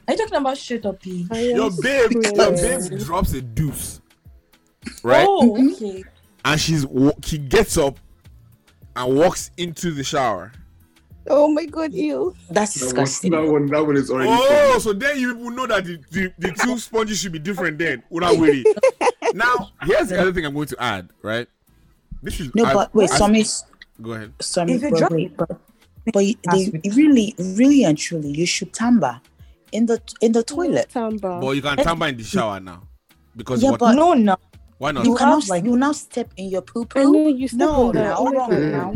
Are 0.06 0.12
you 0.14 0.16
talking 0.16 0.34
about 0.36 0.56
shit 0.56 0.86
or 0.86 0.94
pee? 0.94 1.26
Your 1.32 1.70
babe, 1.82 2.12
your 2.12 2.52
babe 2.52 2.98
drops 3.00 3.32
a 3.34 3.42
deuce, 3.42 4.00
right? 5.02 5.26
Oh, 5.28 5.72
okay. 5.74 6.02
And 6.44 6.58
she's 6.60 6.86
wa- 6.86 7.12
she 7.22 7.36
gets 7.36 7.76
up 7.76 7.98
and 8.96 9.16
walks 9.18 9.50
into 9.58 9.90
the 9.90 10.02
shower. 10.02 10.52
Oh 11.30 11.48
my 11.48 11.64
god, 11.66 11.92
you. 11.92 12.34
That's 12.50 12.74
That 12.74 12.96
one, 12.96 13.30
that 13.30 13.52
one, 13.52 13.66
that 13.66 13.86
one 13.86 13.96
is 13.96 14.10
already. 14.10 14.30
Oh, 14.32 14.78
so 14.80 14.92
then 14.92 15.18
you 15.18 15.34
people 15.34 15.50
know 15.50 15.66
that 15.66 15.84
the, 15.84 15.98
the, 16.10 16.32
the 16.38 16.52
two 16.52 16.78
sponges 16.86 17.18
should 17.20 17.32
be 17.32 17.38
different 17.38 17.78
then. 17.78 18.02
Una 18.12 18.34
worry. 18.38 18.64
now, 19.34 19.70
here's 19.82 20.08
the 20.08 20.20
other 20.20 20.32
thing 20.32 20.44
I'm 20.46 20.54
going 20.54 20.68
to 20.68 20.82
add, 20.82 21.10
right? 21.22 21.46
This 22.22 22.40
is 22.40 22.54
No, 22.54 22.64
I- 22.64 22.74
but 22.74 22.94
wait, 22.94 23.10
I- 23.10 23.16
some 23.18 23.34
Go 24.00 24.12
ahead. 24.12 24.32
Some 24.40 24.68
If 24.68 24.82
you 24.82 24.90
but 24.90 24.98
drop 24.98 25.10
wait, 25.12 25.36
but 25.36 25.48
but 26.12 26.24
they 26.52 26.80
really, 26.96 27.34
really 27.38 27.84
and 27.84 27.98
truly, 27.98 28.30
you 28.30 28.46
should 28.46 28.72
tamba 28.72 29.20
in 29.72 29.86
the 29.86 30.00
in 30.20 30.32
the 30.32 30.42
toilet. 30.42 30.88
Tamba. 30.90 31.38
But 31.40 31.50
you 31.50 31.62
can 31.62 31.76
tamba 31.78 32.06
in 32.08 32.16
the 32.16 32.24
shower 32.24 32.60
now. 32.60 32.82
Because 33.36 33.62
Yeah, 33.62 33.70
what, 33.72 33.80
but 33.80 33.92
No, 33.94 34.14
no. 34.14 34.36
why 34.78 34.92
not? 34.92 35.04
you 35.04 35.12
have, 35.16 35.18
cannot 35.18 35.48
like- 35.48 35.64
you 35.64 35.76
now 35.76 35.92
step 35.92 36.30
in 36.36 36.48
your 36.48 36.62
poo 36.62 36.86
I 36.96 37.02
know 37.04 37.12
poo. 37.12 37.28
you 37.34 37.48
step 37.48 37.58
No, 37.58 37.88
on 37.88 37.94
that. 37.94 38.04
now, 38.04 38.22
my 38.24 38.30
wrong 38.32 38.50
God. 38.50 38.60
now. 38.62 38.94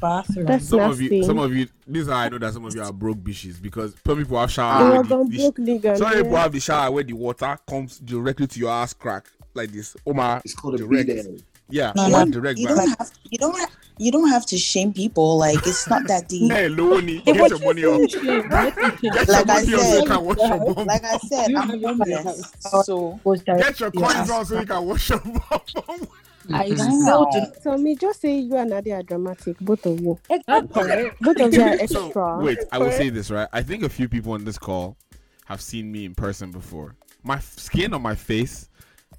Bathroom. 0.00 0.46
That's 0.46 0.68
some 0.68 0.80
of 0.80 1.00
you, 1.00 1.22
some 1.24 1.38
of 1.38 1.54
you, 1.54 1.66
this 1.86 2.02
is 2.02 2.08
how 2.08 2.16
I 2.16 2.28
know 2.28 2.38
that 2.38 2.52
some 2.52 2.64
of 2.64 2.74
you 2.74 2.82
are 2.82 2.92
broke 2.92 3.18
bitches 3.18 3.60
because 3.60 3.94
some 4.06 4.16
people 4.18 4.38
have 4.38 4.50
You 4.50 4.54
shower. 4.54 4.82
are 4.84 4.90
where 4.92 5.02
the- 5.02 5.08
gone 5.08 5.28
the- 5.30 5.36
broke 5.38 5.56
nigga. 5.58 5.98
some 5.98 6.12
people 6.12 6.32
yeah. 6.32 6.42
have 6.42 6.52
the 6.52 6.60
shower 6.60 6.90
where 6.90 7.04
the 7.04 7.12
water 7.12 7.58
comes 7.68 7.98
directly 7.98 8.46
to 8.46 8.58
your 8.60 8.70
ass 8.70 8.92
crack 8.94 9.26
like 9.54 9.70
this. 9.72 9.96
Omar, 10.06 10.40
It's 10.44 10.54
called 10.54 10.74
a 10.74 10.78
direct. 10.78 11.06
bidet. 11.08 11.42
Yeah, 11.70 11.92
No, 11.96 12.06
Omar 12.06 12.24
no, 12.26 12.32
direct 12.32 12.58
you 12.58 12.66
back. 12.66 12.76
don't 12.76 12.88
have 12.98 13.10
you 13.28 13.38
don't 13.38 13.58
have 13.58 13.70
you 13.98 14.10
don't 14.12 14.28
have 14.30 14.46
to 14.46 14.56
shame 14.56 14.90
people. 14.92 15.36
Like 15.36 15.58
it's 15.66 15.86
not 15.90 16.06
that 16.06 16.26
deep. 16.28 16.50
Hey, 16.50 16.68
Loni, 16.68 17.22
get 17.26 17.36
your 17.50 17.58
money 17.58 17.84
up. 17.84 18.08
Get 19.02 19.28
Like 19.28 19.48
I 19.50 19.54
money 19.54 19.54
up 19.54 19.64
so 19.64 19.70
you 19.70 19.78
said, 19.82 20.06
can 20.06 20.24
wash 20.24 20.38
your 20.38 20.74
bum. 20.74 20.86
like 20.86 21.04
I 21.04 21.18
said, 21.18 21.46
I'm 21.54 21.68
have 21.68 21.78
your 21.80 21.88
homeless, 21.90 22.52
so 22.60 23.20
Get 23.44 23.80
your 23.80 23.90
coins 23.90 24.30
on 24.30 24.46
so 24.46 24.60
you 24.60 24.64
can 24.66 24.86
wash 24.86 25.10
your 25.10 25.18
bum. 25.20 26.08
I 26.50 26.68
Wow. 26.70 27.30
still 27.30 27.30
do. 27.30 27.52
So 27.62 27.76
me 27.78 27.94
just 27.96 28.20
say 28.20 28.38
you 28.38 28.56
and 28.56 28.70
Nadia 28.70 28.96
are 28.96 29.02
dramatic, 29.02 29.58
both 29.60 29.84
of 29.86 30.00
you. 30.00 30.18
Exactly. 30.30 31.10
Both 31.20 31.40
of 31.40 31.52
you 31.54 31.62
are 31.62 31.86
So, 31.86 32.06
extra. 32.06 32.38
wait, 32.42 32.58
I 32.72 32.78
will 32.78 32.90
say 32.92 33.10
this 33.10 33.30
right. 33.30 33.48
I 33.52 33.62
think 33.62 33.82
a 33.84 33.88
few 33.88 34.08
people 34.08 34.32
on 34.32 34.44
this 34.44 34.58
call 34.58 34.96
have 35.46 35.60
seen 35.60 35.90
me 35.92 36.04
in 36.04 36.14
person 36.14 36.50
before. 36.50 36.94
My 37.22 37.38
skin 37.38 37.92
on 37.94 38.02
my 38.02 38.14
face 38.14 38.68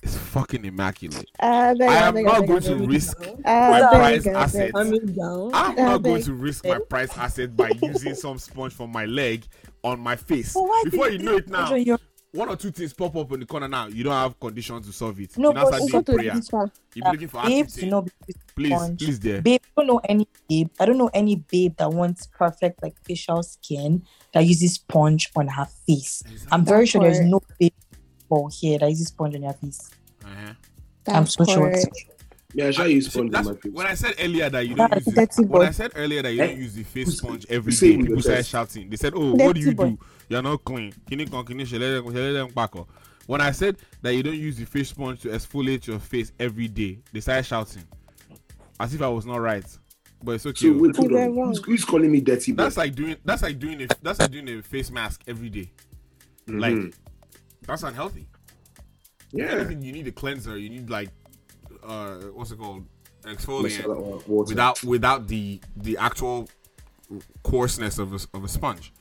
is 0.02 0.16
fucking 0.18 0.64
immaculate. 0.66 1.26
Uh, 1.40 1.76
I 1.80 1.86
I 1.88 1.96
am 2.08 2.14
beg, 2.16 2.26
not 2.26 2.46
going 2.48 2.64
I 2.64 2.68
to 2.68 2.76
risk 2.88 3.18
Uh, 3.20 3.34
my 3.44 3.80
beg, 3.82 3.90
price 3.90 4.28
I 4.28 4.32
beg. 4.32 4.36
assets. 4.36 4.72
Coming 4.72 5.06
down. 5.16 5.52
I'm 5.54 5.78
Uh, 5.80 5.84
not 5.84 6.02
going 6.04 6.22
to 6.24 6.34
risk 6.34 6.66
my 6.66 6.80
price 6.80 7.16
asset 7.18 7.56
by 7.56 7.70
using 7.70 8.16
some 8.16 8.38
sponge 8.40 8.74
from 8.74 8.92
my 8.92 9.06
leg 9.06 9.46
on 9.84 10.00
my 10.00 10.16
face. 10.16 10.56
Before 10.86 11.10
did 11.10 11.22
you 11.22 11.26
know 11.26 11.38
it 11.38 11.48
now, 11.50 11.74
your- 11.76 12.00
one 12.32 12.48
or 12.50 12.56
two 12.56 12.70
things 12.72 12.94
pop 12.94 13.16
up 13.16 13.32
in 13.32 13.40
the 13.40 13.46
corner 13.46 13.68
now. 13.68 13.88
You 13.88 14.04
don't 14.04 14.14
have 14.14 14.40
conditions 14.40 14.86
to 14.86 14.94
solve 14.94 15.20
it. 15.20 15.36
No, 15.38 15.50
you 15.50 15.54
but 15.56 15.68
start 15.68 15.82
also 15.82 16.02
to 16.04 16.14
prayer. 16.14 16.34
this 16.36 16.52
one. 16.52 16.72
You 16.94 17.04
be 17.04 17.10
looking 17.12 17.28
for 17.28 17.42
babes, 17.44 17.74
active 17.74 17.84
you 17.86 17.90
know, 17.92 18.06
Please, 18.56 18.76
sponge. 18.76 19.00
please, 19.04 19.20
there. 19.20 19.42
Babe, 19.42 19.62
I 19.78 19.82
don't 19.82 19.88
know 19.88 20.02
any 20.08 20.28
babe. 20.48 20.70
I 20.80 20.86
don't 20.86 20.98
know 20.98 21.10
any 21.14 21.36
babe 21.38 21.76
that 21.78 21.92
wants 21.92 22.28
perfect 22.28 22.84
like 22.84 22.94
facial 23.04 23.42
skin 23.42 24.04
that 24.34 24.42
uses 24.46 24.74
sponge 24.76 25.30
on 25.36 25.48
her 25.48 25.66
face. 25.88 26.22
I'm 26.52 26.64
very 26.66 26.86
sure 26.86 27.02
there's 27.02 27.20
no 27.22 27.42
babe 27.60 27.74
for 28.28 28.50
here 28.52 28.78
that 28.80 28.90
uses 28.90 29.08
sponge 29.08 29.34
on 29.36 29.42
your 29.44 29.54
face. 29.54 29.90
Uh-huh. 30.24 30.54
I'm 31.08 31.24
That's 31.24 31.34
so 31.34 31.46
sure. 31.46 31.72
correct. 31.72 31.88
Yeah, 32.54 32.68
I 32.68 32.72
shall 32.72 32.88
use 32.88 33.12
sponge 33.12 33.34
on 33.34 33.46
my 33.46 33.54
face. 33.54 33.72
when 33.72 33.88
I 33.88 33.94
said 33.96 34.16
earlier 34.20 34.50
that 34.50 34.68
you 34.68 34.76
don't 34.76 34.90
That's 34.92 35.38
use 35.38 35.48
the, 35.48 35.52
when 35.52 35.68
I 35.68 35.72
said 35.72 35.92
earlier 35.96 36.22
that 36.24 36.34
you 36.34 36.42
Eh? 36.42 36.48
don't 36.48 36.58
use 36.58 36.74
the 36.76 36.84
face 36.84 37.18
sponge 37.18 37.46
who's 37.48 37.56
every 37.58 37.72
saying 37.72 37.98
day, 38.00 38.02
the 38.04 38.08
people 38.10 38.22
started 38.22 38.46
shouting. 38.46 38.90
They 38.90 38.96
said, 38.98 39.14
"Oh, 39.16 39.34
what 39.36 39.56
do 39.56 39.62
you 39.62 39.74
do? 39.74 39.98
You're 40.30 40.42
not 40.42 40.64
clean." 40.64 40.94
Kini 41.10 41.26
kon, 41.26 41.46
kini 41.46 41.66
shele- 41.66 42.02
shele 42.04 42.54
dem. 42.56 42.86
When 43.28 43.42
I 43.42 43.52
said 43.52 43.78
that 44.02 44.16
you 44.16 44.24
don't 44.24 44.34
use 44.38 44.58
the 44.58 44.66
face 44.66 44.90
sponge 44.90 45.22
to 45.22 45.28
exfoliate 45.30 45.86
your 45.86 46.00
face 46.00 46.32
every 46.40 46.68
day, 46.68 47.00
they 47.14 47.20
started 47.20 47.46
shouting, 47.46 47.84
as 48.80 48.94
if 48.94 49.02
I 49.02 49.08
was 49.10 49.26
not 49.26 49.38
right. 49.42 49.66
But 50.24 50.34
it's 50.34 50.46
okay. 50.48 50.68
So 50.68 50.78
wait, 50.78 50.96
hold 50.96 51.14
on. 51.14 51.34
Who's, 51.34 51.64
who's 51.64 51.86
calling 51.86 52.12
me 52.12 52.22
dirty? 52.22 52.52
boy? 52.54 52.64
that's 52.64 52.78
like 52.78 52.96
doing 52.96 53.16
that's 53.24 53.42
like 53.44 53.60
doing 53.60 53.82
a 53.84 53.88
that's 54.02 54.20
like 54.20 54.32
doing 54.32 54.50
a 54.50 54.62
face 54.64 54.90
mask 54.92 55.22
every 55.28 55.50
day. 55.50 55.72
Like 56.48 56.74
Mhm. 56.74 56.94
that's 57.68 57.84
unhealthy. 57.84 58.28
yeah. 59.32 59.46
Anything 59.52 59.82
you 59.84 59.92
need 59.94 60.08
a 60.08 60.12
cleanser, 60.12 60.58
you 60.58 60.70
need 60.70 60.90
like 60.90 61.10
uh 61.84 62.16
what's 62.34 62.52
it 62.52 62.58
called? 62.60 62.86
Exfoliant. 63.24 63.84
Masala 63.84 64.48
without 64.48 64.84
without 64.84 65.28
the 65.28 65.62
the 65.78 65.98
actual 65.98 66.50
coarseness 67.44 68.00
of 68.00 68.12
a, 68.14 68.20
of 68.34 68.44
a 68.44 68.48
sponge. 68.48 68.92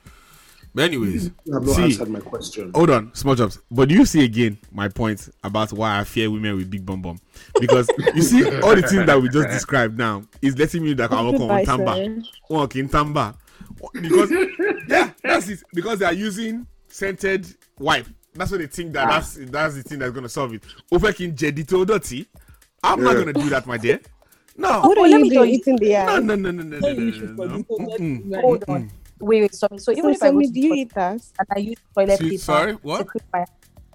But 0.78 0.84
anyways, 0.84 1.32
You 1.44 1.54
have 1.54 1.66
not 1.66 1.74
see, 1.74 1.82
answered 1.82 2.08
my 2.08 2.20
question. 2.20 2.70
hold 2.72 2.90
on, 2.90 3.12
small 3.12 3.34
jobs. 3.34 3.58
But 3.68 3.88
do 3.88 3.96
you 3.96 4.04
see 4.06 4.22
again 4.22 4.58
my 4.70 4.86
point 4.86 5.28
about 5.42 5.72
why 5.72 5.98
I 5.98 6.04
fear 6.04 6.30
women 6.30 6.54
with 6.54 6.70
big 6.70 6.86
bum 6.86 7.02
bum? 7.02 7.18
Because 7.60 7.90
you 8.14 8.22
see 8.22 8.44
all 8.60 8.76
the 8.76 8.82
things 8.82 9.04
that 9.06 9.20
we 9.20 9.28
just 9.28 9.48
described 9.48 9.98
now 9.98 10.22
is 10.40 10.56
letting 10.56 10.84
me 10.84 10.92
that 10.94 11.10
I'm 11.12 11.32
not 11.32 11.40
on 11.50 11.64
tamba, 11.64 11.96
sir. 11.96 12.22
walk 12.48 12.76
in 12.76 12.88
tamba, 12.88 13.34
because 14.00 14.30
yeah, 14.88 15.10
that's 15.20 15.48
it. 15.48 15.64
Because 15.74 15.98
they 15.98 16.04
are 16.06 16.12
using 16.12 16.64
scented 16.86 17.52
wipe. 17.80 18.06
That's 18.34 18.52
what 18.52 18.60
they 18.60 18.68
think 18.68 18.92
that 18.92 19.08
that's 19.08 19.34
that's 19.50 19.74
the 19.74 19.82
thing 19.82 19.98
that's 19.98 20.12
gonna 20.12 20.28
solve 20.28 20.54
it. 20.54 20.62
Overkin 20.92 21.34
jedito 21.34 21.84
dirty. 21.84 22.24
I'm 22.84 23.02
not 23.02 23.16
gonna 23.16 23.32
do 23.32 23.48
that, 23.48 23.66
my 23.66 23.78
dear. 23.78 23.98
No. 24.56 24.82
What 24.82 24.96
Oh, 24.98 25.04
are 25.04 25.08
let 25.08 25.18
you 25.18 25.22
me 25.22 25.30
tell 25.30 25.42
doing 25.44 25.54
eating 25.54 25.76
the 25.76 25.88
No, 26.06 26.18
no, 26.20 26.34
no, 26.36 26.50
no, 26.52 26.62
no, 26.62 26.78
no, 26.78 26.92
no, 26.92 27.46
no, 27.46 27.64
no. 27.66 28.40
Hold 28.40 28.64
on. 28.68 28.90
Wait, 29.20 29.40
wait, 29.42 29.54
sorry. 29.54 29.78
So 29.78 29.92
even 29.92 30.10
if 30.10 30.22
I 30.22 30.30
go 30.30 30.40
to 30.40 30.46
you 30.60 30.74
eat 30.74 30.96
us? 30.96 31.32
and 31.38 31.48
I 31.54 31.58
use 31.58 31.76
toilet 31.94 32.20
paper 32.20 32.38
sorry, 32.38 32.72
what? 32.74 33.06
clean 33.08 33.22
my 33.32 33.44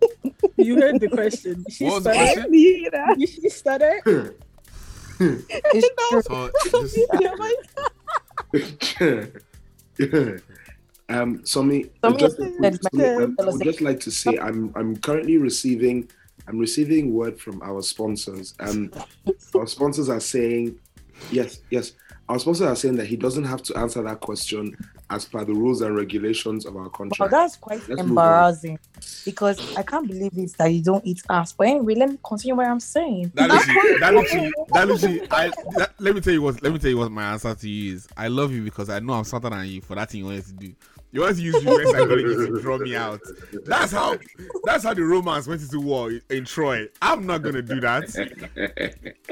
You 0.57 0.75
heard 0.75 0.99
the 0.99 1.07
question. 1.07 1.63
She 1.69 1.85
What 1.85 1.95
was 1.95 2.03
the 2.03 2.13
started. 2.13 2.33
question? 2.33 2.53
You 2.53 2.89
eat? 3.17 3.29
She 3.29 3.49
started. 3.49 4.01
it's 5.19 5.89
true. 6.09 6.21
So 6.21 6.49
just 6.67 6.87
um, 11.09 11.39
Somi, 11.43 11.89
Somi 12.01 12.17
just, 12.19 12.37
said 12.37 12.51
would, 12.59 12.61
my- 12.61 12.69
Somi, 12.69 13.23
um, 13.23 13.35
I 13.39 13.45
would 13.45 13.63
just 13.63 13.81
like 13.81 13.99
to 14.01 14.11
say 14.11 14.37
I'm 14.39 14.71
I'm 14.75 14.95
currently 14.97 15.37
receiving 15.37 16.09
I'm 16.47 16.57
receiving 16.57 17.13
word 17.13 17.39
from 17.39 17.61
our 17.61 17.81
sponsors. 17.81 18.53
Um, 18.59 18.91
our 19.55 19.67
sponsors 19.67 20.09
are 20.09 20.19
saying, 20.19 20.77
yes, 21.31 21.59
yes. 21.69 21.93
Our 22.27 22.39
sponsors 22.39 22.67
are 22.67 22.75
saying 22.75 22.95
that 22.97 23.05
he 23.07 23.15
doesn't 23.15 23.43
have 23.45 23.61
to 23.63 23.77
answer 23.77 24.01
that 24.03 24.19
question 24.21 24.75
as 25.13 25.25
per 25.25 25.45
the 25.45 25.53
rules 25.53 25.81
and 25.81 25.95
regulations 25.95 26.65
of 26.65 26.75
our 26.75 26.83
Wow, 26.83 26.89
contract. 26.89 27.31
that's 27.31 27.55
quite 27.57 27.87
Let's 27.87 28.01
embarrassing 28.01 28.79
because 29.25 29.61
I 29.75 29.83
can't 29.83 30.07
believe 30.07 30.31
it 30.37 30.57
that 30.57 30.67
you 30.67 30.81
don't 30.81 31.05
eat 31.05 31.21
ass. 31.29 31.53
But 31.53 31.67
anyway, 31.67 31.95
let 31.95 32.09
me 32.09 32.17
continue 32.23 32.55
what 32.55 32.67
I'm 32.67 32.79
saying. 32.79 33.31
that 33.35 33.49
that 33.99 34.13
literally, 34.13 34.51
that 34.69 34.87
literally, 34.87 35.21
I 35.31 35.51
that, 35.77 35.93
let 35.99 36.15
me 36.15 36.21
tell 36.21 36.33
you 36.33 36.41
what 36.41 36.61
let 36.63 36.73
me 36.73 36.79
tell 36.79 36.89
you 36.89 36.97
what 36.97 37.11
my 37.11 37.31
answer 37.31 37.53
to 37.53 37.69
you 37.69 37.93
is. 37.95 38.07
I 38.17 38.27
love 38.27 38.51
you 38.51 38.63
because 38.63 38.89
I 38.89 38.99
know 38.99 39.13
I'm 39.13 39.23
smarter 39.23 39.49
than 39.49 39.65
you 39.67 39.81
for 39.81 39.95
that 39.95 40.09
thing 40.09 40.19
you 40.19 40.25
wanted 40.25 40.45
to 40.45 40.53
do. 40.53 40.73
You 41.11 41.21
want 41.21 41.35
to 41.37 41.43
use 41.43 41.63
reverse 41.63 41.91
psychology 41.91 42.35
to 42.35 42.59
draw 42.59 42.79
me 42.79 42.95
out. 42.95 43.21
That's 43.65 43.91
how 43.91 44.17
that's 44.65 44.83
how 44.83 44.95
the 44.95 45.03
romance 45.03 45.47
went 45.47 45.61
into 45.61 45.79
war 45.79 46.11
in 46.31 46.43
Troy. 46.45 46.87
I'm 47.01 47.27
not 47.27 47.43
gonna 47.43 47.61
do 47.61 47.79
that. 47.81 48.09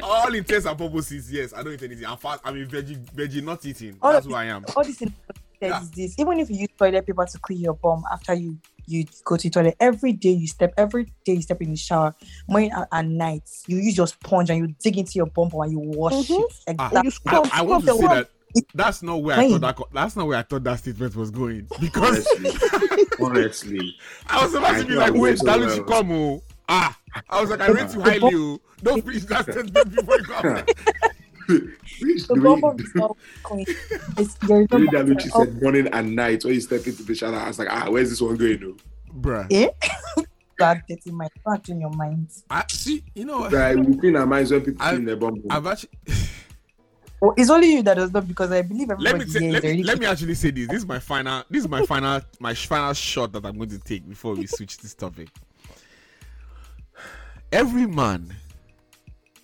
All 0.03 0.33
intents 0.33 0.65
and 0.67 0.77
purposes, 0.77 1.31
yes, 1.31 1.53
I 1.53 1.63
don't 1.63 1.73
eat 1.73 1.83
anything. 1.83 2.05
I'm 2.05 2.17
fast. 2.17 2.41
I'm 2.43 2.55
a 2.61 2.65
veggie, 2.65 3.03
veggie 3.15 3.43
not 3.43 3.65
eating. 3.65 3.97
All 4.01 4.13
That's 4.13 4.27
who 4.27 4.35
I 4.35 4.45
am. 4.45 4.63
All 4.75 4.83
this 4.83 5.01
in- 5.61 5.69
Yeah. 5.69 5.81
is 5.81 5.91
this. 5.91 6.15
Even 6.19 6.39
if 6.39 6.49
you 6.49 6.57
use 6.57 6.69
toilet 6.77 7.05
paper 7.05 7.25
to 7.25 7.39
clean 7.39 7.59
your 7.61 7.73
bum 7.75 8.03
after 8.11 8.33
you 8.33 8.57
you 8.87 9.05
go 9.23 9.37
to 9.37 9.43
the 9.43 9.49
toilet, 9.51 9.75
every 9.79 10.11
day 10.11 10.31
you 10.31 10.47
step, 10.47 10.73
every 10.75 11.05
day 11.23 11.33
you 11.33 11.41
step 11.41 11.61
in 11.61 11.69
the 11.69 11.77
shower, 11.77 12.13
morning 12.49 12.71
and, 12.73 12.85
and 12.91 13.17
night, 13.17 13.43
you 13.67 13.77
use 13.77 13.95
your 13.95 14.07
sponge 14.07 14.49
and 14.49 14.59
you 14.59 14.75
dig 14.83 14.97
into 14.97 15.13
your 15.15 15.27
bum 15.27 15.49
and 15.53 15.71
you 15.71 15.79
wash 15.79 16.13
Mhm. 16.27 16.39
it. 16.67 16.75
Ah, 16.79 16.89
Exactly. 16.89 17.31
I, 17.53 17.59
I 17.59 17.61
want 17.61 17.85
to 17.85 17.93
say 17.93 18.01
that 18.07 18.29
that's 18.73 19.01
not 19.03 19.21
where 19.23 19.39
I 19.39 19.47
thought 19.49 19.61
that 19.61 19.77
that's 19.93 20.15
not 20.15 20.27
where 20.27 20.37
I 20.39 20.41
thought 20.41 20.63
that 20.65 20.79
statement 20.79 21.15
was 21.15 21.31
going 21.31 21.67
because 21.79 22.27
honestly, 22.27 23.05
honestly, 23.21 23.95
I 24.27 24.43
was 24.43 24.53
about 24.55 24.77
to 24.81 24.85
be 24.85 24.95
like, 24.95 25.13
know 25.13 25.21
wait, 25.21 25.39
that 25.39 25.59
well. 25.59 25.69
should 25.75 25.87
come. 25.87 26.11
Oh. 26.11 26.43
Ah, 26.67 26.97
I 27.29 27.39
was 27.41 27.49
like, 27.51 27.61
I 27.61 27.67
rate 27.67 27.93
you 27.93 28.01
highly. 28.01 28.31
Oh. 28.33 28.59
Don't 28.83 29.05
finish 29.05 29.23
that 29.25 29.45
sentence 29.53 29.95
before 29.95 30.17
you 30.17 30.23
come. 30.23 30.65
Reach 31.47 32.27
The 32.27 32.35
the 32.35 32.41
bum 32.41 32.53
way- 32.55 32.61
bum 32.61 32.79
is 32.79 32.91
not 32.95 33.17
clean. 33.43 33.65
It's 34.17 34.37
your 34.47 34.67
the 34.67 34.77
that 34.91 35.05
Lucci 35.05 35.29
oh, 35.33 35.45
said 35.45 35.61
morning 35.61 35.87
and 35.91 36.15
night 36.15 36.43
when 36.43 36.53
you 36.53 36.61
step 36.61 36.85
into 36.87 37.03
the 37.03 37.15
shower. 37.15 37.35
I 37.35 37.47
was 37.47 37.59
like, 37.59 37.67
ah, 37.71 37.87
where's 37.89 38.09
this 38.09 38.21
one 38.21 38.35
going? 38.37 38.59
No? 38.59 38.75
Bruh. 39.19 39.47
eh? 39.51 39.69
That 40.59 40.87
dirty 40.87 41.09
mind, 41.09 41.31
not 41.47 41.67
in 41.69 41.81
your 41.81 41.89
mind. 41.89 42.27
I 42.51 42.63
see, 42.69 43.03
you 43.15 43.25
know 43.25 43.39
what? 43.39 43.51
Right, 43.51 43.75
we 43.75 43.97
clean 43.97 44.15
our 44.15 44.27
minds 44.27 44.51
when 44.51 44.61
people 44.61 44.85
I- 44.85 44.91
clean 44.91 45.05
their 45.05 45.15
bum. 45.15 45.41
I've 45.49 45.65
actually 45.65 45.89
Well, 47.19 47.33
it's 47.35 47.49
only 47.49 47.73
you 47.73 47.81
that 47.83 47.95
does 47.95 48.11
not 48.13 48.27
because 48.27 48.51
I 48.51 48.61
believe 48.61 48.91
everybody 48.91 49.17
let 49.17 49.27
me 49.27 49.31
say, 49.33 49.39
here 49.39 49.49
is 49.49 49.53
let 49.55 49.63
me, 49.63 49.67
already 49.69 49.83
let 49.83 49.99
me 49.99 50.05
actually 50.05 50.35
say 50.35 50.51
this. 50.51 50.67
This 50.67 50.77
is 50.77 50.85
my 50.85 50.99
final 50.99 51.43
this 51.49 51.63
is 51.63 51.69
my 51.69 51.83
final 51.85 52.21
my 52.39 52.53
final 52.53 52.93
shot 52.93 53.31
that 53.33 53.43
I'm 53.45 53.57
going 53.57 53.69
to 53.69 53.79
take 53.79 54.07
before 54.07 54.35
we 54.35 54.45
switch 54.45 54.77
this 54.77 54.93
topic. 54.93 55.29
Every 57.51 57.85
man 57.87 58.33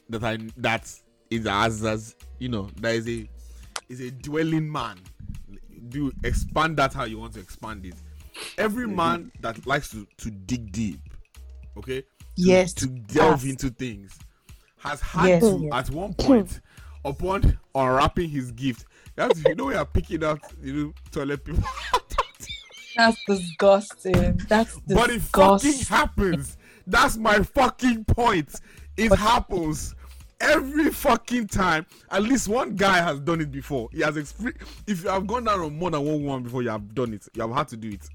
that 0.10 0.24
I 0.24 0.38
that 0.58 0.92
is 1.30 1.46
as 1.46 1.84
as 1.84 2.16
you 2.40 2.50
know, 2.50 2.70
that 2.82 2.96
is 2.96 3.08
a 3.08 3.28
is 3.90 4.02
a 4.02 4.12
dwelling 4.12 4.72
man. 4.72 5.00
Do 5.90 6.12
expand 6.24 6.78
that 6.78 6.94
how 6.94 7.06
you 7.06 7.20
want 7.20 7.34
to 7.34 7.40
expand 7.40 7.86
it. 7.86 7.96
Every 8.58 8.86
mm-hmm. 8.86 8.96
man 8.96 9.32
that 9.42 9.66
likes 9.66 9.90
to 9.92 10.08
to 10.18 10.32
dig 10.32 10.72
deep, 10.72 11.00
okay, 11.78 12.02
to, 12.02 12.08
Yes. 12.36 12.74
to 12.74 12.88
delve 12.88 13.44
Yes. 13.44 13.52
into 13.52 13.70
things, 13.70 14.18
has 14.78 15.02
had 15.02 15.28
Yes. 15.28 15.42
to 15.44 15.70
at 15.72 15.90
one 15.90 16.14
point 16.14 16.60
upon 17.06 17.58
unwrapping 17.74 18.30
his 18.30 18.52
gift. 18.52 18.86
You, 19.16 19.24
have 19.24 19.32
to, 19.34 19.50
you 19.50 19.56
know, 19.56 19.66
we 19.66 19.76
are 19.76 19.86
picking 19.86 20.24
out 20.24 20.40
you 20.62 20.74
know 20.74 20.94
toilet 21.12 21.44
paper. 21.44 21.64
That's 22.96 23.24
disgusting. 23.26 24.38
That's 24.50 24.80
But 24.88 25.12
it 25.12 25.22
fucking 25.22 25.80
happens. 25.88 26.58
That's 26.88 27.16
my 27.18 27.40
fucking 27.40 28.06
point. 28.06 28.50
It 28.98 29.14
happens 29.14 29.94
every 30.40 30.92
fucking 30.92 31.48
time. 31.48 31.86
At 32.12 32.24
least 32.24 32.48
one 32.48 32.76
guy 32.76 32.98
has 33.02 33.20
done 33.20 33.42
it 33.42 33.52
before. 33.52 33.90
He 33.92 34.02
has 34.02 34.18
experienced. 34.18 34.64
If 34.88 35.04
you 35.04 35.10
have 35.10 35.28
gone 35.28 35.44
down 35.46 35.60
on 35.62 35.78
more 35.78 35.92
than 35.92 36.04
one 36.06 36.24
woman 36.24 36.44
before, 36.44 36.64
you 36.64 36.70
have 36.70 36.94
done 36.94 37.14
it. 37.14 37.28
You 37.34 37.42
have 37.44 37.52
had 37.52 37.68
to 37.70 37.78
do 37.78 37.90
it. 37.90 38.08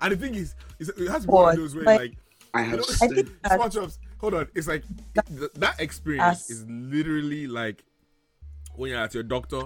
And 0.00 0.12
the 0.12 0.16
thing 0.16 0.34
is, 0.34 0.54
is 0.78 0.88
it 0.90 1.08
has 1.08 1.22
to 1.22 1.28
be 1.28 1.32
one 1.32 1.50
of 1.50 1.56
those 1.56 1.74
where 1.74 1.84
like 1.84 2.16
I 2.54 2.64
you 2.64 2.70
have 2.70 2.76
know, 2.78 2.82
said- 2.84 3.10
I 3.10 3.14
think 3.14 3.42
that- 3.42 3.98
Hold 4.18 4.34
on, 4.34 4.48
it's 4.54 4.68
like 4.68 4.84
th- 5.36 5.50
that 5.54 5.80
experience 5.80 6.48
As- 6.48 6.50
is 6.50 6.64
literally 6.68 7.48
like 7.48 7.82
when 8.76 8.90
you're 8.90 9.00
at 9.00 9.14
your 9.14 9.24
doctor 9.24 9.62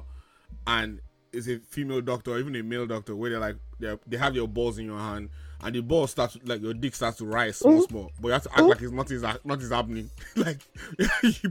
and 0.66 1.01
it's 1.33 1.47
a 1.47 1.59
female 1.59 2.01
doctor 2.01 2.31
or 2.33 2.39
even 2.39 2.57
a 2.57 2.62
male 2.62 2.87
doctor 2.87 3.15
where 3.15 3.28
they're 3.31 3.39
like 3.39 3.57
they 3.81 3.95
they 4.07 4.16
have 4.16 4.35
your 4.35 4.49
balls 4.49 4.78
in 4.78 4.87
your 4.87 4.99
hand 4.99 5.28
and 5.62 5.74
the 5.74 5.81
ball 5.83 6.07
starts 6.07 6.37
like 6.45 6.61
your 6.62 6.74
dick 6.74 6.95
starts 6.95 7.19
to 7.19 7.24
rise 7.27 7.57
small 7.57 7.83
small 7.83 8.12
but 8.20 8.28
you 8.28 8.33
have 8.35 8.43
to 8.43 8.51
act 8.53 8.62
like 8.62 8.83
it's 8.83 8.93
nothing 8.93 9.16
is 9.16 9.23
nothing 9.23 9.61
is 9.61 9.70
happening 9.70 10.11
like 10.37 10.59
you, 11.23 11.51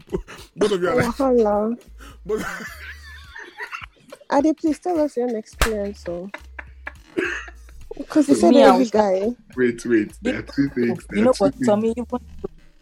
both 0.56 0.72
of 0.72 0.82
you 0.82 0.90
are 0.90 0.94
oh, 0.94 0.98
like 0.98 1.06
Wahala. 1.16 1.80
but, 2.26 2.46
Ade, 4.32 4.58
please 4.58 4.80
tell 4.80 5.00
us 5.02 5.16
your 5.18 5.36
experience. 5.38 6.02
So, 6.04 6.30
because 7.98 8.28
you 8.28 8.36
said 8.36 8.52
Me, 8.56 8.64
I 8.64 8.70
every 8.70 8.80
was- 8.80 8.92
guy. 8.92 9.30
Wait, 9.56 9.86
wait. 9.86 10.14
There 10.22 10.40
are 10.40 10.42
two 10.42 10.70
things. 10.70 11.06
There 11.08 11.20
You 11.20 11.26
know 11.26 11.34
what, 11.38 11.54
things. 11.54 11.68
Tommy? 11.68 11.90
Even 11.96 12.06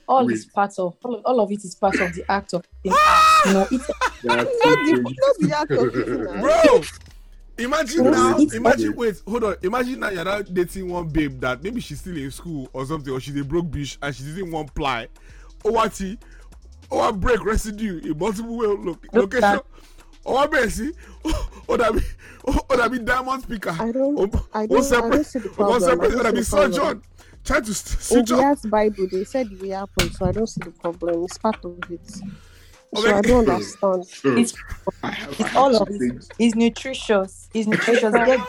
all 0.07 0.29
is 0.29 0.45
part 0.45 0.71
of 0.79 0.95
all, 1.03 1.21
all 1.25 1.39
of 1.41 1.51
it 1.51 1.63
is 1.63 1.75
part 1.75 1.99
of 1.99 2.13
the 2.13 2.23
act 2.31 2.53
of 2.53 2.63
being. 2.81 2.95
You 3.45 3.53
know, 3.53 3.67
it's 3.71 3.89
Not 4.23 4.37
the, 4.47 5.01
not 5.03 5.35
the 5.39 5.55
act 5.57 5.71
of 5.71 5.95
eating 5.95 6.19
her. 6.19 6.39
bro 6.39 6.81
imagine 7.57 8.03
now 8.11 8.37
imagine 8.53 8.95
wait. 8.95 9.21
hold 9.27 9.43
on 9.43 9.55
imagine 9.61 9.99
now 9.99 10.09
you're 10.09 10.25
now 10.25 10.41
dating 10.41 10.89
one 10.89 11.07
babe 11.07 11.39
that 11.39 11.61
maybe 11.63 11.79
she's 11.79 11.99
still 11.99 12.17
in 12.17 12.31
school 12.31 12.67
or 12.73 12.85
something 12.85 13.13
or 13.13 13.19
she's 13.19 13.35
a 13.39 13.43
broke 13.43 13.65
bitch 13.67 13.97
and 14.01 14.15
she's 14.15 14.27
using 14.27 14.51
one 14.51 14.67
ply 14.69 15.07
owati 15.63 16.17
owa 16.91 17.11
break 17.19 17.43
residue 17.45 17.99
in 18.03 18.17
multiple 18.17 18.57
way 18.57 18.67
Look 18.67 19.05
location 19.13 19.43
at- 19.43 19.65
owa 20.25 20.47
bẹ̀rẹ̀ 20.47 20.69
sí 20.69 20.91
ó 21.67 21.77
dàbí 21.77 22.01
ó 22.45 22.75
dàbí 22.77 23.05
diamond 23.05 23.43
speaker 23.43 23.75
I 23.79 23.91
don't. 23.91 24.17
ó 24.17 24.45
I 24.53 24.65
don't. 24.67 24.79
I 24.79 24.81
separate 24.83 25.11
don't 25.11 25.25
see 25.25 25.39
the 25.39 25.49
problem. 25.49 25.83
I 25.83 25.85
separate 25.85 26.11
see 26.11 26.31
the 26.31 26.43
surgeon 26.43 27.01
trying 27.43 27.63
to 27.63 27.73
switch 27.73 28.31
Acts 28.31 28.65
Bible, 28.65 29.07
they 29.11 29.25
said 29.25 29.49
will 29.61 29.71
happen, 29.75 30.11
so 30.13 30.25
I 30.25 30.31
don't 30.31 30.47
see 30.47 30.61
the 30.63 30.71
problem. 30.71 31.23
It's 31.25 31.37
part 31.37 31.63
of 31.65 31.77
it. 31.91 32.21
So 32.95 33.15
I 33.15 33.21
don't 33.21 33.49
understand. 33.49 34.05
So, 34.05 34.29
It's- 34.37 34.53
I 35.01 35.11
have, 35.11 35.29
I 35.29 35.31
it's 35.31 35.39
have 35.41 35.55
all 35.57 35.75
of 35.81 35.87
it. 35.89 36.25
It's 36.39 36.55
nutritious. 36.55 37.49
It's 37.53 37.67
nutritious. 37.67 38.13
Get. 38.25 38.39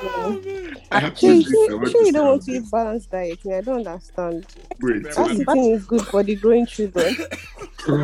I 0.93 1.01
have 1.01 1.19
Sure, 1.19 1.31
two 1.31 1.37
you, 1.37 1.43
things 1.43 1.49
I 1.49 1.51
sure, 1.69 1.77
want 1.79 1.91
sure 1.91 2.01
to 2.01 2.07
you 2.07 2.13
don't 2.13 2.27
want 2.29 2.43
to 2.45 2.53
eat 2.53 2.71
balanced 2.71 3.11
diet. 3.11 3.39
I 3.47 3.61
don't 3.63 3.87
understand. 3.87 4.47
Wait, 4.81 5.03
That's 5.05 5.17
the 5.39 5.45
thing 5.45 5.71
is 5.73 5.85
good 5.87 6.03
for 6.03 6.23
the 6.23 6.35
growing 6.37 6.67
children. 6.67 7.17
you 7.87 7.97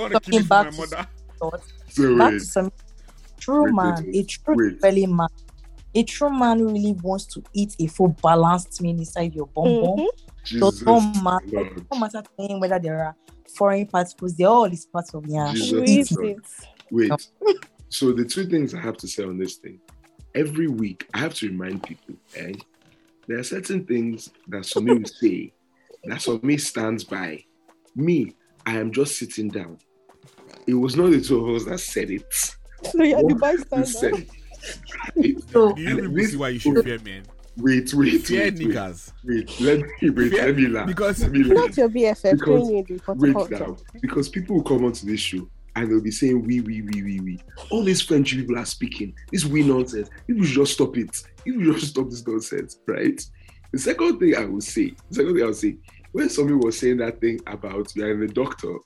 want 0.00 0.12
to 0.14 0.20
keep 0.20 0.40
it 0.42 0.48
back 0.48 0.66
my 0.66 0.70
to 0.70 0.76
mother 0.78 1.06
so 1.38 1.50
Back 2.18 2.32
wait. 2.32 2.38
to 2.38 2.44
some 2.44 2.72
true 3.38 3.64
Wait, 3.64 3.74
man, 3.74 4.04
wait, 4.06 4.16
a 4.16 4.24
true 4.26 4.54
Wait. 4.56 4.80
belly 4.80 5.06
man, 5.06 5.28
a 5.94 6.02
true 6.02 6.30
man 6.30 6.64
really 6.64 6.92
wants 7.02 7.26
to 7.26 7.42
eat 7.52 7.76
a 7.80 7.86
full 7.86 8.08
balanced 8.22 8.80
meal 8.82 8.96
inside 8.98 9.34
your 9.34 9.46
bum 9.46 9.64
bum. 9.64 9.98
Mhm. 9.98 10.06
So 10.44 10.70
Jesus 10.70 10.80
don't 10.80 11.22
matter, 11.22 11.46
Lord. 11.52 11.86
no 11.92 11.98
matter 12.00 12.22
to 12.22 12.42
him 12.42 12.60
whether 12.60 12.78
there 12.78 13.04
are 13.04 13.14
foreign 13.56 13.86
particles, 13.86 14.36
they're 14.36 14.48
all 14.48 14.64
is 14.64 14.86
part 14.86 15.06
of 15.14 15.24
yeah. 15.26 15.52
Jesus 15.52 15.72
We 15.72 15.82
Eat 15.84 16.12
eat 16.12 16.18
Lord. 16.18 16.26
it. 16.26 16.46
Wait. 16.90 17.28
So 17.90 18.12
the 18.12 18.24
two 18.26 18.44
things 18.44 18.74
I 18.74 18.80
have 18.82 18.98
to 18.98 19.08
say 19.08 19.24
on 19.24 19.38
this 19.38 19.56
thing. 19.56 19.80
Every 20.34 20.68
week, 20.68 21.06
I 21.14 21.18
have 21.20 21.32
to 21.36 21.48
remind 21.48 21.82
people, 21.82 22.16
eh? 22.36 22.52
There 23.26 23.38
are 23.38 23.42
certain 23.42 23.86
things 23.86 24.28
that 24.48 24.64
Somi 24.64 24.98
will 24.98 25.06
say 25.08 25.54
that 26.04 26.18
Somi 26.18 26.60
stands 26.60 27.02
by. 27.04 27.42
Me, 27.96 28.34
I 28.66 28.76
am 28.76 28.92
just 28.92 29.16
sitting 29.18 29.48
down. 29.48 29.78
It 30.66 30.74
was 30.74 30.96
not 30.96 31.12
the 31.12 31.20
two 31.22 31.48
of 31.48 31.56
us 31.56 31.64
that 31.64 31.78
said 31.80 32.10
it. 32.10 32.26
So 32.30 33.02
you're 33.02 33.22
the 33.26 33.34
bystander. 33.36 33.86
said 33.86 34.12
it. 34.18 34.28
Right? 35.16 35.36
So 35.50 35.72
do 35.72 35.80
you 35.80 35.88
And 35.88 35.98
people 36.00 36.14
this- 36.14 36.30
see 36.32 36.36
why 36.36 36.48
you 36.50 36.58
should 36.58 36.84
fear 36.84 36.98
men 37.02 37.22
Wait, 37.58 37.92
wait, 37.92 38.24
fear 38.24 38.44
wait, 38.44 38.54
wait, 38.58 38.68
niggas 38.68 39.12
wait. 39.24 39.60
Let 39.60 39.78
me 39.80 40.10
wait. 40.10 40.30
Fear- 40.30 40.46
Let 40.46 40.56
me 40.56 40.66
laugh. 40.68 40.86
because- 40.86 41.22
let 41.22 41.32
me 41.32 41.42
laugh. 41.44 41.56
Not 41.56 41.76
your 41.76 41.88
BFF 41.88 42.32
Because- 42.32 42.46
training 42.68 42.86
in 42.88 42.96
the 43.06 43.14
Wait 43.14 43.50
now, 43.50 43.76
because 44.00 44.28
people 44.28 44.56
will 44.56 44.62
come 44.62 44.84
onto 44.84 45.06
this 45.06 45.20
show 45.20 45.48
and 45.76 45.90
they'll 45.90 46.00
be 46.00 46.10
saying 46.10 46.42
we, 46.44 46.60
we, 46.60 46.82
we, 46.82 47.02
we, 47.02 47.20
we. 47.20 47.38
All 47.70 47.84
these 47.84 48.00
French 48.00 48.32
people 48.32 48.58
are 48.58 48.64
speaking. 48.64 49.14
This 49.32 49.44
we 49.44 49.62
nonsense. 49.62 50.08
People 50.26 50.44
should 50.44 50.54
just 50.56 50.74
stop 50.74 50.96
it. 50.96 51.20
People 51.44 51.62
should 51.64 51.74
just 51.80 51.92
stop 51.92 52.10
this 52.10 52.26
nonsense, 52.26 52.78
right? 52.86 53.20
The 53.72 53.78
second 53.78 54.18
thing 54.18 54.36
I 54.36 54.44
will 54.44 54.60
say, 54.60 54.94
the 55.10 55.14
second 55.14 55.34
thing 55.34 55.42
I 55.42 55.46
will 55.46 55.54
say, 55.54 55.76
when 56.12 56.28
somebody 56.30 56.56
was 56.56 56.78
saying 56.78 56.96
that 56.98 57.20
thing 57.20 57.38
about 57.46 57.94
you're 57.94 58.10
in 58.12 58.20
the 58.20 58.32
doctor 58.32 58.76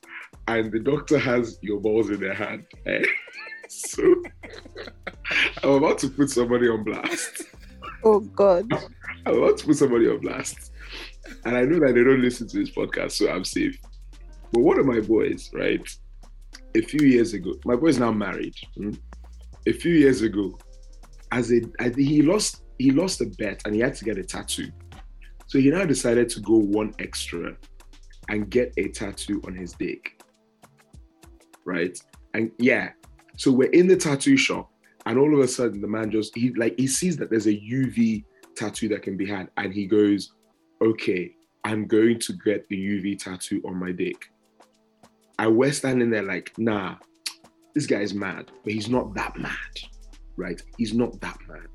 and 0.47 0.71
the 0.71 0.79
doctor 0.79 1.17
has 1.17 1.57
your 1.61 1.79
balls 1.79 2.09
in 2.09 2.19
their 2.19 2.33
hand, 2.33 2.65
eh? 2.85 3.03
so 3.69 4.03
I'm 5.63 5.69
about 5.71 5.99
to 5.99 6.09
put 6.09 6.29
somebody 6.29 6.67
on 6.67 6.83
blast. 6.83 7.43
Oh 8.03 8.19
God. 8.19 8.71
I 9.25 9.31
want 9.31 9.57
to 9.59 9.65
put 9.65 9.77
somebody 9.77 10.07
on 10.07 10.19
blast. 10.19 10.71
And 11.45 11.55
I 11.55 11.63
know 11.63 11.79
that 11.79 11.93
they 11.95 12.03
don't 12.03 12.21
listen 12.21 12.47
to 12.49 12.57
this 12.57 12.69
podcast, 12.69 13.13
so 13.13 13.29
I'm 13.29 13.45
safe. 13.45 13.77
But 14.51 14.61
one 14.61 14.79
of 14.79 14.85
my 14.85 14.99
boys, 14.99 15.49
right, 15.53 15.87
a 16.75 16.81
few 16.81 17.07
years 17.07 17.33
ago, 17.33 17.53
my 17.65 17.75
boy's 17.75 17.99
now 17.99 18.11
married. 18.11 18.55
hmm? 18.75 18.91
A 19.67 19.73
few 19.73 19.93
years 19.93 20.21
ago, 20.21 20.57
as 21.31 21.51
a 21.51 21.61
think 21.79 21.95
he 21.97 22.21
lost 22.21 22.63
he 22.77 22.91
lost 22.91 23.21
a 23.21 23.25
bet 23.37 23.61
and 23.65 23.73
he 23.73 23.81
had 23.81 23.95
to 23.95 24.05
get 24.05 24.17
a 24.17 24.23
tattoo. 24.23 24.69
So 25.47 25.57
he 25.59 25.69
now 25.69 25.85
decided 25.85 26.29
to 26.29 26.41
go 26.41 26.55
one 26.55 26.93
extra 26.99 27.55
and 28.29 28.49
get 28.49 28.73
a 28.77 28.89
tattoo 28.89 29.41
on 29.45 29.55
his 29.55 29.73
dick. 29.73 30.21
Right? 31.65 31.97
And 32.33 32.51
yeah, 32.59 32.89
so 33.37 33.51
we're 33.51 33.69
in 33.69 33.87
the 33.87 33.95
tattoo 33.95 34.37
shop, 34.37 34.71
and 35.05 35.17
all 35.17 35.33
of 35.33 35.39
a 35.39 35.47
sudden 35.47 35.81
the 35.81 35.87
man 35.87 36.11
just 36.11 36.35
he 36.35 36.53
like 36.53 36.75
he 36.77 36.87
sees 36.87 37.17
that 37.17 37.29
there's 37.29 37.47
a 37.47 37.53
UV 37.53 38.23
tattoo 38.55 38.87
that 38.89 39.01
can 39.01 39.17
be 39.17 39.25
had, 39.25 39.49
and 39.57 39.73
he 39.73 39.85
goes, 39.85 40.33
"Okay, 40.81 41.35
I'm 41.63 41.87
going 41.87 42.19
to 42.19 42.33
get 42.33 42.67
the 42.69 42.77
UV 42.77 43.19
tattoo 43.19 43.61
on 43.65 43.75
my 43.75 43.91
dick." 43.91 44.31
And 45.39 45.57
we're 45.57 45.73
standing 45.73 46.09
there 46.09 46.23
like, 46.23 46.53
"Nah, 46.57 46.95
this 47.73 47.85
guy 47.85 48.01
is 48.01 48.13
mad, 48.13 48.51
but 48.63 48.73
he's 48.73 48.89
not 48.89 49.13
that 49.15 49.37
mad, 49.37 49.73
right? 50.37 50.61
He's 50.77 50.93
not 50.93 51.19
that 51.21 51.37
mad." 51.47 51.67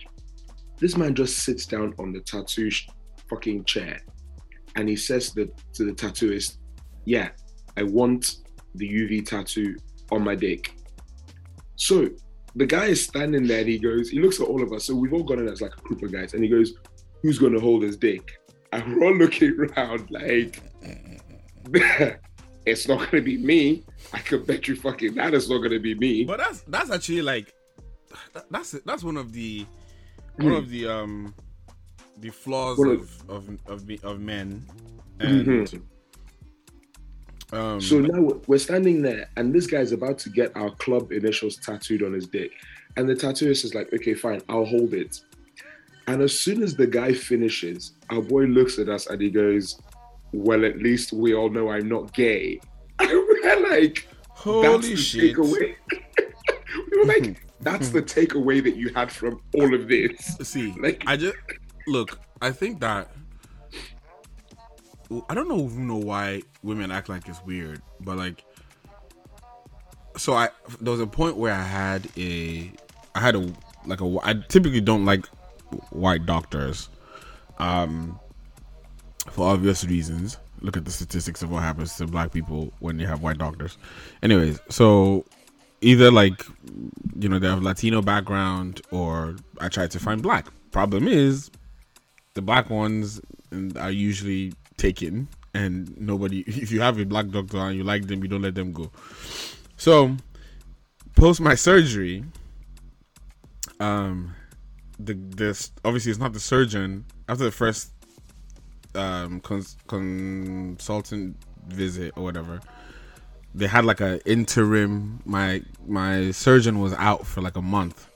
This 0.78 0.96
man 0.96 1.14
just 1.14 1.38
sits 1.38 1.66
down 1.66 1.94
on 1.98 2.12
the 2.12 2.20
tattoo 2.20 2.70
fucking 3.28 3.64
chair, 3.64 4.00
and 4.76 4.88
he 4.88 4.96
says 4.96 5.32
that 5.34 5.50
to 5.74 5.84
the 5.84 5.92
tattooist, 5.92 6.58
"Yeah, 7.04 7.30
I 7.76 7.82
want 7.82 8.36
the 8.74 8.88
UV 8.88 9.22
tattoo 9.22 9.76
on 10.10 10.22
my 10.22 10.34
dick." 10.34 10.72
So 11.76 12.08
the 12.58 12.66
guy 12.66 12.86
is 12.86 13.02
standing 13.04 13.46
there 13.46 13.60
and 13.60 13.68
he 13.68 13.78
goes, 13.78 14.10
he 14.10 14.20
looks 14.20 14.40
at 14.40 14.46
all 14.46 14.62
of 14.62 14.72
us. 14.72 14.84
So 14.84 14.94
we've 14.94 15.12
all 15.12 15.22
gone 15.22 15.38
in 15.40 15.48
as 15.48 15.60
like 15.60 15.72
a 15.76 15.80
group 15.80 16.02
of 16.02 16.12
guys, 16.12 16.34
and 16.34 16.42
he 16.42 16.48
goes, 16.50 16.74
Who's 17.22 17.38
gonna 17.38 17.60
hold 17.60 17.82
his 17.82 17.96
dick? 17.96 18.38
And 18.72 18.96
we're 18.96 19.06
all 19.06 19.16
looking 19.16 19.58
around 19.58 20.10
like 20.10 20.60
it's 22.66 22.86
not 22.88 23.10
gonna 23.10 23.22
be 23.22 23.38
me. 23.38 23.84
I 24.12 24.18
could 24.20 24.46
bet 24.46 24.68
you 24.68 24.76
fucking 24.76 25.14
that 25.14 25.34
it's 25.34 25.48
not 25.48 25.58
gonna 25.62 25.80
be 25.80 25.94
me. 25.94 26.24
But 26.24 26.38
that's 26.38 26.60
that's 26.62 26.90
actually 26.90 27.22
like 27.22 27.52
that's 28.50 28.72
that's 28.72 29.02
one 29.02 29.16
of 29.16 29.32
the 29.32 29.66
one 30.36 30.52
Hmm. 30.52 30.56
of 30.56 30.70
the 30.70 30.86
um 30.88 31.34
the 32.18 32.30
flaws 32.30 32.78
of 32.78 33.10
of- 33.28 33.48
of 33.66 33.90
of, 34.04 34.20
men. 34.20 34.64
And 35.20 35.46
Mhm. 35.46 35.82
Um 37.52 37.80
So 37.80 37.98
now 38.00 38.20
we're- 38.46 38.58
standing 38.58 39.02
there, 39.02 39.28
and 39.36 39.54
this 39.54 39.66
guy's 39.66 39.92
about 39.92 40.18
to 40.20 40.30
get 40.30 40.54
our 40.56 40.70
club 40.76 41.12
initials 41.12 41.56
tattooed 41.56 42.02
on 42.02 42.12
his 42.12 42.26
dick. 42.26 42.50
And 42.96 43.08
the 43.08 43.14
tattooist 43.14 43.64
is 43.64 43.74
like, 43.74 43.92
okay, 43.92 44.14
fine, 44.14 44.40
I'll 44.48 44.64
hold 44.64 44.92
it. 44.94 45.20
And 46.08 46.22
as 46.22 46.38
soon 46.38 46.62
as 46.62 46.74
the 46.74 46.86
guy 46.86 47.12
finishes, 47.12 47.92
our 48.10 48.22
boy 48.22 48.44
looks 48.44 48.78
at 48.78 48.88
us 48.88 49.06
and 49.08 49.20
he 49.20 49.30
goes, 49.30 49.78
Well, 50.32 50.64
at 50.64 50.78
least 50.78 51.12
we 51.12 51.34
all 51.34 51.50
know 51.50 51.70
I'm 51.70 51.88
not 51.88 52.12
gay. 52.14 52.60
And 53.00 53.10
we're 53.10 53.70
like, 53.70 54.08
Holy 54.30 54.96
shit. 54.96 55.36
takeaway. 55.36 55.74
we 56.90 56.98
were 56.98 57.04
like, 57.04 57.46
that's 57.60 57.90
the 57.90 58.02
takeaway 58.02 58.62
that 58.62 58.76
you 58.76 58.88
had 58.94 59.10
from 59.12 59.40
all 59.54 59.74
of 59.74 59.88
this. 59.88 60.36
see 60.42 60.72
Like, 60.80 61.02
I 61.06 61.16
just 61.16 61.36
look, 61.86 62.18
I 62.40 62.50
think 62.52 62.80
that 62.80 63.10
I 65.28 65.34
don't 65.34 65.48
know 65.48 65.68
know 65.68 65.96
why 65.96 66.42
women 66.62 66.90
act 66.90 67.08
like 67.08 67.28
it's 67.28 67.42
weird, 67.44 67.80
but 68.00 68.18
like 68.18 68.44
so 70.16 70.34
I 70.34 70.50
there 70.80 70.92
was 70.92 71.00
a 71.00 71.06
point 71.06 71.36
where 71.36 71.54
I 71.54 71.62
had 71.62 72.08
a 72.16 72.70
I 73.14 73.20
had 73.20 73.34
a 73.34 73.52
like 73.86 74.00
a 74.00 74.18
I 74.22 74.34
typically 74.48 74.80
don't 74.80 75.04
like 75.04 75.26
white 75.90 76.26
doctors, 76.26 76.88
um, 77.58 78.18
for 79.30 79.48
obvious 79.48 79.84
reasons. 79.84 80.38
Look 80.60 80.76
at 80.76 80.84
the 80.84 80.90
statistics 80.90 81.42
of 81.42 81.50
what 81.50 81.62
happens 81.62 81.96
to 81.96 82.06
black 82.06 82.32
people 82.32 82.72
when 82.80 82.96
they 82.96 83.04
have 83.04 83.22
white 83.22 83.38
doctors. 83.38 83.78
Anyways, 84.22 84.60
so 84.68 85.24
either 85.80 86.10
like 86.10 86.44
you 87.18 87.28
know 87.28 87.38
they 87.38 87.48
have 87.48 87.62
Latino 87.62 88.02
background 88.02 88.82
or 88.90 89.36
I 89.60 89.68
try 89.68 89.86
to 89.86 89.98
find 89.98 90.22
black. 90.22 90.48
Problem 90.70 91.08
is, 91.08 91.50
the 92.34 92.42
black 92.42 92.68
ones 92.68 93.20
are 93.76 93.90
usually 93.90 94.52
taken, 94.78 95.28
and 95.52 95.98
nobody. 96.00 96.44
If 96.46 96.72
you 96.72 96.80
have 96.80 96.98
a 96.98 97.04
black 97.04 97.28
doctor 97.28 97.58
and 97.58 97.76
you 97.76 97.84
like 97.84 98.06
them, 98.06 98.22
you 98.22 98.28
don't 98.28 98.42
let 98.42 98.54
them 98.54 98.72
go. 98.72 98.90
So, 99.76 100.16
post 101.14 101.40
my 101.40 101.54
surgery, 101.54 102.24
um, 103.80 104.34
the 104.98 105.14
this 105.14 105.70
obviously 105.84 106.10
it's 106.10 106.20
not 106.20 106.32
the 106.32 106.40
surgeon 106.40 107.04
after 107.28 107.44
the 107.44 107.50
first 107.50 107.92
um 108.94 109.40
cons- 109.40 109.76
consultant 109.86 111.36
visit 111.68 112.12
or 112.16 112.24
whatever 112.24 112.60
they 113.54 113.66
had 113.66 113.84
like 113.84 114.00
a 114.00 114.20
interim 114.28 115.20
my 115.24 115.62
my 115.86 116.30
surgeon 116.32 116.80
was 116.80 116.92
out 116.94 117.26
for 117.26 117.40
like 117.40 117.56
a 117.56 117.62
month 117.62 118.08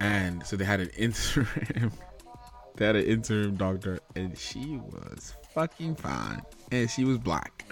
and 0.00 0.44
so 0.44 0.56
they 0.56 0.64
had 0.64 0.80
an 0.80 0.88
interim 0.96 1.92
they 2.76 2.86
had 2.86 2.96
an 2.96 3.04
interim 3.04 3.56
doctor 3.56 4.00
and 4.16 4.36
she 4.36 4.76
was 4.76 5.34
fucking 5.54 5.96
fine. 5.96 6.42
And 6.70 6.90
she 6.90 7.04
was 7.04 7.18
black. 7.18 7.64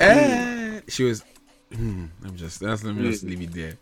And 0.00 0.82
she 0.88 1.04
was 1.04 1.24
hmm, 1.74 2.06
i'm 2.24 2.36
just 2.36 2.60
that's 2.60 2.84
let 2.84 2.94
me 2.94 3.10
just 3.10 3.24
leave 3.24 3.42
it 3.42 3.52
there. 3.52 3.74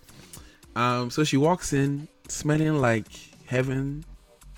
Um 0.77 1.11
so 1.11 1.25
she 1.25 1.37
walks 1.37 1.73
in 1.73 2.09
smelling 2.29 2.77
like 2.79 3.07
heaven 3.47 4.05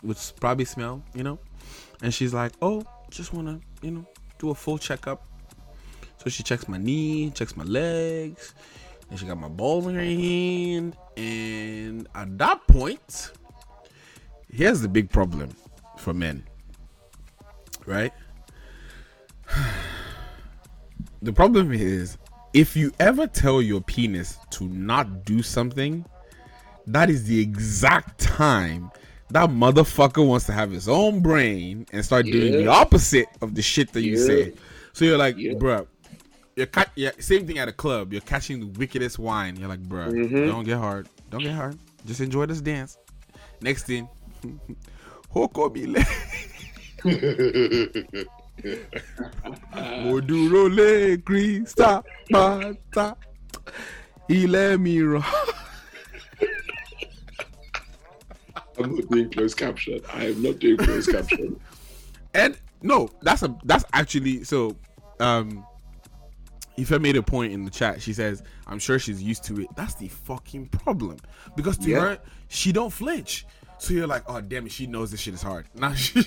which 0.02 0.32
probably 0.40 0.64
smell 0.64 1.02
you 1.14 1.22
know? 1.22 1.38
And 2.02 2.12
she's 2.12 2.34
like 2.34 2.52
oh 2.60 2.84
just 3.10 3.32
want 3.32 3.48
to 3.48 3.86
you 3.86 3.92
know 3.92 4.06
do 4.38 4.50
a 4.50 4.54
full 4.54 4.78
checkup. 4.78 5.24
So 6.18 6.30
she 6.30 6.42
checks 6.42 6.68
my 6.68 6.78
knee, 6.78 7.30
checks 7.30 7.56
my 7.56 7.64
legs, 7.64 8.54
and 9.10 9.18
she 9.18 9.26
got 9.26 9.38
my 9.38 9.48
balls 9.48 9.86
in 9.86 9.94
her 9.94 10.00
hand. 10.02 10.96
And 11.16 12.08
at 12.14 12.38
that 12.38 12.66
point, 12.66 13.32
here's 14.48 14.80
the 14.80 14.88
big 14.88 15.10
problem 15.10 15.50
for 15.98 16.14
men, 16.14 16.44
right? 17.86 18.12
The 21.22 21.32
problem 21.32 21.72
is 21.72 22.18
if 22.52 22.76
you 22.76 22.90
ever 22.98 23.28
tell 23.28 23.62
your 23.62 23.80
penis 23.80 24.38
to 24.50 24.64
not 24.64 25.24
do 25.24 25.40
something, 25.40 26.04
that 26.88 27.10
is 27.10 27.24
the 27.24 27.38
exact 27.40 28.18
time 28.18 28.90
that 29.30 29.48
motherfucker 29.48 30.26
wants 30.26 30.46
to 30.46 30.52
have 30.52 30.72
his 30.72 30.88
own 30.88 31.20
brain 31.20 31.86
and 31.92 32.04
start 32.04 32.26
doing 32.26 32.50
the 32.52 32.66
opposite 32.66 33.28
of 33.40 33.54
the 33.54 33.62
shit 33.62 33.92
that 33.92 34.02
you 34.02 34.18
Yeah. 34.18 34.26
say. 34.26 34.52
So 34.94 35.04
you're 35.04 35.16
like, 35.16 35.36
bruh, 35.36 35.86
you're 36.56 36.66
ca- 36.66 36.90
yeah, 36.96 37.12
same 37.20 37.46
thing 37.46 37.58
at 37.58 37.68
a 37.68 37.72
club. 37.72 38.12
You're 38.12 38.20
catching 38.22 38.58
the 38.58 38.66
wickedest 38.66 39.18
wine. 39.20 39.54
You're 39.56 39.68
like, 39.68 39.82
bruh, 39.82 40.10
Mhm. 40.12 40.46
don't 40.48 40.64
get 40.64 40.78
hard. 40.78 41.08
Don't 41.30 41.42
get 41.44 41.54
hard. 41.54 41.78
Just 42.04 42.20
enjoy 42.20 42.46
this 42.46 42.60
dance. 42.60 42.98
Next 43.60 43.84
thing, 43.84 44.08
Hoko 45.32 45.72
Bile. 45.72 46.02
Mo 50.04 50.20
dúró 50.20 50.68
lé 50.68 51.16
Krista 51.22 52.02
pátá. 52.30 53.16
Ilé 54.28 54.76
rọ̀. 54.76 55.24
I'm 58.78 58.96
not 58.96 59.08
doing 59.10 59.30
closed 59.30 59.56
caption. 59.56 60.00
I 60.12 60.26
am 60.26 60.42
not 60.42 60.58
doing 60.58 60.76
closed 60.78 61.10
caption. 61.10 61.60
And 62.34 62.56
no, 62.82 63.08
that's 63.22 63.42
a 63.42 63.54
that's 63.64 63.84
actually 63.92 64.44
so. 64.44 64.76
Um, 65.20 65.64
Ife 66.78 66.98
made 67.00 67.16
a 67.16 67.22
point 67.22 67.52
in 67.52 67.64
the 67.64 67.70
chat. 67.70 68.00
She 68.00 68.12
says, 68.14 68.42
"I'm 68.66 68.78
sure 68.78 68.98
she's 68.98 69.22
used 69.22 69.44
to 69.44 69.60
it." 69.60 69.68
That's 69.76 69.94
the 69.94 70.08
fucking 70.08 70.68
problem 70.68 71.18
because 71.54 71.76
to 71.78 71.90
Yeah. 71.90 72.00
her, 72.00 72.18
she 72.48 72.72
don't 72.72 72.90
flinch. 72.90 73.44
So 73.78 73.92
you're 73.92 74.06
like, 74.06 74.24
"Oh 74.26 74.40
damn 74.40 74.64
it, 74.66 74.72
she 74.72 74.86
knows 74.86 75.10
this 75.10 75.20
shit 75.20 75.34
is 75.34 75.42
hard." 75.42 75.66
Now 75.74 75.92
she. 75.94 76.24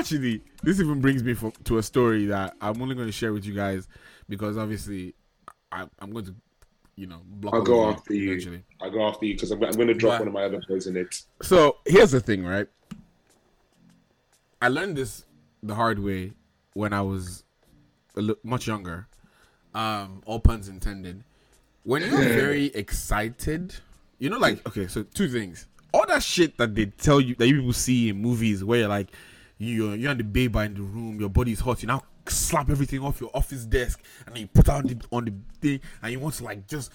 Actually, 0.00 0.40
this 0.62 0.80
even 0.80 0.98
brings 1.02 1.22
me 1.22 1.34
for, 1.34 1.52
to 1.64 1.76
a 1.76 1.82
story 1.82 2.24
that 2.26 2.54
I'm 2.60 2.80
only 2.80 2.94
going 2.94 3.06
to 3.06 3.12
share 3.12 3.34
with 3.34 3.44
you 3.44 3.54
guys 3.54 3.86
because 4.30 4.56
obviously 4.56 5.14
I, 5.70 5.86
I'm 5.98 6.10
going 6.10 6.24
to, 6.24 6.34
you 6.96 7.06
know, 7.06 7.20
block. 7.26 7.54
I'll 7.54 7.62
go 7.62 7.90
after 7.90 8.14
you. 8.14 8.30
eventually. 8.30 8.62
I'll 8.80 8.90
go 8.90 9.06
after 9.06 9.26
you 9.26 9.34
because 9.34 9.50
I'm, 9.50 9.62
I'm 9.62 9.72
going 9.72 9.88
to 9.88 9.94
drop 9.94 10.12
But- 10.14 10.20
one 10.20 10.28
of 10.28 10.34
my 10.34 10.44
other 10.44 10.62
plays 10.66 10.86
in 10.86 10.96
it. 10.96 11.22
So 11.42 11.76
here's 11.86 12.12
the 12.12 12.20
thing, 12.20 12.46
right? 12.46 12.66
I 14.62 14.68
learned 14.68 14.96
this 14.96 15.26
the 15.62 15.74
hard 15.74 15.98
way 15.98 16.32
when 16.72 16.94
I 16.94 17.02
was 17.02 17.44
a 18.16 18.22
li- 18.22 18.34
much 18.42 18.66
younger. 18.66 19.06
Um, 19.74 20.22
all 20.24 20.40
puns 20.40 20.68
intended. 20.68 21.24
When 21.82 22.00
you're 22.00 22.10
very 22.10 22.66
excited, 22.68 23.74
you 24.18 24.30
know, 24.30 24.38
like 24.38 24.66
okay, 24.66 24.86
so 24.86 25.02
two 25.02 25.28
things. 25.28 25.66
All 25.92 26.06
that 26.06 26.22
shit 26.22 26.56
that 26.56 26.74
they 26.74 26.86
tell 26.86 27.20
you 27.20 27.34
that 27.34 27.46
you 27.46 27.56
people 27.58 27.72
see 27.74 28.08
in 28.08 28.16
movies 28.22 28.64
where 28.64 28.80
you're 28.80 28.88
like 28.88 29.08
you're 29.60 29.94
you're 29.94 30.10
on 30.10 30.16
the 30.18 30.24
baby 30.24 30.58
in 30.60 30.74
the 30.74 30.82
room, 30.82 31.20
your 31.20 31.28
body's 31.28 31.60
hot, 31.60 31.82
you 31.82 31.86
now 31.88 32.02
slap 32.26 32.70
everything 32.70 33.00
off 33.00 33.20
your 33.20 33.30
office 33.34 33.64
desk 33.64 34.02
and 34.26 34.34
then 34.34 34.42
you 34.42 34.48
put 34.48 34.68
out 34.68 34.86
the, 34.86 34.96
on 35.12 35.24
the 35.24 35.32
thing 35.60 35.80
and 36.02 36.12
you 36.12 36.18
want 36.18 36.34
to 36.34 36.44
like 36.44 36.66
just 36.66 36.90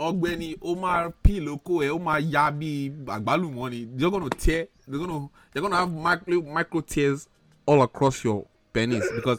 ọ̀gbẹ́ni 0.00 0.58
ó 0.60 0.74
máa 0.80 1.12
pín 1.22 1.44
lóko 1.44 1.82
ẹ 1.84 1.90
ó 1.90 1.98
máa 2.02 2.18
ya 2.18 2.50
bí 2.50 2.90
àgbálùmọ́ 3.06 3.70
ni. 3.70 3.86
They're 3.96 4.10
gonna 4.10 4.30
tear 4.30 4.66
they're 4.88 4.98
gonna 4.98 5.28
they're 5.52 5.62
gonna 5.62 5.76
have 5.76 5.92
micro 5.92 6.42
micro 6.42 6.80
tears 6.80 7.28
all 7.66 7.82
across 7.82 8.24
your 8.24 8.46
penis 8.72 9.04
because 9.14 9.38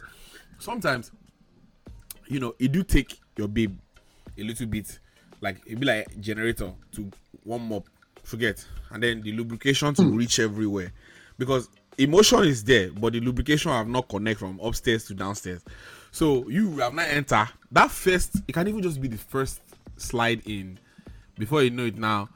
sometimes 0.58 1.12
you 2.28 2.40
know 2.40 2.54
it 2.58 2.72
do 2.72 2.82
take 2.82 3.20
your 3.36 3.48
babe 3.48 3.76
a 4.38 4.42
little 4.42 4.66
bit 4.66 4.98
like 5.42 5.60
it 5.66 5.78
be 5.78 5.84
like 5.86 6.18
generator 6.20 6.72
to 6.92 7.10
warm 7.44 7.70
up 7.72 7.84
forget 8.22 8.64
and 8.90 9.02
then 9.02 9.20
the 9.20 9.32
lubrication 9.32 9.92
to 9.94 10.02
hmm. 10.02 10.16
reach 10.16 10.38
everywhere. 10.38 10.92
Because 11.36 11.68
emotion 11.98 12.44
is 12.44 12.64
there 12.64 12.90
but 12.90 13.12
the 13.12 13.20
lubrication 13.20 13.70
have 13.70 13.88
not 13.88 14.08
connect 14.08 14.40
from 14.40 14.58
upstairs 14.60 15.04
to 15.06 15.14
downstairs. 15.14 15.62
So 16.10 16.48
you 16.48 16.78
have 16.78 16.94
not 16.94 17.08
enter 17.08 17.48
that 17.72 17.90
first 17.90 18.36
it 18.46 18.52
can 18.52 18.68
even 18.68 18.82
just 18.82 19.00
be 19.00 19.08
the 19.08 19.18
first 19.18 19.60
slide 19.96 20.42
in. 20.46 20.78
Before 21.38 21.62
you 21.62 21.70
know 21.70 21.86
it 21.86 21.96
now 21.96 22.28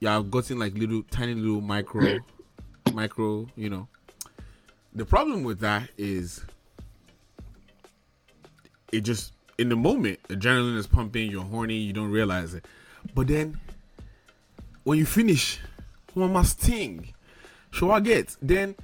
you 0.00 0.08
have 0.08 0.30
gotten 0.30 0.58
like 0.58 0.74
little 0.74 1.02
tiny 1.10 1.34
little 1.34 1.60
micro 1.60 2.18
micro 2.92 3.48
you 3.56 3.70
know. 3.70 3.88
The 4.94 5.04
problem 5.04 5.44
with 5.44 5.60
that 5.60 5.90
is 5.98 6.44
it 8.92 9.00
just 9.00 9.32
in 9.58 9.68
the 9.68 9.76
moment 9.76 10.20
adrenaline 10.28 10.76
is 10.76 10.86
pumping 10.86 11.30
you're 11.30 11.42
horny 11.42 11.76
you 11.76 11.92
don't 11.92 12.10
realize 12.10 12.54
it. 12.54 12.64
But 13.14 13.28
then 13.28 13.58
when 14.84 14.98
you 14.98 15.06
finish 15.06 15.58
must 16.14 16.62
sting 16.62 17.12
Sure, 17.76 17.92
I 17.92 18.00
get. 18.00 18.34
Then 18.40 18.74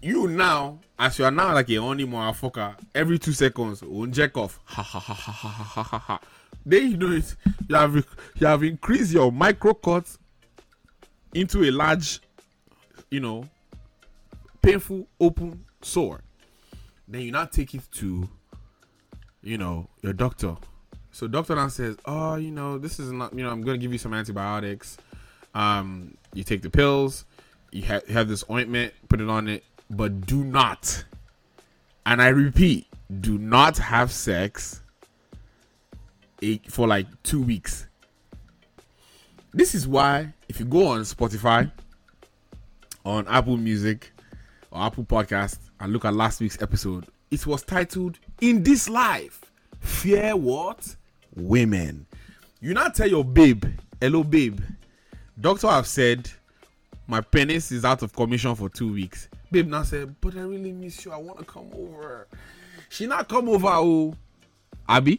you 0.00 0.28
now, 0.28 0.78
as 0.96 1.18
you 1.18 1.24
are 1.24 1.32
now 1.32 1.52
like 1.52 1.68
a 1.68 1.78
only 1.78 2.06
motherfucker, 2.06 2.76
every 2.94 3.18
two 3.18 3.32
seconds, 3.32 3.82
one 3.82 4.12
jack 4.12 4.36
off. 4.38 4.60
Ha 4.66 4.84
ha 4.84 5.00
ha 5.00 5.12
ha 5.12 5.32
ha 5.32 5.48
ha 5.48 5.82
ha 5.82 5.98
ha. 5.98 6.20
Then 6.64 6.92
you 6.92 6.96
know 6.96 7.10
it. 7.10 7.34
You 7.68 7.74
have 7.74 7.96
you 7.96 8.46
have 8.46 8.62
increased 8.62 9.12
your 9.12 9.32
micro 9.32 9.74
cut 9.74 10.16
into 11.34 11.64
a 11.64 11.72
large, 11.72 12.20
you 13.10 13.18
know, 13.18 13.48
painful 14.62 15.08
open 15.18 15.64
sore. 15.82 16.20
Then 17.08 17.22
you 17.22 17.32
now 17.32 17.46
take 17.46 17.74
it 17.74 17.82
to, 17.94 18.28
you 19.42 19.58
know, 19.58 19.88
your 20.02 20.12
doctor. 20.12 20.54
So 21.10 21.26
doctor 21.26 21.56
now 21.56 21.66
says, 21.66 21.96
oh, 22.04 22.36
you 22.36 22.52
know, 22.52 22.78
this 22.78 23.00
is 23.00 23.10
not, 23.10 23.34
you 23.34 23.42
know, 23.42 23.50
I'm 23.50 23.62
gonna 23.62 23.78
give 23.78 23.90
you 23.90 23.98
some 23.98 24.14
antibiotics. 24.14 24.98
Um, 25.52 26.16
you 26.32 26.44
take 26.44 26.62
the 26.62 26.70
pills 26.70 27.24
you 27.72 27.84
ha- 27.84 28.00
have 28.08 28.28
this 28.28 28.44
ointment 28.50 28.92
put 29.08 29.20
it 29.20 29.28
on 29.28 29.48
it 29.48 29.64
but 29.90 30.26
do 30.26 30.44
not 30.44 31.04
and 32.06 32.20
i 32.22 32.28
repeat 32.28 32.86
do 33.20 33.38
not 33.38 33.76
have 33.78 34.12
sex 34.12 34.82
for 36.68 36.86
like 36.88 37.06
two 37.22 37.42
weeks. 37.42 37.86
This 39.52 39.74
is 39.74 39.86
why 39.86 40.32
if 40.48 40.60
you 40.60 40.66
go 40.66 40.86
on 40.88 41.00
spotify 41.00 41.70
on 43.04 43.26
apple 43.28 43.56
music 43.56 44.12
or 44.70 44.82
apple 44.82 45.04
podcast 45.04 45.58
and 45.80 45.92
look 45.92 46.04
at 46.04 46.14
last 46.14 46.40
week's 46.40 46.60
episode 46.62 47.06
it 47.30 47.46
was 47.46 47.62
titled 47.62 48.18
in 48.40 48.62
this 48.62 48.88
life 48.88 49.50
fear 49.80 50.36
what? 50.36 50.96
Women. 51.34 52.06
You 52.60 52.74
now 52.74 52.88
tell 52.88 53.08
your 53.08 53.24
babe 53.24 53.64
hello 54.00 54.22
babe. 54.22 54.60
Doctor 55.40 55.68
have 55.68 55.86
said 55.86 56.30
my 57.10 57.20
penis 57.20 57.72
is 57.72 57.84
out 57.84 58.02
of 58.02 58.12
commission 58.14 58.54
for 58.54 58.68
two 58.68 58.92
weeks. 58.92 59.28
Babe 59.50 59.66
now 59.66 59.82
said, 59.82 60.14
but 60.20 60.36
I 60.36 60.42
really 60.42 60.70
miss 60.70 61.04
you. 61.04 61.10
I 61.10 61.16
want 61.16 61.40
to 61.40 61.44
come 61.44 61.68
over. 61.74 62.28
She 62.88 63.06
not 63.06 63.28
come 63.28 63.48
over, 63.48 63.66
oh. 63.68 64.14
Abby, 64.88 65.18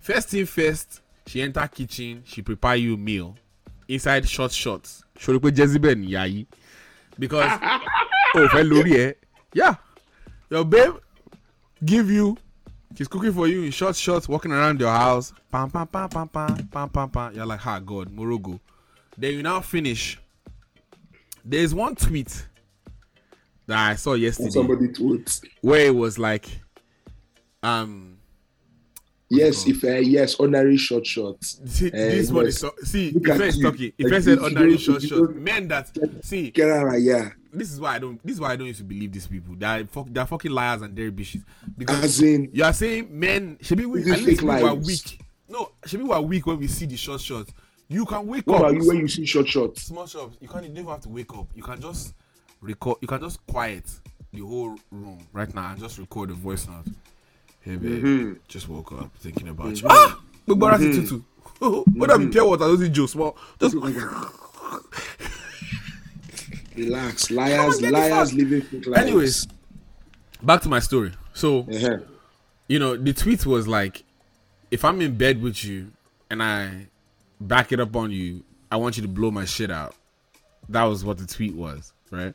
first 0.00 0.28
thing 0.28 0.44
first, 0.44 1.00
she 1.26 1.40
enter 1.40 1.66
kitchen, 1.66 2.22
she 2.26 2.42
prepare 2.42 2.76
you 2.76 2.96
meal. 2.98 3.36
Inside 3.88 4.28
short 4.28 4.52
shorts. 4.52 5.02
Show 5.18 5.38
pé 5.38 5.50
Jezebel 5.50 5.96
ni 5.96 6.12
yìí. 6.12 6.46
Because, 7.18 7.50
oh, 8.34 8.48
fẹ́ 8.48 8.64
lórí 8.64 8.92
ẹ. 8.96 9.14
Yeah. 9.54 9.76
Your 10.50 10.64
babe 10.64 10.96
give 11.84 12.10
you, 12.10 12.36
she's 12.96 13.08
cooking 13.08 13.32
for 13.32 13.46
you 13.46 13.62
in 13.62 13.70
short 13.70 13.96
shorts, 13.96 14.28
walking 14.28 14.52
around 14.52 14.78
your 14.80 14.90
house. 14.92 15.32
Pam, 15.50 15.70
pam, 15.70 15.86
pam, 15.86 16.08
pam, 16.08 16.28
pam, 16.28 16.68
pam, 16.68 16.88
pam, 16.90 17.10
pam. 17.10 17.34
You're 17.34 17.46
like, 17.46 17.66
ah, 17.66 17.78
God, 17.78 18.14
Morogo. 18.14 18.60
Then 19.16 19.32
you 19.34 19.42
now 19.42 19.60
finish. 19.60 20.18
There's 21.44 21.74
one 21.74 21.94
tweet 21.94 22.46
that 23.66 23.78
I 23.78 23.96
saw 23.96 24.14
yesterday. 24.14 24.50
Somebody 24.50 24.88
tweets. 24.88 25.44
Where 25.60 25.86
it 25.86 25.94
was 25.94 26.18
like, 26.18 26.46
um, 27.62 28.14
Yes, 29.30 29.66
if 29.66 29.82
uh, 29.82 29.88
yes, 29.96 30.34
ordinary 30.36 30.76
short 30.76 31.06
shots. 31.06 31.60
See, 31.66 31.88
Uh, 31.88 31.90
this 31.92 32.30
one 32.30 32.46
is 32.46 32.58
so, 32.58 32.72
see. 32.84 33.10
Look 33.10 33.28
If 33.28 33.40
I 33.40 33.44
is 33.44 33.58
if 33.58 33.64
Like, 33.98 34.12
I 34.12 34.20
said 34.20 34.38
ordinary 34.38 34.76
short 34.76 35.02
you 35.02 35.28
men 35.28 35.68
that 35.68 35.90
see. 36.24 36.50
Get 36.50 36.70
out 36.70 36.94
of 36.94 37.00
here. 37.00 37.36
This 37.52 37.72
is 37.72 37.80
why 37.80 37.94
I 37.94 37.98
don't. 37.98 38.24
This 38.24 38.34
is 38.34 38.40
why 38.40 38.52
I 38.52 38.56
don't 38.56 38.66
used 38.66 38.80
to 38.80 38.84
believe 38.84 39.12
these 39.12 39.26
people. 39.26 39.54
They're 39.56 39.86
fuck, 39.86 40.06
they're 40.10 40.26
fucking 40.26 40.50
liars 40.50 40.82
and 40.82 40.94
they're 40.94 41.10
bitches. 41.10 41.42
Because 41.76 42.20
in- 42.20 42.50
you 42.52 42.64
are 42.64 42.72
saying 42.72 43.08
men 43.10 43.58
should 43.62 43.78
be 43.78 43.86
weak. 43.86 44.06
At 44.08 44.20
least 44.20 44.40
people 44.40 44.50
are 44.50 44.74
weak. 44.74 45.20
No, 45.48 45.72
should 45.86 46.00
be 46.00 46.04
we 46.04 46.12
are 46.12 46.22
weak 46.22 46.46
when 46.46 46.58
we 46.58 46.66
see 46.68 46.86
the 46.86 46.96
short 46.96 47.20
shots. 47.20 47.52
You 47.88 48.04
can 48.06 48.26
wake 48.26 48.46
What 48.46 48.56
up. 48.56 48.60
about 48.70 48.74
you 48.82 48.88
when 48.88 48.98
you 48.98 49.08
see 49.08 49.26
short 49.26 49.46
shots? 49.48 49.82
small 49.82 50.06
shops? 50.06 50.36
You 50.40 50.48
can't. 50.48 50.64
You 50.64 50.70
even 50.72 50.86
have 50.86 51.00
to 51.02 51.08
wake 51.08 51.32
up. 51.34 51.48
You 51.54 51.62
can 51.62 51.80
just 51.80 52.14
record. 52.60 52.98
You 53.02 53.08
can 53.08 53.20
just 53.20 53.44
quiet 53.46 53.84
the 54.32 54.40
whole 54.40 54.76
room 54.90 55.18
right 55.32 55.52
now 55.54 55.70
and 55.72 55.80
just 55.80 55.98
record 55.98 56.30
a 56.30 56.34
voice 56.34 56.66
note. 56.66 56.86
Hey 57.60 57.76
babe, 57.76 58.02
Mhm. 58.04 58.38
just 58.48 58.68
woke 58.68 58.92
up 58.92 59.10
thinking 59.18 59.48
about 59.48 59.66
Mhm. 59.68 59.82
you. 59.82 59.88
Ah, 59.90 60.18
ara 60.66 60.78
ti 60.78 60.84
Mhm. 60.84 61.08
tutù. 61.08 61.22
What 61.96 62.10
have 62.10 62.20
you 62.22 62.28
pure 62.30 62.44
water? 62.46 62.64
Those 62.66 62.88
Joe 62.90 63.06
small. 63.06 63.36
Just 63.60 63.74
Relax, 66.76 67.30
liars, 67.30 67.80
liars 67.80 68.34
living 68.34 68.60
fake 68.62 68.86
lives. 68.86 69.06
Anyways, 69.06 69.46
back 70.42 70.60
to 70.62 70.68
my 70.68 70.80
story. 70.80 71.12
So, 71.32 71.60
Uh-huh. 71.60 71.98
you 72.68 72.80
know, 72.80 72.96
the 72.96 73.12
tweet 73.12 73.46
was 73.46 73.68
like, 73.68 74.02
if 74.72 74.84
I'm 74.84 75.00
in 75.00 75.16
bed 75.16 75.40
with 75.40 75.64
you 75.64 75.92
and 76.30 76.42
I 76.42 76.88
back 77.40 77.72
it 77.72 77.80
up 77.80 77.94
on 77.96 78.10
you, 78.10 78.42
I 78.70 78.76
want 78.76 78.96
you 78.96 79.02
to 79.02 79.08
blow 79.08 79.30
my 79.30 79.44
shit 79.44 79.70
out. 79.70 79.94
That 80.68 80.84
was 80.84 81.04
what 81.04 81.18
the 81.18 81.26
tweet 81.26 81.54
was, 81.54 81.92
right? 82.10 82.34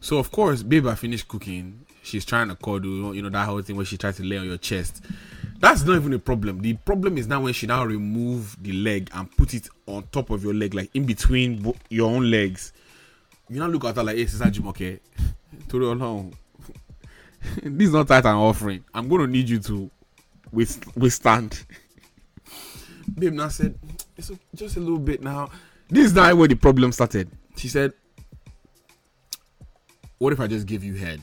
So 0.00 0.18
of 0.18 0.30
course, 0.30 0.62
babe, 0.62 0.86
I 0.86 0.94
finished 0.94 1.28
cooking. 1.28 1.86
She's 2.02 2.24
trying 2.24 2.48
to 2.48 2.56
cuddle, 2.56 3.14
you 3.14 3.22
know, 3.22 3.28
that 3.28 3.46
whole 3.46 3.62
thing 3.62 3.76
where 3.76 3.84
she 3.84 3.96
tries 3.96 4.16
to 4.16 4.24
lay 4.24 4.36
on 4.36 4.46
your 4.46 4.58
chest. 4.58 5.02
That's 5.60 5.84
not 5.84 5.94
even 5.94 6.12
a 6.12 6.18
problem. 6.18 6.60
The 6.60 6.74
problem 6.74 7.16
is 7.16 7.28
now 7.28 7.40
when 7.42 7.52
she 7.52 7.68
now 7.68 7.84
remove 7.84 8.60
the 8.60 8.72
leg 8.72 9.08
and 9.14 9.30
put 9.36 9.54
it 9.54 9.68
on 9.86 10.02
top 10.10 10.30
of 10.30 10.42
your 10.42 10.54
leg, 10.54 10.74
like 10.74 10.90
in 10.94 11.06
between 11.06 11.62
bo- 11.62 11.76
your 11.88 12.10
own 12.10 12.28
legs. 12.28 12.72
You 13.48 13.60
now 13.60 13.68
look 13.68 13.84
at 13.84 13.94
her 13.94 14.02
like, 14.02 14.16
hey, 14.16 14.26
Sister 14.26 14.46
Jumoke, 14.46 14.98
Torí 15.68 15.84
Ọlọ́run, 15.94 16.32
this 17.62 17.88
is 17.88 17.94
not 17.94 18.08
tight 18.08 18.24
and 18.24 18.36
offering. 18.36 18.82
I'm 18.92 19.08
to 19.08 19.26
need 19.28 19.48
you 19.48 19.60
to 19.60 19.88
with, 20.50 20.96
withstand. 20.96 21.64
Babe 23.14 23.32
now 23.32 23.48
said, 23.48 23.78
it's 24.22 24.30
o- 24.30 24.38
just 24.54 24.76
a 24.76 24.80
little 24.80 24.98
bit 24.98 25.22
now. 25.22 25.50
This 25.88 26.06
is 26.06 26.14
not 26.14 26.36
where 26.36 26.48
the 26.48 26.54
problem 26.54 26.92
started. 26.92 27.28
She 27.56 27.68
said, 27.68 27.92
what 30.18 30.32
if 30.32 30.40
I 30.40 30.46
just 30.46 30.66
give 30.66 30.84
you 30.84 30.94
head 30.94 31.20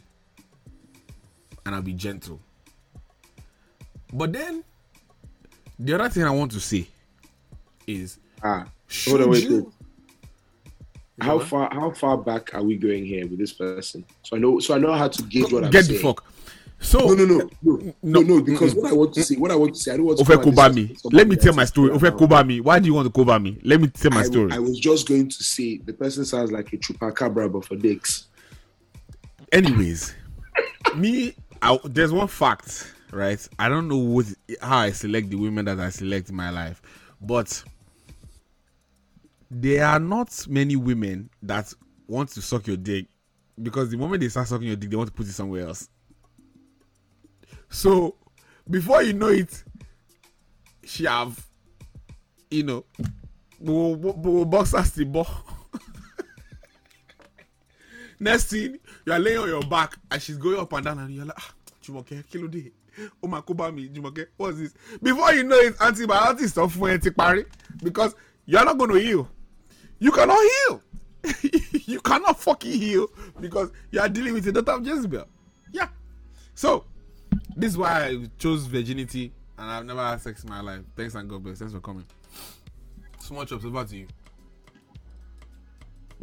and 1.65 1.73
I'll 1.73 1.81
be 1.81 1.93
gentle? 1.93 2.39
But 4.13 4.33
then, 4.33 4.63
the 5.77 5.93
other 5.95 6.09
thing 6.09 6.23
I 6.23 6.31
want 6.31 6.51
to 6.51 6.59
say 6.59 6.87
is, 7.87 8.19
Ah, 8.43 8.65
should 8.87 9.11
hold 9.11 9.21
on, 9.23 9.29
wait, 9.31 9.43
you? 9.43 9.63
wait. 9.63 9.73
How 11.21 11.37
far 11.39 11.69
how 11.73 11.91
far 11.91 12.17
back 12.17 12.53
are 12.55 12.63
we 12.63 12.77
going 12.77 13.05
here 13.05 13.27
with 13.27 13.39
this 13.39 13.51
person? 13.51 14.05
So 14.23 14.37
I 14.37 14.39
know 14.39 14.59
so 14.59 14.73
I 14.73 14.77
know 14.77 14.93
how 14.93 15.09
to 15.09 15.23
gauge 15.23 15.51
what 15.51 15.65
I'm 15.65 15.71
Get 15.71 15.81
the 15.85 15.93
saying. 15.95 16.01
fuck. 16.01 16.23
So 16.81 16.99
no 16.99 17.13
no 17.13 17.25
no 17.25 17.49
no 17.61 17.93
no 18.01 18.21
no 18.21 18.41
because 18.41 18.73
what 18.73 18.89
I 18.89 18.93
want 18.93 19.13
to 19.13 19.23
say 19.23 19.35
what 19.35 19.51
I 19.51 19.55
want 19.55 19.75
to 19.75 19.79
say 19.79 19.93
I 19.93 19.97
don't 19.97 20.05
want 20.05 20.19
to 20.19 20.23
Ofe 20.23 20.73
me. 20.73 20.95
Let 21.11 21.27
me 21.27 21.35
tell 21.35 21.53
my 21.53 21.65
story. 21.65 21.91
Ofe 21.91 22.17
cover 22.17 22.43
me. 22.43 22.61
Why 22.61 22.79
do 22.79 22.85
you 22.85 22.93
want 22.93 23.05
to 23.05 23.11
cover 23.11 23.37
me? 23.37 23.59
Let 23.63 23.81
me 23.81 23.87
tell 23.89 24.11
my 24.11 24.21
I, 24.21 24.23
story. 24.23 24.51
I 24.53 24.59
was 24.59 24.79
just 24.79 25.07
going 25.07 25.27
to 25.27 25.43
say 25.43 25.77
the 25.77 25.93
person 25.93 26.23
sounds 26.23 26.51
like 26.51 26.71
a 26.71 26.77
chupacabra 26.77 27.51
but 27.51 27.65
for 27.65 27.75
dicks. 27.75 28.27
Anyways, 29.51 30.15
me, 30.95 31.35
I, 31.61 31.77
there's 31.83 32.13
one 32.13 32.27
fact, 32.27 32.93
right? 33.11 33.45
I 33.57 33.67
don't 33.67 33.89
know 33.89 33.97
what 33.97 34.27
how 34.61 34.77
I 34.77 34.91
select 34.91 35.29
the 35.29 35.35
women 35.35 35.65
that 35.65 35.79
I 35.81 35.89
select 35.89 36.29
in 36.29 36.35
my 36.35 36.49
life, 36.49 36.81
but 37.19 37.61
there 39.51 39.85
are 39.85 39.99
not 39.99 40.47
many 40.47 40.77
women 40.77 41.29
that 41.43 41.73
want 42.07 42.29
to 42.29 42.41
suck 42.41 42.67
your 42.67 42.77
dick 42.77 43.07
because 43.61 43.89
the 43.89 43.97
moment 43.97 44.21
they 44.21 44.29
start 44.29 44.47
sucking 44.47 44.67
your 44.67 44.75
dick, 44.77 44.89
they 44.89 44.95
want 44.95 45.09
to 45.09 45.13
put 45.13 45.27
it 45.27 45.33
somewhere 45.33 45.67
else. 45.67 45.89
So 47.69 48.15
before 48.69 49.03
you 49.03 49.13
know 49.13 49.27
it, 49.27 49.63
she 50.83 51.05
have, 51.05 51.45
you 52.49 52.63
know, 52.63 52.85
bo- 53.59 53.95
bo- 53.95 54.13
bo- 54.13 54.45
boxers 54.45 54.91
the 54.91 55.05
ball. 55.05 55.27
Next 58.19 58.45
thing, 58.45 58.77
you 59.05 59.13
are 59.13 59.19
laying 59.19 59.37
on 59.39 59.47
your 59.47 59.61
back 59.61 59.95
and 60.11 60.21
she's 60.21 60.37
going 60.37 60.59
up 60.59 60.73
and 60.73 60.85
down 60.85 60.99
and 60.99 61.13
you're 61.13 61.25
like, 61.25 61.37
ah, 61.37 61.53
Jumoke, 61.83 62.23
kí 62.29 62.41
ló 62.41 62.47
dé? 62.49 62.71
Oh 63.23 63.27
my 63.27 63.41
God, 63.45 63.73
me, 63.73 63.87
Jumoke, 63.87 64.27
what's 64.35 64.57
this? 64.57 64.73
Before 65.01 65.31
you 65.33 65.43
know 65.43 65.55
it, 65.57 65.75
antibiotics 65.79 66.51
stuff 66.51 66.75
fún 66.75 66.91
ẹ 66.97 67.01
ti 67.01 67.09
parí 67.11 67.45
because 67.83 68.15
you're 68.45 68.65
not 68.65 68.77
going 68.77 68.91
to 68.91 68.97
heal. 68.99 69.29
You 69.99 70.11
cannot 70.11 70.37
heal. 70.41 70.81
you 71.85 71.99
cannot 72.01 72.39
fucking 72.39 72.71
heal 72.73 73.07
because 73.39 73.71
you 73.91 73.99
are 73.99 74.09
dealing 74.09 74.33
with 74.33 74.43
the 74.45 74.51
daughter 74.51 74.71
of 74.71 74.85
Jezebel. 74.85 75.25
Yeah. 75.71 75.87
So, 76.55 76.85
this 77.59 77.71
is 77.71 77.77
why 77.77 78.05
I 78.05 78.29
chose 78.37 78.65
virginity 78.65 79.33
and 79.57 79.69
I've 79.69 79.85
never 79.85 80.01
had 80.01 80.21
sex 80.21 80.43
in 80.43 80.49
my 80.49 80.61
life. 80.61 80.81
Thanks 80.95 81.15
and 81.15 81.29
God 81.29 81.43
bless. 81.43 81.59
Thanks 81.59 81.73
for 81.73 81.81
coming. 81.81 82.05
Small 83.19 83.45
chops, 83.45 83.65
over 83.65 83.83
to 83.83 83.97
you. 83.97 84.07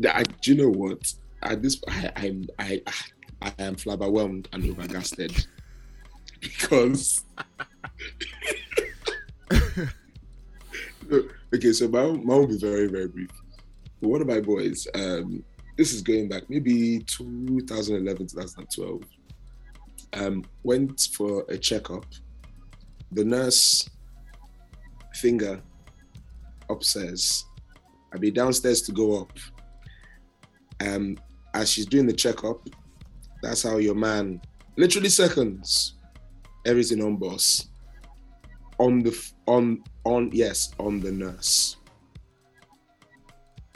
I, 0.09 0.23
do 0.23 0.55
you 0.55 0.63
know 0.63 0.71
what? 0.71 1.13
At 1.43 1.63
this, 1.63 1.81
I, 1.89 2.11
I'm 2.17 2.47
I 2.59 2.83
I 3.43 3.53
am 3.59 3.77
flabberwhelmed 3.77 4.47
and 4.53 4.65
overgasted 4.71 5.47
because. 6.41 7.25
Okay, 11.55 11.73
so 11.73 11.87
my 11.89 12.03
my 12.03 12.35
will 12.35 12.49
be 12.49 12.59
very 12.59 12.89
very 12.89 13.07
brief. 13.07 13.31
One 14.01 14.21
of 14.21 14.27
my 14.27 14.41
boys, 14.41 14.89
um, 14.95 15.45
this 15.77 15.93
is 15.93 16.03
going 16.03 16.29
back 16.29 16.51
maybe 16.51 16.99
2011 17.07 18.27
2012. 18.27 19.03
Um, 20.13 20.45
went 20.63 21.09
for 21.13 21.45
a 21.49 21.59
checkup. 21.59 22.07
The 23.13 23.25
nurse 23.25 23.89
finger 25.15 25.61
upstairs. 26.69 27.45
I'd 28.13 28.21
be 28.21 28.31
downstairs 28.31 28.83
to 28.83 28.93
go 28.93 29.21
up. 29.21 29.33
Um, 30.81 31.17
as 31.55 31.71
she's 31.71 31.87
doing 31.87 32.07
the 32.07 32.13
checkup, 32.13 32.69
that's 33.43 33.63
how 33.63 33.79
your 33.79 33.95
man, 33.95 34.41
literally 34.77 35.09
seconds, 35.09 35.95
everything 36.67 37.03
on 37.03 37.17
boss, 37.17 37.69
on 38.79 39.03
the 39.03 39.33
on 39.47 39.83
on 40.05 40.31
yes 40.33 40.73
on 40.79 41.01
the 41.01 41.13
nurse. 41.13 41.77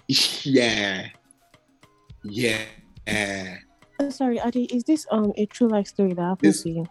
yeah, 0.42 1.08
yeah. 2.24 2.64
Uh, 4.00 4.10
Sorry, 4.10 4.40
Adi, 4.40 4.64
is 4.64 4.84
this 4.84 5.06
um 5.10 5.32
a 5.36 5.44
true 5.46 5.68
life 5.68 5.86
story 5.86 6.14
that 6.14 6.22
happened 6.22 6.48
This- 6.52 6.62
to 6.62 6.70
you? 6.70 6.86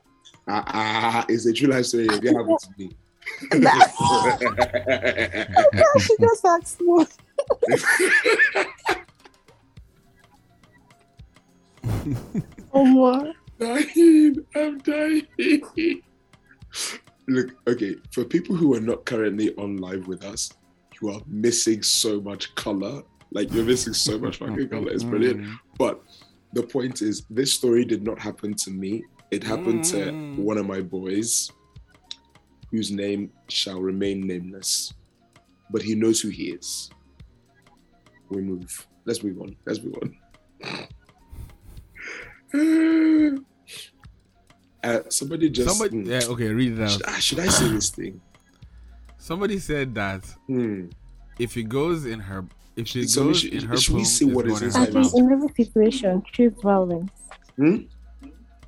Ah, 0.47 0.63
ah, 0.67 1.25
it's 1.29 1.45
a 1.45 1.53
true 1.53 1.67
life 1.69 1.85
story. 1.85 2.05
It 2.05 2.23
happened 2.23 2.59
to 2.59 2.69
me. 2.77 2.89
she 5.99 6.15
just 6.19 6.45
asked 6.45 6.81
more. 6.81 7.05
oh 12.73 12.85
my. 12.85 13.33
dying. 13.59 14.45
I'm 14.55 14.77
dying. 14.79 15.27
Look, 17.27 17.49
okay, 17.67 17.95
for 18.11 18.23
people 18.23 18.55
who 18.55 18.75
are 18.75 18.81
not 18.81 19.05
currently 19.05 19.53
on 19.55 19.77
live 19.77 20.07
with 20.07 20.23
us, 20.23 20.51
you 21.01 21.09
are 21.09 21.21
missing 21.27 21.83
so 21.83 22.19
much 22.21 22.53
color. 22.55 23.03
Like 23.31 23.51
you're 23.53 23.65
missing 23.65 23.93
so 23.93 24.17
much 24.17 24.37
fucking 24.37 24.69
color. 24.69 24.89
It's 24.91 25.03
brilliant. 25.03 25.47
But 25.77 26.01
the 26.53 26.63
point 26.63 27.01
is, 27.01 27.25
this 27.29 27.53
story 27.53 27.85
did 27.85 28.03
not 28.03 28.19
happen 28.19 28.53
to 28.55 28.71
me. 28.71 29.03
It 29.31 29.43
happened 29.43 29.83
to 29.85 30.11
one 30.35 30.57
of 30.57 30.65
my 30.65 30.81
boys, 30.81 31.51
whose 32.71 32.91
name 32.91 33.31
shall 33.49 33.79
remain 33.81 34.21
nameless, 34.25 34.93
but 35.71 35.81
he 35.81 35.93
knows 35.95 36.19
who 36.21 36.29
he 36.29 36.51
is. 36.51 36.89
We 38.29 38.41
move. 38.41 38.87
let's 39.05 39.23
move 39.23 39.39
on. 39.41 39.55
Let's 39.65 39.79
move 39.83 39.95
on. 40.01 40.17
Uh, 44.81 45.01
somebody 45.09 45.49
just 45.49 45.67
Somebody, 45.69 46.01
hmm. 46.03 46.09
yeah, 46.09 46.21
okay, 46.29 46.47
read 46.53 46.79
it 46.79 46.81
out. 46.83 46.89
Should, 46.91 47.05
I- 47.05 47.19
should 47.19 47.39
I 47.39 47.47
say 47.47 47.67
this 47.67 47.89
thing? 47.89 48.21
Somebody 49.17 49.59
said 49.59 49.93
that 49.95 50.23
Hmm. 50.47 50.85
if 51.37 51.53
he 51.53 51.63
goes 51.63 52.05
in 52.05 52.21
her, 52.21 52.45
if 52.79 52.87
she 52.87 53.07
So 53.07 53.25
goes 53.25 53.39
should- 53.39 53.53
in 53.53 53.63
her 53.65 53.77
should 53.77 53.93
we 53.95 53.99
poem, 54.01 54.05
say 54.05 54.25
it's 54.25 54.35
what 54.35 54.47
is 54.47 54.59
in 54.61 54.65
inside 54.67 54.79
her 54.93 54.99
I 54.99 55.01
mouth. 55.01 55.11
think 55.11 55.23
in 55.25 55.31
every 55.33 55.49
situation, 55.63 56.23
choose 56.33 56.53
violence. 56.61 57.11
Hmm? 57.57 57.77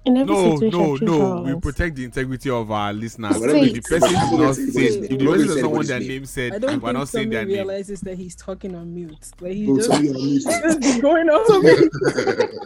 In 0.03 0.17
every 0.17 0.33
No, 0.33 0.55
situation, 0.57 0.79
no, 0.79 0.97
choose 0.97 1.01
no. 1.07 1.41
We 1.43 1.59
protect 1.61 1.95
the 1.95 2.03
integrity 2.05 2.49
of 2.49 2.71
our 2.71 2.91
listeners. 2.91 3.38
Wait. 3.38 3.77
If 3.77 3.83
the 3.83 3.99
person 3.99 4.13
does 4.13 4.31
not 4.31 4.39
Wait. 4.39 4.55
say, 4.55 4.81
if 4.88 5.09
the 5.09 5.17
person 5.17 5.47
does 5.47 5.55
Wait. 5.55 5.61
not 5.61 5.71
want 5.71 5.88
their 5.88 5.99
name 5.99 6.25
said, 6.25 6.53
I 6.53 6.57
don't 6.59 6.69
and 6.71 6.81
we're 6.81 6.88
think 6.89 6.97
not 6.99 7.07
saying 7.09 7.25
Tommy 7.27 7.35
their 7.35 7.45
name. 7.45 7.55
realizes 7.67 8.01
that 8.01 8.17
he's 8.17 8.35
talking 8.35 8.75
on 8.75 8.93
mute. 8.95 9.15
Like 9.39 9.53
he's 9.53 9.67
Go, 9.67 9.77
just, 9.77 9.91
on 9.91 10.01
mute. 10.01 10.15
he's 10.17 10.43
just 10.45 11.01
going 11.01 11.29
on 11.29 11.61
mute. 11.63 11.91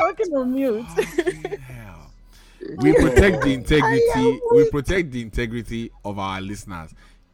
talking 0.00 0.34
on 0.34 0.52
mute. 0.54 0.86
we 2.78 2.92
protect 2.94 3.42
the 3.42 3.54
integrity 3.54 4.40
we 4.52 4.68
protect 4.70 5.10
the 5.12 5.22
integrity 5.22 5.90
of 6.04 6.18
our 6.18 6.40
listeners 6.40 6.90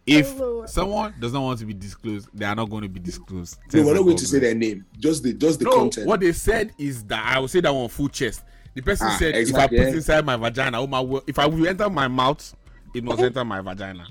if 0.07 0.27
someone 0.67 1.15
does 1.19 1.33
not 1.33 1.43
want 1.43 1.59
to 1.59 1.65
be 1.67 1.73
disclosed 1.75 2.29
they 2.35 2.45
are 2.45 2.55
not 2.55 2.69
going 2.69 2.83
to 2.83 2.89
be 2.89 3.01
disclosed 3.01 3.59
No, 3.73 3.85
we're 3.85 3.95
not 3.95 4.03
going 4.03 4.17
to 4.17 4.27
say 4.27 4.39
their 4.39 4.55
name. 4.55 4.85
Just 4.99 5.23
the 5.23 5.33
just 5.33 5.59
the 5.61 5.65
no 5.65 5.73
content. 5.73 6.07
what 6.07 6.21
they 6.21 6.33
said 6.33 6.73
is 6.79 7.05
that 7.05 7.25
i 7.25 7.39
will 7.39 7.49
say 7.49 7.61
that 7.61 7.73
one 7.75 7.89
full 7.89 8.09
chest 8.09 8.43
the 8.75 8.83
person 8.83 9.07
Ah, 9.11 9.17
said 9.19 9.35
exactly, 9.37 9.79
if 9.79 9.83
i 9.83 9.87
put 9.87 9.95
inside 9.97 10.25
my 10.27 10.37
vagina 10.37 10.81
oh 10.81 10.87
my 10.87 11.01
wo- 11.01 11.23
if 11.27 11.39
i 11.39 11.47
will 11.47 11.67
enter 11.67 11.89
my 11.89 12.09
mouth 12.09 12.55
it 12.95 13.03
must 13.03 13.21
enter 13.23 13.45
my 13.45 13.61
vagina 13.61 14.07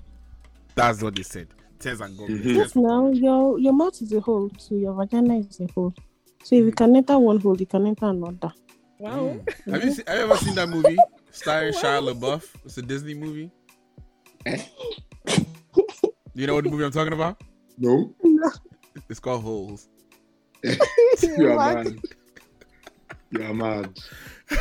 that's 0.75 1.01
what 1.01 1.15
they 1.15 1.23
said 1.23 1.47
Thanks 1.79 1.99
and 1.99 2.17
God 2.17 2.27
bless. 2.27 2.39
Mm-hmm. 2.39 2.55
Yes, 2.55 2.75
now 2.77 3.09
your 3.09 3.59
your 3.59 3.73
mouth 3.73 4.01
is 4.01 4.13
a 4.13 4.21
hole, 4.21 4.49
so 4.57 4.73
your 4.73 4.93
vagina 4.93 5.39
is 5.39 5.59
a 5.59 5.67
hole. 5.73 5.93
So 6.41 6.55
if 6.55 6.63
you 6.63 6.71
can 6.71 6.95
enter 6.95 7.19
one 7.19 7.41
hole, 7.41 7.57
you 7.59 7.65
can 7.65 7.85
enter 7.85 8.05
another. 8.05 8.53
Wow. 8.99 9.35
have 9.69 9.83
you 9.83 9.91
seen, 9.91 10.05
have 10.07 10.17
you 10.17 10.23
ever 10.23 10.37
seen 10.37 10.55
that 10.55 10.69
movie 10.69 10.95
starring 11.31 11.73
Shia 11.73 11.99
LaBeouf 12.13 12.47
it's 12.63 12.77
a 12.77 12.81
Disney 12.81 13.15
movie 13.15 13.51
you 16.35 16.47
know 16.47 16.55
what 16.55 16.63
the 16.63 16.69
movie 16.69 16.83
I'm 16.85 16.91
talking 16.91 17.13
about 17.13 17.41
No. 17.77 18.13
it's 19.09 19.19
called 19.19 19.43
Holes 19.43 19.87
you 20.63 21.51
are 21.51 21.55
What? 21.57 21.75
mad. 21.85 21.99
You 23.31 23.43
are 23.43 23.53
mad. 23.53 23.99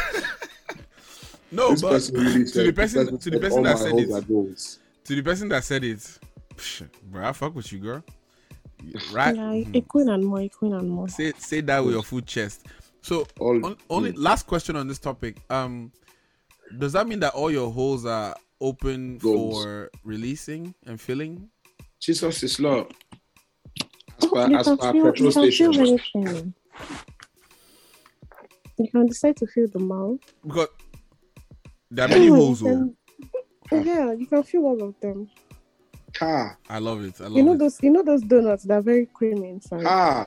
No, 1.50 1.70
This 1.72 1.82
but 1.82 2.18
really 2.18 2.44
to 2.44 2.48
said- 2.48 2.66
the 2.66 2.72
person 2.72 3.18
to 3.18 3.30
the 3.30 3.38
person 3.38 3.62
that 3.64 3.78
said 3.78 3.92
it 3.98 4.78
to 5.04 5.14
the 5.16 5.22
person 5.22 5.48
that 5.50 5.64
said 5.64 5.84
it, 5.84 5.98
psh, 6.56 6.88
bro, 7.10 7.28
I 7.28 7.32
fuck 7.32 7.54
with 7.54 7.70
you, 7.72 7.78
girl. 7.80 8.02
Right? 9.12 9.36
Yeah, 9.36 9.52
a 9.74 9.80
queen 9.82 10.08
and 10.08 10.24
more, 10.24 10.40
a 10.40 10.48
queen 10.48 10.72
and 10.72 10.88
more. 10.88 11.08
Say 11.08 11.32
say 11.38 11.60
that 11.60 11.84
with 11.84 11.94
your 11.94 12.02
full 12.02 12.22
chest. 12.22 12.66
So 13.02 13.26
All- 13.38 13.64
on, 13.66 13.76
only 13.90 14.12
last 14.12 14.46
question 14.46 14.76
on 14.76 14.88
this 14.88 14.98
topic. 14.98 15.36
Um, 15.50 15.92
does 16.78 16.94
that 16.94 17.06
mean 17.06 17.20
that 17.20 17.34
all 17.34 17.50
your 17.50 17.70
holes 17.70 18.06
are 18.06 18.34
open 18.60 19.18
Goals. 19.18 19.62
for 19.62 19.90
releasing 20.04 20.74
and 20.86 20.98
filling? 21.00 21.50
Jesus 22.02 22.42
is 22.42 22.58
Lord. 22.58 22.92
As 24.20 24.26
per, 24.28 24.48
You 24.50 24.56
as 24.58 24.66
can 24.66 24.76
per 24.76 24.92
feel, 24.92 25.04
petrol 25.12 25.28
you 25.28 25.32
can 25.32 25.52
feel 25.52 25.72
station. 25.72 25.74
anything. 26.16 26.54
You 28.78 28.90
can 28.90 29.06
decide 29.06 29.36
to 29.36 29.46
fill 29.46 29.68
the 29.72 29.78
mouth. 29.78 30.18
Because 30.44 30.68
there 31.90 32.04
are 32.06 32.08
many 32.08 32.26
holes. 32.26 32.60
oh. 32.64 32.92
Yeah, 33.72 34.12
you 34.12 34.26
can 34.26 34.42
feel 34.42 34.62
all 34.64 34.82
of 34.82 34.94
them. 35.00 35.30
Car. 36.12 36.58
I 36.68 36.78
love 36.78 37.04
it. 37.04 37.20
I 37.20 37.24
love 37.24 37.36
You 37.36 37.42
know 37.44 37.52
it. 37.52 37.58
those, 37.58 37.80
you 37.82 37.90
know 37.90 38.02
those 38.02 38.22
donuts 38.22 38.64
that 38.64 38.74
are 38.78 38.82
very 38.82 39.06
creamy 39.06 39.48
inside. 39.50 39.84
Ah. 39.86 40.26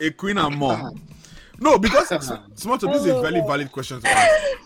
A 0.00 0.10
queen 0.10 0.38
and 0.38 0.56
more. 0.56 0.92
No, 1.60 1.78
because 1.78 2.08
smart 2.08 2.80
this 2.80 3.00
is 3.02 3.06
a 3.06 3.20
very 3.20 3.40
valid 3.46 3.70
question 3.70 4.00
to 4.00 4.08
ask. 4.08 4.58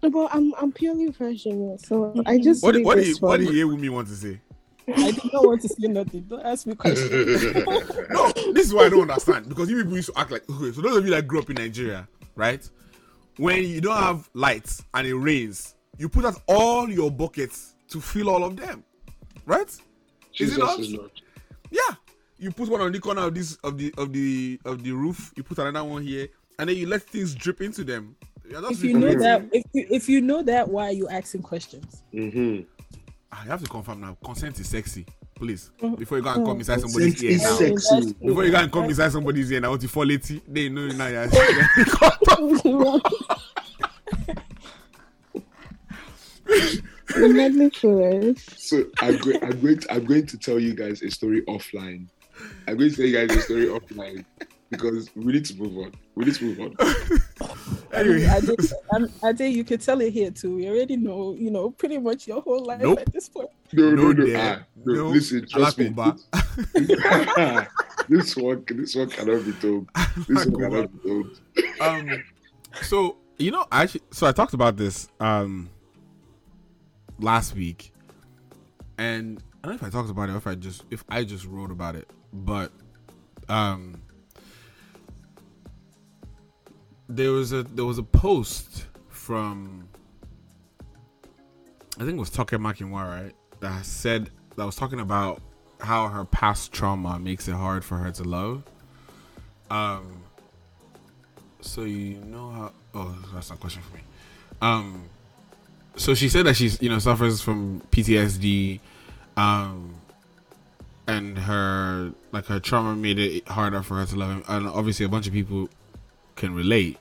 But 0.00 0.28
I'm 0.32 0.54
I'm 0.54 0.72
purely 0.72 1.08
virgin, 1.10 1.78
so 1.78 2.12
I 2.26 2.34
mm-hmm. 2.34 2.42
just 2.42 2.62
What, 2.62 2.74
leave 2.74 2.86
what, 2.86 2.96
do 2.96 3.02
you, 3.04 3.16
what 3.16 3.36
do 3.38 3.44
you 3.44 3.52
hear 3.52 3.76
me 3.76 3.88
want 3.88 4.08
to 4.08 4.14
say? 4.14 4.40
I 4.88 5.10
do 5.10 5.30
not 5.32 5.44
want 5.44 5.62
to 5.62 5.68
say 5.68 5.88
nothing. 5.88 6.22
Don't 6.22 6.44
ask 6.44 6.66
me 6.66 6.74
questions. 6.74 7.10
no, 8.10 8.32
this 8.52 8.66
is 8.66 8.74
why 8.74 8.84
I 8.84 8.88
don't 8.88 9.02
understand 9.02 9.48
because 9.48 9.68
you 9.68 9.76
people 9.78 9.96
used 9.96 10.12
to 10.12 10.18
act 10.18 10.30
like 10.30 10.48
okay. 10.48 10.72
So 10.72 10.80
those 10.80 10.98
of 10.98 11.04
you 11.04 11.10
that 11.10 11.26
grew 11.26 11.40
up 11.40 11.50
in 11.50 11.56
Nigeria, 11.56 12.06
right? 12.36 12.68
When 13.38 13.64
you 13.64 13.80
don't 13.80 13.96
have 13.96 14.30
lights 14.34 14.84
and 14.94 15.06
it 15.06 15.14
rains, 15.14 15.74
you 15.98 16.08
put 16.08 16.24
out 16.24 16.40
all 16.46 16.88
your 16.88 17.10
buckets 17.10 17.74
to 17.88 18.00
fill 18.00 18.30
all 18.30 18.44
of 18.44 18.56
them, 18.56 18.84
right? 19.44 19.68
Is 20.38 20.56
it 20.56 20.58
not? 20.58 20.78
is 20.78 20.92
Lord. 20.92 21.10
Yeah. 21.70 21.80
You 22.38 22.50
put 22.50 22.68
one 22.68 22.82
on 22.82 22.92
the 22.92 23.00
corner 23.00 23.22
of 23.22 23.34
this 23.34 23.56
of 23.64 23.78
the 23.78 23.92
of 23.96 24.12
the 24.12 24.60
of 24.64 24.84
the 24.84 24.92
roof. 24.92 25.32
You 25.36 25.42
put 25.42 25.58
another 25.58 25.84
one 25.84 26.02
here, 26.02 26.28
and 26.58 26.68
then 26.68 26.76
you 26.76 26.86
let 26.86 27.02
things 27.02 27.34
drip 27.34 27.60
into 27.62 27.82
them. 27.82 28.14
You're 28.48 28.70
if 28.70 28.82
you 28.84 28.98
know 28.98 29.14
that, 29.14 29.48
if 29.52 29.64
you 29.72 29.86
if 29.90 30.08
you 30.08 30.20
know 30.20 30.42
that, 30.42 30.68
why 30.68 30.84
are 30.88 30.92
you 30.92 31.08
asking 31.08 31.42
questions? 31.42 32.02
Mm-hmm. 32.14 32.62
I 33.32 33.36
have 33.44 33.62
to 33.62 33.68
confirm 33.68 34.00
now. 34.00 34.16
Consent 34.24 34.58
is 34.60 34.68
sexy, 34.68 35.04
please. 35.34 35.70
Mhm. 35.82 35.98
Before 35.98 36.18
you 36.18 36.24
go 36.24 36.30
and 36.32 36.44
come 36.44 36.56
Mm. 36.56 36.60
inside 36.60 36.80
somebody's 36.80 37.14
Consent 37.20 37.22
ear 37.24 37.36
is 37.36 37.42
now. 37.42 37.56
sexy. 37.56 38.12
Before 38.24 38.44
you 38.44 38.50
go 38.52 38.58
and 38.58 38.72
come 38.72 38.84
inside 38.84 39.12
somebody's 39.12 39.50
ear 39.52 39.60
now, 39.60 39.70
what 39.70 39.82
you 39.82 39.88
fall 39.88 40.04
late, 40.06 40.40
they 40.48 40.68
know. 40.68 40.86
You're 40.86 40.92
You're. 47.32 48.36
So 48.56 48.84
I'm 49.00 49.16
going, 49.18 49.42
I'm 49.44 49.60
going 49.60 49.78
to, 49.78 49.92
I'm 49.92 50.04
going 50.04 50.26
to 50.26 50.38
tell 50.38 50.58
you 50.58 50.74
guys 50.74 51.02
a 51.02 51.10
story 51.10 51.42
offline. 51.42 52.06
I'm 52.68 52.76
going 52.76 52.90
to 52.90 52.96
tell 52.96 53.06
you 53.06 53.26
guys 53.26 53.36
a 53.36 53.40
story 53.42 53.66
offline 53.66 54.24
because 54.70 55.08
we 55.14 55.32
need 55.32 55.44
to 55.46 55.54
move 55.56 55.76
on. 55.78 55.92
We 56.14 56.24
need 56.26 56.34
to 56.36 56.44
move 56.44 56.60
on. 56.60 56.76
Anyway, 57.96 58.26
I 58.26 58.40
did, 58.40 58.60
I'm, 58.92 59.34
did. 59.34 59.52
You 59.54 59.64
could 59.64 59.80
tell 59.80 60.00
it 60.00 60.12
here 60.12 60.30
too. 60.30 60.56
We 60.56 60.68
already 60.68 60.96
know, 60.96 61.34
you 61.38 61.50
know, 61.50 61.70
pretty 61.70 61.98
much 61.98 62.26
your 62.28 62.40
whole 62.42 62.64
life 62.64 62.80
Nope. 62.80 63.00
at 63.00 63.12
this 63.12 63.28
point. 63.28 63.48
No, 63.72 63.90
no, 63.90 63.94
No, 64.02 64.12
no. 64.12 64.24
dear. 64.26 64.38
Ah, 64.38 64.64
no, 64.84 64.94
No. 64.94 65.08
Listen, 65.08 65.46
trust 65.48 65.78
me. 65.78 65.90
Alakumba. 65.90 67.68
this 68.08 68.36
one, 68.36 68.64
this 68.68 68.94
one 68.94 69.08
cannot 69.10 69.44
be 69.44 69.52
told. 69.52 69.88
This 70.28 70.46
one 70.46 70.54
cannot 70.60 71.02
be 71.02 71.08
told. 71.08 71.40
um 71.80 72.22
so 72.82 73.16
you 73.38 73.50
know 73.50 73.66
I 73.72 73.82
actually 73.84 74.02
so 74.10 74.26
I 74.26 74.32
talked 74.32 74.52
about 74.54 74.76
this 74.76 75.08
um 75.20 75.70
last 77.18 77.54
week 77.54 77.92
and 78.98 79.42
I 79.64 79.68
don't 79.68 79.80
know 79.80 79.86
if 79.86 79.94
I 79.94 79.96
talked 79.96 80.10
about 80.10 80.28
it 80.28 80.32
or 80.32 80.36
if 80.36 80.46
I 80.46 80.54
just 80.54 80.84
if 80.90 81.02
I 81.08 81.24
just 81.24 81.46
wrote 81.46 81.70
about 81.70 81.96
it 81.96 82.08
but 82.32 82.70
um 83.48 84.00
there 87.08 87.30
was 87.30 87.52
a 87.52 87.62
there 87.62 87.84
was 87.84 87.98
a 87.98 88.02
post 88.02 88.86
from 89.08 89.88
I 91.96 92.00
think 92.00 92.12
it 92.12 92.16
was 92.16 92.30
Toke 92.30 92.50
Makinwa 92.50 93.08
right 93.08 93.34
that 93.60 93.84
said 93.84 94.30
that 94.56 94.64
was 94.64 94.76
talking 94.76 95.00
about 95.00 95.40
how 95.80 96.08
her 96.08 96.24
past 96.24 96.72
trauma 96.72 97.18
makes 97.18 97.48
it 97.48 97.54
hard 97.54 97.84
for 97.84 97.96
her 97.96 98.10
to 98.12 98.24
love 98.24 98.62
um 99.70 100.22
so 101.66 101.82
you 101.82 102.16
know 102.16 102.50
how? 102.50 102.72
Oh, 102.94 103.18
that's 103.34 103.50
not 103.50 103.58
a 103.58 103.60
question 103.60 103.82
for 103.82 103.96
me. 103.96 104.02
Um, 104.62 105.04
so 105.96 106.14
she 106.14 106.28
said 106.28 106.46
that 106.46 106.54
she's 106.54 106.80
you 106.80 106.88
know 106.88 106.98
suffers 106.98 107.42
from 107.42 107.80
PTSD, 107.90 108.80
um, 109.36 109.96
and 111.06 111.38
her 111.38 112.12
like 112.32 112.46
her 112.46 112.60
trauma 112.60 112.94
made 112.94 113.18
it 113.18 113.48
harder 113.48 113.82
for 113.82 113.96
her 113.96 114.06
to 114.06 114.16
love 114.16 114.30
him, 114.30 114.44
and 114.48 114.68
obviously 114.68 115.04
a 115.04 115.08
bunch 115.08 115.26
of 115.26 115.32
people 115.32 115.68
can 116.36 116.54
relate. 116.54 116.98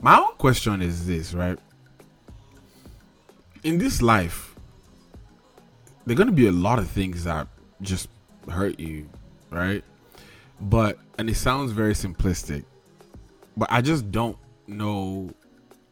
My 0.00 0.18
own 0.18 0.34
question 0.34 0.80
is 0.80 1.06
this, 1.06 1.34
right? 1.34 1.58
In 3.62 3.78
this 3.78 4.00
life, 4.00 4.54
there 6.06 6.14
are 6.14 6.16
gonna 6.16 6.32
be 6.32 6.46
a 6.46 6.52
lot 6.52 6.78
of 6.78 6.88
things 6.88 7.24
that 7.24 7.46
just 7.82 8.08
hurt 8.48 8.80
you, 8.80 9.08
right? 9.50 9.84
But 10.60 10.98
and 11.18 11.28
it 11.28 11.36
sounds 11.36 11.72
very 11.72 11.92
simplistic 11.92 12.64
but 13.60 13.70
I 13.70 13.82
just 13.82 14.10
don't 14.10 14.38
know. 14.66 15.30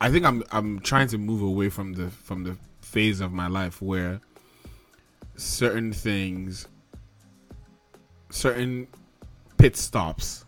I 0.01 0.11
think 0.11 0.25
I'm 0.25 0.43
I'm 0.51 0.81
trying 0.81 1.09
to 1.09 1.19
move 1.19 1.43
away 1.43 1.69
from 1.69 1.93
the 1.93 2.09
from 2.09 2.45
the 2.45 2.57
phase 2.81 3.21
of 3.21 3.31
my 3.31 3.47
life 3.47 3.83
where 3.83 4.21
certain 5.37 5.93
things, 5.93 6.67
certain 8.31 8.87
pit 9.59 9.77
stops, 9.77 10.47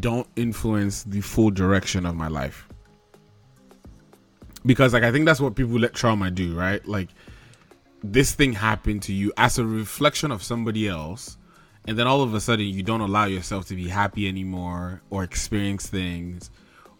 don't 0.00 0.26
influence 0.36 1.04
the 1.04 1.20
full 1.20 1.50
direction 1.50 2.06
of 2.06 2.14
my 2.14 2.28
life. 2.28 2.68
Because 4.64 4.92
like 4.92 5.02
I 5.02 5.12
think 5.12 5.26
that's 5.26 5.40
what 5.40 5.54
people 5.54 5.78
let 5.78 5.94
trauma 5.94 6.30
do, 6.30 6.54
right? 6.54 6.86
Like 6.86 7.08
this 8.02 8.34
thing 8.34 8.52
happened 8.52 9.02
to 9.02 9.12
you 9.12 9.32
as 9.36 9.58
a 9.58 9.64
reflection 9.64 10.30
of 10.30 10.42
somebody 10.42 10.88
else 10.88 11.38
and 11.86 11.98
then 11.98 12.06
all 12.06 12.22
of 12.22 12.34
a 12.34 12.40
sudden 12.40 12.66
you 12.66 12.82
don't 12.82 13.00
allow 13.00 13.24
yourself 13.24 13.66
to 13.66 13.74
be 13.74 13.88
happy 13.88 14.28
anymore 14.28 15.02
or 15.10 15.22
experience 15.22 15.86
things 15.86 16.50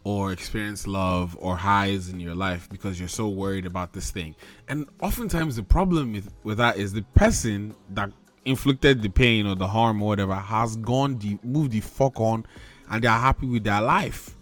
or 0.05 0.32
experience 0.32 0.86
love 0.86 1.36
or 1.40 1.56
highs 1.56 2.09
in 2.09 2.19
your 2.20 2.35
life 2.35 2.69
because 2.70 2.98
you're 2.98 3.09
so 3.09 3.28
worried 3.28 3.66
about 3.66 3.93
this 3.93 4.10
thing 4.10 4.35
and 4.69 4.89
oftentimes 5.01 5.56
the 5.56 5.62
problem 5.62 6.12
with, 6.12 6.32
with 6.44 6.59
that 6.59 6.77
is 6.77 6.93
the 6.93 7.02
person 7.14 7.74
that 7.90 8.10
inflicted 8.44 9.02
the 9.02 9.09
pain 9.09 9.47
or 9.47 9.55
the 9.55 9.69
harm 9.69 10.02
or 10.02 10.09
whatever 10.09 10.35
has 10.35 10.77
gone 10.77 11.16
the 11.19 11.39
moved 11.43 11.73
the 11.73 11.81
fuck 11.81 12.20
on 12.20 12.44
and 12.93 13.02
they 13.02 13.09
are 13.09 13.19
happy 13.19 13.47
with 13.47 13.64
their 13.64 13.81
life. 13.81 14.36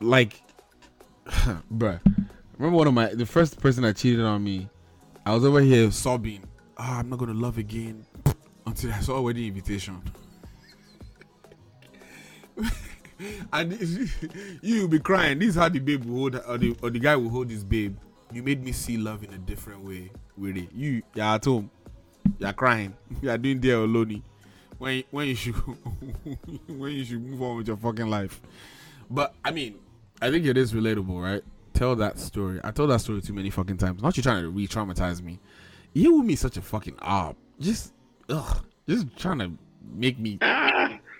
Like 0.00 0.40
bruh. 1.26 2.00
Remember 2.58 2.76
one 2.76 2.86
of 2.86 2.94
my 2.94 3.06
the 3.14 3.26
first 3.26 3.58
person 3.60 3.82
that 3.82 3.96
cheated 3.96 4.24
on 4.24 4.44
me, 4.44 4.68
I 5.26 5.34
was 5.34 5.44
over 5.44 5.60
here 5.60 5.90
sobbing. 5.90 6.44
Ah, 6.76 7.00
I'm 7.00 7.08
not 7.08 7.18
gonna 7.18 7.34
love 7.34 7.58
again 7.58 8.04
until 8.66 8.92
I 8.92 9.00
saw 9.00 9.16
a 9.16 9.22
wedding 9.22 9.46
invitation. 9.46 10.00
and 13.52 13.72
you 14.62 14.82
will 14.82 14.88
be 14.88 15.00
crying. 15.00 15.38
This 15.38 15.50
is 15.50 15.54
how 15.56 15.68
the 15.68 15.78
babe 15.78 16.04
will 16.04 16.16
hold 16.18 16.36
or 16.36 16.58
the, 16.58 16.76
or 16.82 16.90
the 16.90 16.98
guy 16.98 17.16
will 17.16 17.30
hold 17.30 17.50
his 17.50 17.64
babe. 17.64 17.96
You 18.32 18.42
made 18.42 18.62
me 18.62 18.72
see 18.72 18.98
love 18.98 19.24
in 19.24 19.32
a 19.32 19.38
different 19.38 19.82
way. 19.82 20.10
Really, 20.36 20.68
you 20.74 21.02
you're 21.14 21.24
at 21.24 21.44
home, 21.44 21.70
you're 22.38 22.52
crying, 22.52 22.94
you're 23.22 23.38
doing 23.38 23.60
there 23.60 23.76
alone. 23.78 24.22
When 24.78 25.02
when 25.10 25.28
you 25.28 25.34
should 25.34 25.54
when 26.68 26.92
you 26.92 27.04
should 27.04 27.22
move 27.22 27.42
on 27.42 27.56
with 27.56 27.66
your 27.68 27.76
fucking 27.76 28.06
life. 28.08 28.40
But 29.10 29.34
I 29.44 29.50
mean, 29.50 29.76
I 30.22 30.30
think 30.30 30.46
it 30.46 30.56
is 30.56 30.72
relatable, 30.72 31.20
right? 31.22 31.42
Tell 31.74 31.94
that 31.96 32.18
story. 32.18 32.60
I 32.64 32.70
told 32.70 32.90
that 32.90 33.00
story 33.00 33.20
too 33.20 33.32
many 33.32 33.50
fucking 33.50 33.76
times. 33.78 34.02
Not 34.02 34.16
you 34.16 34.22
trying 34.22 34.42
to 34.42 34.50
re-traumatize 34.50 35.22
me. 35.22 35.38
You 35.94 36.16
with 36.18 36.26
me 36.26 36.34
such 36.36 36.56
a 36.56 36.62
fucking 36.62 36.96
op. 37.00 37.36
Just 37.60 37.92
ugh. 38.28 38.64
Just 38.88 39.16
trying 39.16 39.38
to 39.40 39.52
make 39.94 40.18
me 40.18 40.38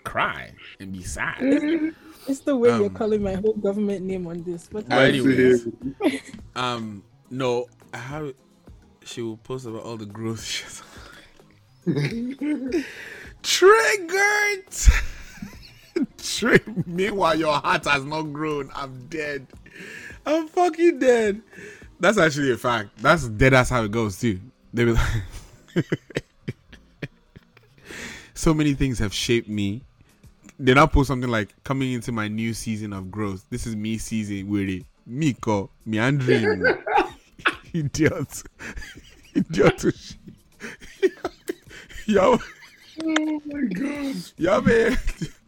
cry 0.03 0.51
and 0.79 0.91
be 0.93 1.03
sad. 1.03 1.39
It's 2.27 2.41
the 2.41 2.55
way 2.55 2.69
you're 2.69 2.87
Um, 2.87 2.93
calling 2.93 3.23
my 3.23 3.33
whole 3.35 3.53
government 3.53 4.05
name 4.05 4.27
on 4.27 4.43
this. 4.43 4.69
But 4.71 4.87
But 4.87 5.09
anyways, 5.09 5.67
um, 6.55 7.01
no, 7.31 7.65
I 7.91 7.97
have. 7.97 8.33
She 9.03 9.21
will 9.23 9.37
post 9.37 9.65
about 9.65 9.81
all 9.83 9.97
the 9.97 10.05
growth 10.05 10.43
shit. 10.43 10.83
Triggered. 13.43 14.65
Tri- 16.17 16.59
Meanwhile, 16.85 17.39
your 17.39 17.53
heart 17.53 17.85
has 17.85 18.05
not 18.05 18.23
grown. 18.23 18.69
I'm 18.73 19.07
dead. 19.07 19.47
I'm 20.25 20.47
fucking 20.47 20.99
dead. 20.99 21.41
That's 21.99 22.17
actually 22.17 22.51
a 22.51 22.57
fact. 22.57 22.97
That's 22.97 23.27
dead. 23.27 23.53
That's 23.53 23.69
how 23.69 23.83
it 23.83 23.91
goes 23.91 24.19
too. 24.19 24.39
They 24.73 24.85
be 24.85 24.91
like, 24.93 25.23
so 28.33 28.53
many 28.53 28.73
things 28.73 28.99
have 28.99 29.13
shaped 29.13 29.49
me. 29.49 29.81
They 30.59 30.73
now 30.73 30.87
post 30.87 31.07
something 31.07 31.29
like 31.29 31.53
coming 31.63 31.93
into 31.93 32.11
my 32.11 32.27
new 32.27 32.53
season 32.53 32.93
of 32.93 33.09
growth. 33.09 33.45
This 33.49 33.65
is 33.65 33.75
me 33.75 33.97
season 33.97 34.49
with 34.49 34.69
it. 34.69 34.85
Miko 35.05 35.69
meandering. 35.85 36.63
Idiot. 37.73 38.43
Idiot. 39.33 40.15
Yo. 42.05 42.37
Oh 43.03 43.41
my 43.45 43.61
god. 43.73 44.15
Yeah, 44.37 44.59
man. 44.65 44.97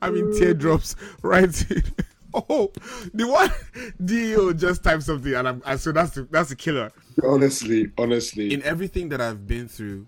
I 0.02 0.10
mean, 0.10 0.38
teardrops 0.38 0.96
right 1.22 1.72
in. 1.72 1.84
Oh, 2.34 2.72
the 3.14 3.28
one 3.28 3.52
Dio 4.06 4.48
oh, 4.48 4.54
just 4.54 4.86
typed 4.86 5.04
something, 5.04 5.34
and 5.34 5.46
I'm, 5.46 5.62
and 5.66 5.78
so 5.78 5.92
that's 5.92 6.12
the, 6.12 6.24
that's 6.32 6.48
the 6.48 6.56
killer. 6.56 6.90
Honestly, 7.26 7.92
honestly, 7.98 8.54
In 8.54 8.64
everything 8.64 9.10
that 9.10 9.20
I've 9.20 9.46
been 9.46 9.68
through, 9.68 10.08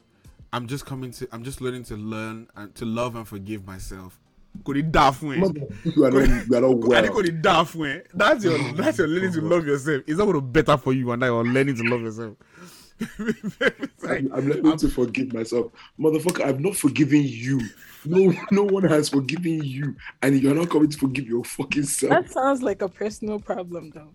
I'm 0.54 0.68
just 0.68 0.86
coming 0.86 1.12
to, 1.12 1.28
I'm 1.34 1.44
just 1.44 1.60
learning 1.60 1.84
to 1.86 1.98
learn 1.98 2.48
and 2.56 2.74
to 2.76 2.86
love 2.86 3.16
and 3.16 3.28
forgive 3.28 3.68
myself. 3.68 4.22
Could 4.64 4.78
it 4.78 4.92
die 4.92 5.12
for 5.12 5.34
you 5.36 5.44
are 5.44 6.12
not, 6.12 6.48
you 6.48 6.56
are 6.56 6.62
not 6.62 6.78
well. 6.78 7.08
could 7.10 7.28
it 7.28 7.42
die 7.42 7.64
for 7.66 8.04
That's 8.14 8.44
your, 8.44 8.54
oh 8.54 8.72
that's 8.74 9.00
your 9.00 9.08
learning 9.08 9.34
to 9.34 9.42
love 9.42 9.66
yourself. 9.66 10.04
It's 10.08 10.18
not 10.18 10.26
going 10.26 10.36
to 10.36 10.42
better 10.42 10.78
for 10.78 10.94
you, 10.94 11.12
and 11.12 11.22
you're 11.22 11.44
learning 11.44 11.76
to 11.76 11.84
love 11.84 12.02
yourself. 12.02 12.38
I'm, 14.08 14.32
I'm 14.34 14.48
learning 14.50 14.78
to 14.78 14.90
forgive 14.90 15.34
myself, 15.34 15.72
motherfucker. 16.00 16.44
I've 16.44 16.60
not 16.60 16.76
forgiven 16.76 17.22
you. 17.24 17.60
No, 18.06 18.34
no 18.52 18.64
one 18.64 18.84
has 18.84 19.10
forgiven 19.10 19.64
you, 19.64 19.96
and 20.22 20.40
you're 20.40 20.54
not 20.56 20.70
coming 20.70 20.90
to 20.90 20.98
forgive 20.98 21.28
your 21.28 21.44
fucking 21.44 21.84
self. 21.84 22.10
that 22.12 22.32
sounds 22.32 22.62
like 22.62 22.82
a 22.82 22.90
personal 22.90 23.40
problem, 23.40 23.92
though. 23.92 24.10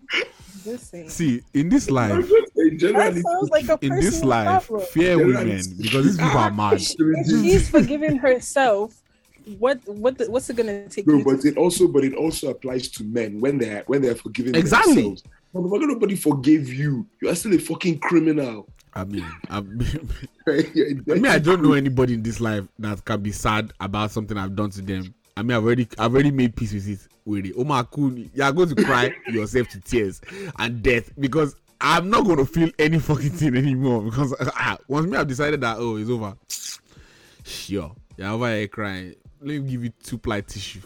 Just 0.63 0.91
saying. 0.91 1.09
See, 1.09 1.41
in 1.53 1.69
this 1.69 1.89
life, 1.89 2.27
That 2.55 3.21
sounds 3.25 3.49
like 3.49 3.69
a 3.69 3.77
in 3.81 3.95
this 3.99 4.23
life, 4.23 4.67
problem. 4.67 4.87
fear 4.91 5.17
women 5.17 5.61
because 5.77 6.05
these 6.05 6.17
people 6.17 6.37
are 6.37 6.51
mad. 6.51 6.73
If 6.99 7.27
she's 7.27 7.69
forgiving 7.69 8.17
herself, 8.17 9.01
what 9.57 9.79
what 9.87 10.17
the, 10.17 10.29
what's 10.29 10.49
it 10.49 10.55
gonna 10.57 10.87
take? 10.89 11.07
No, 11.07 11.17
you 11.17 11.23
but 11.25 11.43
it 11.45 11.57
also, 11.57 11.87
but 11.87 12.03
it 12.03 12.13
also 12.13 12.49
applies 12.49 12.87
to 12.89 13.03
men 13.03 13.39
when 13.39 13.57
they're 13.57 13.83
when 13.87 14.01
they're 14.01 14.15
forgiving 14.15 14.53
Exactly. 14.55 14.95
themselves. 14.95 15.23
Motherfucker, 15.53 15.87
nobody 15.87 16.15
forgave 16.15 16.71
you. 16.71 17.07
You 17.21 17.29
are 17.29 17.35
still 17.35 17.53
a 17.53 17.57
fucking 17.57 17.99
criminal. 17.99 18.67
I 18.93 19.03
mean, 19.03 19.25
I 19.49 19.61
mean, 19.61 20.09
I 20.47 21.13
mean, 21.13 21.25
I 21.25 21.39
don't 21.39 21.61
know 21.61 21.73
anybody 21.73 22.13
in 22.13 22.23
this 22.23 22.39
life 22.39 22.65
that 22.79 23.03
can 23.05 23.21
be 23.21 23.31
sad 23.31 23.73
about 23.79 24.11
something 24.11 24.37
I've 24.37 24.55
done 24.55 24.69
to 24.71 24.81
them. 24.81 25.13
I 25.37 25.43
mean, 25.43 25.57
I've 25.57 25.63
already, 25.63 25.87
I've 25.97 26.13
already 26.13 26.31
made 26.31 26.55
peace 26.55 26.73
with 26.73 26.87
it. 26.87 26.99
With 27.25 27.45
it, 27.45 27.53
Omar 27.55 27.83
Kun, 27.83 28.29
you're 28.33 28.51
going 28.51 28.75
to 28.75 28.83
cry 28.83 29.13
yourself 29.27 29.69
to 29.69 29.79
tears 29.81 30.19
and 30.57 30.81
death 30.81 31.11
because 31.19 31.55
I'm 31.79 32.09
not 32.09 32.25
going 32.25 32.37
to 32.37 32.45
feel 32.45 32.71
any 32.79 32.97
fucking 32.97 33.29
thing 33.29 33.55
anymore 33.55 34.01
because 34.01 34.33
ah, 34.41 34.77
once 34.87 35.05
me 35.05 35.17
I've 35.17 35.27
decided 35.27 35.61
that 35.61 35.77
oh 35.79 35.97
it's 35.97 36.09
over. 36.09 36.35
Sure, 37.43 37.95
you're 38.17 38.27
over 38.29 38.49
here 38.49 38.67
crying. 38.67 39.15
Let 39.41 39.47
me 39.47 39.59
give 39.59 39.83
you 39.83 39.91
two 40.03 40.17
ply 40.17 40.41
tissue. 40.41 40.81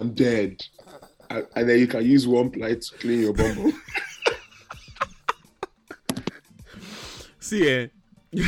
I'm 0.00 0.12
dead. 0.12 0.60
And 1.30 1.46
and 1.56 1.68
then 1.68 1.78
you 1.78 1.86
can 1.86 2.04
use 2.04 2.26
one 2.26 2.50
ply 2.50 2.74
to 2.74 2.94
clean 2.98 3.20
your 3.22 3.32
bumble. 3.32 3.72
See, 7.40 7.68
eh? 7.68 7.86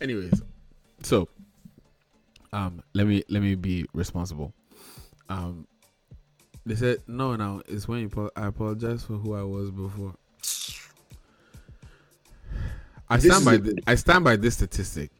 Anyways, 0.00 0.42
so 1.02 1.28
um, 2.52 2.82
let 2.94 3.06
me 3.06 3.24
let 3.28 3.42
me 3.42 3.54
be 3.56 3.84
responsible. 3.92 4.52
Um, 5.28 5.66
they 6.64 6.76
said 6.76 6.98
no. 7.08 7.34
Now 7.36 7.62
it's 7.66 7.88
when 7.88 8.00
you. 8.00 8.06
apo- 8.06 8.30
I 8.36 8.46
apologize 8.46 9.02
for 9.04 9.14
who 9.14 9.34
I 9.34 9.42
was 9.42 9.70
before. 9.70 10.14
I 13.10 13.18
stand 13.18 13.32
is 13.40 13.44
by. 13.44 13.54
a- 13.54 13.74
I 13.88 13.94
stand 13.96 14.22
by 14.24 14.36
this 14.36 14.54
statistic. 14.54 15.10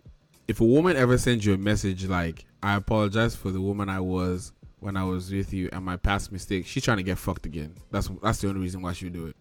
If 0.47 0.61
a 0.61 0.65
woman 0.65 0.97
ever 0.97 1.19
sends 1.19 1.45
you 1.45 1.55
a 1.55 1.59
message 1.59 2.07
like 2.07 2.45
"I 2.63 2.75
apologize 2.77 3.35
for 3.37 3.51
the 3.51 3.61
woman 3.61 3.89
I 3.89 4.01
was 4.01 4.53
when 4.81 4.97
I 4.97 5.05
was 5.05 5.31
with 5.33 5.53
you 5.53 5.69
and 5.73 5.85
my 5.85 5.97
past 5.97 6.33
mistake," 6.33 6.67
she's 6.67 6.85
trying 6.85 6.97
to 6.99 7.03
get 7.03 7.19
fucked 7.19 7.47
again. 7.47 7.75
That's 7.91 8.09
that's 8.23 8.41
the 8.41 8.49
only 8.49 8.61
reason 8.61 8.83
why 8.83 8.93
she 8.93 9.07
would 9.07 9.15
do 9.15 9.27
it. 9.27 9.37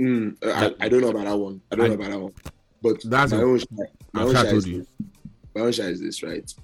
Mm, 0.00 0.36
I, 0.44 0.74
I 0.84 0.88
don't 0.88 1.00
know 1.00 1.08
about 1.10 1.24
that 1.24 1.36
one. 1.36 1.60
I 1.72 1.76
don't 1.76 1.84
I- 1.86 1.88
know 1.88 1.94
about 1.94 2.10
that 2.10 2.20
one. 2.20 2.32
But 2.82 3.02
That's 3.04 3.32
my 3.32 3.38
what- 3.38 3.44
own, 3.46 3.60
my 4.12 4.22
own 4.22 4.28
sure 4.30 4.36
I 4.36 4.42
share 4.42 4.50
told 4.50 4.58
is 4.58 4.68
you. 4.68 4.78
this. 4.78 4.88
My 5.54 5.60
own 5.62 5.68
is 5.70 6.00
this, 6.00 6.22
right? 6.22 6.54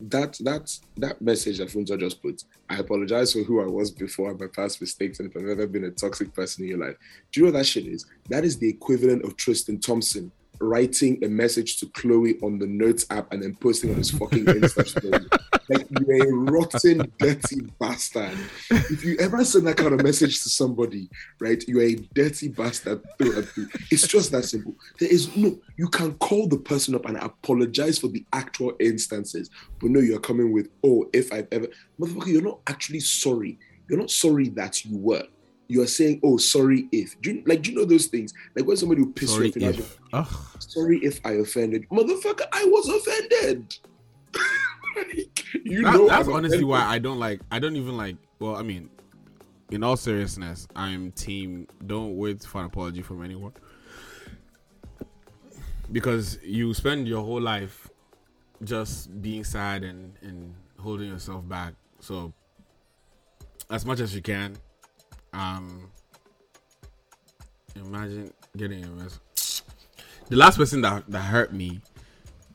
That 0.00 0.38
that 0.44 0.78
that 0.98 1.20
message 1.20 1.58
that 1.58 1.68
Funto 1.68 1.98
just 1.98 2.22
put. 2.22 2.44
I 2.70 2.76
apologize 2.78 3.32
for 3.32 3.40
who 3.42 3.60
I 3.60 3.66
was 3.66 3.90
before 3.90 4.30
and 4.30 4.38
my 4.38 4.46
past 4.46 4.80
mistakes, 4.80 5.18
and 5.18 5.28
if 5.28 5.36
I've 5.36 5.48
ever 5.48 5.66
been 5.66 5.84
a 5.84 5.90
toxic 5.90 6.32
person 6.32 6.62
in 6.64 6.70
your 6.70 6.78
life. 6.78 6.94
Do 7.32 7.40
you 7.40 7.46
know 7.46 7.52
what 7.52 7.58
that 7.58 7.66
shit 7.66 7.86
is? 7.86 8.06
That 8.28 8.44
is 8.44 8.56
the 8.58 8.68
equivalent 8.68 9.24
of 9.24 9.36
Tristan 9.36 9.80
Thompson 9.80 10.30
writing 10.60 11.22
a 11.24 11.28
message 11.28 11.78
to 11.78 11.86
Khloé 11.86 12.42
on 12.42 12.58
the 12.58 12.66
Notes 12.66 13.06
app 13.10 13.32
and 13.32 13.42
then 13.42 13.54
posting 13.56 13.90
on 13.90 13.96
his 13.96 14.10
fucking 14.10 14.44
Insta 14.44 14.86
story. 14.86 15.26
Like 15.70 15.86
you're 15.90 16.30
a 16.30 16.50
rotten, 16.50 17.12
dirty 17.18 17.60
bastard. 17.78 18.38
If 18.70 19.04
you 19.04 19.18
ever 19.18 19.44
send 19.44 19.66
that 19.66 19.76
kind 19.76 19.92
of 19.92 20.02
message 20.02 20.42
to 20.42 20.48
somebody, 20.48 21.10
right, 21.40 21.62
you're 21.68 21.82
a 21.82 21.94
dirty 21.94 22.48
bastard 22.48 23.02
through 23.18 23.36
and 23.36 23.46
through. 23.46 23.68
It's 23.90 24.06
just 24.06 24.32
that 24.32 24.44
simple. 24.44 24.74
There 24.98 25.12
is 25.12 25.36
no, 25.36 25.58
you 25.76 25.88
can 25.88 26.14
call 26.14 26.48
the 26.48 26.56
person 26.56 26.94
up 26.94 27.04
and 27.04 27.18
apologize 27.18 27.98
for 27.98 28.08
the 28.08 28.24
actual 28.32 28.72
instances, 28.80 29.50
but 29.78 29.90
no, 29.90 30.00
you're 30.00 30.20
coming 30.20 30.52
with, 30.52 30.70
oh, 30.84 31.06
if 31.12 31.30
I've 31.34 31.48
ever, 31.52 31.66
motherfucker, 32.00 32.28
you're 32.28 32.40
not 32.40 32.60
actually 32.66 33.00
sorry. 33.00 33.58
You're 33.90 33.98
not 33.98 34.10
sorry 34.10 34.48
that 34.50 34.86
you 34.86 34.96
were. 34.96 35.24
You 35.68 35.82
are 35.82 35.86
saying, 35.86 36.20
oh, 36.24 36.38
sorry 36.38 36.88
if. 36.92 37.20
Do 37.20 37.30
you, 37.32 37.42
like, 37.46 37.62
do 37.62 37.70
you 37.70 37.76
know 37.78 37.84
those 37.84 38.06
things? 38.06 38.32
Like 38.56 38.66
when 38.66 38.76
somebody 38.78 39.02
will 39.02 39.12
piss 39.12 39.32
Sorry 39.34 39.52
you 39.54 39.84
off, 40.14 40.56
sorry 40.60 40.98
if 41.02 41.20
I 41.24 41.32
offended. 41.32 41.86
Motherfucker, 41.90 42.46
I 42.52 42.64
was 42.64 42.88
offended. 42.88 43.76
Like, 44.96 45.44
you 45.64 45.82
That- 45.84 45.92
know, 45.94 46.08
that's 46.08 46.26
I'm 46.26 46.34
honestly 46.34 46.64
why. 46.64 46.80
I 46.80 46.98
don't 46.98 47.20
like. 47.20 47.40
I 47.52 47.60
don't 47.60 47.76
even 47.76 47.96
like. 47.96 48.16
Well, 48.40 48.56
I 48.56 48.62
mean, 48.62 48.90
in 49.70 49.84
all 49.84 49.96
seriousness, 49.96 50.66
I'm 50.74 51.12
team. 51.12 51.68
Don't 51.86 52.16
wait 52.16 52.42
for 52.42 52.60
an 52.62 52.66
apology 52.66 53.02
from 53.02 53.22
anyone 53.22 53.52
because 55.92 56.38
you 56.42 56.74
spend 56.74 57.06
your 57.06 57.22
whole 57.22 57.40
life 57.40 57.88
just 58.64 59.20
being 59.22 59.44
sad 59.44 59.84
and 59.84 60.14
and 60.22 60.54
holding 60.80 61.08
yourself 61.08 61.46
back. 61.48 61.74
So, 62.00 62.32
as 63.70 63.84
much 63.86 64.00
as 64.00 64.14
you 64.14 64.22
can, 64.22 64.56
um, 65.32 65.90
imagine 67.76 68.32
getting 68.56 68.84
a. 68.84 69.08
The 70.28 70.36
last 70.36 70.58
person 70.58 70.82
that 70.82 71.04
that 71.08 71.20
hurt 71.20 71.52
me 71.52 71.80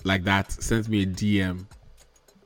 like 0.03 0.23
that 0.25 0.51
sent 0.51 0.89
me 0.89 1.03
a 1.03 1.05
DM 1.05 1.65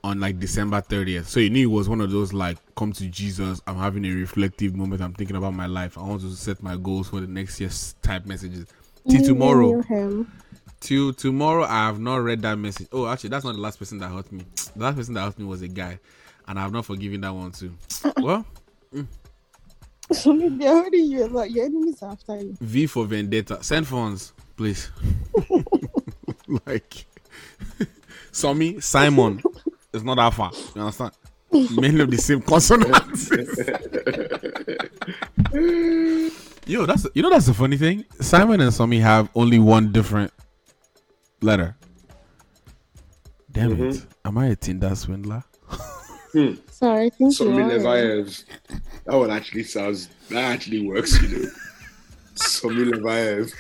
on 0.04 0.20
like 0.20 0.40
December 0.40 0.82
30th. 0.82 1.26
So 1.26 1.40
you 1.40 1.50
knew 1.50 1.70
it 1.70 1.74
was 1.74 1.90
one 1.90 2.02
of 2.02 2.12
those 2.12 2.34
like 2.34 2.58
come 2.76 2.94
to 2.94 3.08
Jesus, 3.08 3.62
I'm 3.68 3.78
having 3.78 4.06
a 4.06 4.12
reflective 4.12 4.76
moment, 4.76 5.02
I'm 5.02 5.14
thinking 5.14 5.36
about 5.36 5.54
my 5.54 5.66
life, 5.66 5.98
I 5.98 6.02
want 6.02 6.22
to 6.22 6.32
set 6.32 6.62
my 6.64 6.78
goals 6.78 7.10
for 7.10 7.20
the 7.20 7.28
next 7.28 7.60
year's 7.60 7.96
type 8.02 8.26
messages. 8.26 8.68
till 9.10 9.24
tomorrow. 9.24 9.84
Till 10.80 11.12
tomorrow, 11.12 11.64
I 11.64 11.88
have 11.88 12.00
not 12.00 12.18
read 12.18 12.44
that 12.44 12.56
message. 12.56 12.88
Oh, 12.92 13.08
actually, 13.08 13.32
that's 13.32 13.44
not 13.44 13.56
the 13.56 13.62
last 13.62 13.80
person 13.80 13.98
that 13.98 14.10
hurt 14.10 14.32
me. 14.32 14.46
The 14.76 14.84
last 14.84 14.96
person 14.96 15.16
that 15.16 15.22
hurt 15.22 15.40
me 15.40 15.46
was 15.46 15.64
a 15.64 15.68
guy, 15.68 16.00
and 16.48 16.60
I 16.60 16.62
have 16.62 16.72
not 16.72 16.86
forgiven 16.86 17.22
that 17.22 17.34
one 17.34 17.52
too. 17.52 17.74
well, 18.18 18.46
maybe 18.92 19.08
they're 20.10 20.76
already 20.76 20.98
you 21.00 21.26
a 21.26 21.28
lot. 21.28 21.52
Your 21.52 21.66
enemies 21.66 22.02
are 22.02 22.12
after 22.12 22.38
you. 22.38 22.56
V 22.62 22.88
for 22.88 23.06
vendetta. 23.06 23.62
Send 23.64 23.88
funds, 23.88 24.34
please. 24.56 24.90
like, 26.66 27.06
Somi, 28.32 28.82
Simon. 28.82 29.42
It's 29.94 30.04
not 30.04 30.16
that 30.16 30.34
far. 30.34 30.52
You 30.76 30.82
understand? 30.82 31.12
Many 31.52 32.02
of 32.02 32.12
the 32.12 32.18
same 32.18 32.42
consonants. 32.42 33.30
Yo, 36.68 36.86
that's 36.86 37.08
you 37.14 37.22
know 37.22 37.30
that's 37.30 37.46
the 37.46 37.54
funny 37.54 37.78
thing. 37.78 38.04
Simon 38.20 38.60
and 38.60 38.72
Somi 38.72 39.00
have 39.02 39.30
only 39.34 39.60
one 39.60 39.94
different 39.94 40.34
letter. 41.42 41.78
Damn 43.50 43.72
it! 43.72 43.78
Mhm. 43.96 44.06
Am 44.26 44.38
I 44.38 44.48
a 44.48 44.56
Tinder 44.58 44.94
swindler? 44.94 45.42
Hmm. 46.34 46.56
Sorry, 46.78 47.08
I 47.08 47.10
think 47.10 47.40
you 47.40 47.46
Somi 47.48 47.66
are. 47.66 47.80
Leviev. 47.80 48.44
That 49.06 49.16
one 49.16 49.32
actually 49.32 49.64
sounds. 49.64 50.10
That 50.30 50.44
actually 50.44 50.86
works, 50.86 51.20
you 51.24 51.28
know. 51.40 51.50
Somi 52.36 52.92
Leviev. 52.92 53.52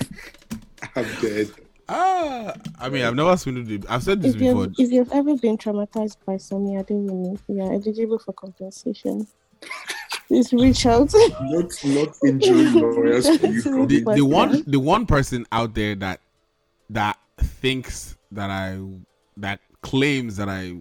I'm 0.95 1.05
dead. 1.19 1.49
Ah, 1.89 2.53
I 2.79 2.89
mean, 2.89 3.03
I've 3.03 3.15
never 3.15 3.35
seen 3.35 3.57
it. 3.71 3.85
I've 3.89 4.03
said 4.03 4.21
this 4.21 4.35
If 4.35 4.39
before. 4.39 4.65
you've, 4.65 4.73
if 4.77 4.91
you've 4.91 5.11
ever 5.11 5.35
been 5.35 5.57
traumatized 5.57 6.17
by 6.27 6.35
Somi 6.35 6.79
Adewumi, 6.79 7.39
you 7.47 7.59
are 7.63 7.73
eligible 7.73 8.19
for 8.19 8.33
compensation. 8.33 9.25
Please 10.27 10.53
reach 10.53 10.85
out. 10.85 11.11
Not 11.41 11.71
not 11.85 12.09
injury 12.23 12.65
lawyers 12.69 13.35
for 13.39 13.47
you. 13.47 13.85
the, 13.87 14.03
the 14.15 14.21
one 14.25 14.63
the 14.67 14.79
one 14.79 15.07
person 15.07 15.47
out 15.51 15.73
there 15.73 15.95
that 15.95 16.19
that 16.91 17.17
thinks 17.39 18.15
that 18.31 18.51
I 18.51 18.77
that 19.37 19.59
claims 19.81 20.35
that 20.35 20.49
I 20.49 20.75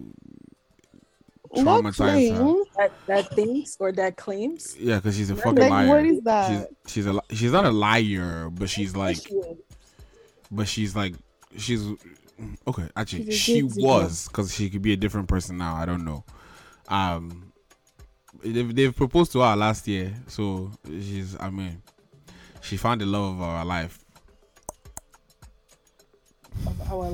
traumatized 1.55 2.35
her. 2.37 2.63
That, 2.77 2.91
that 3.07 3.29
thinks 3.33 3.77
or 3.79 3.91
that 3.93 4.17
claims. 4.17 4.75
Yeah, 4.79 4.97
because 4.97 5.15
she's 5.17 5.29
a 5.29 5.35
Like, 5.35 5.43
fucking 5.43 5.69
liar. 5.69 5.87
what 5.87 6.05
is 6.05 6.21
that? 6.21 6.67
She's 6.85 6.91
she's 6.93 7.05
a 7.07 7.19
she's 7.31 7.51
not 7.51 7.65
a 7.65 7.71
liar, 7.71 8.49
but 8.49 8.69
she's 8.69 8.95
like, 8.95 9.17
but 10.51 10.67
she's 10.67 10.95
like 10.95 11.15
she's 11.57 11.85
okay. 12.67 12.87
Actually, 12.95 13.31
She's 13.31 13.39
she 13.39 13.63
was 13.63 14.27
because 14.27 14.53
she 14.53 14.69
could 14.69 14.81
be 14.81 14.93
a 14.93 14.97
different 14.97 15.27
person 15.27 15.57
now. 15.57 15.75
I 15.75 15.85
don't 15.85 16.05
know. 16.05 16.23
Um, 16.89 17.51
they've, 18.43 18.73
they've 18.75 18.95
proposed 18.95 19.31
to 19.33 19.39
her 19.41 19.55
last 19.55 19.87
year, 19.87 20.13
so 20.27 20.71
she's. 20.87 21.35
I 21.39 21.49
mean, 21.49 21.81
she 22.61 22.77
found 22.77 23.01
the 23.01 23.05
love 23.05 23.41
of 23.41 23.59
her 23.59 23.65
life. 23.65 23.99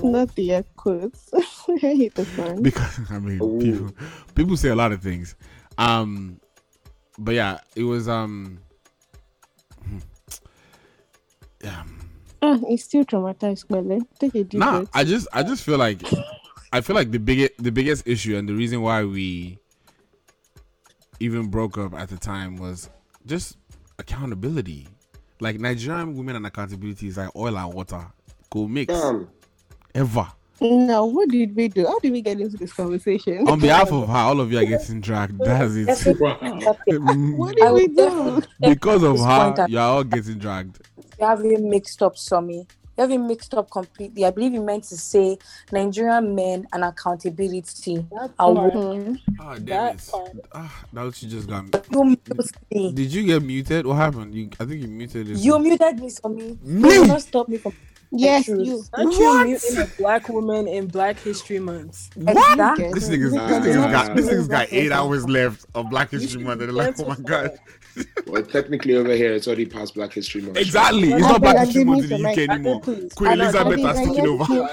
Not 0.04 0.36
the 0.36 0.52
air 0.54 0.64
quotes. 0.76 1.30
I 1.70 1.78
hate 1.78 2.16
this 2.16 2.38
one. 2.38 2.62
because 2.62 3.00
I 3.10 3.20
mean 3.20 3.60
people 3.60 3.92
people 4.36 4.58
say 4.58 4.70
a 4.70 4.76
lot 4.76 4.92
of 4.92 5.02
things. 5.02 5.36
Um 5.78 6.40
but 7.18 7.36
yeah, 7.36 7.60
it 7.76 7.84
was 7.84 8.08
um 8.08 8.60
Ah, 12.46 12.60
it's 12.68 12.84
still 12.84 13.06
traumatized, 13.06 13.70
Bele. 13.70 14.02
Take 14.20 14.36
a 14.36 14.44
deep 14.44 14.60
nah, 14.60 14.80
breath. 14.80 14.90
I 14.94 15.06
just 15.06 15.28
I 15.32 15.44
just 15.44 15.64
feel 15.64 15.78
like 15.78 16.02
I 16.74 16.82
feel 16.82 16.96
like 16.96 17.12
the 17.12 17.20
biggest 17.20 17.54
the 17.58 17.72
biggest 17.72 18.06
issue 18.06 18.36
and 18.36 18.50
the 18.50 18.54
reason 18.54 18.82
why 18.82 19.06
we 19.06 19.60
even 21.22 21.48
broke 21.48 21.78
up 21.78 21.94
at 21.94 22.10
the 22.10 22.18
time 22.18 22.58
was 22.58 22.90
just 23.26 23.58
accountability. 23.98 24.90
Like 25.40 25.60
Nigerian 25.60 26.16
women 26.16 26.36
and 26.36 26.46
accountability 26.46 27.08
is 27.08 27.18
like 27.18 27.34
oil 27.36 27.58
and 27.58 27.74
water. 27.74 28.06
Go 28.54 28.68
mix. 28.68 28.94
Ever. 29.96 30.28
Now, 30.62 31.06
what 31.06 31.28
did 31.30 31.56
we 31.56 31.70
do? 31.70 31.88
How 31.88 31.98
did 31.98 32.12
we 32.12 32.22
get 32.22 32.40
into 32.40 32.56
this 32.56 32.72
conversation? 32.72 33.48
On 33.48 33.60
behalf 33.60 33.92
of 33.92 34.08
her, 34.08 34.14
all 34.16 34.40
of 34.40 34.52
you 34.52 34.60
are 34.60 34.66
getting 34.66 35.02
dragged. 35.02 35.40
That's 35.44 35.74
it. 35.76 36.20
what 36.20 37.56
did 37.56 37.74
we 37.74 37.88
do? 37.88 38.44
because 38.62 39.02
of 39.02 39.14
This 39.14 39.26
her, 39.26 39.66
you're 39.68 39.82
all 39.82 40.04
getting 40.04 40.38
dragged. 40.38 40.88
You 41.20 41.26
have 41.26 41.44
it 41.44 41.62
mixed 41.62 42.04
up, 42.04 42.14
Somi. 42.16 42.68
You 42.96 43.02
have 43.02 43.10
it 43.10 43.18
mixed 43.18 43.56
up 43.56 43.72
completely. 43.72 44.24
I 44.24 44.30
believe 44.30 44.54
you 44.54 44.62
meant 44.62 44.84
to 44.86 44.98
say 44.98 45.40
Nigerian 45.72 46.36
men 46.36 46.68
and 46.72 46.84
accountability. 46.84 48.06
are 48.16 48.30
part. 48.30 48.54
wo- 48.76 49.16
Ah, 49.40 49.56
damn 49.56 49.96
it. 49.96 50.12
Ah, 50.54 50.84
now 50.94 51.10
she 51.10 51.28
just 51.28 51.50
got 51.50 51.64
me. 51.66 51.72
You 51.92 52.18
me. 52.72 52.92
Did 52.92 53.12
you 53.12 53.24
get 53.24 53.42
muted? 53.42 53.88
What 53.88 53.96
happened? 53.96 54.36
You, 54.36 54.52
I 54.60 54.66
think 54.66 54.80
you 54.84 54.88
muted 54.88 55.26
this. 55.26 55.44
You 55.44 55.58
muted 55.58 56.00
me, 56.00 56.10
Somi. 56.12 56.62
Me? 56.62 56.94
You 56.94 57.08
not 57.08 57.22
stop 57.24 57.50
me 57.50 57.58
from 57.58 57.74
Yes, 58.16 58.46
the 58.46 58.54
truth. 58.56 58.68
you. 58.68 58.86
Aren't 58.94 59.14
you 59.14 59.44
muting 59.46 59.78
a 59.78 59.86
black 59.98 60.30
woman 60.30 60.68
in 60.68 60.88
Black 60.88 61.18
History 61.20 61.60
Month? 61.60 62.10
What? 62.16 62.32
Exactly. 62.36 62.92
This 62.94 63.10
nigga's, 63.10 63.32
this 63.32 63.42
nigga's 63.42 63.92
got 63.92 64.16
this 64.16 64.28
nigga's 64.28 64.48
got 64.48 64.68
eight 64.72 64.92
hours 64.92 65.28
left 65.28 65.66
of 65.76 65.90
Black 65.90 66.12
History 66.12 66.44
Month, 66.44 66.62
and 66.62 66.70
they're 66.70 66.86
like, 66.86 67.00
oh 67.00 67.08
my 67.08 67.16
god. 67.16 67.52
Well, 68.26 68.42
technically 68.42 68.96
over 68.96 69.12
here, 69.14 69.34
it's 69.34 69.46
already 69.48 69.68
past 69.68 69.94
Black 69.94 70.14
History 70.14 70.42
Month. 70.42 70.58
Exactly. 70.58 71.12
It's 71.14 71.22
not 71.22 71.40
Black 71.42 71.60
History 71.68 71.84
Month 71.84 72.10
in 72.10 72.24
the 72.24 72.30
UK 72.32 72.38
anymore. 72.50 72.82
Queen 72.82 73.32
Elizabeth 73.34 73.80
I 73.86 73.92
is 73.92 73.98
think 74.00 74.10
I 74.10 74.14
taking 74.16 74.28
over. 74.28 74.70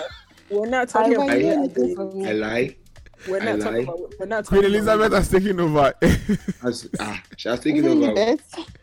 We're 0.49 0.67
not 0.67 0.89
talking 0.89 1.15
about 1.17 1.29
really 1.29 1.43
that. 1.45 1.59
need 1.59 1.75
this 1.75 1.95
from 1.95 2.25
I 2.25 2.33
lie. 2.33 2.77
We're 3.29 3.41
not 3.41 3.61
talking 3.61 3.83
about. 3.83 4.15
We're 4.19 4.25
not 4.27 4.47
Queen 4.47 4.65
Elizabeth 4.65 5.07
about. 5.09 5.19
has 5.19 5.29
taken 5.29 5.61
over. 5.61 5.95
As, 6.65 6.89
ah, 6.99 7.23
she 7.37 7.49
has 7.51 7.61
taken 7.61 7.87
over. 8.09 8.37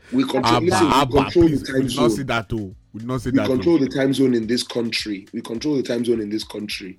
This? 0.08 0.14
We 0.14 0.24
control, 0.24 0.46
Abba, 0.46 0.66
listen, 0.66 0.86
we 0.88 0.94
Abba, 0.94 1.12
control 1.24 1.48
please. 1.48 1.64
the 1.64 1.74
We 1.74 1.80
time 1.80 1.88
did 1.88 1.96
not 1.98 2.10
say 2.12 2.18
zone. 2.18 2.26
that 2.28 2.50
too. 2.50 2.76
We 2.94 3.00
did 3.00 3.08
not 3.08 3.22
say 3.22 3.30
We 3.32 3.38
that 3.38 3.48
control 3.48 3.78
too. 3.80 3.86
the 3.86 3.92
time 3.96 4.14
zone 4.14 4.34
in 4.36 4.48
this 4.48 4.64
country. 4.64 5.28
We 5.34 5.42
control 5.42 5.76
the 5.76 5.84
time 5.84 6.06
zone 6.06 6.22
in 6.22 6.30
this 6.30 6.44
country. 6.44 6.98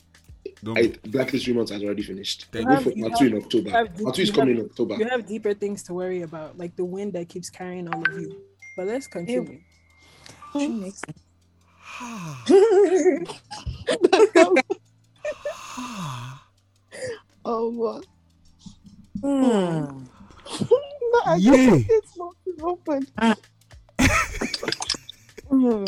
Don't 0.64 0.78
I, 0.78 0.93
Black 1.09 1.30
History 1.30 1.52
Month 1.52 1.70
has 1.70 1.82
already 1.85 2.02
finished. 2.02 2.47
Thank 2.52 2.68
Wait 2.68 2.78
you. 2.78 2.82
for 2.85 2.90
You 2.90 3.09
part 3.09 3.18
two 3.20 3.26
in 3.26 3.36
October. 3.36 3.68
you 3.68 3.74
have 3.76 3.94
deep- 3.97 4.05
Part 4.05 4.16
two 4.16 4.22
is 4.22 4.30
coming 4.30 4.56
have- 4.56 4.64
in 4.64 4.70
October. 4.70 4.94
You 4.97 5.09
have 5.09 5.26
deeper 5.26 5.55
things 5.55 5.82
to 5.85 5.94
worry 5.94 6.22
about, 6.22 6.59
like 6.59 6.74
the 6.76 6.85
wind 6.85 7.12
that 7.12 7.28
keeps 7.28 7.48
carrying 7.51 7.86
all 7.89 8.02
of 8.02 8.20
you. 8.20 8.36
But 8.76 8.86
let's 8.89 9.06
continue. 9.06 9.60
Oh, 17.44 17.70
what? 17.70 18.06
Hmm. 19.22 20.05
No, 21.10 21.20
I 21.26 21.36
Yeah. 21.36 21.52
can't. 21.52 21.86
It's 21.89 22.16
not 22.16 22.35
open. 22.62 23.06
Hmm. 25.48 25.85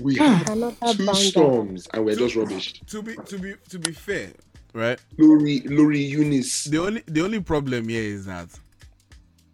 We 0.00 0.16
have 0.18 0.48
Another 0.48 0.76
two 0.92 0.98
banger. 1.06 1.14
storms 1.14 1.88
and 1.92 2.04
we're 2.04 2.16
just 2.16 2.36
rubbish. 2.36 2.80
To 2.86 3.02
be 3.02 3.16
to 3.26 3.38
be 3.38 3.54
to 3.68 3.78
be 3.78 3.92
fair, 3.92 4.30
right? 4.72 4.98
Lori, 5.18 5.60
Lori 5.66 5.98
Eunice. 6.00 6.64
The 6.64 6.78
only 6.78 7.02
the 7.06 7.22
only 7.22 7.40
problem 7.40 7.88
here 7.88 8.02
is 8.02 8.26
that 8.26 8.48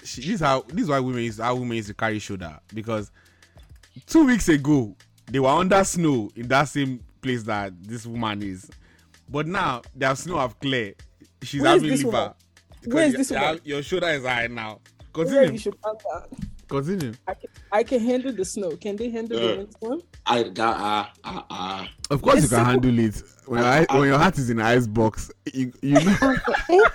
she, 0.05 0.21
this 0.21 0.31
is 0.35 0.41
how 0.41 0.63
this 0.69 0.85
is 0.85 0.89
why 0.89 1.01
women 1.01 1.23
is 1.25 1.39
how 1.39 1.55
women 1.57 1.79
is 1.79 1.87
to 1.87 1.95
carry 1.95 2.19
shoulder 2.19 2.59
because 2.75 3.11
two 4.07 4.27
weeks 4.27 4.49
ago 4.49 4.95
they 5.31 5.41
were 5.41 5.49
under 5.49 5.83
snow 5.83 6.31
in 6.37 6.47
that 6.49 6.65
same 6.69 7.01
place 7.23 7.43
that 7.45 7.73
this 7.83 8.07
woman 8.07 8.43
is, 8.43 8.71
but 9.29 9.47
now 9.49 9.83
their 9.97 10.15
snow 10.15 10.39
have 10.39 10.61
cleared. 10.61 10.95
She's 11.43 11.61
Where 11.63 11.75
is 11.75 11.83
having 11.83 11.97
this 11.97 12.05
liver. 12.05 12.35
Woman? 12.87 12.95
Because 12.95 12.95
Where 12.95 13.07
is 13.07 13.13
your- 13.13 13.19
this 13.19 13.31
one? 13.31 13.41
woman? 13.43 13.61
Your 13.65 13.83
shoulder 13.83 14.09
is 14.09 14.25
high 14.25 14.47
now. 14.49 14.81
Yeah, 14.85 15.13
Continue. 15.13 15.53
you 15.53 15.59
should 15.59 15.81
calm 15.83 15.97
down. 16.13 16.23
Continue. 16.69 17.13
I 17.29 17.35
can, 17.35 17.51
I 17.73 17.83
can 17.85 18.01
handle 18.01 18.33
the 18.33 18.45
snow. 18.45 18.77
Can 18.77 18.97
they 18.97 19.09
handle 19.11 19.39
Uh, 19.39 19.41
the 19.41 19.57
windstorm? 19.59 20.03
I 20.27 20.43
got 20.45 20.77
ah 20.79 21.13
ah 21.25 21.47
ah. 21.51 21.89
Of 22.11 22.21
course, 22.23 22.37
you 22.37 22.41
Listen. 22.43 22.59
can 22.59 22.67
handle 22.67 22.99
it. 22.99 23.23
When 23.47 23.61
your, 23.61 23.69
eye- 23.69 23.87
when 23.91 24.09
your 24.09 24.19
heart 24.19 24.37
is 24.39 24.51
in 24.51 24.59
an 24.59 24.67
ice 24.67 24.87
box, 24.87 25.31
you, 25.53 25.73
you 25.83 25.95
know. 26.01 26.37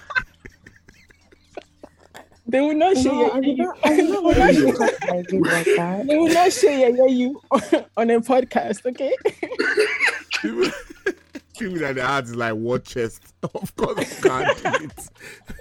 They 2.47 2.59
will 2.59 2.75
not 2.75 2.97
share 2.97 3.13
No, 3.13 3.33
your 3.35 3.43
you. 3.45 3.55
not- 3.55 3.77
I 3.85 3.95
not 4.01 4.23
want 4.23 4.53
you 4.55 4.71
to 4.73 4.77
talk 4.77 5.07
like 5.09 5.27
this 5.29 5.41
like 5.41 5.65
that. 5.77 6.05
They 6.07 6.17
will 6.17 6.33
not 6.33 6.51
share 6.51 6.89
your 6.89 7.07
you 7.07 7.41
on 7.95 8.09
a 8.09 8.19
podcast, 8.19 8.85
okay? 8.87 9.13
people, 11.61 11.73
people 11.75 11.87
that 11.87 11.95
their 11.95 12.05
heart 12.05 12.25
is 12.25 12.35
like 12.35 12.53
war 12.55 12.79
chest. 12.79 13.21
Of 13.53 13.75
course, 13.75 14.23
you 14.23 14.29
can't 14.29 14.63
do 14.63 14.87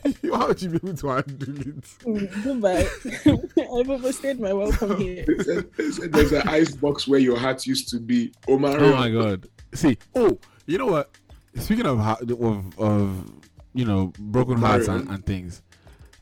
it. 0.05 0.17
How 0.35 0.49
would 0.49 0.61
you 0.63 0.69
be 0.71 0.77
able 0.77 0.95
to 0.97 1.09
handle 1.09 1.61
it? 1.61 2.43
Goodbye. 2.45 2.89
I've 3.81 3.91
overstayed 3.91 4.39
my 4.41 4.53
welcome 4.53 4.99
here. 4.99 5.25
They 5.27 5.45
said- 5.45 5.71
they 5.77 5.91
said 5.91 6.13
There's 6.13 6.33
an 6.33 6.49
ice 6.49 6.73
box 6.75 7.09
where 7.09 7.21
your 7.21 7.39
heart 7.39 7.67
used 7.67 7.89
to 7.91 7.99
be. 8.01 8.33
Omar. 8.49 8.77
Oh 8.79 8.95
my 8.95 9.11
god! 9.11 9.49
See, 9.75 9.97
oh, 10.15 10.39
you 10.67 10.79
know 10.79 10.87
what? 10.87 11.11
Speaking 11.57 11.87
of 11.87 12.01
of 12.01 12.79
of 12.79 13.33
you 13.75 13.85
know 13.85 14.13
broken 14.19 14.59
hearts 14.59 14.89
and, 14.89 15.09
and 15.09 15.25
things, 15.25 15.63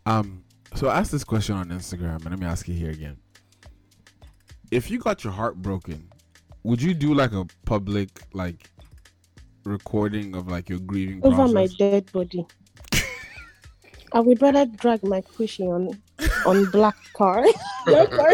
um. 0.07 0.45
So 0.75 0.89
I 0.89 0.99
asked 0.99 1.13
this 1.13 1.25
question 1.25 1.57
on 1.57 1.69
Instagram, 1.71 2.17
and 2.17 2.31
let 2.31 2.39
me 2.39 2.47
ask 2.47 2.69
you 2.69 2.75
here 2.75 2.91
again. 2.91 3.17
If 4.71 4.91
you 4.91 4.99
got 4.99 5.25
your 5.25 5.33
heart 5.33 5.57
broken, 5.57 6.09
would 6.63 6.81
you 6.83 6.93
do 6.95 7.15
like 7.15 7.33
a 7.33 7.47
public 7.65 8.09
like 8.35 8.71
recording 9.69 10.35
of 10.35 10.49
like 10.49 10.69
your 10.69 10.79
grieving 10.81 11.21
Over 11.23 11.37
process? 11.37 11.55
my 11.55 11.67
dead 11.79 12.11
body. 12.13 12.47
I 14.13 14.21
would 14.21 14.41
rather 14.43 14.67
drag 14.67 15.03
my 15.05 15.21
pushy 15.21 15.69
on 15.69 16.01
on 16.47 16.65
black 16.71 16.97
car. 17.15 17.45
Black 17.87 18.11
car? 18.11 18.31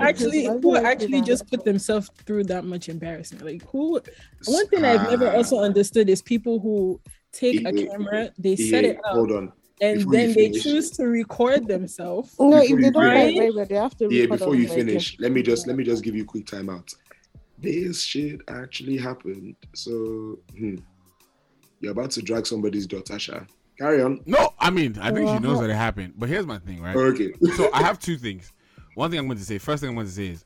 actually 0.00 0.48
Why 0.48 0.54
who 0.58 0.68
would 0.70 0.80
I 0.80 0.82
do 0.82 0.86
actually 0.86 1.20
just 1.22 1.46
put 1.50 1.64
themselves 1.64 2.10
through 2.26 2.44
that 2.44 2.64
much 2.64 2.88
embarrassment? 2.88 3.44
Like 3.44 3.62
who? 3.70 4.00
One 4.46 4.66
thing 4.68 4.84
I've 4.84 5.06
Ah. 5.06 5.10
never 5.10 5.30
also 5.30 5.58
understood 5.60 6.08
is 6.08 6.22
people 6.22 6.58
who 6.60 7.00
take 7.32 7.66
a 7.66 7.72
camera, 7.72 8.30
they 8.38 8.56
set 8.56 8.84
it 8.84 8.96
up, 9.04 9.12
hold 9.12 9.32
on. 9.32 9.52
And 9.80 9.98
Before 9.98 10.12
then 10.12 10.32
they 10.34 10.50
choose 10.50 10.90
to 10.92 11.06
record 11.06 11.66
themselves. 11.66 12.34
No, 12.38 12.58
if 12.58 12.68
Before 12.68 12.78
they 12.80 12.86
you 12.86 12.92
don't 12.92 13.10
finish. 13.10 13.54
get 13.54 13.68
they 13.68 13.74
have 13.76 13.96
to 13.96 14.12
Yeah, 14.12 14.26
before 14.26 14.54
you 14.54 14.68
finish, 14.68 15.16
a- 15.18 15.22
let 15.22 15.32
me 15.32 15.42
just 15.42 15.66
let 15.66 15.76
me 15.76 15.84
just 15.84 16.02
give 16.04 16.14
you 16.14 16.22
a 16.22 16.26
quick 16.26 16.46
timeout. 16.46 16.94
This 17.58 18.02
shit 18.02 18.40
actually 18.48 18.96
happened. 18.96 19.56
So 19.74 20.38
hmm, 20.56 20.76
you're 21.80 21.92
about 21.92 22.10
to 22.12 22.22
drag 22.22 22.46
somebody's 22.46 22.86
daughter, 22.86 23.18
Sha. 23.18 23.40
Carry 23.78 24.02
on. 24.02 24.20
No, 24.26 24.50
I 24.58 24.68
mean, 24.70 24.98
I 25.00 25.10
think 25.10 25.28
she 25.28 25.38
knows 25.38 25.60
that 25.60 25.70
it 25.70 25.74
happened. 25.76 26.14
But 26.16 26.28
here's 26.28 26.46
my 26.46 26.58
thing, 26.58 26.82
right? 26.82 26.96
Okay. 26.96 27.32
so 27.56 27.70
I 27.72 27.82
have 27.82 27.98
two 27.98 28.18
things. 28.18 28.52
One 28.94 29.10
thing 29.10 29.18
I'm 29.18 29.26
going 29.26 29.38
to 29.38 29.44
say. 29.44 29.56
First 29.56 29.80
thing 29.80 29.88
I'm 29.88 29.94
going 29.94 30.06
to 30.06 30.12
say 30.12 30.28
is 30.28 30.44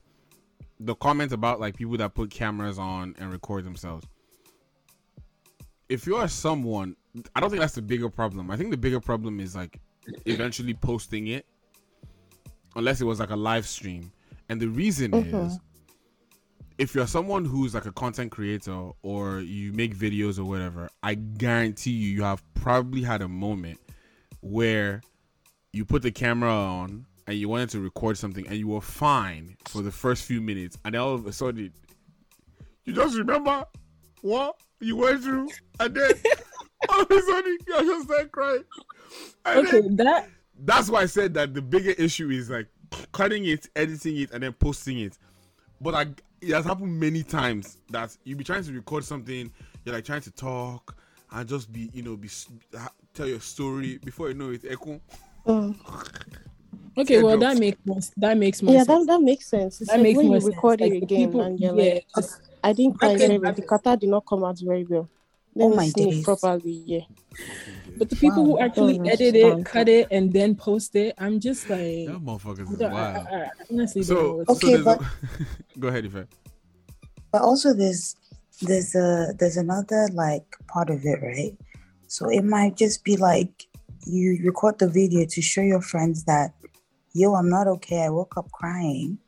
the 0.79 0.95
comment 0.95 1.33
about 1.33 1.59
like 1.59 1.77
people 1.77 1.97
that 1.97 2.15
put 2.15 2.31
cameras 2.31 2.79
on 2.79 3.17
and 3.19 3.33
record 3.33 3.65
themselves. 3.65 4.07
If 5.89 6.07
you 6.07 6.17
are 6.17 6.29
someone, 6.29 6.97
I 7.35 7.41
don't 7.41 7.51
think 7.51 7.61
that's 7.61 7.75
the 7.75 7.83
bigger 7.83 8.09
problem. 8.09 8.51
I 8.51 8.57
think 8.57 8.71
the 8.71 8.77
bigger 8.77 9.01
problem 9.01 9.41
is 9.41 9.55
like 9.55 9.79
eventually 10.27 10.75
posting 10.75 11.29
it, 11.29 11.47
unless 12.77 13.01
it 13.01 13.05
was 13.05 13.21
like 13.21 13.31
a 13.31 13.37
live 13.37 13.67
stream. 13.67 14.11
And 14.49 14.61
the 14.61 14.69
reason 14.69 15.13
Mhm. 15.13 15.47
is 15.47 15.59
if 16.77 16.95
you're 16.95 17.07
someone 17.07 17.45
who's 17.45 17.73
like 17.73 17.87
a 17.87 17.93
content 17.93 18.33
creator 18.33 18.91
or 19.03 19.39
you 19.41 19.73
make 19.73 19.97
videos 19.97 20.39
or 20.39 20.45
whatever, 20.45 20.91
I 21.03 21.15
guarantee 21.15 21.93
you, 21.93 22.11
you 22.11 22.23
have 22.25 22.43
probably 22.55 23.03
had 23.03 23.23
a 23.23 23.29
moment 23.29 23.79
where 24.41 25.01
you 25.73 25.85
put 25.85 26.03
the 26.03 26.11
camera 26.11 26.51
on 26.53 27.07
and 27.29 27.39
you 27.39 27.49
wanted 27.49 27.71
to 27.71 27.81
record 27.81 28.19
something 28.19 28.47
and 28.49 28.57
you 28.57 28.67
were 28.69 28.81
fine 28.81 29.57
for 29.67 29.83
the 29.83 29.93
first 29.93 30.25
few 30.25 30.41
minutes, 30.41 30.77
and 30.85 30.95
then 30.95 31.01
all 31.01 31.15
of 31.15 31.27
a 31.27 31.33
sudden, 31.33 31.73
you 32.85 32.93
just 32.93 33.17
remember 33.17 33.65
what 34.21 34.61
you 34.81 34.97
went 34.97 35.23
through, 35.23 35.49
and 35.81 35.95
then 35.95 36.11
all 36.89 37.03
of 37.03 37.11
a 37.11 37.21
sudden, 37.23 37.59
you 37.67 37.75
just 37.85 38.05
start 38.09 38.33
crying. 38.33 38.65
And 39.45 39.67
Okay, 39.67 39.81
then- 39.81 39.97
that 39.97 40.29
that's 40.65 40.89
why 40.89 41.03
I 41.03 41.07
said 41.07 41.35
that 41.35 41.53
the 41.55 41.61
bigger 41.63 41.91
issue 41.91 42.31
is 42.31 42.49
like 42.51 42.67
cutting 43.13 43.45
it, 43.47 43.69
editing 43.77 44.17
it, 44.19 44.31
and 44.33 44.43
then 44.43 44.53
posting 44.53 44.99
it. 45.01 45.19
But 45.81 45.95
I, 45.95 46.03
it 46.41 46.55
has 46.55 46.65
happened 46.65 46.99
many 46.99 47.23
times 47.23 47.79
that 47.91 48.17
you 48.25 48.37
be 48.37 48.45
trying 48.45 48.63
to 48.65 48.73
record 48.73 49.05
something, 49.05 49.51
you're 49.85 49.95
like 49.95 50.05
trying 50.05 50.21
to 50.23 50.31
talk 50.31 50.97
and 51.33 51.49
just 51.49 51.73
be, 51.73 51.91
you 51.93 52.03
know, 52.03 52.17
be 52.17 52.29
tell 53.13 53.27
your 53.27 53.41
story 53.41 53.99
before 54.05 54.29
you 54.29 54.35
know 54.35 54.51
it, 54.51 54.63
echo. 54.69 55.01
Mm. 55.47 55.75
okay, 56.97 57.23
well 57.23 57.37
that 57.39 57.59
makes 57.59 57.79
more, 57.85 57.99
that 58.17 58.39
makes 58.39 58.63
more 58.63 58.75
Yeah, 58.75 58.85
sense. 58.85 59.07
that, 59.07 59.13
that 59.13 59.21
makes 59.23 59.47
sense. 59.47 59.81
It's 59.81 59.91
That 59.91 59.97
like 59.97 60.03
makes 60.05 60.17
when 60.19 60.27
more 60.29 60.39
you 60.39 60.47
record 60.47 60.81
Like, 60.81 60.93
it 60.93 61.01
the 61.01 61.05
again 61.05 61.27
people- 61.27 61.41
and 61.43 61.61
you're 61.61 61.77
yeah, 61.79 61.95
like, 61.95 62.07
just- 62.17 62.41
I 62.63 62.73
didn't 62.73 62.99
cry 62.99 63.15
Okay, 63.15 63.37
very 63.37 63.53
The 63.55 63.63
kata 63.63 63.97
did 64.01 64.09
not 64.09 64.25
come 64.27 64.43
out 64.45 64.59
very 64.61 64.85
well. 64.85 65.09
Oh 65.57 65.69
my 65.75 65.87
me 65.87 65.93
days. 65.93 66.25
properly. 66.25 66.83
Yeah. 66.87 67.01
But 67.97 68.11
the 68.11 68.17
people 68.17 68.45
who 68.45 68.59
actually 68.59 68.99
Don't 68.99 69.07
edit 69.07 69.35
it, 69.37 69.45
understand. 69.45 69.67
cut 69.67 69.89
it, 69.89 70.09
and 70.11 70.33
then 70.33 70.57
post 70.57 70.97
it, 70.97 71.15
I'm 71.19 71.39
just 71.39 71.69
like, 71.71 72.07
That 72.07 72.21
motherfuckers 72.25 72.73
is 72.73 72.79
don't- 72.79 72.93
I- 72.93 73.13
wild. 73.15 73.27
I- 73.31 73.37
I 73.45 73.51
honestly 73.71 74.03
So, 74.03 74.37
what 74.45 74.61
so 74.61 74.69
Okay, 74.69 74.83
but- 74.89 75.01
a- 75.01 75.79
go 75.79 75.89
ahead, 75.89 76.05
Ife. 76.07 76.27
But 77.31 77.43
also 77.43 77.73
there's 77.73 78.17
there's 78.63 78.95
a 78.95 79.33
there's 79.39 79.57
another 79.57 80.09
like 80.13 80.47
part 80.69 80.91
of 80.91 81.05
it, 81.05 81.19
right? 81.23 81.57
So 82.09 82.29
it 82.31 82.45
might 82.45 82.77
just 82.77 83.05
be 83.05 83.17
like 83.17 83.67
you 84.07 84.39
record 84.45 84.79
the 84.79 84.89
video 84.89 85.25
to 85.27 85.41
show 85.43 85.63
your 85.63 85.81
friends 85.81 86.25
that 86.25 86.53
yo, 87.13 87.35
I'm 87.35 87.49
not 87.49 87.67
okay. 87.69 88.03
I 88.03 88.11
woke 88.11 88.37
up 88.37 88.51
crying. 88.53 89.19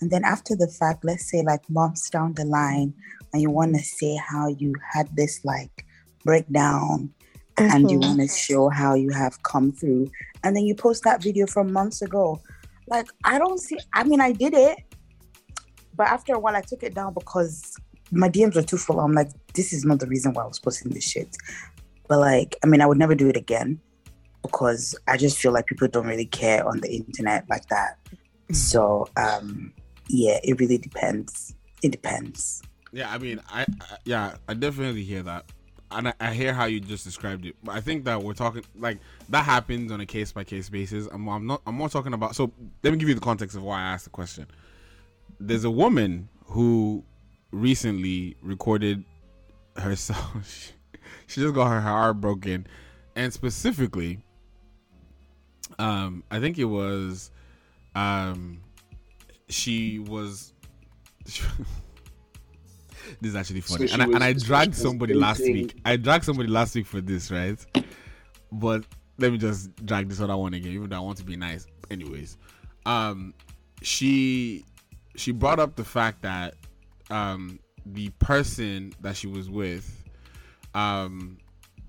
And 0.00 0.10
then 0.10 0.24
after 0.24 0.54
the 0.56 0.68
fact, 0.68 1.04
let's 1.04 1.30
say 1.30 1.42
like 1.42 1.68
months 1.70 2.10
down 2.10 2.34
the 2.34 2.44
line, 2.44 2.92
and 3.36 3.42
you 3.42 3.50
want 3.50 3.76
to 3.76 3.82
say 3.82 4.16
how 4.16 4.48
you 4.48 4.72
had 4.92 5.14
this 5.14 5.44
like 5.44 5.84
breakdown 6.24 7.12
and 7.58 7.90
you 7.90 7.98
Mhm. 7.98 8.06
want 8.06 8.20
to 8.20 8.28
show 8.28 8.70
how 8.70 8.94
you 8.94 9.10
have 9.10 9.42
come 9.42 9.72
through. 9.72 10.10
And 10.42 10.56
then 10.56 10.64
you 10.64 10.74
post 10.74 11.04
that 11.04 11.22
video 11.22 11.46
from 11.46 11.70
months 11.70 12.00
ago. 12.00 12.40
Like, 12.88 13.08
I 13.24 13.38
don't 13.38 13.60
see, 13.60 13.76
I 13.92 14.04
mean, 14.04 14.22
I 14.22 14.32
did 14.32 14.54
it, 14.54 14.78
but 15.94 16.06
after 16.06 16.32
a 16.32 16.38
while, 16.38 16.56
I 16.56 16.62
took 16.62 16.82
it 16.82 16.94
down 16.94 17.12
because 17.12 17.76
my 18.10 18.30
DMs 18.30 18.54
were 18.54 18.62
too 18.62 18.78
full. 18.78 19.00
I'm 19.00 19.12
like, 19.12 19.30
this 19.52 19.74
is 19.74 19.84
not 19.84 20.00
the 20.00 20.06
reason 20.06 20.32
why 20.32 20.44
I 20.44 20.46
was 20.46 20.58
posting 20.58 20.92
this 20.92 21.04
shit. 21.04 21.36
But 22.08 22.20
like, 22.20 22.56
I 22.64 22.66
mean, 22.66 22.80
I 22.80 22.86
would 22.86 22.98
never 22.98 23.14
do 23.14 23.28
it 23.28 23.36
again 23.36 23.80
because 24.40 24.94
I 25.08 25.18
just 25.18 25.36
feel 25.36 25.52
like 25.52 25.66
people 25.66 25.88
don't 25.88 26.06
really 26.06 26.24
care 26.24 26.66
on 26.66 26.80
the 26.80 26.88
internet 26.90 27.44
like 27.50 27.66
that. 27.68 27.98
So, 28.52 29.08
um, 29.18 29.74
yeah, 30.08 30.38
it 30.42 30.58
really 30.58 30.78
depends. 30.78 31.54
It 31.82 31.90
depends. 31.90 32.62
Yeah, 32.96 33.12
I 33.12 33.18
mean, 33.18 33.42
I, 33.52 33.66
I 33.78 33.96
yeah, 34.06 34.36
I 34.48 34.54
definitely 34.54 35.04
hear 35.04 35.22
that, 35.24 35.44
and 35.90 36.08
I, 36.08 36.14
I 36.18 36.32
hear 36.32 36.54
how 36.54 36.64
you 36.64 36.80
just 36.80 37.04
described 37.04 37.44
it. 37.44 37.54
But 37.62 37.74
I 37.74 37.82
think 37.82 38.06
that 38.06 38.22
we're 38.22 38.32
talking 38.32 38.64
like 38.74 39.00
that 39.28 39.44
happens 39.44 39.92
on 39.92 40.00
a 40.00 40.06
case 40.06 40.32
by 40.32 40.44
case 40.44 40.70
basis. 40.70 41.06
I'm, 41.12 41.28
I'm 41.28 41.46
not. 41.46 41.60
I'm 41.66 41.74
more 41.74 41.90
talking 41.90 42.14
about. 42.14 42.34
So 42.34 42.50
let 42.82 42.94
me 42.94 42.98
give 42.98 43.10
you 43.10 43.14
the 43.14 43.20
context 43.20 43.54
of 43.54 43.62
why 43.62 43.80
I 43.80 43.82
asked 43.82 44.04
the 44.04 44.10
question. 44.10 44.46
There's 45.38 45.64
a 45.64 45.70
woman 45.70 46.30
who 46.46 47.04
recently 47.50 48.34
recorded 48.40 49.04
herself. 49.76 50.72
she 51.26 51.42
just 51.42 51.54
got 51.54 51.68
her 51.68 51.82
heart 51.82 52.18
broken, 52.18 52.66
and 53.14 53.30
specifically, 53.30 54.20
um, 55.78 56.24
I 56.30 56.40
think 56.40 56.56
it 56.56 56.64
was, 56.64 57.30
um, 57.94 58.62
she 59.50 59.98
was. 59.98 60.54
this 63.20 63.30
is 63.30 63.36
actually 63.36 63.60
funny, 63.60 63.86
So 63.88 63.94
and 63.94 64.02
I, 64.02 64.06
and 64.06 64.24
I 64.24 64.32
dragged 64.32 64.74
somebody 64.74 65.14
last 65.14 65.40
week. 65.40 65.76
I 65.84 65.96
dragged 65.96 66.24
somebody 66.24 66.48
last 66.48 66.74
week 66.74 66.86
for 66.86 67.00
this, 67.00 67.30
right? 67.30 67.58
But 68.52 68.84
let 69.18 69.32
me 69.32 69.38
just 69.38 69.74
drag 69.84 70.08
this 70.08 70.20
other 70.20 70.36
one 70.36 70.54
again, 70.54 70.72
even 70.72 70.88
though 70.88 70.96
I 70.96 71.00
want 71.00 71.18
to 71.18 71.24
be 71.24 71.36
nice. 71.36 71.66
Anyways, 71.90 72.36
um, 72.84 73.34
she 73.82 74.64
she 75.16 75.32
brought 75.32 75.58
up 75.58 75.76
the 75.76 75.84
fact 75.84 76.22
that 76.22 76.54
um 77.10 77.58
the 77.86 78.10
person 78.18 78.92
that 79.00 79.16
she 79.16 79.26
was 79.26 79.48
with, 79.48 80.04
um, 80.74 81.38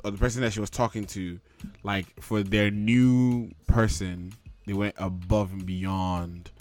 or 0.03 0.11
the 0.11 0.17
person 0.17 0.41
that 0.41 0.53
she 0.53 0.59
was 0.59 0.69
talking 0.69 1.05
to, 1.05 1.39
like 1.83 2.05
for 2.21 2.43
their 2.43 2.69
new 2.69 3.49
person, 3.67 4.31
they 4.65 4.73
went 4.73 4.95
above 4.97 5.51
and 5.51 5.65
beyond, 5.65 6.51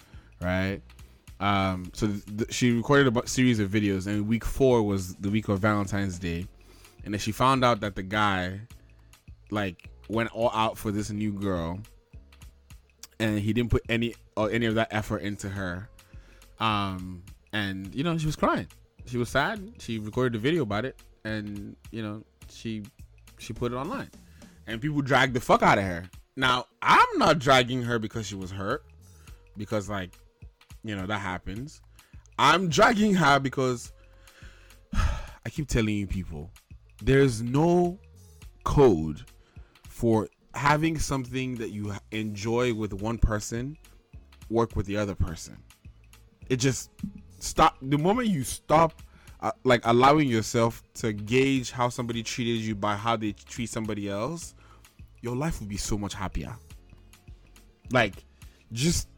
right? 0.41 0.81
Um, 1.39 1.91
so 1.93 2.09
th- 2.09 2.53
she 2.53 2.73
recorded 2.73 3.15
a 3.15 3.29
series 3.29 3.59
of 3.59 3.71
videos, 3.71 4.07
and 4.07 4.27
week 4.27 4.45
four 4.45 4.83
was 4.83 5.15
the 5.17 5.31
week 5.31 5.49
of 5.49 5.61
Valentine's 5.61 6.19
Day, 6.19 6.47
and 7.05 7.13
then 7.13 7.19
she 7.19 7.33
found 7.33 7.65
out 7.65 7.81
that 7.81 7.95
the 7.95 8.03
guy, 8.03 8.61
like, 9.51 9.91
went 10.09 10.31
all 10.35 10.51
out 10.55 10.79
for 10.79 10.91
this 10.91 11.11
new 11.11 11.33
girl, 11.33 11.79
and 13.19 13.39
he 13.39 13.53
didn't 13.53 13.71
put 13.71 13.83
any 13.89 14.15
or 14.37 14.51
any 14.51 14.67
of 14.67 14.75
that 14.77 14.89
effort 14.91 15.19
into 15.19 15.49
her. 15.49 15.89
Um, 16.59 17.23
and 17.53 17.95
you 17.95 18.03
know 18.03 18.17
she 18.17 18.27
was 18.27 18.37
crying, 18.37 18.69
she 19.05 19.19
was 19.19 19.29
sad. 19.29 19.75
She 19.79 19.99
recorded 19.99 20.37
a 20.37 20.39
video 20.39 20.63
about 20.63 20.85
it, 20.87 20.99
and 21.25 21.77
you 21.91 22.03
know 22.03 22.23
she 22.51 22.85
she 23.39 23.53
put 23.53 23.73
it 23.73 23.77
online, 23.77 24.11
and 24.67 24.81
people 24.81 25.03
dragged 25.03 25.35
the 25.35 25.41
fuck 25.41 25.63
out 25.63 25.77
of 25.77 25.85
her. 25.85 26.05
Now 26.35 26.67
I'm 26.81 27.19
not 27.19 27.39
dragging 27.39 27.83
her 27.83 27.99
because 27.99 28.27
she 28.27 28.37
was 28.37 28.51
hurt, 28.51 28.85
because 29.59 29.91
like 29.91 30.13
you 30.87 30.95
know 30.97 31.07
that 31.07 31.19
happens. 31.19 31.83
I'm 32.39 32.69
dragging 32.69 33.15
her 33.15 33.39
because 33.39 33.93
I 34.95 35.51
keep 35.51 35.69
telling 35.69 35.95
you 35.95 36.07
people 36.07 36.51
there's 37.03 37.43
no 37.43 37.99
code 38.65 39.23
for 39.89 40.29
having 40.55 40.99
something 40.99 41.57
that 41.57 41.71
you 41.71 41.95
enjoy 42.13 42.73
with 42.73 42.93
one 42.95 43.19
person 43.19 43.77
work 44.49 44.77
with 44.77 44.87
the 44.87 44.97
other 44.97 45.15
person. 45.15 45.57
It 46.49 46.57
just 46.57 46.91
stop 47.41 47.77
the 47.83 47.99
moment 47.99 48.29
you 48.29 48.45
stop 48.45 49.03
uh, 49.41 49.53
like 49.65 49.83
allowing 49.85 50.29
yourself 50.29 50.83
to 50.95 51.13
gauge 51.13 51.71
how 51.71 51.89
somebody 51.89 52.23
treated 52.23 52.61
you 52.61 52.75
by 52.75 52.97
how 52.97 53.17
they 53.17 53.33
treat 53.33 53.69
somebody 53.69 54.09
else, 54.09 54.55
your 55.21 55.37
life 55.37 55.61
will 55.61 55.67
be 55.67 55.77
so 55.77 55.99
much 55.99 56.15
happier. 56.15 56.57
Like 57.91 58.25
just 58.73 59.09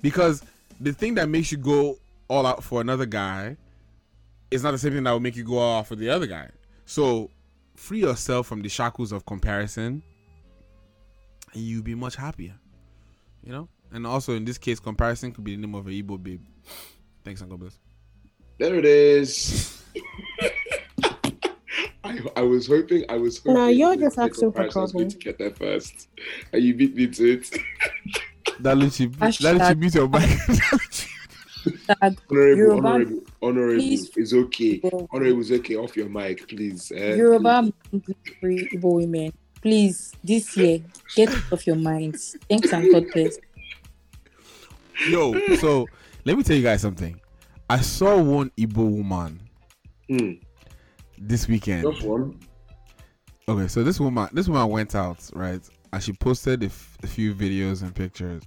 because 0.00 0.42
the 0.80 0.92
thing 0.92 1.14
that 1.14 1.28
makes 1.28 1.50
you 1.50 1.58
go 1.58 1.98
all 2.28 2.46
out 2.46 2.62
for 2.62 2.80
another 2.80 3.06
guy 3.06 3.56
is 4.50 4.62
not 4.62 4.72
the 4.72 4.78
same 4.78 4.92
thing 4.92 5.04
that 5.04 5.12
will 5.12 5.20
make 5.20 5.36
you 5.36 5.44
go 5.44 5.58
all 5.58 5.78
out 5.80 5.86
for 5.86 5.96
the 5.96 6.08
other 6.10 6.26
guy. 6.26 6.50
So 6.84 7.30
free 7.74 8.00
yourself 8.00 8.46
from 8.46 8.62
the 8.62 8.68
shackles 8.68 9.12
of 9.12 9.26
comparison 9.26 10.02
and 11.52 11.62
you'll 11.62 11.82
be 11.82 11.94
much 11.94 12.16
happier. 12.16 12.54
You 13.42 13.52
know? 13.52 13.68
And 13.92 14.06
also 14.06 14.34
in 14.34 14.44
this 14.44 14.58
case, 14.58 14.80
comparison 14.80 15.32
could 15.32 15.44
be 15.44 15.54
the 15.56 15.62
name 15.62 15.74
of 15.74 15.86
a 15.86 15.90
Igbo 15.90 16.22
babe. 16.22 16.42
Thanks 17.24 17.40
and 17.40 17.50
God 17.50 17.60
bless. 17.60 17.78
There 18.58 18.74
it 18.76 18.84
is. 18.84 19.82
I, 22.04 22.20
I 22.36 22.42
was 22.42 22.66
hoping. 22.66 23.04
I 23.08 23.16
was 23.16 23.38
hoping. 23.38 23.54
No, 23.54 23.68
you're 23.68 23.96
just 23.96 24.16
the 24.16 24.22
asking 24.22 24.52
for 24.52 24.62
comparison 24.62 24.82
was 24.82 24.92
going 24.92 25.10
trouble. 25.10 25.20
to 25.20 25.24
get 25.24 25.38
there 25.38 25.50
first, 25.50 26.08
and 26.52 26.62
you 26.62 26.74
beat 26.74 26.94
me 26.94 27.08
to 27.08 27.32
it. 27.32 27.50
That 28.60 28.76
lets 28.78 29.00
you 29.00 29.08
that 29.10 29.20
lets 29.20 29.40
you 29.40 29.48
Hashtag- 29.50 29.80
beat 29.80 29.94
your 29.94 30.08
back. 30.08 30.38
Honorable, 32.00 32.56
Yoruba, 32.56 32.88
honorable, 32.88 33.20
honorable. 33.42 33.74
please. 33.82 34.10
It's 34.16 34.32
okay. 34.32 34.80
Honorable, 35.10 35.40
it's 35.40 35.50
okay. 35.50 35.74
Off 35.76 35.96
your 35.96 36.08
mic, 36.08 36.46
please. 36.48 36.92
eh, 36.94 37.16
Yoruba 37.16 37.72
free 38.40 38.68
Igbo 38.72 38.94
women. 39.00 39.32
Please, 39.62 40.12
this 40.22 40.56
year, 40.56 40.78
get 41.16 41.28
it 41.32 41.42
off 41.52 41.66
your 41.66 41.74
minds. 41.74 42.36
Thanks 42.48 42.72
and 42.72 42.92
God 42.92 43.06
bless. 43.12 43.38
Yo, 45.08 45.34
so 45.56 45.86
let 46.24 46.36
me 46.36 46.44
tell 46.44 46.56
you 46.56 46.62
guys 46.62 46.82
something. 46.82 47.20
I 47.68 47.80
saw 47.80 48.16
one 48.22 48.50
Igbo 48.56 48.88
woman 48.88 49.40
this 51.18 51.48
weekend. 51.48 51.82
Just 51.92 52.06
one. 52.06 52.38
Okay, 53.48 53.66
so 53.66 53.82
this 53.82 53.98
woman, 53.98 54.28
this 54.32 54.48
woman 54.48 54.68
went 54.68 54.94
out 54.94 55.18
right, 55.34 55.60
and 55.92 56.02
she 56.02 56.12
posted 56.12 56.62
a, 56.62 56.66
f- 56.66 56.98
a 57.02 57.06
few 57.06 57.34
videos 57.34 57.82
and 57.82 57.94
pictures. 57.94 58.42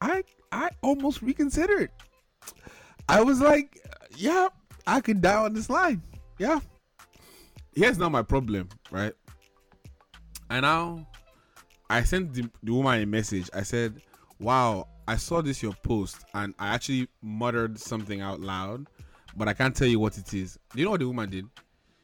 I 0.00 0.24
I 0.52 0.70
almost 0.82 1.22
reconsidered. 1.22 1.90
I 3.08 3.22
was 3.22 3.40
like, 3.40 3.78
yeah, 4.16 4.48
I 4.86 5.00
could 5.00 5.20
die 5.20 5.36
on 5.36 5.54
this 5.54 5.70
line. 5.70 6.02
Yeah. 6.38 6.60
Here's 7.74 7.98
not 7.98 8.10
my 8.10 8.22
problem, 8.22 8.68
right? 8.90 9.12
And 10.50 10.62
now 10.62 11.06
I 11.90 12.02
sent 12.02 12.34
the, 12.34 12.48
the 12.62 12.72
woman 12.72 13.02
a 13.02 13.06
message. 13.06 13.50
I 13.54 13.62
said, 13.62 14.00
Wow, 14.38 14.88
I 15.08 15.16
saw 15.16 15.40
this 15.40 15.62
your 15.62 15.72
post 15.82 16.24
and 16.34 16.54
I 16.58 16.74
actually 16.74 17.08
muttered 17.22 17.78
something 17.78 18.20
out 18.20 18.40
loud, 18.40 18.86
but 19.36 19.48
I 19.48 19.54
can't 19.54 19.74
tell 19.74 19.88
you 19.88 19.98
what 19.98 20.18
it 20.18 20.32
is. 20.34 20.58
Do 20.72 20.78
you 20.78 20.84
know 20.84 20.92
what 20.92 21.00
the 21.00 21.06
woman 21.06 21.30
did? 21.30 21.46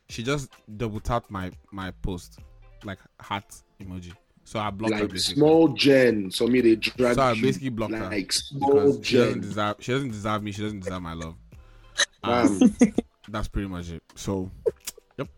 She 0.08 0.22
just 0.22 0.50
double 0.76 1.00
tapped 1.00 1.30
my 1.30 1.50
my 1.72 1.90
post, 2.02 2.38
like 2.84 2.98
heart 3.20 3.44
emoji. 3.86 4.12
So 4.44 4.58
I 4.58 4.70
blocked 4.70 4.94
her 4.94 5.00
Like 5.02 5.10
basically. 5.12 5.40
small 5.40 5.68
Jen. 5.68 6.30
So 6.30 6.46
me 6.46 6.60
they 6.60 6.76
drag. 6.76 7.14
So 7.14 7.22
I 7.22 7.32
you 7.32 7.42
basically 7.42 7.68
blocked 7.70 7.94
her 7.94 8.08
like 8.08 8.32
small 8.32 8.70
because 8.92 9.06
she 9.06 9.16
doesn't 9.16 9.40
deserve. 9.40 9.76
She 9.80 9.92
doesn't 9.92 10.10
deserve 10.10 10.42
me. 10.42 10.52
She 10.52 10.62
doesn't 10.62 10.80
deserve 10.80 11.02
my 11.02 11.14
love. 11.14 11.34
Um, 12.24 12.74
that's 13.28 13.48
pretty 13.48 13.68
much 13.68 13.90
it. 13.90 14.02
So, 14.14 14.50
yep. 15.18 15.28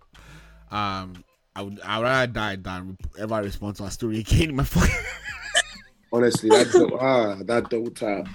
Um, 0.70 1.24
I 1.56 1.62
would 1.62 1.80
I 1.80 1.98
would 1.98 2.04
rather 2.04 2.32
die 2.32 2.56
than 2.56 2.96
ever 3.18 3.42
respond 3.42 3.76
to 3.76 3.84
a 3.84 3.90
story 3.90 4.20
again 4.20 4.50
in 4.50 4.56
my 4.56 4.64
phone. 4.64 4.88
Honestly, 6.12 6.48
that 6.50 6.70
dou- 6.72 6.98
ah 7.00 7.36
that 7.44 7.68
double 7.70 7.90
tap. 7.90 8.26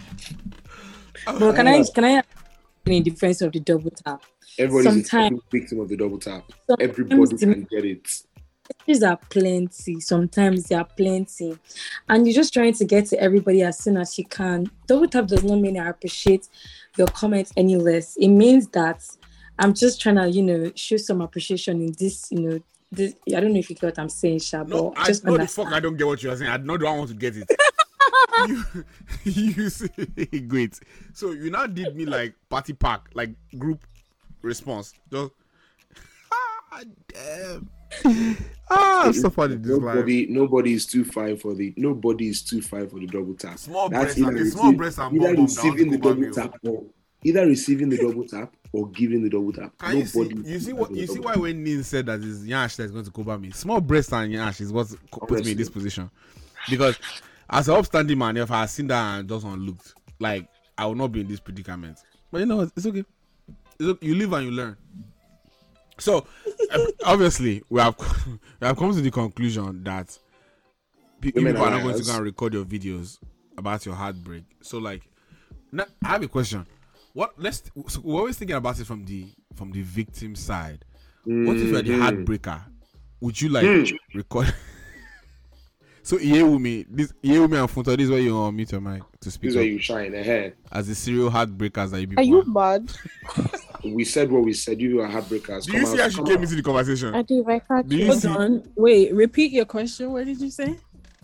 But 1.26 1.56
can 1.56 1.68
I 1.68 1.84
can 1.94 2.04
I 2.06 2.24
in 2.86 3.04
defense 3.04 3.42
of 3.42 3.52
the 3.52 3.60
double 3.60 3.92
tap? 3.92 4.24
Everybody's 4.58 4.88
a 4.88 4.92
Sometimes 4.92 5.42
victim 5.52 5.80
of 5.80 5.90
the 5.90 5.96
double 5.98 6.20
tap. 6.20 6.44
Everybody 6.80 7.38
can 7.38 7.68
get 7.70 7.86
it. 7.86 8.24
Messages 8.90 9.04
are 9.04 9.18
plenty. 9.30 10.00
Sometimes 10.00 10.66
they 10.66 10.76
are 10.76 10.86
plenty, 10.86 11.58
and 12.08 12.26
you're 12.26 12.36
just 12.36 12.54
trying 12.54 12.74
to 12.74 12.86
get 12.86 13.06
to 13.08 13.20
everybody 13.20 13.64
as 13.64 13.80
soon 13.80 13.98
as 13.98 14.18
you 14.18 14.26
can. 14.26 14.70
Double 14.88 15.08
tap 15.08 15.28
does 15.28 15.44
not 15.44 15.60
mean 15.60 15.80
I 15.80 15.90
appreciate 15.90 16.50
your 16.98 17.08
comments 17.08 17.52
any 17.56 17.76
less. 17.76 18.18
It 18.18 18.30
means 18.30 18.68
that 18.70 19.04
I'm 19.58 19.74
just 19.74 20.02
trying 20.02 20.16
to, 20.16 20.30
you 20.30 20.44
know, 20.44 20.72
show 20.76 20.98
some 20.98 21.22
appreciation 21.22 21.82
in 21.82 21.94
this, 21.98 22.32
you 22.32 22.42
know. 22.42 22.60
This, 22.92 23.14
I 23.28 23.40
don't 23.40 23.54
know 23.54 23.60
if 23.60 23.70
you 23.70 23.76
get 23.76 23.86
what 23.86 24.00
I'm 24.00 24.10
saying, 24.10 24.40
Sha, 24.40 24.64
No, 24.64 24.90
but 24.90 25.00
I 25.00 25.06
just 25.06 25.24
know 25.24 25.38
the 25.38 25.48
fuck 25.48 25.72
I 25.72 25.80
don't 25.80 25.96
get 25.96 26.08
what 26.08 26.24
you're 26.24 26.36
saying. 26.36 26.50
I 26.50 26.58
know 26.58 26.76
do 26.76 26.88
I 26.88 26.98
want 26.98 27.10
to 27.10 27.16
get 27.16 27.36
it. 27.38 27.48
you, 28.48 28.66
you 29.24 29.70
say 29.70 29.88
great. 30.48 30.80
So 31.14 31.32
you 31.32 31.52
now 31.52 31.68
did 31.68 31.96
me 31.96 32.06
like 32.06 32.34
party 32.50 32.74
pack, 32.74 33.10
like 33.14 33.30
group 33.60 33.86
response. 34.42 34.94
Just 35.12 35.32
ah 36.32 36.82
damn. 37.08 37.70
Ah, 38.72 39.06
I'm 39.08 39.14
so 39.14 39.30
funny 39.32 39.56
this 39.56 39.72
life. 39.72 39.96
Nobody, 39.96 40.28
nobody 40.28 40.74
is 40.74 40.86
too 40.86 41.04
fine 41.04 41.38
for 41.38 41.56
the. 41.56 41.74
Nobody 41.76 42.28
is 42.30 42.44
too 42.44 42.62
fine 42.62 42.88
for 42.88 43.00
the 43.00 43.08
double 43.08 43.34
tap. 43.34 43.58
Small 43.58 43.90
That's 43.90 44.14
breast 44.14 44.18
and- 44.20 44.38
either 44.38 44.50
small 44.52 44.74
breast 44.74 45.00
and 45.00 45.16
either 45.16 45.26
bum 45.26 45.36
bum, 45.36 45.46
receiving 45.46 45.90
the 45.92 45.98
double 45.98 46.16
Cuba 46.22 46.34
tap 46.36 46.56
or 46.64 46.84
either 47.24 47.46
receiving 47.48 47.90
the 47.90 47.98
double 47.98 48.28
tap 48.28 48.54
or 48.72 48.88
giving 48.90 49.24
the 49.24 49.30
double 49.30 49.52
tap. 49.52 49.76
Can 49.80 49.98
you 49.98 50.06
see? 50.06 50.20
Nobody. 50.20 50.52
You 50.52 50.60
see 50.60 50.74
what? 50.74 50.92
You 50.92 51.08
see 51.08 51.20
why 51.20 51.36
when 51.36 51.64
Nin 51.64 51.84
said 51.84 52.06
that 52.06 52.20
is 52.20 52.46
Yash 52.46 52.76
that's 52.76 52.92
going 52.92 53.06
to 53.06 53.12
cover 53.12 53.40
me. 53.40 53.50
Small 53.52 53.82
breast 53.82 54.14
and 54.14 54.32
Yash 54.32 54.62
is 54.62 54.72
what 54.72 54.88
co- 55.10 55.26
puts 55.26 55.46
me 55.46 55.54
in 55.54 55.58
this 55.58 55.70
position. 55.70 56.10
Because 56.70 57.00
as 57.50 57.70
an 57.70 57.76
upstanding 57.76 58.20
man, 58.20 58.38
if 58.38 58.52
I 58.52 58.62
had 58.62 58.70
seen 58.70 58.86
that 58.88 59.20
and 59.20 59.28
just 59.28 59.46
unlooked, 59.48 59.96
like 60.20 60.48
I 60.78 60.86
would 60.86 60.98
not 60.98 61.12
be 61.12 61.22
in 61.22 61.28
this 61.28 61.40
predicament. 61.40 61.98
But 62.32 62.42
you 62.42 62.46
know, 62.46 62.58
what? 62.58 62.72
it's 62.78 62.86
okay. 62.86 63.04
It's 63.80 63.90
okay. 63.90 64.06
You 64.06 64.14
live 64.14 64.34
and 64.34 64.46
you 64.46 64.52
learn. 64.52 64.78
So 65.98 66.28
obviously, 67.06 67.64
we 67.70 67.80
have 67.82 67.96
we 68.60 68.68
have 68.68 68.78
come 68.78 68.94
to 68.94 69.02
the 69.02 69.12
conclusion 69.12 69.84
that 69.84 70.18
pe- 71.22 71.32
Women 71.36 71.54
people 71.54 71.66
are 71.66 71.68
are 71.70 71.72
not 71.78 71.84
going 71.84 71.98
to 71.98 72.04
go 72.04 72.16
and 72.16 72.24
record 72.24 72.54
your 72.54 72.66
videos 72.66 73.18
about 73.58 73.86
your 73.86 73.96
heartbreak. 73.96 74.44
So 74.62 74.78
like, 74.78 75.04
now, 75.72 75.86
I 76.04 76.08
have 76.10 76.24
a 76.24 76.28
question. 76.28 76.66
What 77.14 77.34
let's 77.38 77.64
so 77.88 78.02
we're 78.04 78.20
always 78.20 78.38
thinking 78.38 78.56
about 78.56 78.80
it 78.80 78.86
from 78.86 79.04
the 79.06 79.28
from 79.56 79.72
the 79.72 79.82
victim 79.82 80.36
side. 80.36 80.86
What 81.26 81.58
if 81.58 81.70
you're 81.72 81.82
the 81.82 81.90
Mhm. 81.92 82.26
heartbreaker? 82.26 82.62
Would 83.22 83.42
you 83.42 83.50
like 83.50 83.66
Hmm. 83.66 83.96
record? 84.18 84.54
so 86.04 86.18
Yewumi, 86.18 86.86
this 86.90 87.12
Yewumi 87.24 87.60
and 87.60 87.70
Funto, 87.70 87.96
this 87.98 88.06
is 88.06 88.10
where 88.10 88.20
you 88.20 88.32
unmute 88.34 88.72
your 88.72 88.82
mic 88.82 89.04
to 89.22 89.30
speak 89.32 89.50
This 89.50 89.52
is 89.52 89.56
where 89.56 89.66
up. 89.66 89.70
you 89.72 89.80
shine 89.80 90.14
ahead. 90.14 90.54
as 90.72 90.88
the 90.88 90.96
serial 90.96 91.30
heartbreakers 91.30 91.92
that 91.92 92.02
you 92.02 92.08
Are 92.18 92.24
you 92.24 92.44
mad? 92.46 92.92
We 93.84 94.04
said 94.06 94.32
what 94.32 94.44
we 94.44 94.54
said. 94.54 94.82
You 94.82 95.02
are 95.02 95.08
heartbreakers. 95.08 95.66
Do 95.66 95.78
you 95.78 95.86
see 95.86 95.98
how 95.98 96.10
she 96.10 96.24
came 96.24 96.42
into 96.42 96.56
the 96.56 96.64
conversation? 96.64 97.16
I 97.16 97.22
do. 97.22 97.46
I 97.48 97.60
can't. 97.60 97.88
Do 97.88 97.96
you 97.96 98.08
Hold 98.08 98.22
see- 98.22 98.28
on. 98.28 98.64
Wait, 98.76 99.14
repeat 99.14 99.52
your 99.52 99.66
question. 99.66 100.12
What 100.12 100.26
did 100.26 100.40
you 100.42 100.50
say? 100.52 100.76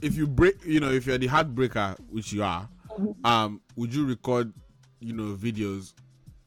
if 0.02 0.16
you 0.18 0.28
break, 0.28 0.64
you 0.66 0.80
know, 0.80 0.92
if 0.92 1.08
you're 1.08 1.18
the 1.18 1.28
heartbreaker, 1.28 1.98
which 2.10 2.32
you 2.34 2.44
are, 2.44 2.68
um, 3.24 3.62
would 3.76 3.94
you 3.94 4.06
record, 4.06 4.54
you 5.00 5.14
know, 5.14 5.34
videos 5.36 5.94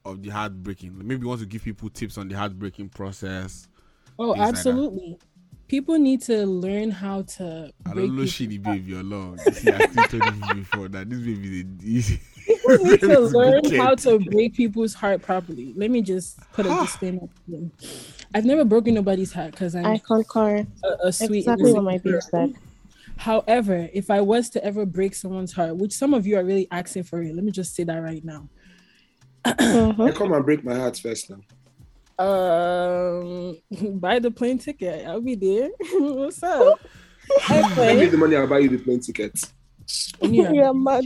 of 0.05 0.23
the 0.23 0.29
heartbreaking? 0.29 0.97
Maybe 0.97 1.23
you 1.23 1.29
want 1.29 1.41
to 1.41 1.47
give 1.47 1.65
people 1.65 1.89
tips 1.91 2.19
on 2.19 2.29
the 2.29 2.37
heartbreaking 2.37 2.91
process. 2.91 3.67
Oh, 4.19 4.33
things 4.35 4.39
like 4.41 4.49
absolutely. 4.49 5.19
People 5.67 5.99
need 5.99 6.23
to 6.23 6.47
learn 6.47 6.91
how 6.91 7.23
to 7.23 7.71
I 7.87 7.95
don't 7.95 8.17
know 8.17 8.25
people. 8.25 8.25
shitty 8.25 8.63
baby 8.63 8.95
alone. 8.95 9.39
You 9.47 9.53
see, 9.53 9.71
I 9.71 9.87
still 9.87 10.21
told 10.21 10.35
you 10.37 10.55
before 10.55 10.89
that 10.89 11.09
this 11.11 11.19
baby 11.19 11.67
is 11.85 12.11
a 12.13 12.19
People 12.49 12.77
need 12.85 13.01
to 13.01 13.21
learn 13.21 13.63
good 13.63 13.79
how 13.79 13.95
to 13.95 14.19
break 14.19 14.55
people's 14.55 14.95
heart 14.95 15.21
properly. 15.23 15.75
Let 15.77 15.91
me 15.91 16.01
just 16.01 16.39
put 16.53 16.65
a 16.67 16.71
disclaimer. 16.71 17.21
to 17.21 17.51
them. 17.51 17.73
I've 18.35 18.45
never 18.47 18.65
broken 18.65 18.95
nobody's 18.95 19.33
heart 19.33 19.51
because 19.51 19.75
I'm 19.75 19.85
I 19.87 19.99
concur. 19.99 20.67
a, 20.83 21.09
a 21.09 21.13
sweet 21.13 21.39
Exactly 21.39 21.73
what 21.73 21.83
innocent 21.83 21.85
my 21.85 21.99
babe 21.99 22.23
said. 22.23 22.55
However, 23.19 23.89
if 23.93 24.11
I 24.11 24.21
was 24.21 24.49
to 24.51 24.65
ever 24.65 24.87
break 24.87 25.15
someone's 25.15 25.53
heart, 25.53 25.77
which 25.77 25.93
some 25.93 26.15
of 26.15 26.27
you 26.27 26.39
are 26.39 26.45
really 26.45 26.69
asking 26.71 27.03
for 27.03 27.23
it, 27.23 27.35
let 27.35 27.45
me 27.45 27.51
just 27.51 27.75
say 27.75 27.85
that 27.85 27.99
right 27.99 28.25
now. 28.25 28.49
Hey, 29.45 30.13
come 30.15 30.33
and 30.33 30.45
break 30.45 30.65
my 30.65 30.75
heart 30.75 30.97
first 30.99 31.31
now. 31.31 31.41
Um, 32.25 33.59
buy 34.01 34.19
the 34.19 34.31
plane 34.31 34.59
ticket. 34.59 35.07
I'll 35.07 35.21
be 35.21 35.35
there. 35.35 35.71
What's 35.93 36.43
up? 36.43 36.81
Send 37.47 37.77
me 37.77 37.83
Anyway, 37.85 38.07
the 38.07 38.17
money. 38.17 38.37
I'll 38.37 38.47
buy 38.47 38.59
you 38.61 38.69
the 38.71 38.79
plane 38.79 39.01
tickets. 39.89 40.13
Yeah. 40.23 40.53
You're 40.53 40.75
mad. 40.89 41.05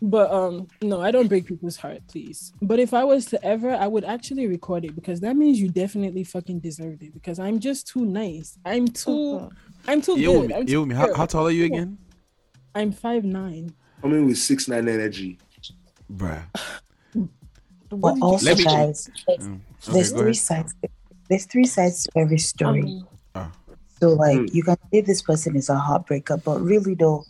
but 0.00 0.30
um, 0.30 0.68
no, 0.82 1.00
I 1.00 1.10
don't 1.10 1.26
break 1.26 1.46
people's 1.46 1.76
heart, 1.76 2.00
please. 2.08 2.52
But 2.62 2.78
if 2.78 2.94
I 2.94 3.02
was 3.04 3.26
to 3.26 3.44
ever, 3.44 3.70
I 3.70 3.86
would 3.88 4.04
actually 4.04 4.46
record 4.46 4.84
it 4.84 4.94
because 4.94 5.20
that 5.20 5.34
means 5.36 5.60
you 5.60 5.68
definitely 5.68 6.22
fucking 6.24 6.60
deserved 6.60 7.02
it. 7.02 7.12
Because 7.12 7.38
I'm 7.40 7.58
just 7.58 7.88
too 7.88 8.04
nice. 8.04 8.56
I'm 8.64 8.86
too, 8.88 9.50
I'm 9.88 10.00
too 10.00 10.16
good. 10.16 10.52
I'm, 10.52 10.66
too 10.66 10.84
Yewumi, 10.86 10.94
how, 10.94 11.12
how 11.14 11.26
tall 11.26 11.46
are 11.48 11.50
you 11.50 11.64
again? 11.64 11.98
I'm 12.74 12.92
five 12.92 13.24
nine. 13.24 13.74
Coming 14.02 14.26
with 14.26 14.38
six 14.38 14.68
nine 14.68 14.88
energy. 14.88 15.38
Bruh. 16.12 16.44
But 17.90 18.20
also, 18.20 18.44
Let 18.46 18.58
me- 18.58 18.64
guys, 18.64 19.10
there's, 19.26 19.40
Mm. 19.40 19.60
Okay, 19.88 19.92
go 20.10 20.16
three 20.18 20.20
ahead. 20.22 20.36
sides. 20.36 20.74
There's 21.28 21.44
three 21.46 21.64
sides 21.66 22.04
to 22.04 22.10
every 22.18 22.38
story. 22.38 22.84
Ah. 23.02 23.04
So, 24.00 24.10
like, 24.10 24.36
Hmm. 24.38 24.46
you 24.52 24.62
can 24.62 24.76
say 24.92 25.00
this 25.00 25.22
person 25.22 25.56
is 25.56 25.68
a 25.68 25.74
heartbreaker, 25.74 26.42
but 26.44 26.60
really, 26.60 26.94
though, 26.94 27.24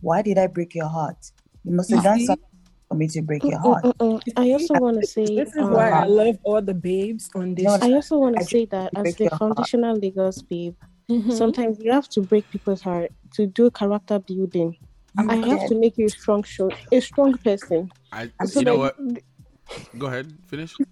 why 0.00 0.22
did 0.22 0.38
I 0.38 0.46
break 0.46 0.74
your 0.74 0.88
heart? 0.88 1.16
You 1.64 1.72
must 1.76 1.90
have 1.90 2.02
done 2.02 2.20
something 2.20 2.44
for 2.88 2.94
me 2.94 3.08
to 3.08 3.22
break 3.22 3.42
your 3.42 3.58
Mm, 3.58 3.62
heart. 3.62 3.84
mm, 3.84 4.20
mm. 4.22 4.32
I 4.36 4.52
also 4.52 4.74
want 4.74 5.00
to 5.00 5.06
say. 5.06 5.26
This 5.36 5.54
is 5.54 5.66
why 5.68 5.90
I 5.90 6.04
um, 6.04 6.10
love 6.10 6.36
all 6.44 6.62
the 6.62 6.74
babes 6.74 7.28
on 7.34 7.54
this. 7.54 7.64
No, 7.64 7.78
I 7.80 7.92
also 7.92 8.18
want 8.18 8.38
to 8.38 8.44
say 8.44 8.64
that 8.66 8.92
as 8.96 9.02
break 9.02 9.16
the 9.18 9.24
your 9.24 9.30
heart. 9.30 9.40
foundational 9.40 9.96
Lagos 9.98 10.42
babe, 10.42 10.74
Mhm. 11.10 11.32
sometimes 11.32 11.78
you 11.80 11.92
have 11.92 12.08
to 12.10 12.22
break 12.22 12.48
people's 12.50 12.80
heart 12.80 13.12
to 13.34 13.46
do 13.46 13.70
character 13.70 14.18
building. 14.18 14.76
You 15.18 15.30
I 15.30 15.36
have 15.36 15.68
to 15.68 15.74
make 15.78 15.96
you 15.98 16.06
a 16.06 16.10
strong 16.10 16.42
show, 16.42 16.70
a 16.90 17.00
strong 17.00 17.36
person. 17.38 17.90
I, 18.12 18.30
So 18.46 18.60
you 18.60 18.64
know 18.66 18.78
that- 18.78 18.96
what? 18.96 19.98
Go 19.98 20.06
ahead, 20.06 20.32
finish. 20.48 20.74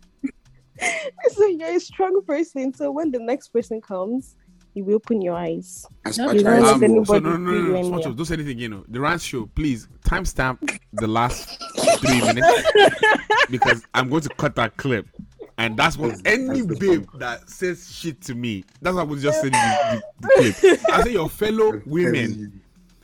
So 1.37 1.47
you're 1.47 1.77
a 1.77 1.81
strong 1.81 2.21
person. 2.27 2.75
So 2.75 2.91
when 2.91 3.11
the 3.11 3.19
next 3.19 3.49
person 3.49 3.81
comes, 3.81 4.37
you 4.74 4.85
will 4.85 4.94
open 4.97 5.20
your 5.23 5.35
eyes. 5.36 5.86
As 6.05 6.19
No, 6.19 6.28
per 6.28 6.35
you 6.35 6.43
time. 6.43 6.62
don't 6.62 6.81
let 6.81 6.90
Um, 6.90 7.05
so 7.07 7.19
anybody 7.19 7.20
no, 7.20 7.36
no, 7.36 7.36
no, 7.36 7.53
no, 7.53 7.53
no, 7.53 7.59
anywhere. 7.59 7.85
Smart 7.85 8.03
Joe, 8.03 8.12
don't 8.12 8.27
say 8.27 8.35
anything. 8.35 8.59
You 8.59 8.69
know, 8.69 8.85
the 8.89 9.01
rant 9.01 9.20
show. 9.20 9.47
Please 9.55 9.89
timestamp 10.05 10.59
the 10.93 11.07
last 11.07 11.49
three 12.01 12.20
minutes 12.23 12.49
because 13.51 13.85
I'm 13.94 14.09
going 14.09 14.23
to 14.23 14.31
cut 14.31 14.55
that 14.57 14.77
clip, 14.77 15.07
and 15.59 15.77
that's 15.77 15.97
what 15.99 16.15
any 16.24 16.62
babe 16.62 17.07
that 17.15 17.49
says 17.51 17.90
shit 17.94 18.20
to 18.23 18.35
me. 18.35 18.65
That's 18.81 18.94
what 18.94 19.03
I 19.03 19.05
was 19.05 19.23
just 19.23 19.40
saying. 19.40 19.53
The, 19.53 19.78
the, 19.90 20.03
the 20.20 20.28
clip. 20.28 20.57
I 20.90 21.03
say 21.03 21.12
your 21.12 21.28
fellow 21.28 21.81
women, 21.86 22.62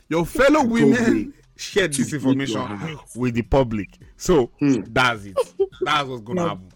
your 0.09 0.25
fellow 0.25 0.63
women 0.63 1.33
share 1.55 1.87
this 1.87 2.13
information 2.13 2.99
with 3.15 3.35
the 3.35 3.41
public. 3.43 3.89
So 4.17 4.51
that's 4.59 5.25
it. 5.25 5.53
That's 5.81 6.07
what's 6.07 6.21
gonna 6.23 6.41
No. 6.41 6.47
happen. 6.49 6.71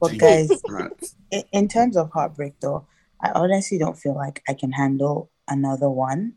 But 0.00 0.16
guys, 0.18 0.62
in, 1.30 1.42
in 1.52 1.68
terms 1.68 1.96
of 1.96 2.10
heartbreak, 2.10 2.54
though, 2.60 2.86
I 3.22 3.32
honestly 3.34 3.78
don't 3.78 3.98
feel 3.98 4.14
like 4.14 4.42
I 4.48 4.54
can 4.54 4.72
handle 4.72 5.30
another 5.48 5.90
one 5.90 6.34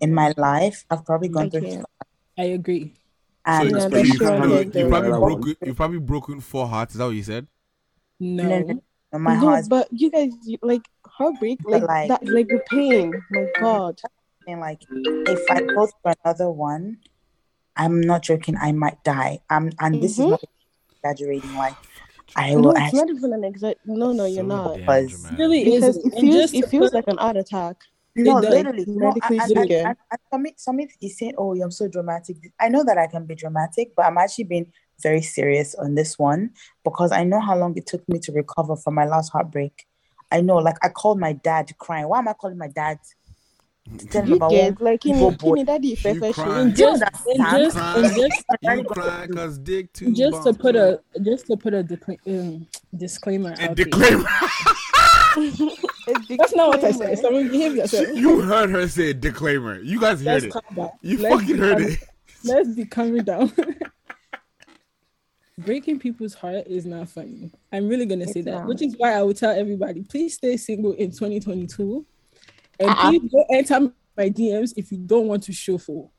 in 0.00 0.12
my 0.12 0.34
life. 0.36 0.84
I've 0.90 1.04
probably 1.04 1.28
gone 1.28 1.50
through, 1.50 1.62
can't. 1.62 1.86
I 2.36 2.44
agree. 2.44 2.94
and 3.44 3.70
so 3.70 3.88
you, 3.96 4.12
you 4.12 4.18
probably, 4.18 4.64
you 4.80 4.88
probably 4.88 5.10
broken 5.10 5.54
you 5.64 5.74
probably 5.74 5.98
broken 5.98 6.40
four 6.40 6.66
hearts. 6.68 6.94
Is 6.94 6.98
that 6.98 7.06
what 7.06 7.14
you 7.14 7.22
said? 7.22 7.46
No. 8.20 8.44
No, 8.44 8.58
no, 8.60 8.82
no, 9.12 9.18
my 9.18 9.34
no, 9.34 9.40
heart. 9.40 9.64
but 9.68 9.88
you 9.92 10.10
guys 10.10 10.32
you, 10.44 10.58
like 10.62 10.82
heartbreak, 11.06 11.60
like, 11.64 11.82
like- 11.82 12.08
that, 12.08 12.26
like 12.26 12.48
the 12.48 12.60
pain. 12.68 13.14
My 13.30 13.46
God. 13.60 14.00
And 14.46 14.60
like, 14.60 14.82
if 14.90 15.50
I 15.50 15.60
go 15.60 15.86
through 15.86 16.12
another 16.24 16.50
one, 16.50 16.98
I'm 17.76 18.00
not 18.00 18.22
joking. 18.22 18.56
I 18.56 18.72
might 18.72 19.02
die. 19.04 19.40
Um, 19.50 19.70
and 19.78 20.02
this 20.02 20.18
is 20.18 20.24
Mhm. 20.26 20.30
not 20.30 20.44
exaggerating. 20.96 21.54
Like, 21.54 21.76
I 22.36 22.54
No, 22.54 22.60
will 22.60 22.70
it's 22.70 22.80
actually. 22.80 22.98
not 23.00 23.10
even 23.10 23.32
an 23.32 23.44
exact. 23.44 23.80
No, 23.84 24.12
no, 24.12 24.24
you're 24.24 24.44
not. 24.44 24.74
Because 24.76 25.30
Really 25.38 25.64
because 25.64 25.96
isn't. 25.96 26.12
it 26.12 26.20
feels 26.20 26.34
just 26.34 26.54
it 26.54 26.68
feels 26.68 26.90
put- 26.90 26.94
like 26.94 27.08
an 27.08 27.18
heart 27.18 27.36
attack. 27.36 27.76
No, 28.16 28.38
It 28.38 28.50
literally. 28.50 28.84
No, 28.88 29.14
Summit, 30.32 30.58
Summit 30.58 30.90
is 31.00 31.18
saying, 31.18 31.34
"Oh, 31.38 31.54
I'm 31.60 31.70
so 31.70 31.86
dramatic." 31.86 32.36
I 32.58 32.68
know 32.68 32.82
that 32.84 32.98
I 32.98 33.06
can 33.06 33.26
be 33.26 33.34
dramatic, 33.36 33.92
but 33.96 34.06
I'm 34.06 34.18
actually 34.18 34.44
being 34.44 34.72
very 35.00 35.22
serious 35.22 35.74
on 35.76 35.94
this 35.94 36.18
one 36.18 36.50
because 36.84 37.12
I 37.12 37.22
know 37.22 37.38
how 37.40 37.56
long 37.56 37.76
it 37.76 37.86
took 37.86 38.06
me 38.08 38.18
to 38.20 38.32
recover 38.32 38.74
from 38.76 38.94
my 38.94 39.04
last 39.06 39.30
heartbreak. 39.30 39.84
I 40.32 40.40
know, 40.40 40.56
like 40.56 40.76
I 40.82 40.88
called 40.88 41.20
my 41.20 41.32
dad 41.32 41.70
crying. 41.78 42.08
Why 42.08 42.18
am 42.18 42.28
I 42.28 42.32
calling 42.32 42.58
my 42.58 42.68
dad? 42.68 42.98
To 43.96 44.06
tell 44.06 44.28
You 44.28 44.36
about 44.36 44.50
get 44.50 44.80
like 44.80 45.04
in 45.06 45.16
evil 45.16 45.28
in 45.30 45.34
boy. 45.36 45.64
daddy 45.64 45.88
You 45.88 45.96
cry. 46.32 46.60
And 46.60 46.76
just, 46.76 47.02
just, 47.02 48.16
just, 48.16 48.44
because 48.62 49.58
dick 49.58 49.92
too. 49.94 50.12
just 50.12 50.42
to 50.44 50.52
put 50.52 50.76
a 50.76 51.00
just 51.22 51.46
to 51.46 51.56
put 51.56 51.72
a 51.74 51.82
discla- 51.82 52.18
um, 52.26 52.66
disclaimer 52.96 53.54
out 53.58 53.74
disclaimer. 53.74 54.24
That's 56.28 56.54
not 56.54 56.68
what 56.68 56.84
I 56.84 56.92
said. 56.92 57.18
Someone 57.18 57.48
behave 57.48 57.74
yourself. 57.76 58.08
You 58.14 58.40
heard 58.42 58.70
her 58.70 58.86
say 58.88 59.12
disclaimer. 59.14 59.80
You 59.80 59.98
guys 60.00 60.20
heard 60.22 60.42
Let's 60.42 60.56
it. 60.56 60.90
You 61.02 61.18
Let's 61.18 61.34
fucking 61.40 61.54
be 61.56 61.60
heard 61.60 61.78
calm- 61.78 61.90
it. 61.90 61.98
Let's 62.44 62.68
be 62.74 62.84
calming 62.84 63.24
down. 63.24 63.52
Breaking 65.58 65.98
people's 65.98 66.34
heart 66.34 66.66
is 66.68 66.86
not 66.86 67.08
funny. 67.08 67.50
I'm 67.72 67.88
really 67.88 68.06
gonna 68.06 68.26
say 68.26 68.40
It's 68.40 68.44
that, 68.46 68.52
not. 68.52 68.66
which 68.68 68.80
is 68.82 68.94
why 68.96 69.14
I 69.14 69.22
would 69.22 69.36
tell 69.36 69.50
everybody: 69.50 70.02
please 70.02 70.34
stay 70.34 70.56
single 70.56 70.92
in 70.92 71.10
2022, 71.10 72.06
and 72.78 72.90
Uh-uh. 72.90 73.10
please 73.10 73.30
don't 73.32 73.46
enter 73.50 73.92
my 74.16 74.30
DMs 74.30 74.72
if 74.76 74.90
you 74.92 74.98
don't 74.98 75.26
want 75.28 75.42
to 75.44 75.52
show 75.52 75.78
for. 75.78 76.10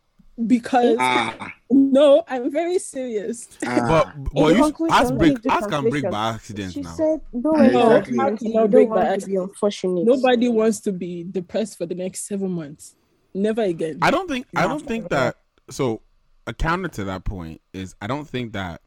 Because 0.47 0.95
Ah. 0.99 1.53
no, 1.69 2.23
I'm 2.25 2.49
very 2.49 2.79
serious. 2.79 3.47
Ah. 3.65 3.85
But 3.87 4.15
In 4.15 4.23
but 4.23 4.55
you 4.55 4.87
ask 4.89 5.13
break 5.15 5.45
in 5.45 5.51
ask 5.51 5.69
can 5.69 5.89
break 5.89 6.09
by 6.09 6.29
accident 6.29 6.73
She 6.73 6.81
now. 6.81 6.93
said, 6.95 7.19
"Don't 7.33 7.43
No, 7.73 7.91
exactly. 7.91 8.17
how 8.17 8.27
accident. 8.27 8.39
can 8.39 8.51
You 8.53 8.59
I 8.59 8.67
break 8.67 8.89
by 8.89 8.95
want 8.95 9.21
to 9.21 9.27
be 9.27 9.37
accident? 9.37 10.05
Nobody 10.05 10.47
wants 10.47 10.79
to 10.81 10.91
be 10.93 11.25
depressed 11.29 11.77
for 11.77 11.85
the 11.85 11.95
next 11.95 12.25
seven 12.25 12.51
months. 12.51 12.95
Never 13.33 13.63
again. 13.63 13.99
I 14.01 14.11
don't 14.11 14.29
think 14.29 14.47
I 14.55 14.65
don't 14.65 14.85
think 14.85 15.09
that 15.09 15.35
so 15.69 16.01
a 16.47 16.53
counter 16.53 16.87
to 16.87 17.03
that 17.03 17.25
point 17.25 17.59
is 17.73 17.95
I 18.01 18.07
don't 18.07 18.27
think 18.27 18.53
that 18.53 18.81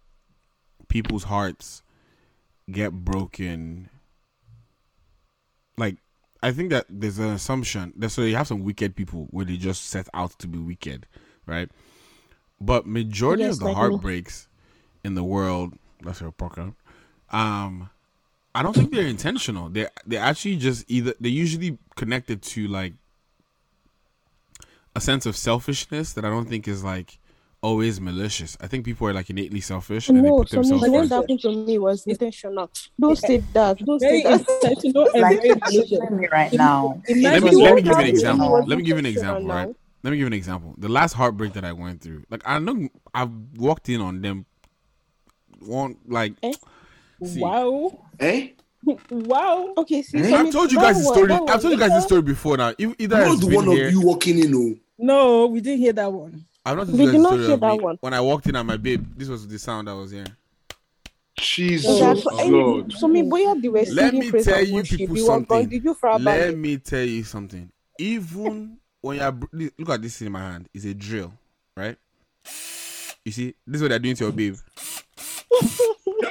people's 0.89 1.25
hearts 1.25 1.83
get 2.71 2.93
broken 2.93 3.83
like 3.83 3.91
I 6.43 6.53
think 6.53 6.71
that 6.71 6.87
there's 6.89 7.19
an 7.19 7.31
assumption 7.31 7.93
that 7.97 8.11
so 8.11 8.23
you 8.23 8.37
have 8.37 8.49
some 8.49 8.65
wicked 8.65 8.97
people 8.97 9.29
where 9.31 9.45
they 9.45 9.57
just 9.57 9.85
set 9.89 10.09
out 10.15 10.39
to 10.41 10.49
be 10.49 10.59
wicked, 10.59 11.07
right? 11.47 11.71
But 12.61 12.87
majority 12.87 13.45
Yes, 13.45 13.55
of 13.55 13.61
the 13.61 13.67
like 13.67 13.79
me. 13.81 14.01
heartbreaks 14.01 14.49
in 15.05 15.15
the 15.15 15.25
world, 15.25 15.75
that's 16.03 16.21
your 16.21 16.33
pocket, 16.33 16.75
um, 17.31 17.91
I 18.55 18.63
don't 18.63 18.75
think 18.75 18.93
they're 18.93 19.07
intentional. 19.07 19.69
They're 19.71 19.91
they're 20.07 20.21
actually 20.23 20.57
just 20.57 20.85
either 20.89 21.15
they're 21.21 21.31
usually 21.31 21.79
connected 21.97 22.43
to 22.43 22.69
like 22.69 22.95
a 24.95 25.01
sense 25.01 25.25
of 25.27 25.37
selfishness 25.37 26.13
that 26.13 26.25
I 26.25 26.29
don't 26.29 26.49
think 26.49 26.69
is 26.69 26.85
like 26.85 27.19
always 27.63 28.01
malicious. 28.01 28.57
I 28.61 28.67
think 28.67 28.85
people 28.85 29.07
are 29.09 29.13
like 29.15 29.31
innately 29.31 29.61
selfish 29.61 30.09
and 30.09 30.19
they 30.19 30.23
No, 30.29 30.39
put 30.39 30.49
something 30.51 30.71
themselves 30.81 30.95
first. 30.97 31.11
that 31.11 31.15
happened 31.17 31.41
to 31.43 31.51
me 31.67 31.79
was 31.79 32.05
intentional. 32.07 32.71
Don't 33.01 33.17
say 33.17 33.37
that. 33.55 33.79
Don't 33.79 34.01
say 34.01 34.23
that. 34.25 34.41
intentional 34.63 35.09
and 35.15 35.23
Like, 35.23 35.37
very 35.37 35.49
you're 35.49 35.57
malicious. 35.59 35.89
killing 35.91 36.17
me 36.19 36.29
right 36.31 36.53
now. 36.53 37.01
Let 37.09 37.43
me, 37.45 37.51
let 37.63 37.75
me 37.77 37.83
give 37.83 37.93
you 37.95 38.01
an 38.01 38.07
example. 38.07 38.65
Let 38.67 38.79
me 38.79 38.85
give 38.85 38.97
you 38.97 38.99
an 38.99 39.07
example, 39.07 39.47
right? 39.49 39.69
Let 40.03 40.11
me 40.11 40.17
give 40.17 40.21
you 40.21 40.27
an 40.27 40.33
example. 40.33 40.75
The 40.79 40.89
last 40.89 41.13
heartbreak 41.13 41.53
that 41.53 41.65
I 41.65 41.73
went 41.73 42.01
through, 42.03 42.25
like 42.29 42.43
I 42.45 42.59
know 42.59 42.89
I've 43.15 43.31
walked 43.57 43.89
in 43.89 44.01
on 44.01 44.21
them 44.21 44.47
one 45.61 45.97
like 46.09 46.33
Eh? 46.43 46.53
see, 47.25 47.41
Wow. 47.41 47.97
Eh? 48.19 48.49
Wow. 49.11 49.75
Okay, 49.79 50.03
see, 50.03 50.19
Eh? 50.19 50.29
so 50.31 50.37
I've 50.37 50.51
told 50.51 50.73
you 50.73 50.79
guys 50.79 50.97
the 50.99 51.05
story. 51.05 51.31
I've 51.33 51.61
told 51.63 51.73
you 51.75 51.79
guys 51.79 51.91
the 51.91 52.01
story 52.01 52.23
before 52.23 52.57
now. 52.57 52.73
Either 52.77 53.17
Not 53.19 53.33
it's 53.35 53.41
the 53.43 53.47
been 53.47 53.55
one 53.55 53.69
of 53.69 53.79
you 53.93 54.01
walking 54.01 54.41
in, 54.41 54.53
oh. 54.53 54.75
No, 54.99 55.47
we 55.47 55.61
didn't 55.61 55.79
hear 55.79 55.93
that 55.93 56.13
one. 56.13 56.45
I've 56.65 56.77
not 56.77 56.87
told 56.87 56.99
We 56.99 57.05
you 57.07 57.13
did 57.13 57.21
not 57.21 57.39
hear 57.39 57.57
that 57.57 57.77
me. 57.77 57.83
one. 57.83 57.99
When 58.01 58.15
I 58.15 58.21
walked 58.21 58.47
in 58.47 58.57
on 58.57 58.67
my 58.67 58.77
babe, 58.77 59.05
this 59.17 59.29
was 59.29 59.47
the 59.49 59.59
sound 59.59 59.89
I 59.91 59.95
was 59.95 60.11
hearing. 60.13 60.29
Jesus 61.39 62.01
Okay, 62.01 62.21
so, 62.21 62.39
any- 62.39 62.51
Lord. 62.51 62.93
so 62.93 63.09
me 63.09 63.23
boya 63.23 63.61
they 63.61 63.69
were 63.69 63.83
Let 63.91 64.15
me 64.15 64.31
tell 64.31 64.63
you 64.65 64.75
worship. 64.75 64.99
people 64.99 65.17
You 65.17 65.23
were 65.25 65.29
gone. 65.41 65.47
something. 65.49 65.69
Did 65.69 65.85
you 65.85 65.97
Let 66.21 66.57
me 66.57 66.77
tell 66.79 67.03
you 67.05 67.25
something. 67.25 67.71
Even 67.99 68.79
when 69.01 69.17
you're 69.19 69.71
look 69.79 69.89
at 69.91 70.03
this 70.03 70.21
in 70.23 70.31
my 70.33 70.41
hand, 70.41 70.69
it's 70.73 70.85
a 70.85 70.95
drill, 70.95 71.33
right? 71.77 71.97
You 73.25 73.33
see, 73.33 73.55
this 73.67 73.77
is 73.77 73.83
what 73.83 73.89
they're 73.89 73.99
doing 73.99 74.15
to 74.17 74.25
your 74.25 74.33
babe. 74.33 74.57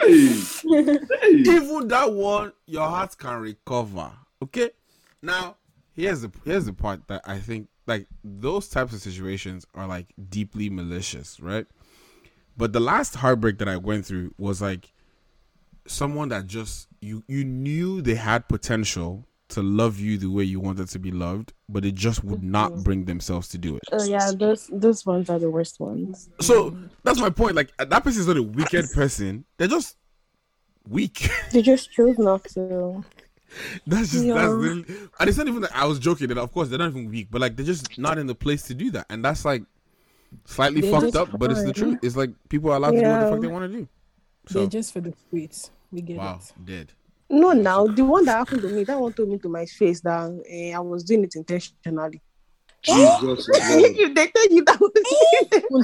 Hey. 0.01 0.27
Hey. 0.63 0.99
Even 1.33 1.87
that 1.89 2.11
one, 2.11 2.53
your 2.65 2.87
heart 2.87 3.17
can 3.17 3.39
recover. 3.41 4.11
Okay. 4.43 4.71
Now, 5.21 5.55
here's 5.93 6.21
the 6.21 6.31
here's 6.45 6.65
the 6.65 6.73
part 6.73 7.05
that 7.07 7.21
I 7.25 7.39
think 7.39 7.67
like 7.91 8.07
those 8.23 8.69
types 8.69 8.93
of 8.93 9.01
situations 9.01 9.65
are 9.75 9.85
like 9.85 10.07
deeply 10.29 10.69
malicious, 10.69 11.39
right? 11.39 11.65
But 12.55 12.73
the 12.73 12.79
last 12.79 13.15
heartbreak 13.15 13.57
that 13.57 13.67
I 13.67 13.77
went 13.77 14.05
through 14.05 14.33
was 14.37 14.61
like 14.61 14.93
someone 15.87 16.29
that 16.29 16.47
just 16.47 16.87
you 17.01 17.23
you 17.27 17.43
knew 17.43 18.01
they 18.01 18.15
had 18.15 18.47
potential 18.47 19.25
to 19.49 19.61
love 19.61 19.99
you 19.99 20.17
the 20.17 20.29
way 20.29 20.45
you 20.45 20.61
wanted 20.61 20.87
to 20.87 20.99
be 20.99 21.11
loved, 21.11 21.51
but 21.67 21.83
they 21.83 21.91
just 21.91 22.23
would 22.23 22.41
not 22.41 22.71
mm-hmm. 22.71 22.83
bring 22.83 23.05
themselves 23.05 23.49
to 23.49 23.57
do 23.57 23.75
it. 23.75 23.83
Oh 23.91 24.05
yeah, 24.05 24.31
those 24.33 24.69
those 24.71 25.05
ones 25.05 25.29
are 25.29 25.39
the 25.39 25.49
worst 25.49 25.79
ones. 25.79 26.29
So 26.39 26.77
that's 27.03 27.19
my 27.19 27.29
point. 27.29 27.55
Like 27.55 27.75
that 27.77 28.03
person 28.03 28.21
is 28.21 28.27
not 28.27 28.37
a 28.37 28.43
wicked 28.43 28.85
person; 28.93 29.43
they're 29.57 29.67
just 29.67 29.97
weak. 30.87 31.29
They 31.51 31.61
just 31.61 31.91
chose 31.91 32.17
not 32.17 32.45
to. 32.53 33.03
That's 33.87 34.11
just 34.11 34.23
Yeah. 34.25 34.35
that's 34.35 34.53
really, 34.53 34.85
and 35.19 35.29
it's 35.29 35.37
not 35.37 35.47
even 35.47 35.61
that 35.63 35.75
I 35.75 35.85
was 35.85 35.99
joking. 35.99 36.29
And 36.31 36.39
of 36.39 36.51
course, 36.53 36.69
they're 36.69 36.79
not 36.79 36.89
even 36.89 37.09
weak, 37.09 37.27
but 37.29 37.41
like 37.41 37.55
they're 37.55 37.65
just 37.65 37.97
not 37.97 38.17
in 38.17 38.27
the 38.27 38.35
place 38.35 38.63
to 38.63 38.73
do 38.73 38.91
that, 38.91 39.05
and 39.09 39.23
that's 39.23 39.43
like 39.45 39.63
slightly 40.45 40.81
They're 40.81 40.91
fucked 40.91 41.03
just 41.07 41.15
up. 41.17 41.37
But 41.37 41.51
it's 41.51 41.63
the 41.63 41.73
truth. 41.73 41.99
It's 42.01 42.15
like 42.15 42.31
people 42.49 42.71
are 42.71 42.77
allowed 42.77 42.91
to 42.91 43.01
do 43.01 43.07
what 43.09 43.19
the 43.25 43.31
fuck 43.31 43.41
they 43.41 43.47
want 43.47 43.71
to 43.71 43.77
do. 43.79 43.87
They're 44.49 44.67
just 44.67 44.93
for 44.93 45.01
the 45.01 45.13
streets. 45.27 45.71
We 45.91 46.01
get 46.01 46.17
wow, 46.17 46.39
it. 46.41 46.65
dead. 46.65 46.93
No, 47.29 47.51
now 47.51 47.87
the 47.87 48.03
one 48.03 48.25
that 48.25 48.37
happened 48.37 48.61
to 48.61 48.69
me, 48.69 48.83
that 48.85 48.99
one 48.99 49.13
told 49.13 49.29
me 49.29 49.37
to 49.39 49.49
my 49.49 49.65
face 49.65 50.01
that 50.01 50.43
eh, 50.49 50.73
I 50.73 50.79
was 50.79 51.03
doing 51.03 51.23
it 51.23 51.35
intentionally. 51.35 52.21
Jesus 52.81 53.21
Lord. 53.21 53.39
they 53.39 54.27
tell 54.27 54.49
you 54.49 54.65
that 54.65 54.79
was 54.79 54.91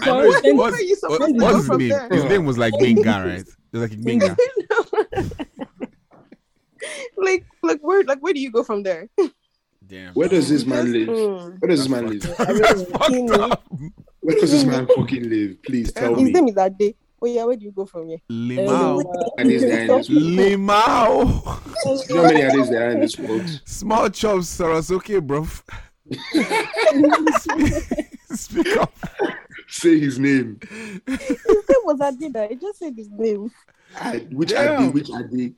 I 0.01 0.05
know. 0.05 0.41
Then- 0.41 0.57
What's, 0.57 0.71
where 0.77 0.81
you 0.81 0.97
what- 1.01 1.19
what's 1.35 1.67
his 1.67 1.77
name? 1.77 2.11
His 2.11 2.23
name 2.25 2.45
was 2.45 2.57
like 2.57 2.73
Benga, 2.79 3.03
right? 3.03 3.39
It 3.39 3.77
was 3.77 3.89
like 3.91 4.01
Benga. 4.03 4.35
like 7.17 7.45
like 7.63 7.79
where 7.81 8.03
like 8.03 8.19
where 8.19 8.33
do 8.33 8.39
you 8.39 8.51
go 8.51 8.63
from 8.63 8.83
there? 8.83 9.09
Damn. 9.87 10.13
Where 10.13 10.27
does 10.27 10.49
this 10.49 10.65
man 10.65 10.91
live? 10.91 11.07
Mm. 11.07 11.61
Where 11.61 11.69
does 11.69 11.79
this 11.79 11.89
man 11.89 12.07
live? 12.07 12.25
up. 12.29 12.37
That's 12.37 12.83
fucked. 12.91 13.61
Where 14.19 14.35
does 14.39 14.51
this 14.51 14.65
man 14.65 14.85
fucking 14.95 15.29
live? 15.29 15.63
Please 15.63 15.93
tell 15.93 16.13
His 16.15 16.25
me. 16.25 16.31
name 16.31 16.47
is 16.49 16.55
that 16.55 16.77
day. 16.77 16.93
Oh 17.21 17.25
yeah, 17.25 17.45
where 17.45 17.55
do 17.55 17.63
you 17.65 17.71
go 17.71 17.85
from 17.85 18.09
here? 18.09 18.17
Limau. 18.29 19.01
And 19.37 19.49
is 19.49 19.61
there 19.61 19.81
in 19.81 19.87
this? 19.87 20.09
Limau. 20.09 21.25
You 22.09 22.15
know 22.15 22.23
how 22.23 22.27
many 22.31 22.43
others 22.43 22.69
there 22.69 22.87
are 22.87 22.91
in 22.91 22.99
this 22.99 23.17
world? 23.17 23.61
Small 23.65 24.09
chops, 24.09 24.49
Sarah's 24.49 24.91
okay, 24.91 25.19
bro. 25.19 25.47
Speak 28.35 28.77
up. 28.77 28.93
Say 29.69 29.99
his 29.99 30.19
name. 30.19 30.59
His 31.07 31.19
name 31.39 31.83
was 31.85 31.99
Adida. 31.99 32.51
I 32.51 32.53
just 32.55 32.79
said 32.79 32.93
his 32.95 33.09
name. 33.09 33.51
I, 33.99 34.17
which 34.31 34.49
Damn. 34.49 34.83
ID? 34.83 34.89
Which 34.91 35.09
ID? 35.11 35.53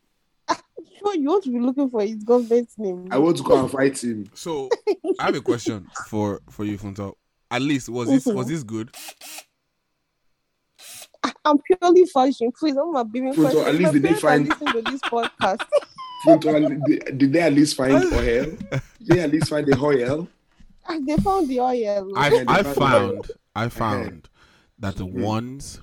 Sure, 1.00 1.16
you 1.16 1.30
want 1.30 1.44
to 1.46 1.50
be 1.50 1.60
looking 1.62 1.90
for 1.90 2.02
his 2.02 2.22
government's 2.26 2.78
name. 2.78 3.08
I 3.10 3.18
want 3.20 3.38
to 3.38 3.44
go 3.44 3.58
and 3.62 3.72
fight 3.72 4.04
him. 4.04 4.30
So 4.34 4.68
I 5.18 5.26
have 5.28 5.36
a 5.36 5.40
question 5.42 5.88
for 6.08 6.42
for 6.50 6.66
you, 6.66 6.78
Funto. 6.78 7.14
At 7.50 7.62
least 7.62 7.88
was 7.88 8.10
this 8.10 8.26
was 8.26 8.48
this 8.48 8.64
good? 8.64 8.94
I'm 11.46 11.58
purely 11.60 12.06
fashion. 12.06 12.52
Please, 12.58 12.76
I'm 12.78 12.92
not 12.92 13.12
being 13.12 13.34
Funto, 13.34 13.46
fashion. 13.64 13.68
at 13.68 13.76
least 13.76 13.94
did 13.94 14.02
they 14.04 14.14
find- 14.14 14.48
listening 14.50 14.74
to 14.84 14.92
this 14.92 15.02
podcast. 15.02 15.62
Funto, 16.26 16.86
did- 16.86 17.18
Did 17.18 17.34
they 17.34 17.42
at 17.42 17.54
least 17.54 17.76
find 17.78 17.94
oil? 18.14 18.46
Did 18.46 18.82
they 19.08 19.20
at 19.22 19.32
least 19.32 19.50
find 19.50 19.66
the 19.68 19.78
oil? 19.80 20.28
They 21.06 21.16
found 21.18 21.48
the 21.48 21.60
oil. 21.62 22.12
I 22.18 22.44
I 22.48 22.64
found- 22.64 22.76
found 22.76 23.32
I 23.56 23.70
found 23.70 24.30
that 24.80 24.96
the 24.98 25.06
Mhm. 25.06 25.22
ones 25.24 25.80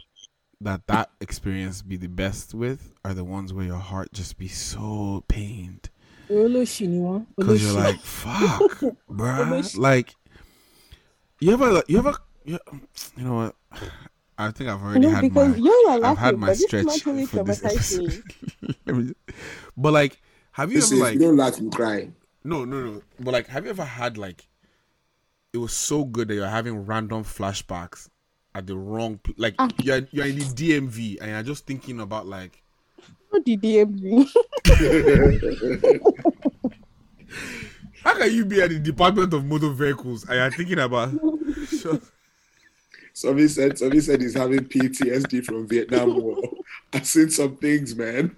that 0.60 0.86
that 0.86 1.10
experience 1.20 1.82
be 1.82 1.96
the 1.96 2.08
best 2.08 2.54
with 2.54 2.92
are 3.04 3.12
the 3.14 3.24
ones 3.24 3.52
where 3.52 3.66
your 3.66 3.76
heart 3.78 4.12
just 4.12 4.38
be 4.38 4.48
so 4.48 5.22
pained 5.28 5.90
Olóṣì 6.30 6.88
ni 6.88 6.98
wọ́n. 6.98 7.26
because 7.36 7.62
you're 7.62 7.72
like, 7.72 8.00
fuck, 8.00 8.80
bruh. 9.10 9.46
Olóṣì. 9.46 9.78
Like, 9.78 10.14
you 11.40 11.52
ever, 11.52 11.70
like, 11.70 11.84
you 11.88 11.98
ever, 11.98 12.14
you, 12.44 12.58
you 13.16 13.24
know 13.24 13.34
what? 13.34 13.54
I 14.36 14.50
think 14.50 14.68
I've 14.68 14.82
already 14.82 15.00
No, 15.06 15.10
had 15.10 15.22
because 15.22 15.50
my, 15.56 15.56
you 15.56 15.72
are 15.88 16.04
I've 16.04 16.18
had 16.18 16.36
my 16.36 16.48
but 16.48 16.56
stretch 16.56 17.02
for 17.02 17.12
this 17.44 17.64
episode. 17.64 18.22
But 19.76 19.92
like, 19.92 20.20
have 20.52 20.72
you 20.72 20.78
This 20.80 20.90
ever 20.90 20.94
is, 20.96 21.00
like? 21.00 21.14
you 21.14 21.20
don't 21.20 21.36
laugh, 21.36 21.60
you 21.60 21.70
cry. 21.70 22.10
No, 22.42 22.64
no, 22.64 22.80
no. 22.82 23.02
But 23.20 23.32
like, 23.32 23.46
have 23.48 23.64
you 23.64 23.70
ever 23.70 23.84
had 23.84 24.18
like? 24.18 24.48
It 25.52 25.58
was 25.58 25.72
so 25.72 26.04
good 26.04 26.28
that 26.28 26.34
you're 26.34 26.46
having 26.48 26.86
random 26.86 27.24
flashbacks 27.24 28.08
at 28.56 28.66
the 28.66 28.76
wrong, 28.76 29.18
pl- 29.22 29.34
like 29.36 29.54
Ah. 29.58 29.68
you're 29.82 30.00
you're 30.10 30.26
in 30.26 30.38
the 30.38 30.44
DMV 30.44 31.18
and 31.20 31.30
you're 31.30 31.42
just 31.42 31.66
thinking 31.66 32.00
about 32.00 32.26
like, 32.26 32.62
What 33.30 33.44
did 33.44 33.60
DMV? 33.60 34.26
how 38.02 38.16
can 38.16 38.32
you 38.32 38.44
be 38.46 38.62
at 38.62 38.70
the 38.70 38.78
Department 38.78 39.32
of 39.34 39.44
Motor 39.44 39.70
Vehicles 39.70 40.24
and 40.24 40.34
you're 40.36 40.50
thinking 40.50 40.78
about? 40.78 41.10
Somebody 43.12 43.48
said 43.48 43.78
somebody 43.78 44.00
said 44.00 44.20
he's 44.20 44.34
having 44.34 44.60
PTSD 44.60 45.42
from 45.44 45.66
Vietnam 45.66 46.20
War. 46.22 46.36
I've 46.92 47.06
seen 47.06 47.30
some 47.30 47.56
things, 47.56 47.96
man. 47.96 48.36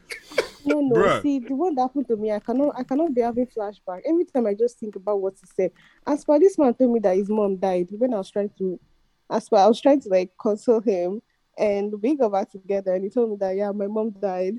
No, 0.65 0.81
no. 0.81 0.95
Bruh. 0.95 1.21
See, 1.23 1.41
the 1.41 1.55
one 1.55 1.75
that 1.75 1.83
happened 1.83 2.07
to 2.09 2.17
me, 2.17 2.31
I 2.31 2.39
cannot, 2.39 2.79
I 2.79 2.85
cannot 2.85 3.13
be 3.13 3.21
having 3.23 3.47
flashback 3.47 4.03
every 4.07 4.25
time. 4.27 4.47
I 4.47 4.55
just 4.55 4.79
think 4.79 4.95
about 4.95 5.21
what 5.21 5.35
he 5.41 5.47
said. 5.57 5.73
As 6.07 6.25
per 6.25 6.39
this 6.39 6.57
man 6.59 6.75
told 6.75 6.93
me 6.93 7.01
that 7.01 7.17
his 7.17 7.29
mom 7.29 7.57
died 7.57 7.89
when 7.91 8.15
I 8.15 8.19
was 8.19 8.31
trying 8.31 8.51
to, 8.59 8.79
as 9.31 9.49
per 9.49 9.57
I 9.57 9.67
was 9.67 9.81
trying 9.81 10.01
to 10.03 10.09
like 10.09 10.31
console 10.41 10.81
him, 10.81 11.23
and 11.59 11.95
we 12.03 12.17
got 12.17 12.33
back 12.33 12.51
together, 12.51 12.95
and 12.95 13.05
he 13.05 13.11
told 13.11 13.31
me 13.31 13.37
that 13.41 13.57
yeah, 13.57 13.71
my 13.73 13.87
mom 13.87 14.11
died, 14.11 14.59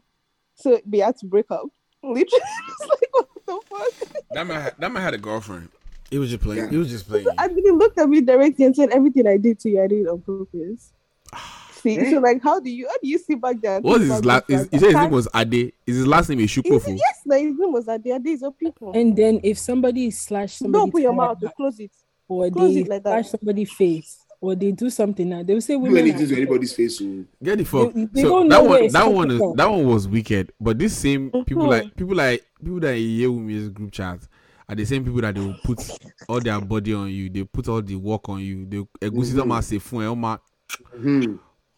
so 0.55 0.79
we 0.89 0.99
had 0.99 1.17
to 1.17 1.25
break 1.25 1.49
up. 1.51 1.67
Literally, 2.03 2.27
it's 2.69 2.89
like 2.89 3.09
what 3.11 3.27
the 3.45 3.59
fuck. 3.69 4.23
That 4.31 4.47
man, 4.47 4.61
had, 4.61 4.75
that 4.79 4.91
man 4.91 5.03
had 5.03 5.13
a 5.13 5.17
girlfriend. 5.17 5.69
He 6.09 6.17
was 6.17 6.29
just 6.29 6.41
playing. 6.41 6.69
He 6.69 6.77
was 6.77 6.89
just 6.89 7.07
playing. 7.07 7.27
And 7.37 7.51
then 7.55 7.63
he 7.63 7.71
looked 7.71 7.99
at 7.99 8.09
me 8.09 8.21
directly 8.21 8.65
and 8.65 8.75
said, 8.75 8.89
"Everything 8.91 9.27
I 9.27 9.37
did 9.37 9.59
to 9.61 9.69
you, 9.69 9.81
I 9.83 9.87
did 9.87 10.07
on 10.07 10.21
purpose." 10.21 10.91
See, 11.71 12.09
so 12.11 12.19
like, 12.19 12.43
how 12.43 12.59
do 12.59 12.69
you, 12.69 12.87
how 12.89 12.95
do 13.01 13.07
you 13.07 13.17
see 13.17 13.35
back 13.35 13.61
there? 13.61 13.75
and 13.77 13.85
What 13.85 13.99
was 13.99 14.07
think 14.09 14.13
his 14.15 14.25
last? 14.25 14.47
this 14.47 14.61
Is, 14.61 14.65
like 14.65 14.71
he 14.71 14.79
said 14.79 14.85
his 14.87 14.95
name 14.95 15.11
was 15.11 15.27
Ade. 15.33 15.73
Is 15.87 15.95
his 15.95 16.07
last 16.07 16.29
name 16.29 16.39
Is 16.41 16.51
Ishukofu? 16.51 16.87
it- 16.89 16.97
Yes, 16.97 17.21
like 17.25 17.41
his 17.43 17.57
name 17.57 17.71
was 17.71 17.87
Ade. 17.87 18.07
Ade 18.07 18.27
is 18.27 18.43
a 18.43 18.51
people. 18.51 18.91
And 18.93 19.15
then 19.15 19.39
if 19.43 19.57
somebody 19.57 20.11
slash 20.11 20.55
somebody 20.55 20.81
Don't 20.81 20.91
put 20.91 21.01
your 21.03 21.13
mouth. 21.13 21.39
back, 21.39 21.55
Close 21.55 21.79
it. 21.79 21.91
or 22.27 22.49
Close 22.51 22.73
they 22.73 22.81
it 22.81 22.87
like 22.89 23.01
slash 23.03 23.29
that. 23.29 23.39
somebody's 23.39 23.71
face 23.71 24.17
or 24.41 24.55
they 24.55 24.71
do 24.71 24.89
something 24.89 25.27
now, 25.29 25.43
they 25.43 25.53
will 25.53 25.61
say 25.61 25.73
Do 25.73 25.79
women 25.79 25.97
anything 25.99 26.23
are 26.23 26.27
to 26.29 26.35
anybody's 26.37 26.73
face. 26.73 27.01
oh. 27.01 27.25
Get 27.43 27.57
the 27.57 27.65
fuck. 27.65 27.93
They- 27.93 28.05
they 28.05 28.21
so 28.21 28.29
don't 28.29 28.49
that 28.49 28.63
know 28.63 28.69
where 28.69 28.81
one, 28.83 28.91
that 28.91 29.01
coming 29.03 29.15
one, 29.15 29.31
is, 29.31 29.37
from. 29.39 29.55
that 29.57 29.69
one 29.69 29.85
was 29.85 30.07
wicked. 30.07 30.51
But 30.59 30.79
this 30.79 30.97
same 30.97 31.29
people 31.45 31.63
Mhm. 31.65 31.69
like 31.69 31.95
people 31.95 32.15
like 32.15 32.45
people 32.63 32.79
that 32.79 32.95
hear 32.95 33.31
with 33.31 33.41
me 33.41 33.69
group 33.69 33.91
chat 33.91 34.19
are 34.67 34.75
the 34.75 34.85
same 34.85 35.03
people 35.03 35.21
that 35.21 35.35
they 35.35 35.41
will 35.41 35.55
put 35.63 35.79
all 36.27 36.39
their 36.39 36.61
body 36.61 36.93
on 36.93 37.09
you. 37.09 37.29
They 37.29 37.43
put 37.43 37.67
all 37.67 37.81
the 37.81 37.95
work 37.95 38.29
on 38.29 38.39
you. 38.41 38.65
They 38.65 39.07
egusi 39.07 39.33
Mhm. 39.33 39.47
mm 39.47 39.63
say 39.63 39.79
fun, 39.79 40.03
oma. 40.05 40.39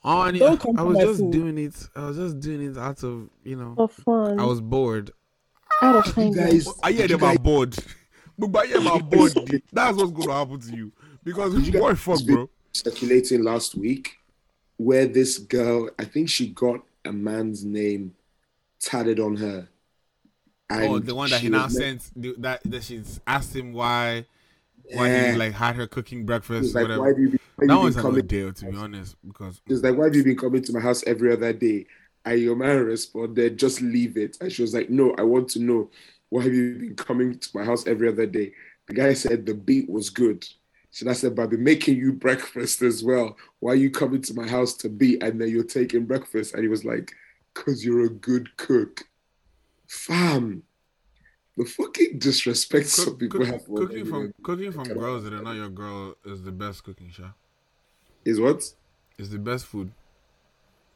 Oh, 0.04 0.22
and 0.24 0.40
Don't 0.40 0.80
I 0.80 0.82
was 0.84 0.98
just 0.98 1.20
food. 1.20 1.32
doing 1.32 1.58
it. 1.60 1.76
I 1.96 2.08
was 2.08 2.18
just 2.18 2.40
doing 2.40 2.62
it 2.72 2.78
out 2.78 3.04
of 3.04 3.30
you 3.44 3.56
know. 3.56 3.74
For 3.76 3.88
fun. 3.88 4.40
I 4.40 4.46
was 4.46 4.62
bored. 4.62 5.12
out 5.84 5.96
of 5.96 6.14
kindness. 6.14 6.66
guys- 6.66 6.74
I 6.84 6.92
hear 6.92 7.08
Did 7.08 7.20
them 7.20 7.24
are 7.30 7.38
bored. 7.40 7.76
But 8.38 8.56
I 8.56 8.66
hear 8.68 8.78
them 8.80 8.88
are 8.88 9.00
bored. 9.02 9.34
That's 9.72 9.98
what's 9.98 10.12
going 10.12 10.28
to 10.28 10.34
happen 10.34 10.60
to 10.60 10.76
you 10.76 10.92
because 11.24 11.54
Did 11.56 11.68
you 11.68 11.80
guys 11.80 12.00
fuck, 12.00 12.24
bro. 12.26 12.50
circulating 12.74 13.44
last 13.44 13.76
week 13.76 14.18
where 14.78 15.06
this 15.06 15.38
girl, 15.38 15.90
I 16.00 16.06
think 16.06 16.30
she 16.30 16.48
got 16.50 16.82
a 17.06 17.12
man's 17.12 17.64
name 17.64 18.16
tatted 18.80 19.20
on 19.20 19.36
her. 19.38 19.68
Oh, 20.72 21.00
the 21.00 21.14
one 21.14 21.30
that 21.30 21.42
he 21.42 21.50
now 21.50 21.66
was 21.66 21.78
meant- 21.78 22.12
that 22.42 22.62
that 22.64 22.84
she's 22.84 23.20
asked 23.28 23.54
him 23.56 23.74
why 23.74 24.26
why 24.94 25.32
he 25.32 25.36
like 25.36 25.54
had 25.54 25.76
her 25.76 25.86
cooking 25.88 26.26
breakfast 26.26 26.68
She's 26.68 26.76
like, 26.76 26.84
whatever. 26.84 27.02
why 27.04 27.14
do 27.14 27.22
you 27.22 27.30
be, 27.30 27.40
why 27.58 27.68
that 27.68 27.74
you 27.74 27.80
one's 27.80 27.98
a 27.98 28.02
coming? 28.02 28.26
deal 28.26 28.54
to 28.54 28.66
be 28.72 28.78
honest 28.78 29.16
because 29.28 29.62
She's 29.68 29.84
like, 29.84 29.96
why 29.98 30.06
have 30.06 30.16
you 30.16 30.24
been 30.24 30.38
coming 30.38 30.62
to 30.64 30.74
my 30.74 30.80
house 30.80 31.04
every 31.06 31.32
other 31.34 31.52
day? 31.54 31.86
And 32.26 32.40
your 32.40 32.56
man 32.56 32.86
responded, 32.86 33.58
just 33.60 33.82
leave 33.82 34.16
it. 34.18 34.38
And 34.42 34.52
she 34.52 34.62
was 34.62 34.74
like, 34.74 34.90
no, 34.90 35.14
I 35.18 35.24
want 35.24 35.50
to 35.50 35.60
know 35.60 35.90
why 36.30 36.44
have 36.44 36.54
you 36.54 36.76
been 36.76 36.96
coming 36.96 37.38
to 37.38 37.50
my 37.54 37.64
house 37.66 37.86
every 37.88 38.08
other 38.08 38.26
day? 38.26 38.54
The 38.88 38.94
guy 38.94 39.14
said 39.14 39.46
the 39.46 39.54
beat 39.54 39.90
was 39.90 40.10
good. 40.10 40.48
So 40.92 41.10
I 41.10 41.14
said, 41.14 41.36
but 41.36 41.44
I've 41.44 41.50
been 41.52 41.64
making 41.64 41.98
you 41.98 42.12
breakfast 42.12 42.82
as 42.82 43.02
well. 43.04 43.38
Why 43.60 43.72
are 43.72 43.76
you 43.76 43.90
coming 43.90 44.22
to 44.24 44.34
my 44.34 44.46
house 44.46 44.76
to 44.78 44.90
be 44.90 45.20
and 45.22 45.40
then 45.40 45.50
you're 45.50 45.64
taking 45.64 46.06
breakfast? 46.06 46.54
And 46.54 46.64
he 46.64 46.68
was 46.68 46.84
like, 46.84 47.14
because 47.54 47.84
you're 47.86 48.06
a 48.06 48.10
good 48.10 48.56
cook. 48.58 49.04
Fam, 49.88 50.64
the 51.58 51.66
fucking 51.66 52.20
disrespect 52.20 52.88
some 52.88 53.18
people 53.18 53.40
cook, 53.40 53.48
have 53.48 53.66
for 53.66 53.78
cooking 53.78 54.06
from 54.06 54.24
you 54.24 54.34
cooking 54.44 54.72
from 54.72 54.84
girls 54.84 55.24
that 55.24 55.34
are 55.34 55.42
not 55.42 55.56
your 55.56 55.70
girl 55.70 56.16
is 56.26 56.44
the 56.44 56.52
best 56.52 56.84
cooking 56.84 57.10
show. 57.10 57.32
Is 58.26 58.40
what? 58.40 58.64
It's 59.18 59.30
the 59.30 59.40
best 59.40 59.66
food. 59.66 59.92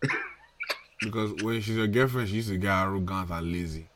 because 0.99 1.33
when 1.43 1.61
she's 1.61 1.75
your 1.75 1.87
girlfriend, 1.87 2.29
she 2.29 2.35
used 2.35 2.49
to 2.49 2.57
get 2.57 2.71
arrogant 2.71 3.29
and 3.29 3.51
lazy. 3.51 3.87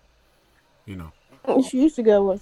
You 0.85 0.95
know, 0.95 1.61
She 1.61 1.81
used 1.81 1.95
to 1.97 2.03
get 2.03 2.21
what? 2.21 2.41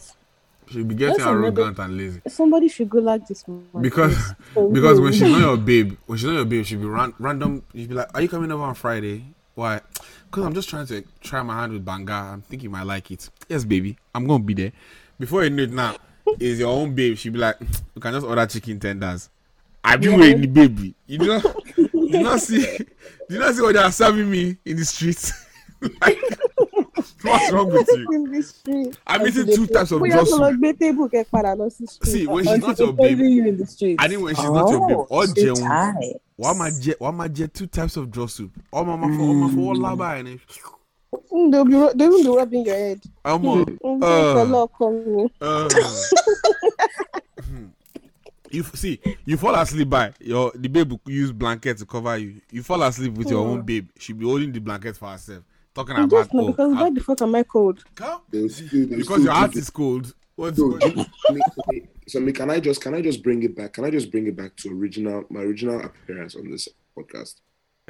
She'd 0.69 0.87
be 0.87 0.95
getting 0.95 1.17
That's 1.17 1.23
another- 1.27 1.43
arrogant 1.43 1.79
and 1.79 1.97
lazy. 1.97 2.21
Somebody 2.27 2.67
should 2.67 2.89
go 2.89 2.99
like 2.99 3.27
this 3.27 3.43
because 3.81 4.33
because 4.71 4.99
when 4.99 5.13
she's 5.13 5.21
not 5.21 5.39
your 5.39 5.57
babe, 5.57 5.95
when 6.05 6.17
she's 6.17 6.27
not 6.27 6.33
your 6.35 6.45
babe, 6.45 6.65
she'll 6.65 6.79
be 6.79 6.85
ran, 6.85 7.13
random. 7.19 7.63
She'll 7.75 7.87
be 7.87 7.93
like, 7.95 8.09
"Are 8.13 8.21
you 8.21 8.29
coming 8.29 8.51
over 8.51 8.63
on 8.63 8.75
Friday?" 8.75 9.25
Why? 9.55 9.81
Because 10.29 10.45
I'm 10.45 10.53
just 10.53 10.69
trying 10.69 10.85
to 10.87 11.03
try 11.21 11.41
my 11.41 11.59
hand 11.61 11.73
with 11.73 11.83
banga. 11.83 12.13
I'm 12.13 12.41
thinking 12.41 12.65
you 12.65 12.69
might 12.69 12.83
like 12.85 13.09
it. 13.11 13.29
Yes, 13.49 13.63
baby, 13.63 13.97
I'm 14.13 14.27
gonna 14.27 14.43
be 14.43 14.53
there. 14.53 14.71
Before 15.19 15.43
you 15.43 15.49
know 15.49 15.63
it, 15.63 15.71
now 15.71 15.95
is 16.39 16.59
your 16.59 16.69
own 16.69 16.93
babe. 16.93 17.17
She'll 17.17 17.33
be 17.33 17.39
like, 17.39 17.57
hmm, 17.57 17.65
"You 17.95 18.01
can 18.01 18.13
just 18.13 18.25
order 18.25 18.45
chicken 18.45 18.79
tenders." 18.79 19.29
I 19.83 19.95
be 19.95 20.07
Yeah. 20.09 20.17
waiting, 20.17 20.53
baby. 20.53 20.93
You 21.07 21.17
know, 21.19 21.41
you 21.77 22.21
not 22.21 22.39
see, 22.41 22.59
you 23.29 23.39
not 23.39 23.55
see 23.55 23.61
what 23.61 23.73
they 23.73 23.79
are 23.81 23.91
serving 23.91 24.29
me 24.29 24.57
in 24.65 24.75
the 24.77 24.85
streets. 24.85 25.31
Like, 26.01 26.17
what's 27.29 27.51
wrong 27.51 27.69
with 27.71 27.87
you? 27.93 28.07
in 28.13 28.31
the 28.31 28.41
street. 28.43 28.97
I'm 29.07 29.27
eating 29.27 29.45
two 29.55 29.67
types 29.67 29.91
of 29.91 30.01
Bóyá 30.01 30.11
draw 30.11 30.23
kó 30.25 30.37
lọ 30.39 30.49
soup. 30.51 30.59
gbé 30.59 30.79
table 30.79 31.07
kẹ́ 31.09 31.25
padà 31.31 31.55
lọ 31.55 31.69
sí 31.69 31.87
street. 31.87 32.11
See, 32.13 32.27
when 32.27 32.43
she's 32.43 32.53
Until 32.53 32.67
not 32.69 32.79
your 32.79 32.93
they 32.93 33.07
babe, 33.15 33.17
follow 33.17 33.29
you 33.29 33.45
in 33.47 33.57
the 33.57 33.65
street. 33.65 33.95
I 33.99 34.07
think 34.07 34.21
when 34.23 34.35
she's 34.35 34.49
not 34.49 34.69
your 34.71 34.87
babe, 34.87 34.97
Oh, 34.97 35.05
or 35.09 35.27
two 35.27 35.33
jẹun, 35.33 35.61
types. 35.67 36.19
wàá 36.39 36.53
máa 36.55 36.69
jẹ 36.81 36.93
wàá 36.99 37.11
máa 37.15 37.27
jẹ 37.27 37.47
two 37.53 37.67
types 37.67 37.97
of 37.97 38.09
draw 38.11 38.27
soup. 38.27 38.51
Ọmọ 38.73 38.97
máa 38.97 39.09
fọ 39.09 39.23
ọmọ 39.31 39.47
fọwọ́ 39.55 39.81
lábà 39.81 40.17
ẹ̀ 40.19 40.23
ni. 40.23 40.39
Mm, 41.31 41.51
They'll 41.51 41.65
be, 41.65 41.73
ru- 41.75 41.93
they 41.95 42.07
will 42.09 42.23
be 42.23 42.29
rubbing 42.29 42.65
your 42.65 42.75
head. 42.75 42.99
Ọmọ 43.25 43.65
Mm, 43.83 44.03
uh, 44.03 44.35
fẹlẹ 44.35 44.67
ọkọ 44.67 44.91
mi. 44.91 45.23
uh, 45.41 45.69
you 48.51 48.63
f- 48.63 48.75
see 48.75 48.99
you 49.25 49.37
fall 49.37 49.55
asleep 49.55 49.89
by 49.89 50.11
your 50.21 50.51
the 50.55 50.69
babe 50.69 50.89
will 50.91 50.99
use 51.05 51.31
blanket 51.33 51.77
to 51.77 51.85
cover 51.85 52.17
you. 52.17 52.35
You 52.51 52.63
fall 52.63 52.81
asleep 52.83 53.13
with 53.13 53.29
your 53.29 53.45
own 53.45 53.61
babe. 53.61 53.87
She 53.99 54.13
be 54.13 54.25
holding 54.25 54.51
the 54.53 54.59
blanket 54.59 54.95
for 54.97 55.09
herself, 55.09 55.43
talking 55.77 55.95
I 55.95 56.03
about 56.03 56.09
just 56.11 56.33
know 56.33 56.43
oh, 56.43 56.47
because 56.51 56.73
how- 56.75 56.83
why 56.83 56.89
the 56.91 57.01
fuck 57.01 57.21
am 57.21 57.35
I 57.35 57.43
cold? 57.43 57.83
They'll 58.31 58.49
still- 58.49 58.87
because 58.87 59.05
still 59.05 59.19
your 59.23 59.33
heart 59.33 59.51
give 59.51 59.61
is 59.61 59.69
cold. 59.69 60.13
What's 60.35 60.57
So, 60.57 60.69
going 60.69 60.81
so, 60.81 60.87
me- 60.89 61.05
so, 61.25 61.61
me- 61.71 61.81
so 62.07 62.19
me, 62.19 62.31
can 62.31 62.49
I 62.49 62.59
just 62.59 62.81
can 62.81 62.93
I 62.93 63.01
just 63.01 63.23
bring 63.23 63.41
it 63.43 63.55
back? 63.55 63.73
Can 63.73 63.85
I 63.85 63.89
just 63.89 64.11
bring 64.11 64.27
it 64.27 64.35
back 64.35 64.55
to 64.57 64.69
original 64.71 65.23
my 65.29 65.41
original 65.41 65.79
appearance 65.83 66.35
on 66.35 66.49
this 66.49 66.67
podcast? 66.97 67.35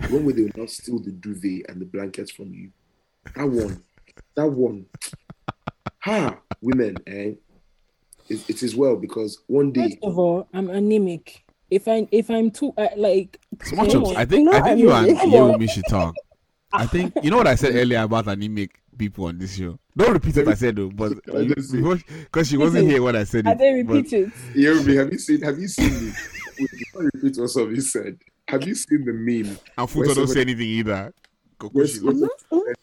When 0.09 0.23
will 0.25 0.35
they 0.35 0.43
will 0.43 0.51
not 0.55 0.69
steal 0.69 0.99
the 0.99 1.11
duvet 1.11 1.65
and 1.69 1.81
the 1.81 1.85
blankets 1.85 2.31
from 2.31 2.53
you? 2.53 2.71
That 3.35 3.49
one, 3.49 3.81
that 4.35 4.47
one. 4.47 4.85
Ha, 5.99 6.37
women, 6.61 6.95
eh? 7.07 7.31
It, 8.29 8.49
it 8.49 8.63
is 8.63 8.75
well 8.75 8.95
because 8.95 9.39
one 9.47 9.71
day 9.71 9.89
First 9.89 10.03
of 10.03 10.19
all, 10.19 10.47
I'm 10.53 10.69
anemic. 10.69 11.43
If 11.69 11.87
I 11.87 12.07
if 12.11 12.29
I'm 12.29 12.49
too 12.51 12.73
uh, 12.77 12.87
like 12.95 13.39
Small 13.63 13.85
come 13.85 13.91
chops. 14.03 14.09
on. 14.11 14.15
I 14.17 14.25
think 14.25 14.45
No, 14.45 14.51
I 14.57 14.61
think 14.61 14.79
you 14.79 14.91
I 14.91 14.99
and 14.99 15.07
mean- 15.07 15.31
Yewumi 15.31 15.69
should 15.69 15.83
talk. 15.89 16.13
I 16.73 16.85
think 16.85 17.13
you 17.23 17.31
know 17.31 17.37
what 17.37 17.47
I 17.47 17.55
said 17.55 17.75
earlier 17.81 18.01
about 18.01 18.27
anemic 18.27 18.79
people 18.97 19.25
on 19.25 19.37
this 19.37 19.55
show. 19.55 19.77
Don't 19.95 20.13
repeat 20.13 20.35
what 20.37 20.47
I 20.49 20.53
said 20.55 20.75
though, 20.75 20.89
but 20.89 21.23
Can 21.23 21.37
I 21.51 21.53
just 21.53 21.71
say- 21.71 21.81
because 22.23 22.47
she 22.49 22.57
wasn't 22.57 22.89
here 22.89 23.01
when 23.01 23.15
I 23.15 23.23
said 23.23 23.47
I 23.47 23.51
it. 23.51 23.57
didn't 23.57 23.87
repeat 23.87 24.13
it. 24.13 24.29
Yomi, 24.55 24.97
have 24.97 25.11
you 25.11 25.19
seen 25.19 25.41
have 25.41 25.57
you 25.59 25.67
seen 25.67 25.93
me? 26.07 26.13
Wait, 26.59 26.69
Before 26.71 27.09
repeat 27.13 27.37
what 27.37 27.49
somebody 27.49 27.79
said, 27.81 28.17
have 28.47 28.67
you 28.67 28.75
seen 28.75 29.05
the 29.05 29.13
meme? 29.13 29.57
And 29.77 29.89
where 29.89 30.07
Futo 30.07 30.15
don't 30.15 30.27
say 30.27 30.41
anything 30.41 30.67
either. 30.67 31.13
where- 31.71 31.85
Kokoshi 31.85 32.27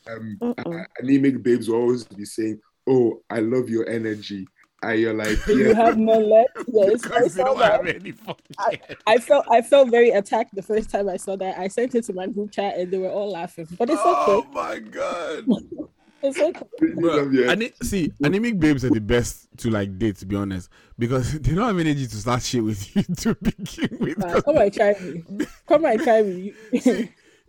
um, 0.09 0.39
uh, 0.43 0.85
anemic 0.99 1.43
babes 1.43 1.69
will 1.69 1.77
always 1.77 2.05
be 2.05 2.25
saying, 2.25 2.61
"Oh, 2.89 3.23
I 3.31 3.39
love 3.41 3.69
your 3.69 3.89
energy," 3.89 4.47
and 4.91 5.01
you're 5.01 5.15
like, 5.15 5.47
You 5.49 5.75
have 5.75 5.99
none 5.99 6.29
left. 6.31 6.57
Yes, 6.69 7.05
I 7.05 7.09
because 7.09 7.35
saw 7.35 7.45
don't 7.45 7.61
have 7.61 7.85
that. 7.85 7.97
any 7.97 8.15
I, 8.59 8.81
I 9.07 9.19
felt 9.19 9.47
I 9.51 9.63
felt 9.63 9.91
very 9.91 10.11
attacked 10.11 10.55
the 10.55 10.63
first 10.63 10.91
time 10.91 11.09
I 11.09 11.17
saw 11.17 11.37
that. 11.37 11.59
I 11.59 11.69
sent 11.69 11.95
it 11.95 12.05
to 12.05 12.13
my 12.13 12.27
group 12.27 12.53
chat 12.53 12.77
and 12.79 12.93
they 12.93 12.99
were 12.99 13.11
all 13.11 13.31
laughing. 13.31 13.67
But 13.79 13.91
it's 13.91 14.01
Oh 14.05 14.43
okay. 14.43 14.49
Oh 14.49 14.53
my 14.53 14.79
god. 14.79 15.47
It's 16.25 16.41
okay. 16.41 16.65
Bro, 16.95 17.33
ane- 17.51 17.73
see, 17.83 18.11
anemic 18.23 18.59
babes 18.59 18.83
are 18.83 18.89
the 18.89 19.01
best 19.01 19.47
to 19.59 19.69
like 19.69 19.99
date, 19.99 20.17
to 20.17 20.27
be 20.27 20.35
honest, 20.37 20.71
because 20.99 21.39
they 21.39 21.55
don't 21.55 21.67
have 21.67 21.79
energy 21.79 22.07
to 22.07 22.17
start 22.17 22.43
shit 22.43 22.65
with 22.65 22.97
you 22.97 23.03
to 23.03 23.35
begin 23.35 23.99
with. 24.01 24.25
Uh, 24.25 24.41
come 24.41 24.57
and 24.57 24.73
try 24.73 24.95
me. 25.03 25.23
Come 25.69 25.85
and 25.85 26.03
try 26.03 26.23
me. 26.23 26.55
if 26.73 26.97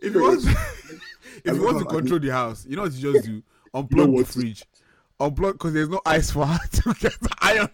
you 0.02 0.20
want, 0.22 0.44
if 0.44 1.56
you 1.56 1.62
want 1.64 1.78
to 1.78 1.84
control 1.86 2.20
the 2.20 2.28
house, 2.28 2.66
you 2.68 2.76
know 2.76 2.82
what 2.82 2.92
you 2.92 3.14
just 3.14 3.24
do? 3.24 3.42
Unplug 3.72 4.18
the 4.18 4.24
fridge, 4.24 4.62
unplug 5.18 5.52
because 5.52 5.72
there's 5.72 5.88
no 5.88 6.00
ice 6.04 6.30
for 6.30 6.46
her 6.46 6.58
to 6.72 6.94
get 7.00 7.18
the 7.20 7.34
iron. 7.40 7.68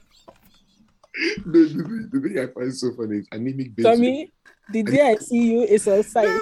the, 1.14 1.51
the, 1.52 1.69
thing- 1.69 2.09
the 2.12 2.20
thing 2.20 2.39
I 2.39 2.47
find 2.47 2.74
so 2.74 2.93
funny 2.93 3.19
is 3.19 3.28
anemic 3.32 3.74
babes. 3.77 3.89
Tommy, 3.89 4.32
the 4.70 4.82
day 4.82 5.01
I 5.01 5.16
see 5.16 5.52
you 5.52 5.62
is 5.62 5.86
on 5.89 6.02
site. 6.02 6.40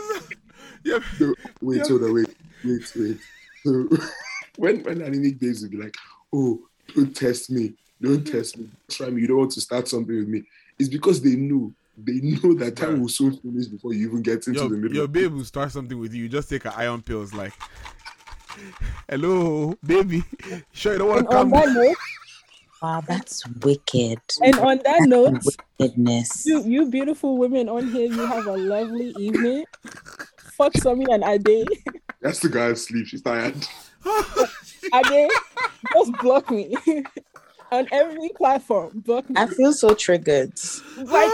No, 0.85 1.35
wait, 1.61 1.87
hold 1.87 2.03
on, 2.05 2.15
wait, 2.15 2.35
wait, 2.65 2.93
wait. 2.97 3.19
So 3.65 3.89
when 4.57 4.83
when 4.83 5.03
anemic 5.03 5.39
babes 5.39 5.63
will 5.63 5.71
be 5.71 5.77
like, 5.77 5.97
oh, 6.33 6.61
don't 6.95 7.15
test 7.15 7.51
me, 7.51 7.75
don't 8.01 8.27
test 8.27 8.57
me, 8.59 8.69
try 8.89 9.11
me, 9.11 9.23
you 9.23 9.29
don't 9.29 9.39
want 9.39 9.53
to 9.53 9.61
start 9.61 9.89
something 9.89 10.17
with 10.17 10.29
me. 10.29 10.43
It's 10.79 10.89
because 10.89 11.21
they 11.21 11.37
know 11.37 11.73
they 11.99 12.15
know 12.21 12.55
that 12.55 12.77
time 12.77 13.01
will 13.01 13.09
soon 13.09 13.37
finish 13.37 13.67
before 13.67 13.93
you 13.93 14.09
even 14.09 14.23
get 14.23 14.47
into 14.47 14.61
Your, 14.61 14.69
the 14.71 14.77
middle. 14.77 14.97
your 14.97 15.09
babe 15.09 15.33
will 15.33 15.45
start 15.45 15.71
something 15.71 15.99
with 15.99 16.15
you. 16.15 16.23
You 16.23 16.29
just 16.31 16.49
take 16.49 16.65
an 16.65 16.73
iron 16.75 17.03
pills, 17.03 17.35
like, 17.35 17.53
hello, 19.09 19.75
baby. 19.85 20.23
Sure, 20.73 20.93
you 20.93 20.99
don't 20.99 21.09
want 21.09 21.21
And 21.21 21.31
to 21.31 21.37
on 21.37 21.51
come. 21.51 21.51
that 21.51 21.69
note, 21.75 21.97
Wow, 22.83 22.89
ah, 22.99 23.01
that's 23.07 23.47
wicked. 23.63 24.21
and 24.43 24.59
on 24.59 24.81
that 24.85 25.03
note, 25.07 25.39
Wickedness. 25.79 26.47
you 26.47 26.63
you 26.65 26.91
beautiful 26.91 27.37
women 27.39 27.69
on 27.69 27.89
here, 27.89 28.11
you 28.11 28.27
have 28.27 28.47
a 28.47 28.57
lovely 28.57 29.15
evening. 29.19 29.65
Fuck 30.57 30.75
Sammy 30.77 31.07
and 31.11 31.23
Ade. 31.25 31.67
That's 32.21 32.41
the 32.41 32.49
guy 32.49 32.67
asleep. 32.67 33.07
She's 33.07 33.23
tired. 33.23 33.55
Ade, 34.95 35.31
just 35.95 36.13
block 36.21 36.51
me 36.51 36.75
on 37.73 37.87
every 37.93 38.31
platform. 38.37 39.03
Block 39.05 39.29
me. 39.29 39.37
I 39.39 39.47
feel 39.47 39.73
so 39.73 39.95
triggered. 39.95 40.53
like 40.97 41.31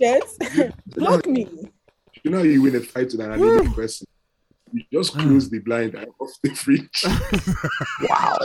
yes, 0.00 0.38
block 0.86 1.26
me. 1.26 1.46
You 2.22 2.30
know 2.30 2.42
you 2.42 2.62
win 2.62 2.76
a 2.76 2.80
fight 2.80 3.10
with 3.10 3.20
an 3.20 3.32
anemic 3.32 3.74
person. 3.74 4.06
You 4.72 4.84
just 4.92 5.12
hmm. 5.14 5.20
close 5.20 5.50
the 5.50 5.58
blind 5.58 5.96
eye 5.96 6.06
off 6.18 6.30
the 6.42 6.54
fridge. 6.54 7.04
wow. 8.08 8.38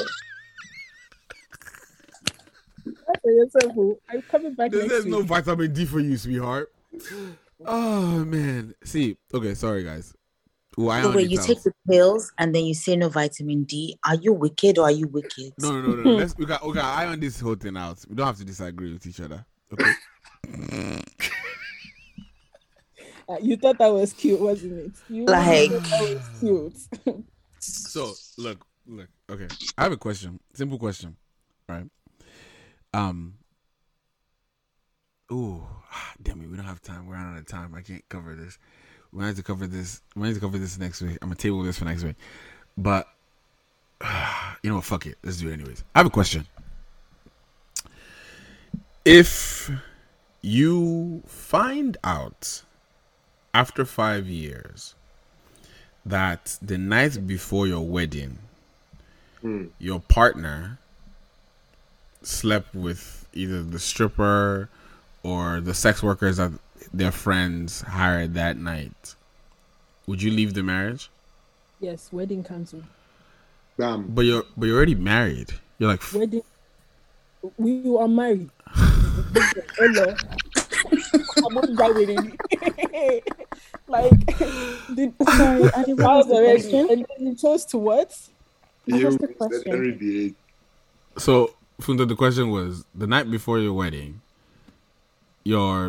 That's 2.85 3.21
for 3.21 3.31
yourself. 3.31 3.73
oh. 3.77 3.97
I'm 4.09 4.21
coming 4.23 4.53
back 4.53 4.71
There's, 4.71 4.89
there's 4.89 5.05
no 5.05 5.21
vitamin 5.21 5.73
D 5.73 5.85
for 5.85 5.99
you, 5.99 6.17
sweetheart. 6.17 6.71
Oh 7.65 8.25
man. 8.25 8.75
See, 8.83 9.17
okay, 9.33 9.53
sorry 9.53 9.83
guys. 9.83 10.13
Well, 10.77 10.91
I 10.91 11.01
So 11.01 11.11
wait, 11.11 11.29
you 11.29 11.37
tell. 11.37 11.47
take 11.47 11.63
the 11.63 11.73
pills 11.89 12.31
and 12.37 12.53
then 12.53 12.65
you 12.65 12.75
say 12.75 12.95
no 12.95 13.09
vitamin 13.09 13.63
D. 13.63 13.97
Are 14.05 14.15
you 14.15 14.33
wicked 14.33 14.77
or 14.77 14.85
are 14.85 14.91
you 14.91 15.07
wicked? 15.07 15.53
No, 15.59 15.81
no, 15.81 15.95
no, 15.95 16.03
no. 16.03 16.11
Let's 16.17 16.37
we 16.37 16.45
got 16.45 16.61
okay. 16.63 16.79
I 16.79 17.07
on 17.07 17.19
this 17.19 17.39
whole 17.39 17.55
thing 17.55 17.77
out. 17.77 18.03
We 18.07 18.15
don't 18.15 18.27
have 18.27 18.37
to 18.37 18.45
disagree 18.45 18.93
with 18.93 19.05
each 19.07 19.19
other. 19.19 19.45
Okay. 19.73 19.91
Uh, 23.29 23.37
you 23.41 23.57
thought 23.57 23.77
that 23.77 23.91
was 23.93 24.13
cute, 24.13 24.39
wasn't 24.39 24.73
it? 24.73 24.91
You 25.09 25.25
Like- 25.25 25.69
that 25.71 26.19
was 26.39 26.39
cute. 26.39 27.25
So 27.59 28.13
look, 28.37 28.65
look. 28.85 29.09
Okay, 29.29 29.47
I 29.77 29.83
have 29.83 29.91
a 29.91 29.97
question. 29.97 30.39
Simple 30.53 30.77
question, 30.77 31.17
right? 31.67 31.85
Um. 32.93 33.33
Ooh, 35.31 35.65
ah, 35.91 36.13
damn 36.21 36.39
it. 36.41 36.49
We 36.49 36.55
don't 36.55 36.65
have 36.67 36.81
time. 36.81 37.07
We're 37.07 37.15
out 37.15 37.37
of 37.37 37.45
time. 37.47 37.73
I 37.75 37.81
can't 37.81 38.07
cover 38.09 38.35
this. 38.35 38.57
We 39.11 39.25
have 39.25 39.35
to 39.35 39.43
cover 39.43 39.65
this. 39.67 40.01
We 40.15 40.27
have 40.27 40.35
to 40.35 40.39
cover 40.41 40.57
this 40.59 40.77
next 40.77 41.01
week. 41.01 41.17
I'm 41.21 41.29
gonna 41.29 41.35
table 41.35 41.63
this 41.63 41.79
for 41.79 41.85
next 41.85 42.03
week. 42.03 42.15
But 42.77 43.07
you 44.63 44.69
know 44.69 44.75
what? 44.75 44.85
Fuck 44.85 45.07
it. 45.07 45.17
Let's 45.23 45.37
do 45.37 45.49
it 45.49 45.53
anyways. 45.53 45.83
I 45.95 45.99
have 45.99 46.05
a 46.07 46.11
question. 46.11 46.45
If 49.03 49.71
you 50.41 51.23
find 51.25 51.97
out 52.03 52.63
after 53.57 53.83
five 53.85 54.27
years 54.27 54.93
that 56.05 56.59
the 56.61 56.77
night 56.77 57.25
before 57.25 57.65
your 57.65 57.81
wedding, 57.81 58.37
hmm. 59.41 59.65
your 59.79 59.99
partner 59.99 60.77
slept 62.21 62.75
with 62.75 63.27
either 63.33 63.63
the 63.63 63.79
stripper 63.79 64.69
or 65.23 65.59
the 65.59 65.73
sex 65.73 66.03
workers 66.03 66.37
that 66.37 66.51
their 66.93 67.11
friends 67.11 67.81
hired 67.81 68.35
that 68.35 68.57
night, 68.57 69.15
would 70.05 70.21
you 70.21 70.29
leave 70.29 70.53
the 70.53 70.61
marriage? 70.61 71.09
Yes, 71.79 72.09
wedding 72.11 72.43
cancelled. 72.43 72.85
Damn. 73.79 74.03
But 74.03 74.25
you're 74.25 74.43
but 74.55 74.67
you're 74.67 74.77
already 74.77 74.95
married. 74.95 75.49
You're 75.79 75.89
like 75.89 76.13
Wedding. 76.13 76.43
We 77.57 77.95
are 77.97 78.07
married. 78.07 78.51
Hello. 79.77 80.15
I'm 80.91 81.53
not 81.53 81.75
that 81.75 81.93
wedding. 81.95 82.37
like, 83.87 84.95
did, 84.95 85.13
Sorry, 85.23 85.63
I 85.73 85.83
didn't 85.83 86.01
I 86.01 86.15
was 86.17 86.27
the 86.27 86.33
already. 86.35 86.61
question. 86.61 86.79
And 86.89 87.05
then 87.17 87.27
you 87.27 87.35
chose 87.35 87.65
to 87.65 87.77
what? 87.77 88.13
What 88.85 88.99
You 89.01 89.17
the 89.17 89.27
question? 89.27 90.35
So, 91.17 91.53
Funto, 91.81 92.07
the 92.07 92.15
question 92.15 92.49
was 92.51 92.85
the 92.95 93.07
night 93.07 93.29
before 93.29 93.59
your 93.59 93.73
wedding, 93.73 94.21
your 95.43 95.87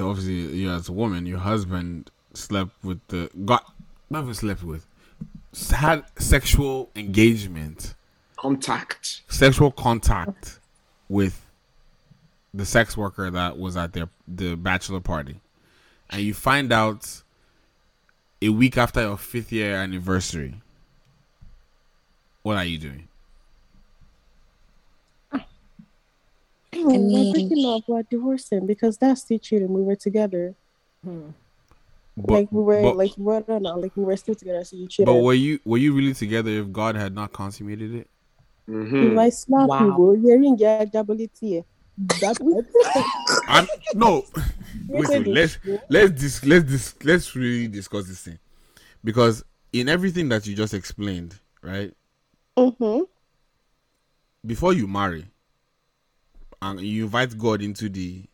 obviously 0.00 0.34
you 0.34 0.70
as 0.70 0.88
a 0.88 0.92
woman, 0.92 1.26
your 1.26 1.38
husband 1.38 2.10
slept 2.34 2.70
with 2.82 3.00
the 3.08 3.30
got 3.44 3.72
never 4.10 4.32
slept 4.34 4.62
with 4.62 4.86
had 5.70 6.04
sexual 6.18 6.88
engagement, 6.96 7.94
Contact. 8.36 9.22
sexual 9.28 9.70
contact 9.70 10.58
with 11.08 11.44
the 12.54 12.64
sex 12.66 12.96
worker 12.96 13.30
that 13.30 13.58
was 13.58 13.76
at 13.76 13.92
their 13.92 14.08
the 14.28 14.54
bachelor 14.56 15.00
party, 15.00 15.40
and 16.10 16.22
you 16.22 16.34
find 16.34 16.72
out 16.72 17.22
a 18.40 18.48
week 18.50 18.76
after 18.76 19.00
your 19.00 19.16
fifth 19.16 19.52
year 19.52 19.76
anniversary. 19.76 20.60
What 22.42 22.56
are 22.56 22.64
you 22.64 22.78
doing? 22.78 23.08
Oh, 25.32 25.40
we're 26.86 26.98
mean- 26.98 27.32
breaking 27.32 27.66
up. 27.66 27.82
Uh, 27.82 27.92
we're 27.94 28.02
divorcing 28.04 28.66
because 28.66 28.96
that's 28.96 29.20
still 29.22 29.38
cheating. 29.38 29.72
We 29.72 29.82
were 29.82 29.96
together. 29.96 30.54
Hmm. 31.04 31.30
But- 32.16 32.30
like 32.32 32.52
we 32.52 32.62
were 32.62 32.82
but- 32.82 32.96
like 32.96 33.12
we're 33.16 33.42
not. 33.46 33.64
Uh, 33.64 33.76
like 33.76 33.96
we 33.96 34.04
were 34.04 34.16
still 34.16 34.34
together. 34.34 34.64
So 34.64 34.76
you 34.76 34.88
cheated. 34.88 35.06
But 35.06 35.16
were 35.16 35.34
you 35.34 35.60
were 35.64 35.78
you 35.78 35.94
really 35.94 36.14
together 36.14 36.50
if 36.50 36.72
God 36.72 36.96
had 36.96 37.14
not 37.14 37.32
consummated 37.32 37.94
it? 37.94 38.08
Mm-hmm. 38.68 39.12
if 39.12 39.18
I 39.18 39.28
slap 39.30 39.62
you, 39.62 39.66
Wow. 39.68 39.96
bro, 39.96 40.12
hearing 40.14 40.56
your 40.56 40.86
ability. 40.94 41.64
That 42.20 42.36
I'm, 43.48 43.66
no, 43.94 44.24
wait, 44.88 45.08
wait, 45.08 45.26
let's 45.26 45.58
let's 45.88 46.12
dis, 46.12 46.44
let's 46.44 46.64
dis, 46.64 46.94
let's 47.04 47.36
really 47.36 47.68
discuss 47.68 48.06
this 48.08 48.20
thing 48.22 48.38
because 49.04 49.44
in 49.72 49.88
everything 49.88 50.28
that 50.30 50.46
you 50.46 50.54
just 50.54 50.74
explained, 50.74 51.38
right? 51.62 51.92
Mm-hmm. 52.56 53.02
Before 54.44 54.72
you 54.72 54.86
marry, 54.86 55.26
and 56.60 56.80
you 56.80 57.04
invite 57.04 57.36
God 57.38 57.62
into 57.62 57.88
the 57.88 58.24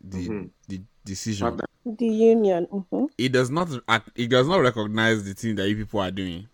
the 0.00 0.48
the 0.68 0.80
decision, 1.04 1.60
The 1.84 2.06
union. 2.06 2.66
Mm-hmm. 2.72 3.06
it 3.18 3.32
does 3.32 3.50
not 3.50 3.68
act- 3.88 4.10
it 4.14 4.28
does 4.28 4.46
not 4.46 4.58
recognize 4.58 5.24
the 5.24 5.34
thing 5.34 5.56
that 5.56 5.68
you 5.68 5.76
people 5.76 6.00
are 6.00 6.10
doing. 6.10 6.48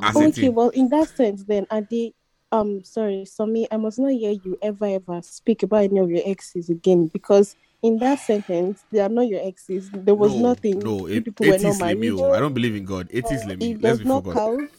As 0.00 0.16
a 0.16 0.20
Okay, 0.20 0.30
thing. 0.32 0.54
well, 0.54 0.70
in 0.70 0.88
that 0.90 1.08
sense, 1.08 1.44
then 1.44 1.66
are 1.70 1.82
they? 1.82 2.14
Um, 2.52 2.84
sorry, 2.84 3.24
so 3.24 3.46
me, 3.46 3.66
I 3.70 3.78
must 3.78 3.98
not 3.98 4.12
hear 4.12 4.32
you 4.32 4.58
ever 4.60 4.84
ever 4.84 5.22
speak 5.22 5.62
about 5.62 5.84
any 5.84 5.98
of 5.98 6.10
your 6.10 6.20
exes 6.26 6.68
again 6.68 7.06
because 7.06 7.56
in 7.82 7.98
that 7.98 8.20
sentence, 8.20 8.84
they 8.92 9.00
are 9.00 9.08
not 9.08 9.26
your 9.26 9.40
exes. 9.42 9.90
There 9.92 10.14
was 10.14 10.34
no, 10.34 10.50
nothing. 10.50 10.78
No, 10.80 11.06
it, 11.06 11.24
people 11.24 11.46
were 11.48 11.54
it 11.54 11.62
not 11.62 11.70
is 11.70 11.80
married. 11.80 11.98
Lemio. 11.98 12.34
I 12.36 12.40
don't 12.40 12.52
believe 12.54 12.76
in 12.76 12.84
God. 12.84 13.08
It 13.10 13.24
is 13.32 13.42
Lemio. 13.44 13.62
It 13.62 13.82
Let's 13.82 13.98
does 13.98 13.98
be 14.00 14.04
not 14.04 14.24
count. 14.24 14.70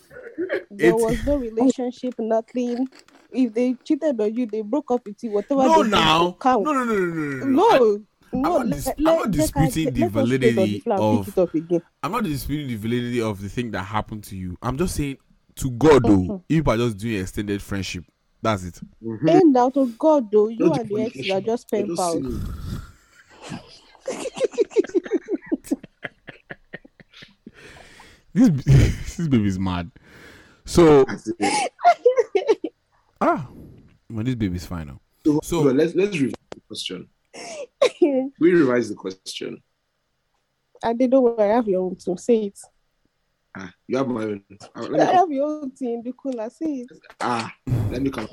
There 0.69 0.89
It- 0.89 0.95
was 0.95 1.25
no 1.25 1.37
relationship, 1.37 2.13
nothing. 2.19 2.87
If 3.31 3.53
they 3.53 3.73
cheated 3.83 4.21
on 4.21 4.33
you, 4.35 4.45
they 4.45 4.61
broke 4.61 4.91
up 4.91 5.05
with 5.05 5.23
you. 5.23 5.31
Whatever. 5.31 5.63
No, 5.63 5.81
now. 5.81 6.37
No, 6.45 6.59
no, 6.61 6.71
no, 6.71 6.83
no, 6.83 6.93
no, 6.95 7.45
no, 7.45 7.45
no. 7.45 8.01
No, 8.35 8.61
I'm 8.61 8.69
not 8.69 8.69
dis- 8.69 8.85
let- 8.87 8.97
I'm 8.97 9.03
not 9.03 9.21
let- 9.21 9.31
disputing 9.31 9.93
the 9.93 9.99
let 10.01 10.07
us 10.07 10.11
validity 10.13 10.83
of- 10.87 11.25
pick 11.25 11.35
it 11.35 11.41
up 11.41 11.53
again. 11.55 11.81
I'm 12.03 12.11
not 12.11 12.23
disputing 12.23 12.67
the 12.67 12.75
validity 12.75 13.21
of 13.21 13.41
the 13.41 13.49
thing 13.49 13.71
that 13.71 13.83
happened 13.83 14.23
to 14.25 14.37
you. 14.37 14.57
I'm 14.61 14.77
just 14.77 14.95
saying 14.95 15.17
to 15.55 15.71
God 15.71 16.03
though, 16.03 16.43
you 16.49 16.57
people 16.59 16.77
just 16.77 16.97
doing 16.97 17.19
extended 17.21 17.61
friendship. 17.61 18.05
That's 18.41 18.63
it. 18.63 18.79
And 19.01 19.55
out 19.55 19.77
of 19.77 19.97
God, 19.97 20.29
though, 20.29 20.49
you 20.49 20.65
Not 20.65 20.79
and 20.81 20.89
the 20.89 20.95
the 20.95 21.01
exes 21.03 21.31
are 21.31 21.39
just 21.41 21.67
You're 21.71 21.85
pen 21.87 21.95
pals. 21.95 22.25
This 28.33 28.49
this 29.17 29.27
baby 29.27 29.47
is 29.47 29.59
mad. 29.59 29.91
So 30.65 31.05
ah, 33.21 33.47
well, 34.09 34.23
this 34.23 34.35
baby's 34.35 34.65
fine 34.65 34.87
now. 34.87 34.99
So, 35.25 35.39
So- 35.43 35.63
so 35.63 35.71
let's 35.71 35.93
let's 35.95 36.17
revise 36.19 36.33
the 36.51 36.61
question. 36.67 37.07
We 38.39 38.51
revise 38.53 38.89
the 38.89 38.95
question. 38.95 39.61
I 40.83 40.93
didn't 40.93 41.11
know 41.11 41.21
where 41.21 41.51
I 41.51 41.55
have 41.55 41.67
your 41.67 41.83
own 41.83 41.95
to 42.05 42.17
say 42.17 42.45
it. 42.45 42.59
Ah, 43.55 43.71
you 43.87 43.97
have 43.97 44.07
my 44.07 44.23
own. 44.23 44.43
Ah, 44.75 44.81
let 44.81 44.91
me 44.91 44.99
I 44.99 45.05
come- 45.05 45.15
have 45.15 45.31
your 45.31 45.47
own 45.47 45.71
team. 45.71 46.01
Be 46.01 46.13
cool. 46.17 46.39
I 46.41 46.47
see 46.49 46.85
ah, 47.21 47.53
let 47.91 48.01
me 48.01 48.09
come. 48.09 48.27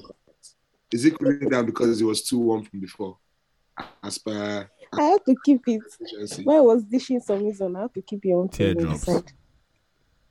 Is 0.92 1.04
it 1.04 1.18
cooling 1.18 1.48
down 1.48 1.66
because 1.66 2.00
it 2.00 2.04
was 2.04 2.22
too 2.22 2.38
warm 2.38 2.64
from 2.64 2.80
before? 2.80 3.18
As 4.02 4.18
per 4.18 4.68
I 4.92 5.02
have 5.02 5.24
to 5.24 5.34
keep 5.44 5.62
it. 5.68 5.82
efficiency. 6.00 6.42
When 6.42 6.56
I 6.56 6.60
was 6.60 6.82
dishing 6.84 7.20
some 7.20 7.44
reason, 7.44 7.76
I 7.76 7.80
have 7.82 7.92
to 7.92 8.02
keep 8.02 8.24
your 8.24 8.40
own 8.40 8.48
team 8.48 8.74
Teardrops. 8.76 9.08
inside. 9.08 9.32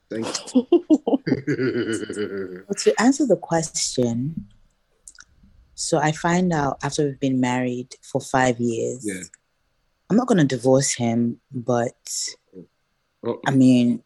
Thank 0.10 0.26
you. 0.56 0.68
But 2.68 2.78
to 2.80 2.94
answer 3.02 3.26
the 3.28 3.38
question, 3.38 4.48
so 5.76 5.98
I 6.00 6.12
find 6.12 6.52
out 6.52 6.80
after 6.84 7.06
we've 7.06 7.20
been 7.20 7.40
married 7.40 7.96
for 8.02 8.20
five 8.20 8.60
years. 8.60 9.04
Yeah. 9.06 9.22
I'm 10.10 10.18
not 10.18 10.28
gonna 10.28 10.46
divorce 10.46 10.94
him, 10.96 11.40
but 11.52 11.96
Oh, 13.24 13.40
I 13.46 13.52
mean, 13.52 14.02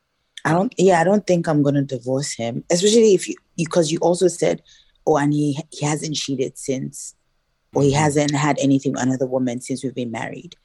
I 0.45 0.52
don't. 0.52 0.74
Yeah, 0.78 0.99
I 0.99 1.03
don't 1.03 1.26
think 1.26 1.48
I'm 1.48 1.64
gonna 1.64 1.84
divorce 1.84 2.34
him, 2.34 2.64
especially 2.70 3.14
if 3.14 3.28
you 3.28 3.36
because 3.56 3.91
you 3.91 3.99
also 3.99 4.28
said, 4.28 4.61
oh, 5.07 5.18
and 5.18 5.34
he 5.34 5.57
he 5.72 5.86
hasn't 5.86 6.15
cheated 6.15 6.57
since, 6.57 7.15
or 7.74 7.84
he 7.84 7.91
hasn't 7.94 8.36
had 8.36 8.57
anything 8.60 8.94
with 8.94 9.03
another 9.03 9.26
woman 9.26 9.61
since 9.61 9.84
we've 9.84 9.95
been 9.95 10.11
married. 10.11 10.56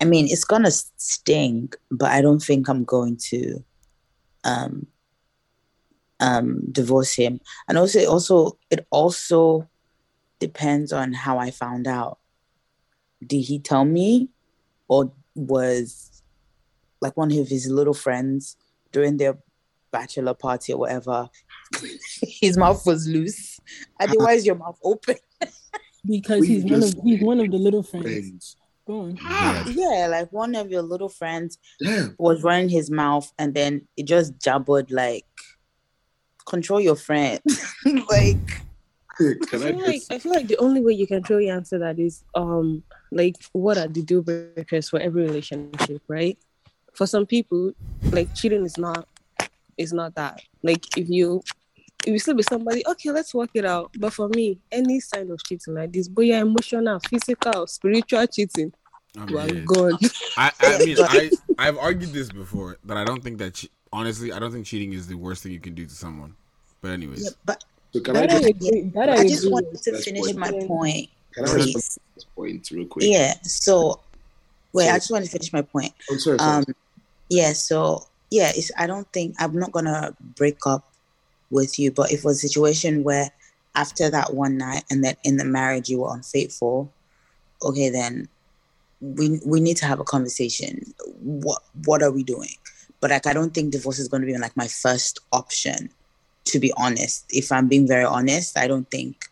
I 0.00 0.04
mean, 0.04 0.26
it's 0.28 0.44
gonna 0.44 0.70
sting, 0.70 1.72
but 1.90 2.10
I 2.10 2.20
don't 2.20 2.42
think 2.42 2.68
I'm 2.68 2.84
going 2.84 3.16
to 3.30 3.64
um 4.44 4.86
um 6.20 6.60
divorce 6.70 7.14
him. 7.14 7.40
And 7.68 7.78
also 7.78 7.98
it 7.98 8.08
also 8.08 8.58
it 8.70 8.86
also 8.90 9.68
depends 10.38 10.92
on 10.92 11.12
how 11.12 11.38
I 11.38 11.50
found 11.50 11.86
out. 11.88 12.18
Did 13.26 13.42
he 13.42 13.58
tell 13.58 13.84
me 13.84 14.28
or 14.88 15.10
was 15.34 16.22
like 17.00 17.16
one 17.16 17.32
of 17.32 17.48
his 17.48 17.68
little 17.68 17.94
friends 17.94 18.56
during 18.94 19.18
their 19.18 19.36
bachelor 19.90 20.34
party 20.34 20.72
or 20.72 20.78
whatever 20.78 21.28
his 22.22 22.56
mouth 22.56 22.84
was 22.86 23.06
loose. 23.06 23.60
Otherwise 24.00 24.46
your 24.46 24.54
mouth 24.54 24.78
open. 24.82 25.16
Because 26.06 26.46
he's 26.46 26.64
one 26.64 26.82
of 26.82 26.94
he's 27.02 27.20
one 27.20 27.40
of 27.40 27.50
the 27.50 27.58
little 27.58 27.82
friends. 27.82 28.56
Go 28.86 29.00
on. 29.00 29.18
Yeah, 29.66 30.08
like 30.10 30.30
one 30.32 30.54
of 30.54 30.70
your 30.70 30.82
little 30.82 31.08
friends 31.08 31.58
Damn. 31.82 32.14
was 32.18 32.42
running 32.42 32.68
his 32.68 32.90
mouth 32.90 33.30
and 33.38 33.54
then 33.54 33.88
it 33.96 34.06
just 34.06 34.38
jabbered 34.38 34.90
like 34.90 35.24
control 36.46 36.80
your 36.80 36.96
friend. 36.96 37.40
like 38.10 38.36
Can 39.16 39.38
I 39.52 39.58
feel 39.58 39.80
like 39.80 40.02
I 40.10 40.18
feel 40.18 40.32
like 40.32 40.48
the 40.48 40.58
only 40.58 40.82
way 40.82 40.92
you 40.92 41.06
can 41.06 41.22
truly 41.22 41.48
answer 41.48 41.78
that 41.78 41.98
is 41.98 42.24
um 42.34 42.82
like 43.10 43.36
what 43.52 43.78
are 43.78 43.88
the 43.88 44.02
deal 44.02 44.22
breakers 44.22 44.90
for 44.90 45.00
every 45.00 45.22
relationship, 45.22 46.02
right? 46.08 46.38
For 46.94 47.06
some 47.06 47.26
people, 47.26 47.72
like 48.12 48.34
cheating 48.34 48.64
is 48.64 48.78
not 48.78 49.06
is 49.76 49.92
not 49.92 50.14
that. 50.14 50.40
Like 50.62 50.84
if 50.96 51.08
you 51.08 51.42
if 52.06 52.12
you 52.12 52.18
sleep 52.18 52.36
with 52.36 52.46
somebody, 52.46 52.86
okay, 52.86 53.10
let's 53.10 53.34
work 53.34 53.50
it 53.54 53.64
out. 53.64 53.90
But 53.98 54.12
for 54.12 54.28
me, 54.28 54.58
any 54.70 55.00
sign 55.00 55.30
of 55.30 55.42
cheating 55.44 55.74
like 55.74 55.92
this, 55.92 56.06
but 56.08 56.22
yeah, 56.26 56.40
emotional, 56.40 57.00
physical, 57.08 57.66
spiritual 57.66 58.26
cheating, 58.26 58.72
I'm 59.18 59.28
you 59.28 59.38
are 59.38 59.48
gone. 59.64 59.98
I, 60.36 60.52
I 60.60 60.78
mean, 60.84 60.96
I, 61.00 61.30
I've 61.58 61.78
argued 61.78 62.12
this 62.12 62.30
before 62.30 62.76
that 62.84 62.96
I 62.98 63.04
don't 63.04 63.22
think 63.24 63.38
that, 63.38 63.54
che- 63.54 63.70
honestly, 63.92 64.32
I 64.32 64.38
don't 64.38 64.52
think 64.52 64.66
cheating 64.66 64.92
is 64.92 65.06
the 65.06 65.14
worst 65.14 65.42
thing 65.42 65.52
you 65.52 65.60
can 65.60 65.74
do 65.74 65.86
to 65.86 65.94
someone. 65.94 66.34
But, 66.82 66.90
anyways. 66.90 67.24
Yeah, 67.24 67.30
but 67.46 67.64
So 67.94 68.00
can 68.00 68.14
That 68.14 68.30
I 68.30 68.36
I 68.36 68.38
just, 68.38 68.50
agree- 68.50 68.80
that 68.94 69.08
I 69.08 69.12
I 69.14 69.28
just 69.28 69.50
wanted 69.50 69.82
to 69.82 69.90
That's 69.92 70.04
finish 70.04 70.22
point. 70.26 70.36
my 70.36 70.50
point, 70.66 71.08
Can 71.32 71.44
I 71.46 71.48
please. 71.48 71.74
respond 71.74 71.84
to 71.84 72.14
this 72.16 72.24
point 72.36 72.70
real 72.70 72.86
quick? 72.86 73.06
Yeah. 73.08 73.32
So 73.44 74.00
wait, 74.74 74.84
So- 74.86 74.90
I 74.90 74.94
just 74.98 75.10
want 75.10 75.24
to 75.24 75.30
finish 75.30 75.52
my 75.54 75.62
point. 75.62 75.92
I'm 76.10 76.18
sorry, 76.18 76.38
sorry. 76.38 76.56
Um 76.58 76.64
yeah, 77.28 77.52
so 77.52 78.06
yeah, 78.30 78.52
it's 78.54 78.70
I 78.78 78.86
don't 78.86 79.10
think 79.12 79.36
I'm 79.38 79.58
not 79.58 79.72
gonna 79.72 80.14
break 80.20 80.66
up 80.66 80.90
with 81.50 81.78
you, 81.78 81.90
but 81.90 82.12
if 82.12 82.20
it 82.20 82.24
was 82.24 82.38
a 82.42 82.48
situation 82.48 83.04
where 83.04 83.30
after 83.74 84.10
that 84.10 84.34
one 84.34 84.56
night 84.56 84.84
and 84.90 85.02
then 85.04 85.16
in 85.24 85.36
the 85.36 85.44
marriage 85.44 85.88
you 85.88 86.00
were 86.00 86.14
unfaithful, 86.14 86.92
okay 87.62 87.90
then 87.90 88.28
we 89.00 89.40
we 89.44 89.60
need 89.60 89.76
to 89.78 89.86
have 89.86 90.00
a 90.00 90.04
conversation. 90.04 90.94
What 91.22 91.62
what 91.84 92.02
are 92.02 92.10
we 92.10 92.22
doing? 92.22 92.56
But 93.00 93.10
like 93.10 93.26
I 93.26 93.32
don't 93.32 93.52
think 93.52 93.72
divorce 93.72 93.98
is 93.98 94.08
gonna 94.08 94.26
be 94.26 94.36
like 94.38 94.56
my 94.56 94.68
first 94.68 95.18
option, 95.32 95.90
to 96.46 96.58
be 96.58 96.72
honest. 96.76 97.24
If 97.30 97.52
I'm 97.52 97.68
being 97.68 97.86
very 97.86 98.04
honest, 98.04 98.58
I 98.58 98.66
don't 98.66 98.90
think 98.90 99.30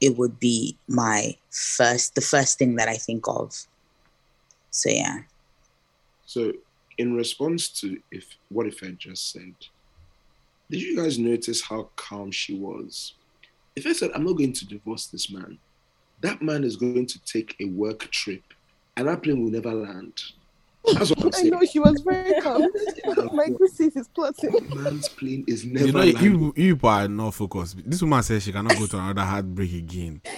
it 0.00 0.18
would 0.18 0.40
be 0.40 0.76
my 0.88 1.36
first 1.50 2.14
the 2.16 2.20
first 2.20 2.58
thing 2.58 2.76
that 2.76 2.88
I 2.88 2.96
think 2.96 3.28
of. 3.28 3.54
So 4.70 4.90
yeah. 4.90 5.18
So, 6.26 6.52
in 6.98 7.14
response 7.14 7.68
to 7.80 8.00
if 8.10 8.36
what 8.48 8.66
if 8.66 8.82
I 8.82 8.90
just 8.90 9.32
said, 9.32 9.54
did 10.70 10.80
you 10.80 10.96
guys 10.96 11.18
notice 11.18 11.62
how 11.62 11.88
calm 11.96 12.30
she 12.30 12.54
was? 12.54 13.14
If 13.76 13.86
I 13.86 13.92
said 13.92 14.10
I'm 14.14 14.24
not 14.24 14.34
going 14.34 14.52
to 14.52 14.66
divorce 14.66 15.06
this 15.06 15.30
man, 15.30 15.58
that 16.20 16.42
man 16.42 16.64
is 16.64 16.76
going 16.76 17.06
to 17.06 17.18
take 17.24 17.56
a 17.60 17.64
work 17.66 18.10
trip, 18.10 18.42
and 18.96 19.08
that 19.08 19.22
plane 19.22 19.42
will 19.42 19.50
never 19.50 19.72
land. 19.72 20.22
That's 20.84 21.10
what 21.10 21.24
I'm 21.24 21.32
saying. 21.32 21.54
I 21.54 21.58
know 21.58 21.66
she 21.66 21.78
was 21.78 22.00
very 22.00 22.40
calm. 22.40 22.62
like 23.32 23.56
this 23.58 23.78
is 23.80 23.94
his 23.94 24.08
plotting. 24.08 24.52
Man's 24.82 25.08
plane 25.08 25.44
is 25.46 25.64
never 25.64 25.86
You 25.86 25.92
know, 25.92 25.98
landing. 26.00 26.22
you, 26.22 26.52
you 26.56 26.74
people 26.74 26.88
are 26.88 27.08
not 27.08 27.34
focused. 27.34 27.78
This 27.88 28.02
woman 28.02 28.22
says 28.22 28.42
she 28.42 28.52
cannot 28.52 28.76
go 28.76 28.86
to 28.86 28.98
another 28.98 29.22
heartbreak 29.22 29.72
again. 29.72 30.22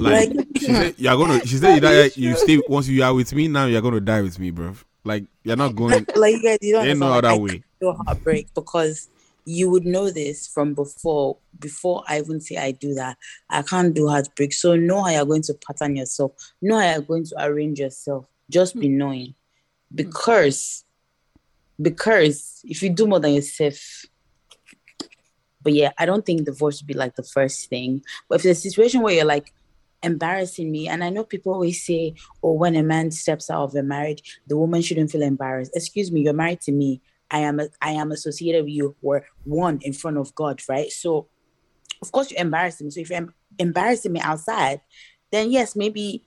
Like, 0.00 0.32
she 0.56 0.64
said, 0.64 0.94
you're 0.98 1.16
gonna. 1.16 1.46
She 1.46 1.56
said, 1.56 1.76
you, 1.76 1.80
die, 1.80 2.10
you 2.16 2.36
stay 2.36 2.60
once 2.68 2.88
you 2.88 3.00
are 3.04 3.14
with 3.14 3.32
me. 3.32 3.46
Now 3.46 3.66
you're 3.66 3.80
gonna 3.80 4.00
die 4.00 4.22
with 4.22 4.40
me, 4.40 4.50
bro. 4.50 4.74
Like, 5.04 5.24
you're 5.42 5.56
not 5.56 5.76
going. 5.76 6.06
like 6.16 6.36
you 6.36 6.42
guys, 6.42 6.58
you 6.62 6.72
don't 6.72 6.86
Ain't 6.86 6.98
no 6.98 7.12
understand, 7.12 7.26
other 7.26 7.42
like, 7.42 7.52
way. 7.52 7.62
can't 7.80 7.96
heartbreak 8.06 8.54
because 8.54 9.08
you 9.44 9.70
would 9.70 9.84
know 9.84 10.10
this 10.10 10.46
from 10.46 10.74
before. 10.74 11.36
Before 11.60 12.02
I 12.08 12.18
even 12.18 12.40
say 12.40 12.56
I 12.56 12.72
do 12.72 12.94
that, 12.94 13.18
I 13.50 13.62
can't 13.62 13.94
do 13.94 14.08
heartbreak. 14.08 14.52
So 14.52 14.76
know 14.76 15.02
how 15.02 15.10
you're 15.10 15.26
going 15.26 15.42
to 15.42 15.54
pattern 15.54 15.96
yourself. 15.96 16.32
Know 16.62 16.80
how 16.80 16.92
you're 16.92 17.02
going 17.02 17.24
to 17.26 17.34
arrange 17.44 17.78
yourself. 17.78 18.26
Just 18.50 18.78
be 18.78 18.88
hmm. 18.88 18.98
knowing, 18.98 19.34
because 19.94 20.84
because 21.80 22.60
if 22.64 22.82
you 22.82 22.90
do 22.90 23.06
more 23.06 23.20
than 23.20 23.34
yourself. 23.34 24.06
But 25.62 25.72
yeah, 25.72 25.92
I 25.96 26.04
don't 26.04 26.24
think 26.26 26.44
divorce 26.44 26.82
would 26.82 26.86
be 26.86 26.94
like 26.94 27.16
the 27.16 27.22
first 27.22 27.70
thing. 27.70 28.02
But 28.28 28.36
if 28.36 28.42
there's 28.42 28.58
a 28.58 28.60
situation 28.60 29.00
where 29.00 29.14
you're 29.14 29.24
like 29.24 29.52
embarrassing 30.04 30.70
me, 30.70 30.88
and 30.88 31.02
I 31.02 31.10
know 31.10 31.24
people 31.24 31.52
always 31.52 31.84
say, 31.84 32.14
oh, 32.42 32.52
when 32.52 32.76
a 32.76 32.82
man 32.82 33.10
steps 33.10 33.50
out 33.50 33.64
of 33.64 33.74
a 33.74 33.82
marriage, 33.82 34.38
the 34.46 34.56
woman 34.56 34.82
shouldn't 34.82 35.10
feel 35.10 35.22
embarrassed. 35.22 35.72
Excuse 35.74 36.12
me, 36.12 36.22
you're 36.22 36.32
married 36.32 36.60
to 36.62 36.72
me. 36.72 37.00
I 37.30 37.40
am 37.40 37.58
a, 37.58 37.68
I 37.80 37.92
am 37.92 38.12
associated 38.12 38.64
with 38.64 38.74
you. 38.74 38.94
We're 39.02 39.22
one 39.44 39.78
in 39.82 39.92
front 39.92 40.18
of 40.18 40.34
God, 40.34 40.62
right? 40.68 40.90
So 40.92 41.28
of 42.02 42.12
course 42.12 42.30
you're 42.30 42.40
embarrassing 42.40 42.86
me. 42.86 42.90
So 42.90 43.00
if 43.00 43.10
you're 43.10 43.16
em- 43.16 43.34
embarrassing 43.58 44.12
me 44.12 44.20
outside, 44.20 44.80
then 45.32 45.50
yes, 45.50 45.74
maybe 45.74 46.22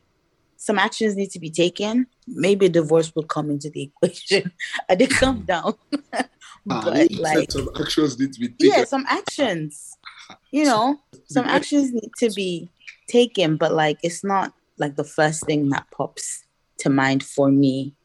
some 0.57 0.79
actions 0.79 1.15
need 1.15 1.29
to 1.31 1.39
be 1.39 1.51
taken. 1.51 2.07
Maybe 2.27 2.65
a 2.65 2.69
divorce 2.69 3.15
will 3.15 3.23
come 3.23 3.49
into 3.49 3.69
the 3.69 3.83
equation. 4.03 4.51
I 4.89 4.95
did 4.95 5.11
calm 5.11 5.41
down. 5.47 5.75
Ah, 6.69 6.81
but 6.83 7.11
like 7.13 7.49
some 7.49 7.69
actions 7.79 8.19
need 8.19 8.33
to 8.33 8.39
be 8.41 8.49
taken. 8.49 8.67
yeah, 8.77 8.83
some 8.83 9.05
actions. 9.07 9.97
You 10.51 10.65
know, 10.65 10.99
some 11.29 11.45
actions 11.45 11.93
need 11.93 12.11
to 12.17 12.29
be 12.35 12.69
taken, 13.07 13.57
but 13.57 13.73
like 13.73 13.97
it's 14.03 14.23
not 14.23 14.53
like 14.77 14.95
the 14.95 15.03
first 15.03 15.45
thing 15.45 15.69
that 15.69 15.89
pops 15.91 16.43
to 16.79 16.89
mind 16.89 17.23
for 17.23 17.49
me 17.49 17.95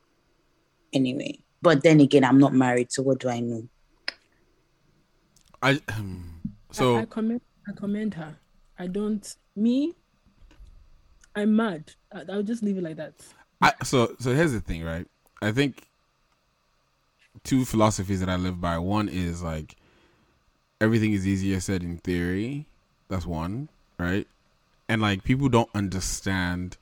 anyway. 0.92 1.38
But 1.60 1.82
then 1.82 2.00
again, 2.00 2.24
I'm 2.24 2.38
not 2.38 2.54
married, 2.54 2.92
so 2.92 3.02
what 3.02 3.20
do 3.20 3.28
I 3.28 3.40
know? 3.40 3.68
I 5.62 5.80
um, 5.88 6.40
so 6.72 6.96
I, 6.96 7.02
I 7.02 7.04
commend 7.04 7.40
I 7.68 7.72
commend 7.72 8.14
her. 8.14 8.36
I 8.78 8.86
don't 8.88 9.34
me. 9.54 9.94
I'm 11.34 11.54
mad. 11.54 11.92
I, 12.12 12.22
I'll 12.30 12.42
just 12.42 12.62
leave 12.62 12.78
it 12.78 12.82
like 12.82 12.96
that. 12.96 13.14
I, 13.60 13.72
so 13.84 14.16
so 14.18 14.34
here's 14.34 14.52
the 14.52 14.60
thing, 14.60 14.82
right? 14.82 15.06
I 15.40 15.52
think 15.52 15.86
two 17.44 17.64
philosophies 17.64 18.20
that 18.20 18.28
I 18.28 18.36
live 18.36 18.60
by. 18.60 18.78
One 18.78 19.08
is 19.08 19.42
like 19.42 19.76
everything 20.80 21.12
is 21.12 21.26
easier 21.26 21.60
said 21.60 21.82
in 21.82 21.98
theory. 21.98 22.66
That's 23.08 23.26
one, 23.26 23.68
right? 23.98 24.26
And 24.92 25.00
like 25.00 25.24
people 25.24 25.48
don't 25.48 25.70
understand 25.74 26.76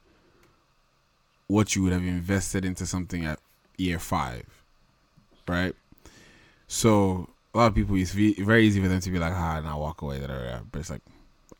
what 1.47 1.77
you 1.77 1.85
would 1.85 1.93
have 1.93 2.03
invested 2.03 2.65
into 2.65 2.85
something 2.85 3.25
at 3.25 3.39
year 3.77 4.01
five, 4.01 4.47
right? 5.47 5.77
So 6.67 7.29
a 7.55 7.59
lot 7.59 7.67
of 7.69 7.77
people, 7.77 7.95
it's 7.95 8.11
very 8.11 8.67
easy 8.67 8.83
for 8.83 8.89
them 8.89 8.99
to 8.99 9.11
be 9.13 9.21
like, 9.21 9.33
ah, 9.33 9.61
now 9.61 9.79
walk 9.79 10.03
away, 10.03 10.19
da, 10.19 10.27
da. 10.27 10.59
but 10.73 10.81
it's 10.81 10.91
like, 10.91 11.03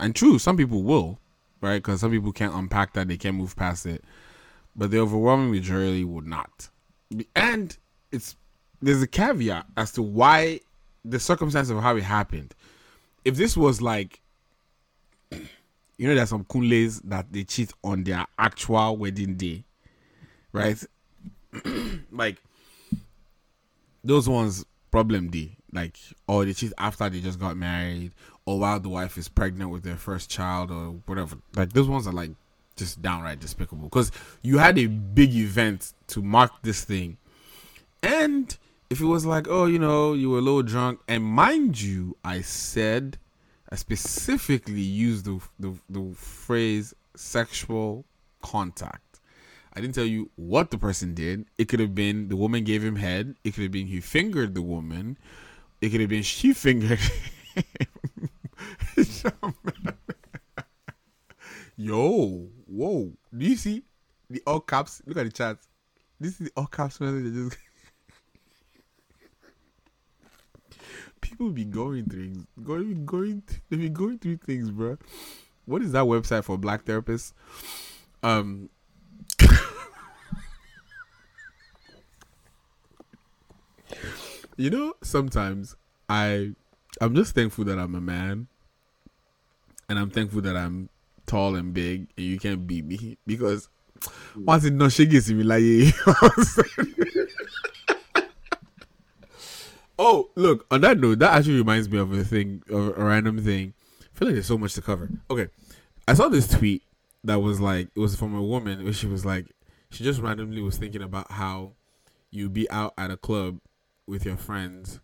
and 0.01 0.13
true, 0.13 0.41
some 0.41 0.57
people 0.57 0.83
will, 0.83 1.21
right? 1.61 1.77
Because 1.77 2.01
some 2.01 2.11
people 2.11 2.33
can't 2.33 2.53
unpack 2.53 2.95
that, 2.95 3.07
they 3.07 3.17
can't 3.17 3.37
move 3.37 3.55
past 3.55 3.87
it, 3.87 4.03
but 4.75 4.91
the 4.91 4.99
overwhelming 4.99 5.53
majority 5.53 6.03
would 6.03 6.27
not. 6.27 6.69
And 7.37 7.79
it's 8.11 8.35
there's 8.83 9.03
a 9.03 9.07
caveat 9.07 9.67
as 9.77 9.93
to 9.93 10.03
why 10.03 10.59
the 11.05 11.21
circumstance 11.21 11.71
of 11.71 11.81
how 11.81 11.97
it 11.97 12.03
happened. 12.03 12.57
If 13.25 13.37
this 13.37 13.57
was 13.57 13.81
like, 13.81 14.21
you 16.01 16.09
know, 16.09 16.15
there's 16.15 16.31
some 16.31 16.45
kunles 16.45 17.01
that 17.01 17.31
they 17.31 17.45
cheat 17.45 17.75
on 17.85 18.05
their 18.05 18.25
actual 18.39 18.97
wedding 18.97 19.37
day, 19.37 19.65
right? 20.51 20.83
like 22.11 22.39
those 24.03 24.27
ones 24.27 24.65
problem 24.91 25.29
D. 25.29 25.59
like 25.75 25.99
or 26.27 26.47
they 26.47 26.55
cheat 26.55 26.73
after 26.79 27.11
they 27.11 27.21
just 27.21 27.39
got 27.39 27.55
married 27.55 28.13
or 28.47 28.59
while 28.59 28.81
the 28.81 28.89
wife 28.89 29.19
is 29.19 29.29
pregnant 29.29 29.71
with 29.71 29.83
their 29.83 29.99
first 29.99 30.31
child 30.31 30.71
or 30.71 31.03
whatever. 31.05 31.37
Like 31.55 31.75
those 31.75 31.87
ones 31.87 32.07
are 32.07 32.15
like 32.15 32.31
just 32.77 33.03
downright 33.03 33.39
despicable 33.39 33.85
because 33.85 34.11
you 34.41 34.57
had 34.57 34.79
a 34.79 34.87
big 34.87 35.35
event 35.35 35.93
to 36.07 36.23
mark 36.23 36.51
this 36.63 36.83
thing, 36.83 37.19
and 38.03 38.57
if 38.89 39.03
it 39.03 39.07
was 39.07 39.27
like, 39.27 39.49
oh, 39.51 39.67
you 39.67 39.79
know, 39.79 40.15
you 40.15 40.31
were 40.31 40.39
a 40.39 40.43
little 40.43 40.63
drunk, 40.63 41.01
and 41.07 41.23
mind 41.23 41.79
you, 41.79 42.17
I 42.25 42.41
said, 42.41 43.19
I 43.73 43.77
specifically 43.77 44.81
used 44.81 45.25
the 45.25 45.41
the, 45.59 45.75
the 45.89 46.15
phrase 46.15 46.93
sexual 47.15 48.05
contact. 48.43 49.21
I 49.73 49.81
didn't 49.81 49.95
tell 49.95 50.05
you 50.05 50.31
what 50.35 50.73
the 50.73 50.79
person 50.79 51.15
did. 51.15 51.47
It 51.57 51.69
could 51.69 51.79
have 51.79 51.95
been 51.95 52.29
the 52.29 52.37
woman 52.37 52.65
gave 52.65 52.83
him 52.83 52.97
head. 52.97 53.37
It 53.45 53.55
could 53.55 53.63
have 53.63 53.73
been 53.73 53.87
he 53.87 54.01
fingered 54.01 54.55
the 54.55 54.63
woman. 54.63 55.17
It 55.81 55.91
could 55.91 56.01
have 56.01 56.11
been 56.11 56.25
she 56.25 56.53
fingered. 56.65 56.99
Yo, 61.77 62.49
whoa! 62.67 63.13
Do 63.37 63.47
you 63.47 63.57
see 63.57 63.85
the 64.29 64.43
all 64.47 64.61
caps? 64.61 65.01
Look 65.07 65.17
at 65.17 65.25
the 65.25 65.33
chat. 65.33 65.57
This 66.19 66.33
is 66.33 66.49
the 66.49 66.53
all 66.57 66.67
caps 66.67 67.01
message. 67.01 67.25
that 67.25 67.33
Just 67.33 67.57
people 71.21 71.51
be 71.51 71.65
going 71.65 72.07
through, 72.07 72.47
going, 72.63 73.05
going. 73.07 73.43
They 73.69 73.77
be 73.77 73.89
going 73.89 74.19
through 74.19 74.39
things, 74.39 74.71
bro. 74.71 74.99
What 75.67 75.83
is 75.83 75.93
that 75.93 76.05
website 76.05 76.45
for 76.45 76.57
black 76.59 76.85
therapists? 76.85 77.33
Um. 78.23 78.71
you 84.57 84.71
know, 84.71 84.95
sometimes 85.03 85.77
I, 86.09 86.53
I'm 87.01 87.15
just 87.15 87.35
thankful 87.35 87.65
that 87.65 87.79
I'm 87.79 87.95
a 87.95 88.01
man, 88.01 88.49
and 89.89 89.99
I'm 89.99 90.11
thankful 90.11 90.41
that 90.43 90.57
I'm 90.57 90.89
tall 91.27 91.55
and 91.55 91.73
big, 91.73 92.09
and 92.17 92.27
you 92.27 92.39
can't 92.39 92.67
beat 92.67 92.85
me 92.85 93.17
because 93.27 93.69
once 94.37 94.65
it 94.65 94.73
not 94.73 94.93
shake 94.93 95.11
me 95.13 95.43
like. 95.43 95.63
Oh, 100.03 100.31
look, 100.35 100.67
on 100.71 100.81
that 100.81 100.99
note, 100.99 101.19
that 101.19 101.35
actually 101.35 101.59
reminds 101.59 101.91
me 101.91 101.99
of 101.99 102.11
a 102.11 102.25
thing, 102.25 102.63
of 102.71 102.97
a 102.97 103.05
random 103.05 103.45
thing. 103.45 103.75
I 104.01 104.19
feel 104.19 104.29
like 104.29 104.35
there's 104.35 104.47
so 104.47 104.57
much 104.57 104.73
to 104.75 104.81
cover. 104.81 105.11
Okay. 105.31 105.49
I 106.09 106.15
saw 106.15 106.29
this 106.29 106.49
tweet 106.49 106.83
that 107.23 107.41
was 107.41 107.61
like, 107.61 107.91
it 107.95 108.01
was 108.01 108.17
from 108.17 108.35
a 108.35 108.43
woman 108.43 108.83
where 108.83 108.95
she 108.95 109.07
was 109.07 109.27
like, 109.27 109.53
she 109.91 110.03
just 110.03 110.23
randomly 110.23 110.63
was 110.63 110.79
thinking 110.79 111.03
about 111.03 111.31
how 111.31 111.73
you 112.31 112.49
be 112.49 112.69
out 112.71 112.95
at 112.97 113.11
a 113.11 113.19
club 113.19 113.59
with 114.07 114.25
your 114.25 114.39
friends, 114.39 115.01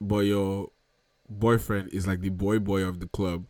but 0.00 0.20
your 0.20 0.70
boyfriend 1.28 1.92
is 1.92 2.06
like 2.06 2.20
the 2.20 2.30
boy 2.30 2.60
boy 2.60 2.82
of 2.82 3.00
the 3.00 3.08
club. 3.08 3.46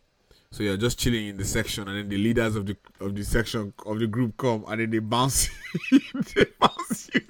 So 0.49 0.63
you're 0.63 0.77
just 0.77 0.97
chilling 0.97 1.27
in 1.27 1.37
the 1.37 1.45
section, 1.45 1.87
and 1.87 1.95
then 1.95 2.09
the 2.09 2.17
leaders 2.17 2.55
of 2.55 2.65
the 2.65 2.75
of 2.99 3.13
the 3.13 3.23
section 3.23 3.71
of 3.85 3.99
the 3.99 4.07
group 4.07 4.35
come, 4.37 4.65
and 4.67 4.81
then 4.81 4.89
they 4.89 4.97
bounce, 4.97 5.47
they 5.91 6.45
bounce 6.59 7.09
you. 7.13 7.21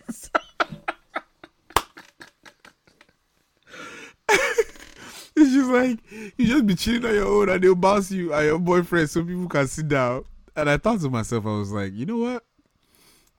It's 5.41 5.53
just 5.53 5.69
like 5.69 5.99
you 6.37 6.47
just 6.47 6.65
be 6.65 6.75
chilling 6.75 7.05
on 7.05 7.13
your 7.13 7.27
own 7.27 7.49
and 7.49 7.63
they'll 7.63 7.75
bounce 7.75 8.11
you 8.11 8.33
and 8.33 8.45
your 8.45 8.59
boyfriend 8.59 9.09
so 9.09 9.23
people 9.23 9.47
can 9.47 9.67
sit 9.67 9.87
down. 9.87 10.25
And 10.55 10.69
I 10.69 10.77
thought 10.77 10.99
to 11.01 11.09
myself, 11.09 11.45
I 11.45 11.57
was 11.57 11.71
like, 11.71 11.93
you 11.93 12.05
know 12.05 12.17
what? 12.17 12.43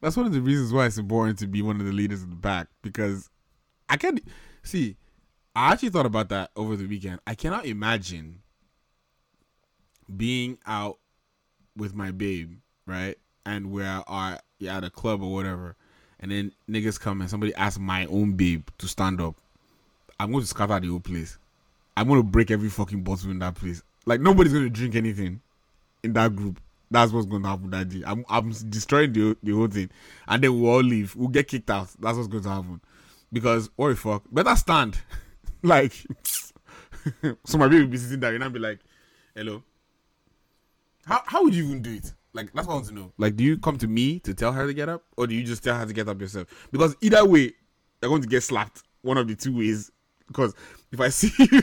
That's 0.00 0.16
one 0.16 0.24
of 0.24 0.32
the 0.32 0.40
reasons 0.40 0.72
why 0.72 0.86
it's 0.86 0.96
important 0.96 1.38
to 1.40 1.46
be 1.46 1.60
one 1.60 1.78
of 1.78 1.86
the 1.86 1.92
leaders 1.92 2.22
in 2.22 2.30
the 2.30 2.36
back 2.36 2.68
because 2.82 3.28
I 3.88 3.98
can't 3.98 4.20
see. 4.62 4.96
I 5.54 5.72
actually 5.72 5.90
thought 5.90 6.06
about 6.06 6.30
that 6.30 6.50
over 6.56 6.74
the 6.76 6.86
weekend. 6.86 7.20
I 7.26 7.34
cannot 7.34 7.66
imagine 7.66 8.40
being 10.16 10.58
out 10.66 10.98
with 11.76 11.94
my 11.94 12.12
babe, 12.12 12.54
right? 12.86 13.16
And 13.44 13.70
we're 13.70 14.02
are 14.06 14.38
at 14.66 14.84
a 14.84 14.90
club 14.90 15.22
or 15.22 15.32
whatever, 15.32 15.76
and 16.18 16.30
then 16.30 16.52
niggas 16.68 16.98
come 16.98 17.20
and 17.20 17.28
somebody 17.28 17.54
asks 17.54 17.78
my 17.78 18.06
own 18.06 18.32
babe 18.32 18.68
to 18.78 18.88
stand 18.88 19.20
up. 19.20 19.34
I'm 20.18 20.30
going 20.30 20.42
to 20.42 20.48
scatter 20.48 20.80
the 20.80 20.88
whole 20.88 21.00
place. 21.00 21.38
I'm 22.00 22.08
to 22.08 22.22
break 22.22 22.50
every 22.50 22.70
fucking 22.70 23.02
bottle 23.02 23.30
in 23.30 23.40
that 23.40 23.56
place. 23.56 23.82
Like 24.06 24.20
nobody's 24.20 24.52
to 24.52 24.70
drink 24.70 24.94
anything 24.94 25.40
in 26.02 26.14
that 26.14 26.34
group. 26.34 26.58
That's 26.90 27.12
what's 27.12 27.26
to 27.26 27.38
happen 27.40 27.70
that 27.70 27.88
day. 27.90 28.02
I'm, 28.04 28.24
I'm 28.28 28.50
destroying 28.68 29.12
the, 29.12 29.36
the 29.42 29.52
whole 29.52 29.68
thing. 29.68 29.90
And 30.26 30.42
then 30.42 30.58
we'll 30.58 30.72
all 30.72 30.82
leave. 30.82 31.14
We'll 31.14 31.28
get 31.28 31.46
kicked 31.46 31.70
out. 31.70 31.88
That's 32.00 32.16
what's 32.16 32.26
going 32.26 32.42
to 32.42 32.48
happen. 32.48 32.80
Because, 33.32 33.70
what 33.76 33.90
the 33.90 33.96
fuck? 33.96 34.24
Better 34.32 34.56
stand. 34.56 34.98
like, 35.62 35.92
so 37.44 37.58
my 37.58 37.68
baby 37.68 37.82
will 37.82 37.90
be 37.90 37.96
sitting 37.96 38.18
there 38.18 38.34
and 38.34 38.42
I'll 38.42 38.50
be 38.50 38.58
like, 38.58 38.80
hello. 39.36 39.62
How, 41.06 41.22
how 41.26 41.44
would 41.44 41.54
you 41.54 41.64
even 41.64 41.82
do 41.82 41.92
it? 41.92 42.12
Like, 42.32 42.52
that's 42.52 42.66
what 42.66 42.72
I 42.72 42.76
want 42.76 42.88
to 42.88 42.94
know. 42.94 43.12
Like, 43.18 43.36
do 43.36 43.44
you 43.44 43.56
come 43.56 43.78
to 43.78 43.86
me 43.86 44.18
to 44.20 44.34
tell 44.34 44.52
her 44.52 44.66
to 44.66 44.74
get 44.74 44.88
up? 44.88 45.04
Or 45.16 45.28
do 45.28 45.34
you 45.34 45.44
just 45.44 45.62
tell 45.62 45.76
her 45.76 45.86
to 45.86 45.92
get 45.92 46.08
up 46.08 46.20
yourself? 46.20 46.48
Because 46.72 46.96
either 47.02 47.24
way, 47.24 47.52
you're 48.02 48.08
going 48.08 48.22
to 48.22 48.28
get 48.28 48.42
slapped. 48.42 48.82
One 49.02 49.16
of 49.16 49.28
the 49.28 49.36
two 49.36 49.56
ways. 49.56 49.92
Because 50.26 50.54
if 50.92 51.00
I 51.00 51.08
see 51.08 51.32
you, 51.38 51.62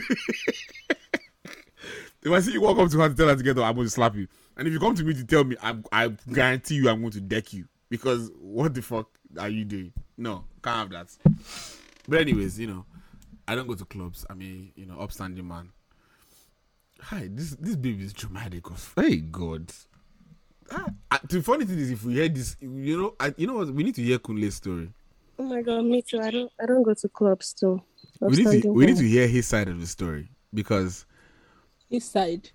if 2.22 2.32
I 2.32 2.40
see 2.40 2.52
you 2.52 2.60
walk 2.60 2.78
up 2.78 2.90
to 2.90 2.98
her 2.98 3.08
to 3.08 3.14
tell 3.14 3.28
her 3.28 3.36
to 3.36 3.42
get 3.42 3.58
up, 3.58 3.64
I'm 3.64 3.74
going 3.74 3.86
to 3.86 3.90
slap 3.90 4.14
you. 4.16 4.28
And 4.56 4.66
if 4.66 4.72
you 4.72 4.80
come 4.80 4.94
to 4.94 5.04
me 5.04 5.14
to 5.14 5.24
tell 5.24 5.44
me, 5.44 5.56
I, 5.62 5.76
I 5.92 6.08
guarantee 6.32 6.76
you 6.76 6.88
I'm 6.88 7.00
going 7.00 7.12
to 7.12 7.20
deck 7.20 7.52
you. 7.52 7.66
Because 7.90 8.30
what 8.40 8.74
the 8.74 8.82
fuck 8.82 9.08
are 9.38 9.48
you 9.48 9.64
doing? 9.64 9.92
No, 10.16 10.44
can't 10.62 10.76
have 10.76 10.90
that. 10.90 11.16
But 12.06 12.20
anyways, 12.20 12.58
you 12.58 12.66
know, 12.66 12.84
I 13.46 13.54
don't 13.54 13.66
go 13.66 13.74
to 13.74 13.84
clubs. 13.84 14.26
I 14.28 14.34
mean, 14.34 14.72
you 14.76 14.86
know, 14.86 14.98
upstanding 15.00 15.46
man. 15.46 15.70
Hi, 17.00 17.28
this 17.30 17.50
this 17.52 17.76
baby 17.76 18.04
is 18.04 18.12
dramatic. 18.12 18.64
Hey 18.96 19.16
God. 19.16 19.72
Ah, 20.70 20.86
ah, 21.10 21.20
the 21.28 21.42
funny 21.42 21.64
thing 21.64 21.78
is, 21.78 21.90
if 21.90 22.04
we 22.04 22.14
hear 22.14 22.28
this, 22.28 22.56
you 22.60 23.00
know, 23.00 23.14
I, 23.18 23.32
you 23.36 23.46
know 23.46 23.54
what? 23.54 23.68
We 23.72 23.84
need 23.84 23.94
to 23.94 24.02
hear 24.02 24.18
Kunle's 24.18 24.56
story. 24.56 24.90
Oh 25.38 25.44
my 25.44 25.62
god, 25.62 25.84
me 25.84 26.02
too. 26.02 26.20
I 26.20 26.30
don't 26.30 26.52
I 26.60 26.66
don't 26.66 26.82
go 26.82 26.92
to 26.92 27.08
clubs 27.08 27.52
too. 27.54 27.80
We 28.20 28.36
need 28.44 28.62
to 28.62 28.72
we 28.72 28.86
need 28.86 28.96
to 28.96 29.08
hear 29.08 29.26
his 29.28 29.46
side 29.46 29.68
of 29.68 29.80
the 29.80 29.86
story 29.86 30.28
because 30.52 31.06
His 31.88 32.04
side. 32.04 32.50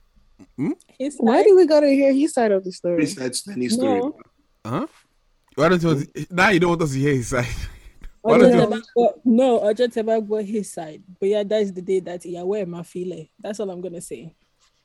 Hmm? 0.57 0.71
His 0.99 1.15
Why 1.17 1.43
do 1.43 1.55
we 1.55 1.65
gotta 1.65 1.87
hear 1.87 2.13
his 2.13 2.33
side 2.33 2.51
of 2.51 2.63
the 2.63 2.71
story? 2.71 3.01
His 3.01 3.15
side's 3.15 3.41
funny 3.41 3.69
story. 3.69 3.99
No. 3.99 4.17
Huh? 4.65 4.87
Why 5.55 5.69
don't 5.69 5.81
you 5.81 5.87
want 5.89 6.31
now 6.31 6.49
you 6.49 6.59
don't 6.59 6.71
want 6.71 6.81
us 6.81 6.93
to 6.93 6.99
hear 6.99 7.13
his 7.13 7.27
side? 7.27 7.45
Why 8.21 8.37
don't 8.37 8.53
you 8.53 8.83
Ojo 8.95 9.21
no, 9.25 9.61
Ojo 9.61 9.87
Teba 9.87 10.27
go 10.27 10.37
his 10.37 10.71
side. 10.71 11.03
But 11.19 11.29
yeah, 11.29 11.43
that's 11.43 11.71
the 11.71 11.81
day 11.81 11.99
that 12.01 12.23
he 12.23 12.37
aware 12.37 12.65
my 12.65 12.83
feeling. 12.83 13.27
That's 13.39 13.59
all 13.59 13.69
I'm 13.69 13.81
gonna 13.81 14.01
say. 14.01 14.33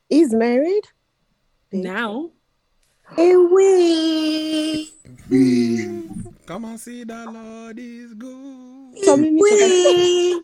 He's 0.09 0.33
married? 0.35 0.85
Now. 1.73 2.31
Away. 3.17 4.87
Come 6.47 6.65
on, 6.65 6.79
see 6.79 7.05
the 7.05 7.25
Lord 7.31 7.79
is 7.79 8.13
good. 8.15 8.78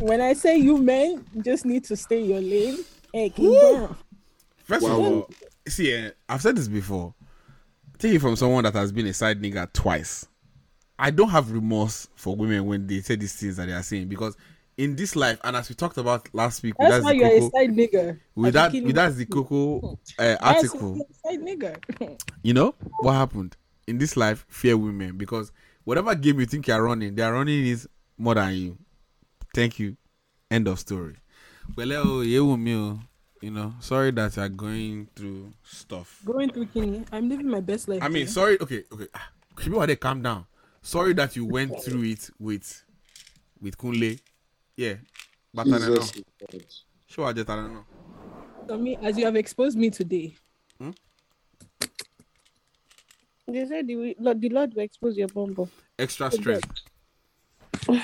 when 0.00 0.20
I 0.20 0.32
say 0.34 0.56
you 0.56 0.78
men 0.78 1.24
just 1.42 1.64
need 1.64 1.84
to 1.84 1.96
stay 1.96 2.22
your 2.22 2.40
lane, 2.40 2.78
hey, 3.12 3.30
keep 3.30 3.48
Woo! 3.48 3.96
First 4.64 4.86
of 4.86 4.92
all, 4.92 5.30
see, 5.68 5.92
eh, 5.92 6.10
I've 6.28 6.42
said 6.42 6.56
this 6.56 6.68
before. 6.68 7.14
Take 7.98 8.14
it 8.14 8.20
from 8.20 8.36
someone 8.36 8.64
that 8.64 8.74
has 8.74 8.92
been 8.92 9.06
a 9.06 9.12
side 9.12 9.40
nigga 9.40 9.72
twice. 9.72 10.26
I 10.98 11.10
don't 11.10 11.30
have 11.30 11.50
remorse 11.50 12.08
for 12.14 12.36
women 12.36 12.66
when 12.66 12.86
they 12.86 13.00
say 13.00 13.16
these 13.16 13.34
things 13.34 13.56
that 13.56 13.66
they 13.66 13.72
are 13.72 13.82
saying 13.82 14.08
because 14.08 14.36
in 14.76 14.96
this 14.96 15.14
life, 15.14 15.38
and 15.44 15.56
as 15.56 15.68
we 15.68 15.74
talked 15.74 15.98
about 15.98 16.28
last 16.34 16.62
week, 16.62 16.78
with 16.78 16.88
That's 16.88 17.04
why 17.04 17.12
the 17.12 17.18
you're 17.18 17.28
a 17.28 17.40
side 17.42 17.70
nigger. 17.70 18.18
with 18.34 18.56
I 18.56 18.68
that, 18.68 18.84
with 18.84 18.94
that's 18.94 19.16
the 19.16 19.26
Coco 19.26 19.98
uh, 20.18 20.36
article. 20.40 21.06
side 21.24 21.40
nigger. 21.40 22.18
You 22.42 22.54
know 22.54 22.74
what 23.00 23.12
happened 23.12 23.56
in 23.86 23.98
this 23.98 24.16
life? 24.16 24.44
Fear 24.48 24.78
women 24.78 25.16
because 25.16 25.52
whatever 25.84 26.14
game 26.14 26.40
you 26.40 26.46
think 26.46 26.66
you're 26.66 26.82
running, 26.82 27.14
they 27.14 27.22
are 27.22 27.32
running 27.32 27.66
is 27.66 27.88
more 28.18 28.34
than 28.34 28.54
you. 28.54 28.78
Thank 29.54 29.78
you. 29.78 29.96
End 30.50 30.68
of 30.68 30.78
story. 30.78 31.16
Well, 31.76 31.92
oh, 31.92 32.20
yeah, 32.20 32.40
women, 32.40 32.74
oh, 32.74 33.00
you 33.40 33.50
know, 33.50 33.74
sorry 33.80 34.10
that 34.12 34.36
you're 34.36 34.48
going 34.48 35.08
through 35.14 35.52
stuff. 35.62 36.20
Going 36.24 36.50
through 36.50 36.66
Kini, 36.66 37.04
I'm 37.12 37.28
living 37.28 37.48
my 37.48 37.60
best 37.60 37.88
life. 37.88 38.02
I 38.02 38.08
mean, 38.08 38.22
here. 38.22 38.28
sorry. 38.28 38.60
Okay, 38.60 38.84
okay. 38.92 39.06
Ah, 39.14 39.30
People 39.56 39.80
are 39.80 39.86
there. 39.86 39.96
Calm 39.96 40.22
down. 40.22 40.46
Sorry 40.82 41.14
that 41.14 41.36
you 41.36 41.46
went 41.46 41.82
through 41.82 42.02
it 42.02 42.30
with 42.38 42.84
with 43.60 43.78
Kunle. 43.78 44.18
Yeah, 44.76 44.94
but 45.52 45.66
I 45.66 45.78
don't 45.78 45.94
know. 45.94 46.00
Jesus. 46.50 46.84
Sure, 47.06 47.26
I 47.26 47.32
just 47.32 47.48
I 47.48 47.56
don't 47.56 47.72
know. 47.72 47.84
So 48.68 48.78
me, 48.78 48.98
as 49.02 49.16
you 49.16 49.24
have 49.24 49.36
exposed 49.36 49.78
me 49.78 49.90
today, 49.90 50.34
They 53.46 53.66
said 53.66 53.86
the 53.86 54.16
Lord, 54.18 54.40
the 54.40 54.48
Lord 54.48 54.74
will 54.74 54.82
expose 54.82 55.16
your 55.16 55.28
bumble. 55.28 55.68
Extra 55.98 56.30
strength. 56.30 56.80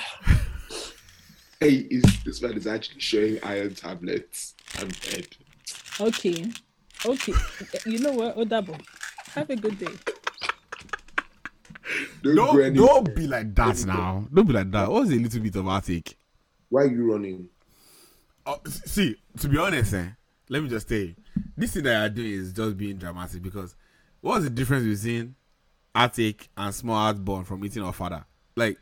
Hey, 1.63 1.87
is, 1.91 2.03
this 2.25 2.41
man 2.41 2.55
is 2.55 2.67
actually 2.67 3.01
showing 3.01 3.39
iron 3.43 3.75
tablets. 3.75 4.55
I'm 4.79 4.89
dead. 4.89 5.27
okay, 6.01 6.47
okay. 7.05 7.33
you 7.85 7.99
know 7.99 8.13
what, 8.13 8.35
Odabo, 8.39 8.81
have 9.35 9.51
a 9.51 9.57
good 9.57 9.79
day. 9.79 9.85
Don't, 12.23 12.37
Don't, 12.37 12.75
go 12.75 12.87
don't 12.87 13.15
be 13.15 13.27
like 13.27 13.55
that 13.57 13.85
now. 13.85 14.25
Don't 14.33 14.47
be 14.47 14.55
like 14.55 14.71
that. 14.71 14.91
Was 14.91 15.11
a 15.11 15.17
little 15.17 15.41
bit 15.41 15.57
of 15.57 15.67
heartache? 15.67 16.17
Why 16.71 16.83
are 16.85 16.87
you 16.87 17.13
running? 17.13 17.49
Oh, 18.47 18.59
s- 18.65 18.81
see, 18.87 19.17
to 19.41 19.49
be 19.49 19.59
honest, 19.59 19.93
eh, 19.93 20.07
let 20.49 20.63
me 20.63 20.69
just 20.71 20.89
say, 20.89 21.15
this 21.59 21.75
thing 21.75 21.83
that 21.83 22.01
you're 22.01 22.09
doing 22.09 22.41
is 22.41 22.53
just 22.55 22.77
being 22.79 22.97
dramatic 22.97 23.43
because 23.43 23.77
what's 24.21 24.45
the 24.45 24.51
difference 24.51 25.03
between 25.03 25.35
heartache 25.95 26.49
and 26.57 26.75
small 26.75 26.97
heartburn 26.97 27.45
from 27.45 27.65
eating 27.65 27.83
our 27.83 27.93
father? 27.93 28.25
Like, 28.57 28.79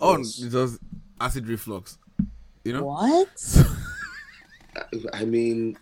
on 0.00 0.20
Yes. 0.20 0.40
it's 0.42 0.52
just 0.52 0.78
acid 1.20 1.46
reflux. 1.48 1.98
You 2.64 2.72
know 2.74 2.84
What? 2.84 3.66
I 5.14 5.24
mean, 5.24 5.78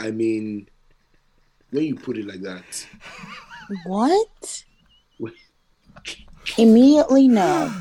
I 0.00 0.10
mean, 0.10 0.68
when 1.70 1.84
you 1.84 1.94
put 1.96 2.16
it 2.18 2.26
like 2.26 2.40
that, 2.42 2.86
What? 3.84 4.64
Immediately 6.58 7.28
no. 7.28 7.72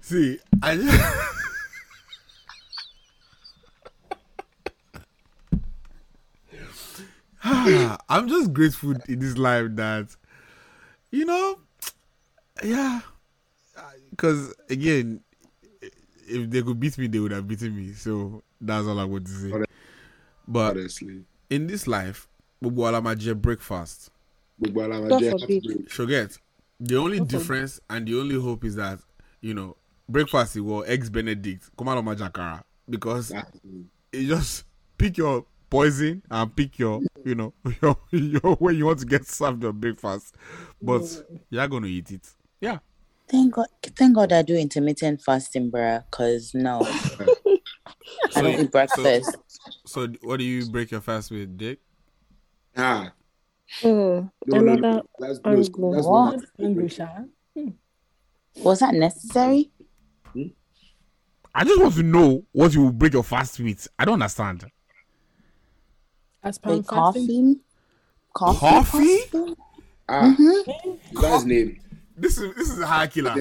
See, 0.00 0.38
I 0.62 0.76
just. 0.76 1.16
I'm 7.44 8.28
just 8.28 8.52
grateful 8.52 8.92
in 9.08 9.18
this 9.18 9.36
life 9.38 9.68
that, 9.76 10.14
you 11.10 11.24
know, 11.24 11.58
yeah, 12.62 13.00
because 14.10 14.54
again, 14.68 15.20
if 16.28 16.50
they 16.50 16.62
could 16.62 16.78
beat 16.78 16.98
me, 16.98 17.06
they 17.06 17.18
would 17.18 17.32
have 17.32 17.48
beaten 17.48 17.74
me. 17.74 17.92
So 17.94 18.42
that's 18.60 18.86
all 18.86 18.98
I 19.00 19.04
want 19.04 19.26
to 19.26 19.32
say. 19.32 19.64
But 20.46 20.76
honestly, 20.76 21.24
in 21.48 21.66
this 21.66 21.86
life, 21.86 22.28
gbogbo 22.62 22.88
ala 22.88 23.00
ma 23.00 23.14
jẹ 23.14 23.34
breakfast. 23.40 24.10
gbogbo 24.60 24.84
ala 24.84 25.00
ma 25.00 25.08
God 25.08 25.22
jẹ 25.22 25.30
forbid. 25.30 25.64
heartbreak. 25.64 25.90
Forget. 25.90 26.38
The 26.80 26.96
only 26.96 27.20
Okay. 27.20 27.26
difference 27.38 27.80
and 27.90 28.06
the 28.06 28.18
only 28.18 28.36
hope 28.40 28.64
is 28.64 28.76
that, 28.76 29.00
you 29.40 29.54
know, 29.54 29.76
breakfast 30.08 30.56
is 30.56 30.62
well, 30.62 30.84
eggs 30.86 31.08
Benedict, 31.10 31.70
come 31.76 31.88
out 31.88 31.98
of 31.98 32.04
jakara. 32.04 32.62
Because 32.88 33.32
it 34.12 34.26
just 34.26 34.64
pick 34.98 35.16
your 35.18 35.44
poison 35.70 36.22
and 36.30 36.54
pick 36.54 36.78
your, 36.78 37.00
you 37.24 37.34
know, 37.34 37.54
your, 37.82 37.96
your 38.10 38.56
when 38.56 38.76
you 38.76 38.86
want 38.86 38.98
to 38.98 39.06
get 39.06 39.26
served 39.26 39.62
your 39.62 39.72
breakfast. 39.72 40.34
But 40.82 41.02
you're 41.48 41.68
gonna 41.68 41.86
eat 41.86 42.10
it. 42.10 42.28
Yeah. 42.60 42.78
Thank 43.28 43.54
God. 43.54 43.66
Thank 43.82 44.16
God 44.16 44.32
I 44.32 44.42
do 44.42 44.56
intermittent 44.56 45.22
fasting, 45.22 45.70
bruh. 45.70 46.04
Cause 46.10 46.52
no, 46.52 46.80
I 48.36 48.42
don't 48.42 48.60
eat 48.60 48.72
breakfast. 48.72 49.32
So, 49.32 49.38
so 49.86 50.08
what 50.22 50.38
do 50.38 50.44
you 50.44 50.66
break 50.66 50.90
your 50.90 51.00
fast 51.00 51.30
with, 51.30 51.56
Dick? 51.56 51.78
Ah. 52.76 53.12
Mm, 53.82 54.30
No, 54.46 54.58
no, 54.60 54.60
no. 54.60 54.72
another 54.74 55.02
That's 55.18 55.40
angle. 55.44 55.92
that's 55.92 56.06
What? 56.06 56.40
English, 56.58 56.98
huh? 56.98 57.22
Was 58.64 58.80
that 58.80 58.94
necessary? 58.94 59.70
I 61.54 61.64
just 61.64 61.80
want 61.80 61.94
to 61.94 62.02
know 62.02 62.44
what 62.52 62.74
you 62.74 62.82
will 62.82 62.92
break 62.92 63.12
your 63.12 63.24
fast 63.24 63.58
with. 63.60 63.86
I 63.98 64.04
don't 64.04 64.14
understand. 64.14 64.64
As 66.42 66.58
Like 66.64 66.86
palm 66.86 67.12
coffee? 67.12 67.60
Coffee? 68.32 68.58
Coffee? 68.58 69.16
fasting? 69.18 69.56
Ah, 70.08 70.34
Mhm. 70.38 70.68
is 71.12 71.20
that 71.20 71.44
name? 71.46 71.80
This 72.16 72.38
is 72.38 72.54
this 72.54 72.70
is 72.70 72.78
a 72.78 72.86
high 72.86 73.06
killer. 73.06 73.34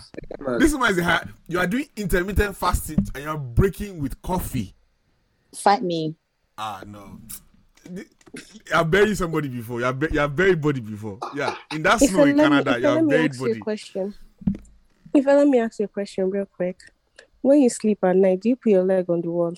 This 0.59 0.73
one 0.73 0.91
is 0.91 0.97
a 0.97 1.03
high. 1.03 1.25
You 1.47 1.59
are 1.59 1.67
doing 1.67 1.87
intermittent 1.95 2.55
fasting 2.55 2.99
and 3.15 3.23
you 3.23 3.29
are 3.29 3.37
breaking 3.37 3.99
with 3.99 4.21
coffee. 4.21 4.73
Fight 5.55 5.81
me. 5.83 6.15
Ah 6.57 6.83
no. 6.85 7.19
You 7.91 8.05
have 8.71 8.91
buried 8.91 9.17
somebody 9.17 9.47
before. 9.49 9.79
You 9.79 9.85
have, 9.85 9.97
bur- 9.99 10.09
you 10.11 10.19
have 10.19 10.35
buried 10.35 10.61
body 10.61 10.79
before. 10.81 11.17
Yeah, 11.35 11.55
in 11.73 11.81
that 11.83 12.01
If 12.01 12.11
snow 12.11 12.23
in 12.23 12.37
let 12.37 12.51
me- 12.51 12.57
Canada, 12.57 12.71
if 12.77 12.81
you 12.81 12.87
I 12.87 12.89
let 12.91 12.95
have 12.97 13.05
me 13.05 13.09
buried 13.09 13.31
ask 13.31 13.39
you 13.41 13.51
a 13.53 13.57
question. 13.59 14.13
If 15.13 15.27
I 15.27 15.35
let 15.35 15.47
me 15.47 15.59
ask 15.59 15.79
you 15.79 15.85
a 15.85 15.87
question 15.87 16.29
real 16.29 16.45
quick. 16.45 16.77
When 17.41 17.61
you 17.61 17.69
sleep 17.69 18.03
at 18.03 18.15
night, 18.17 18.41
do 18.41 18.49
you 18.49 18.55
put 18.57 18.71
your 18.71 18.83
leg 18.83 19.09
on 19.09 19.21
the 19.21 19.31
wall? 19.31 19.55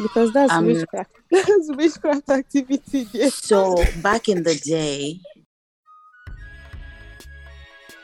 Because 0.00 0.32
that's 0.32 0.52
Um, 0.52 0.66
witchcraft. 0.66 1.10
That's 1.30 1.70
witchcraft 1.70 2.30
activity 2.30 3.04
there. 3.04 3.30
So 3.30 3.84
back 4.02 4.28
in 4.28 4.42
the 4.42 4.54
day, 4.54 5.20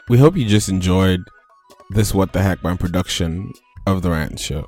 We 0.06 0.18
hope 0.18 0.36
you 0.36 0.44
just 0.44 0.68
enjoyed 0.68 1.20
this 1.88 2.12
What 2.12 2.34
the 2.34 2.42
Heck 2.42 2.62
Man 2.62 2.76
production 2.76 3.50
of 3.86 4.02
The 4.02 4.10
Rant 4.10 4.38
Show. 4.38 4.66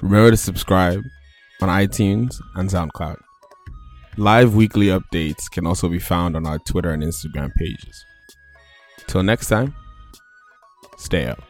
Remember 0.00 0.30
to 0.30 0.36
subscribe 0.38 1.02
on 1.60 1.68
iTunes 1.68 2.36
and 2.54 2.70
SoundCloud. 2.70 3.18
Live 4.16 4.54
weekly 4.54 4.86
updates 4.86 5.50
can 5.50 5.66
also 5.66 5.90
be 5.90 5.98
found 5.98 6.36
on 6.36 6.46
our 6.46 6.58
Twitter 6.58 6.90
and 6.90 7.02
Instagram 7.02 7.54
pages. 7.56 8.04
Till 9.06 9.22
next 9.22 9.48
time, 9.48 9.74
stay 10.96 11.26
up. 11.26 11.49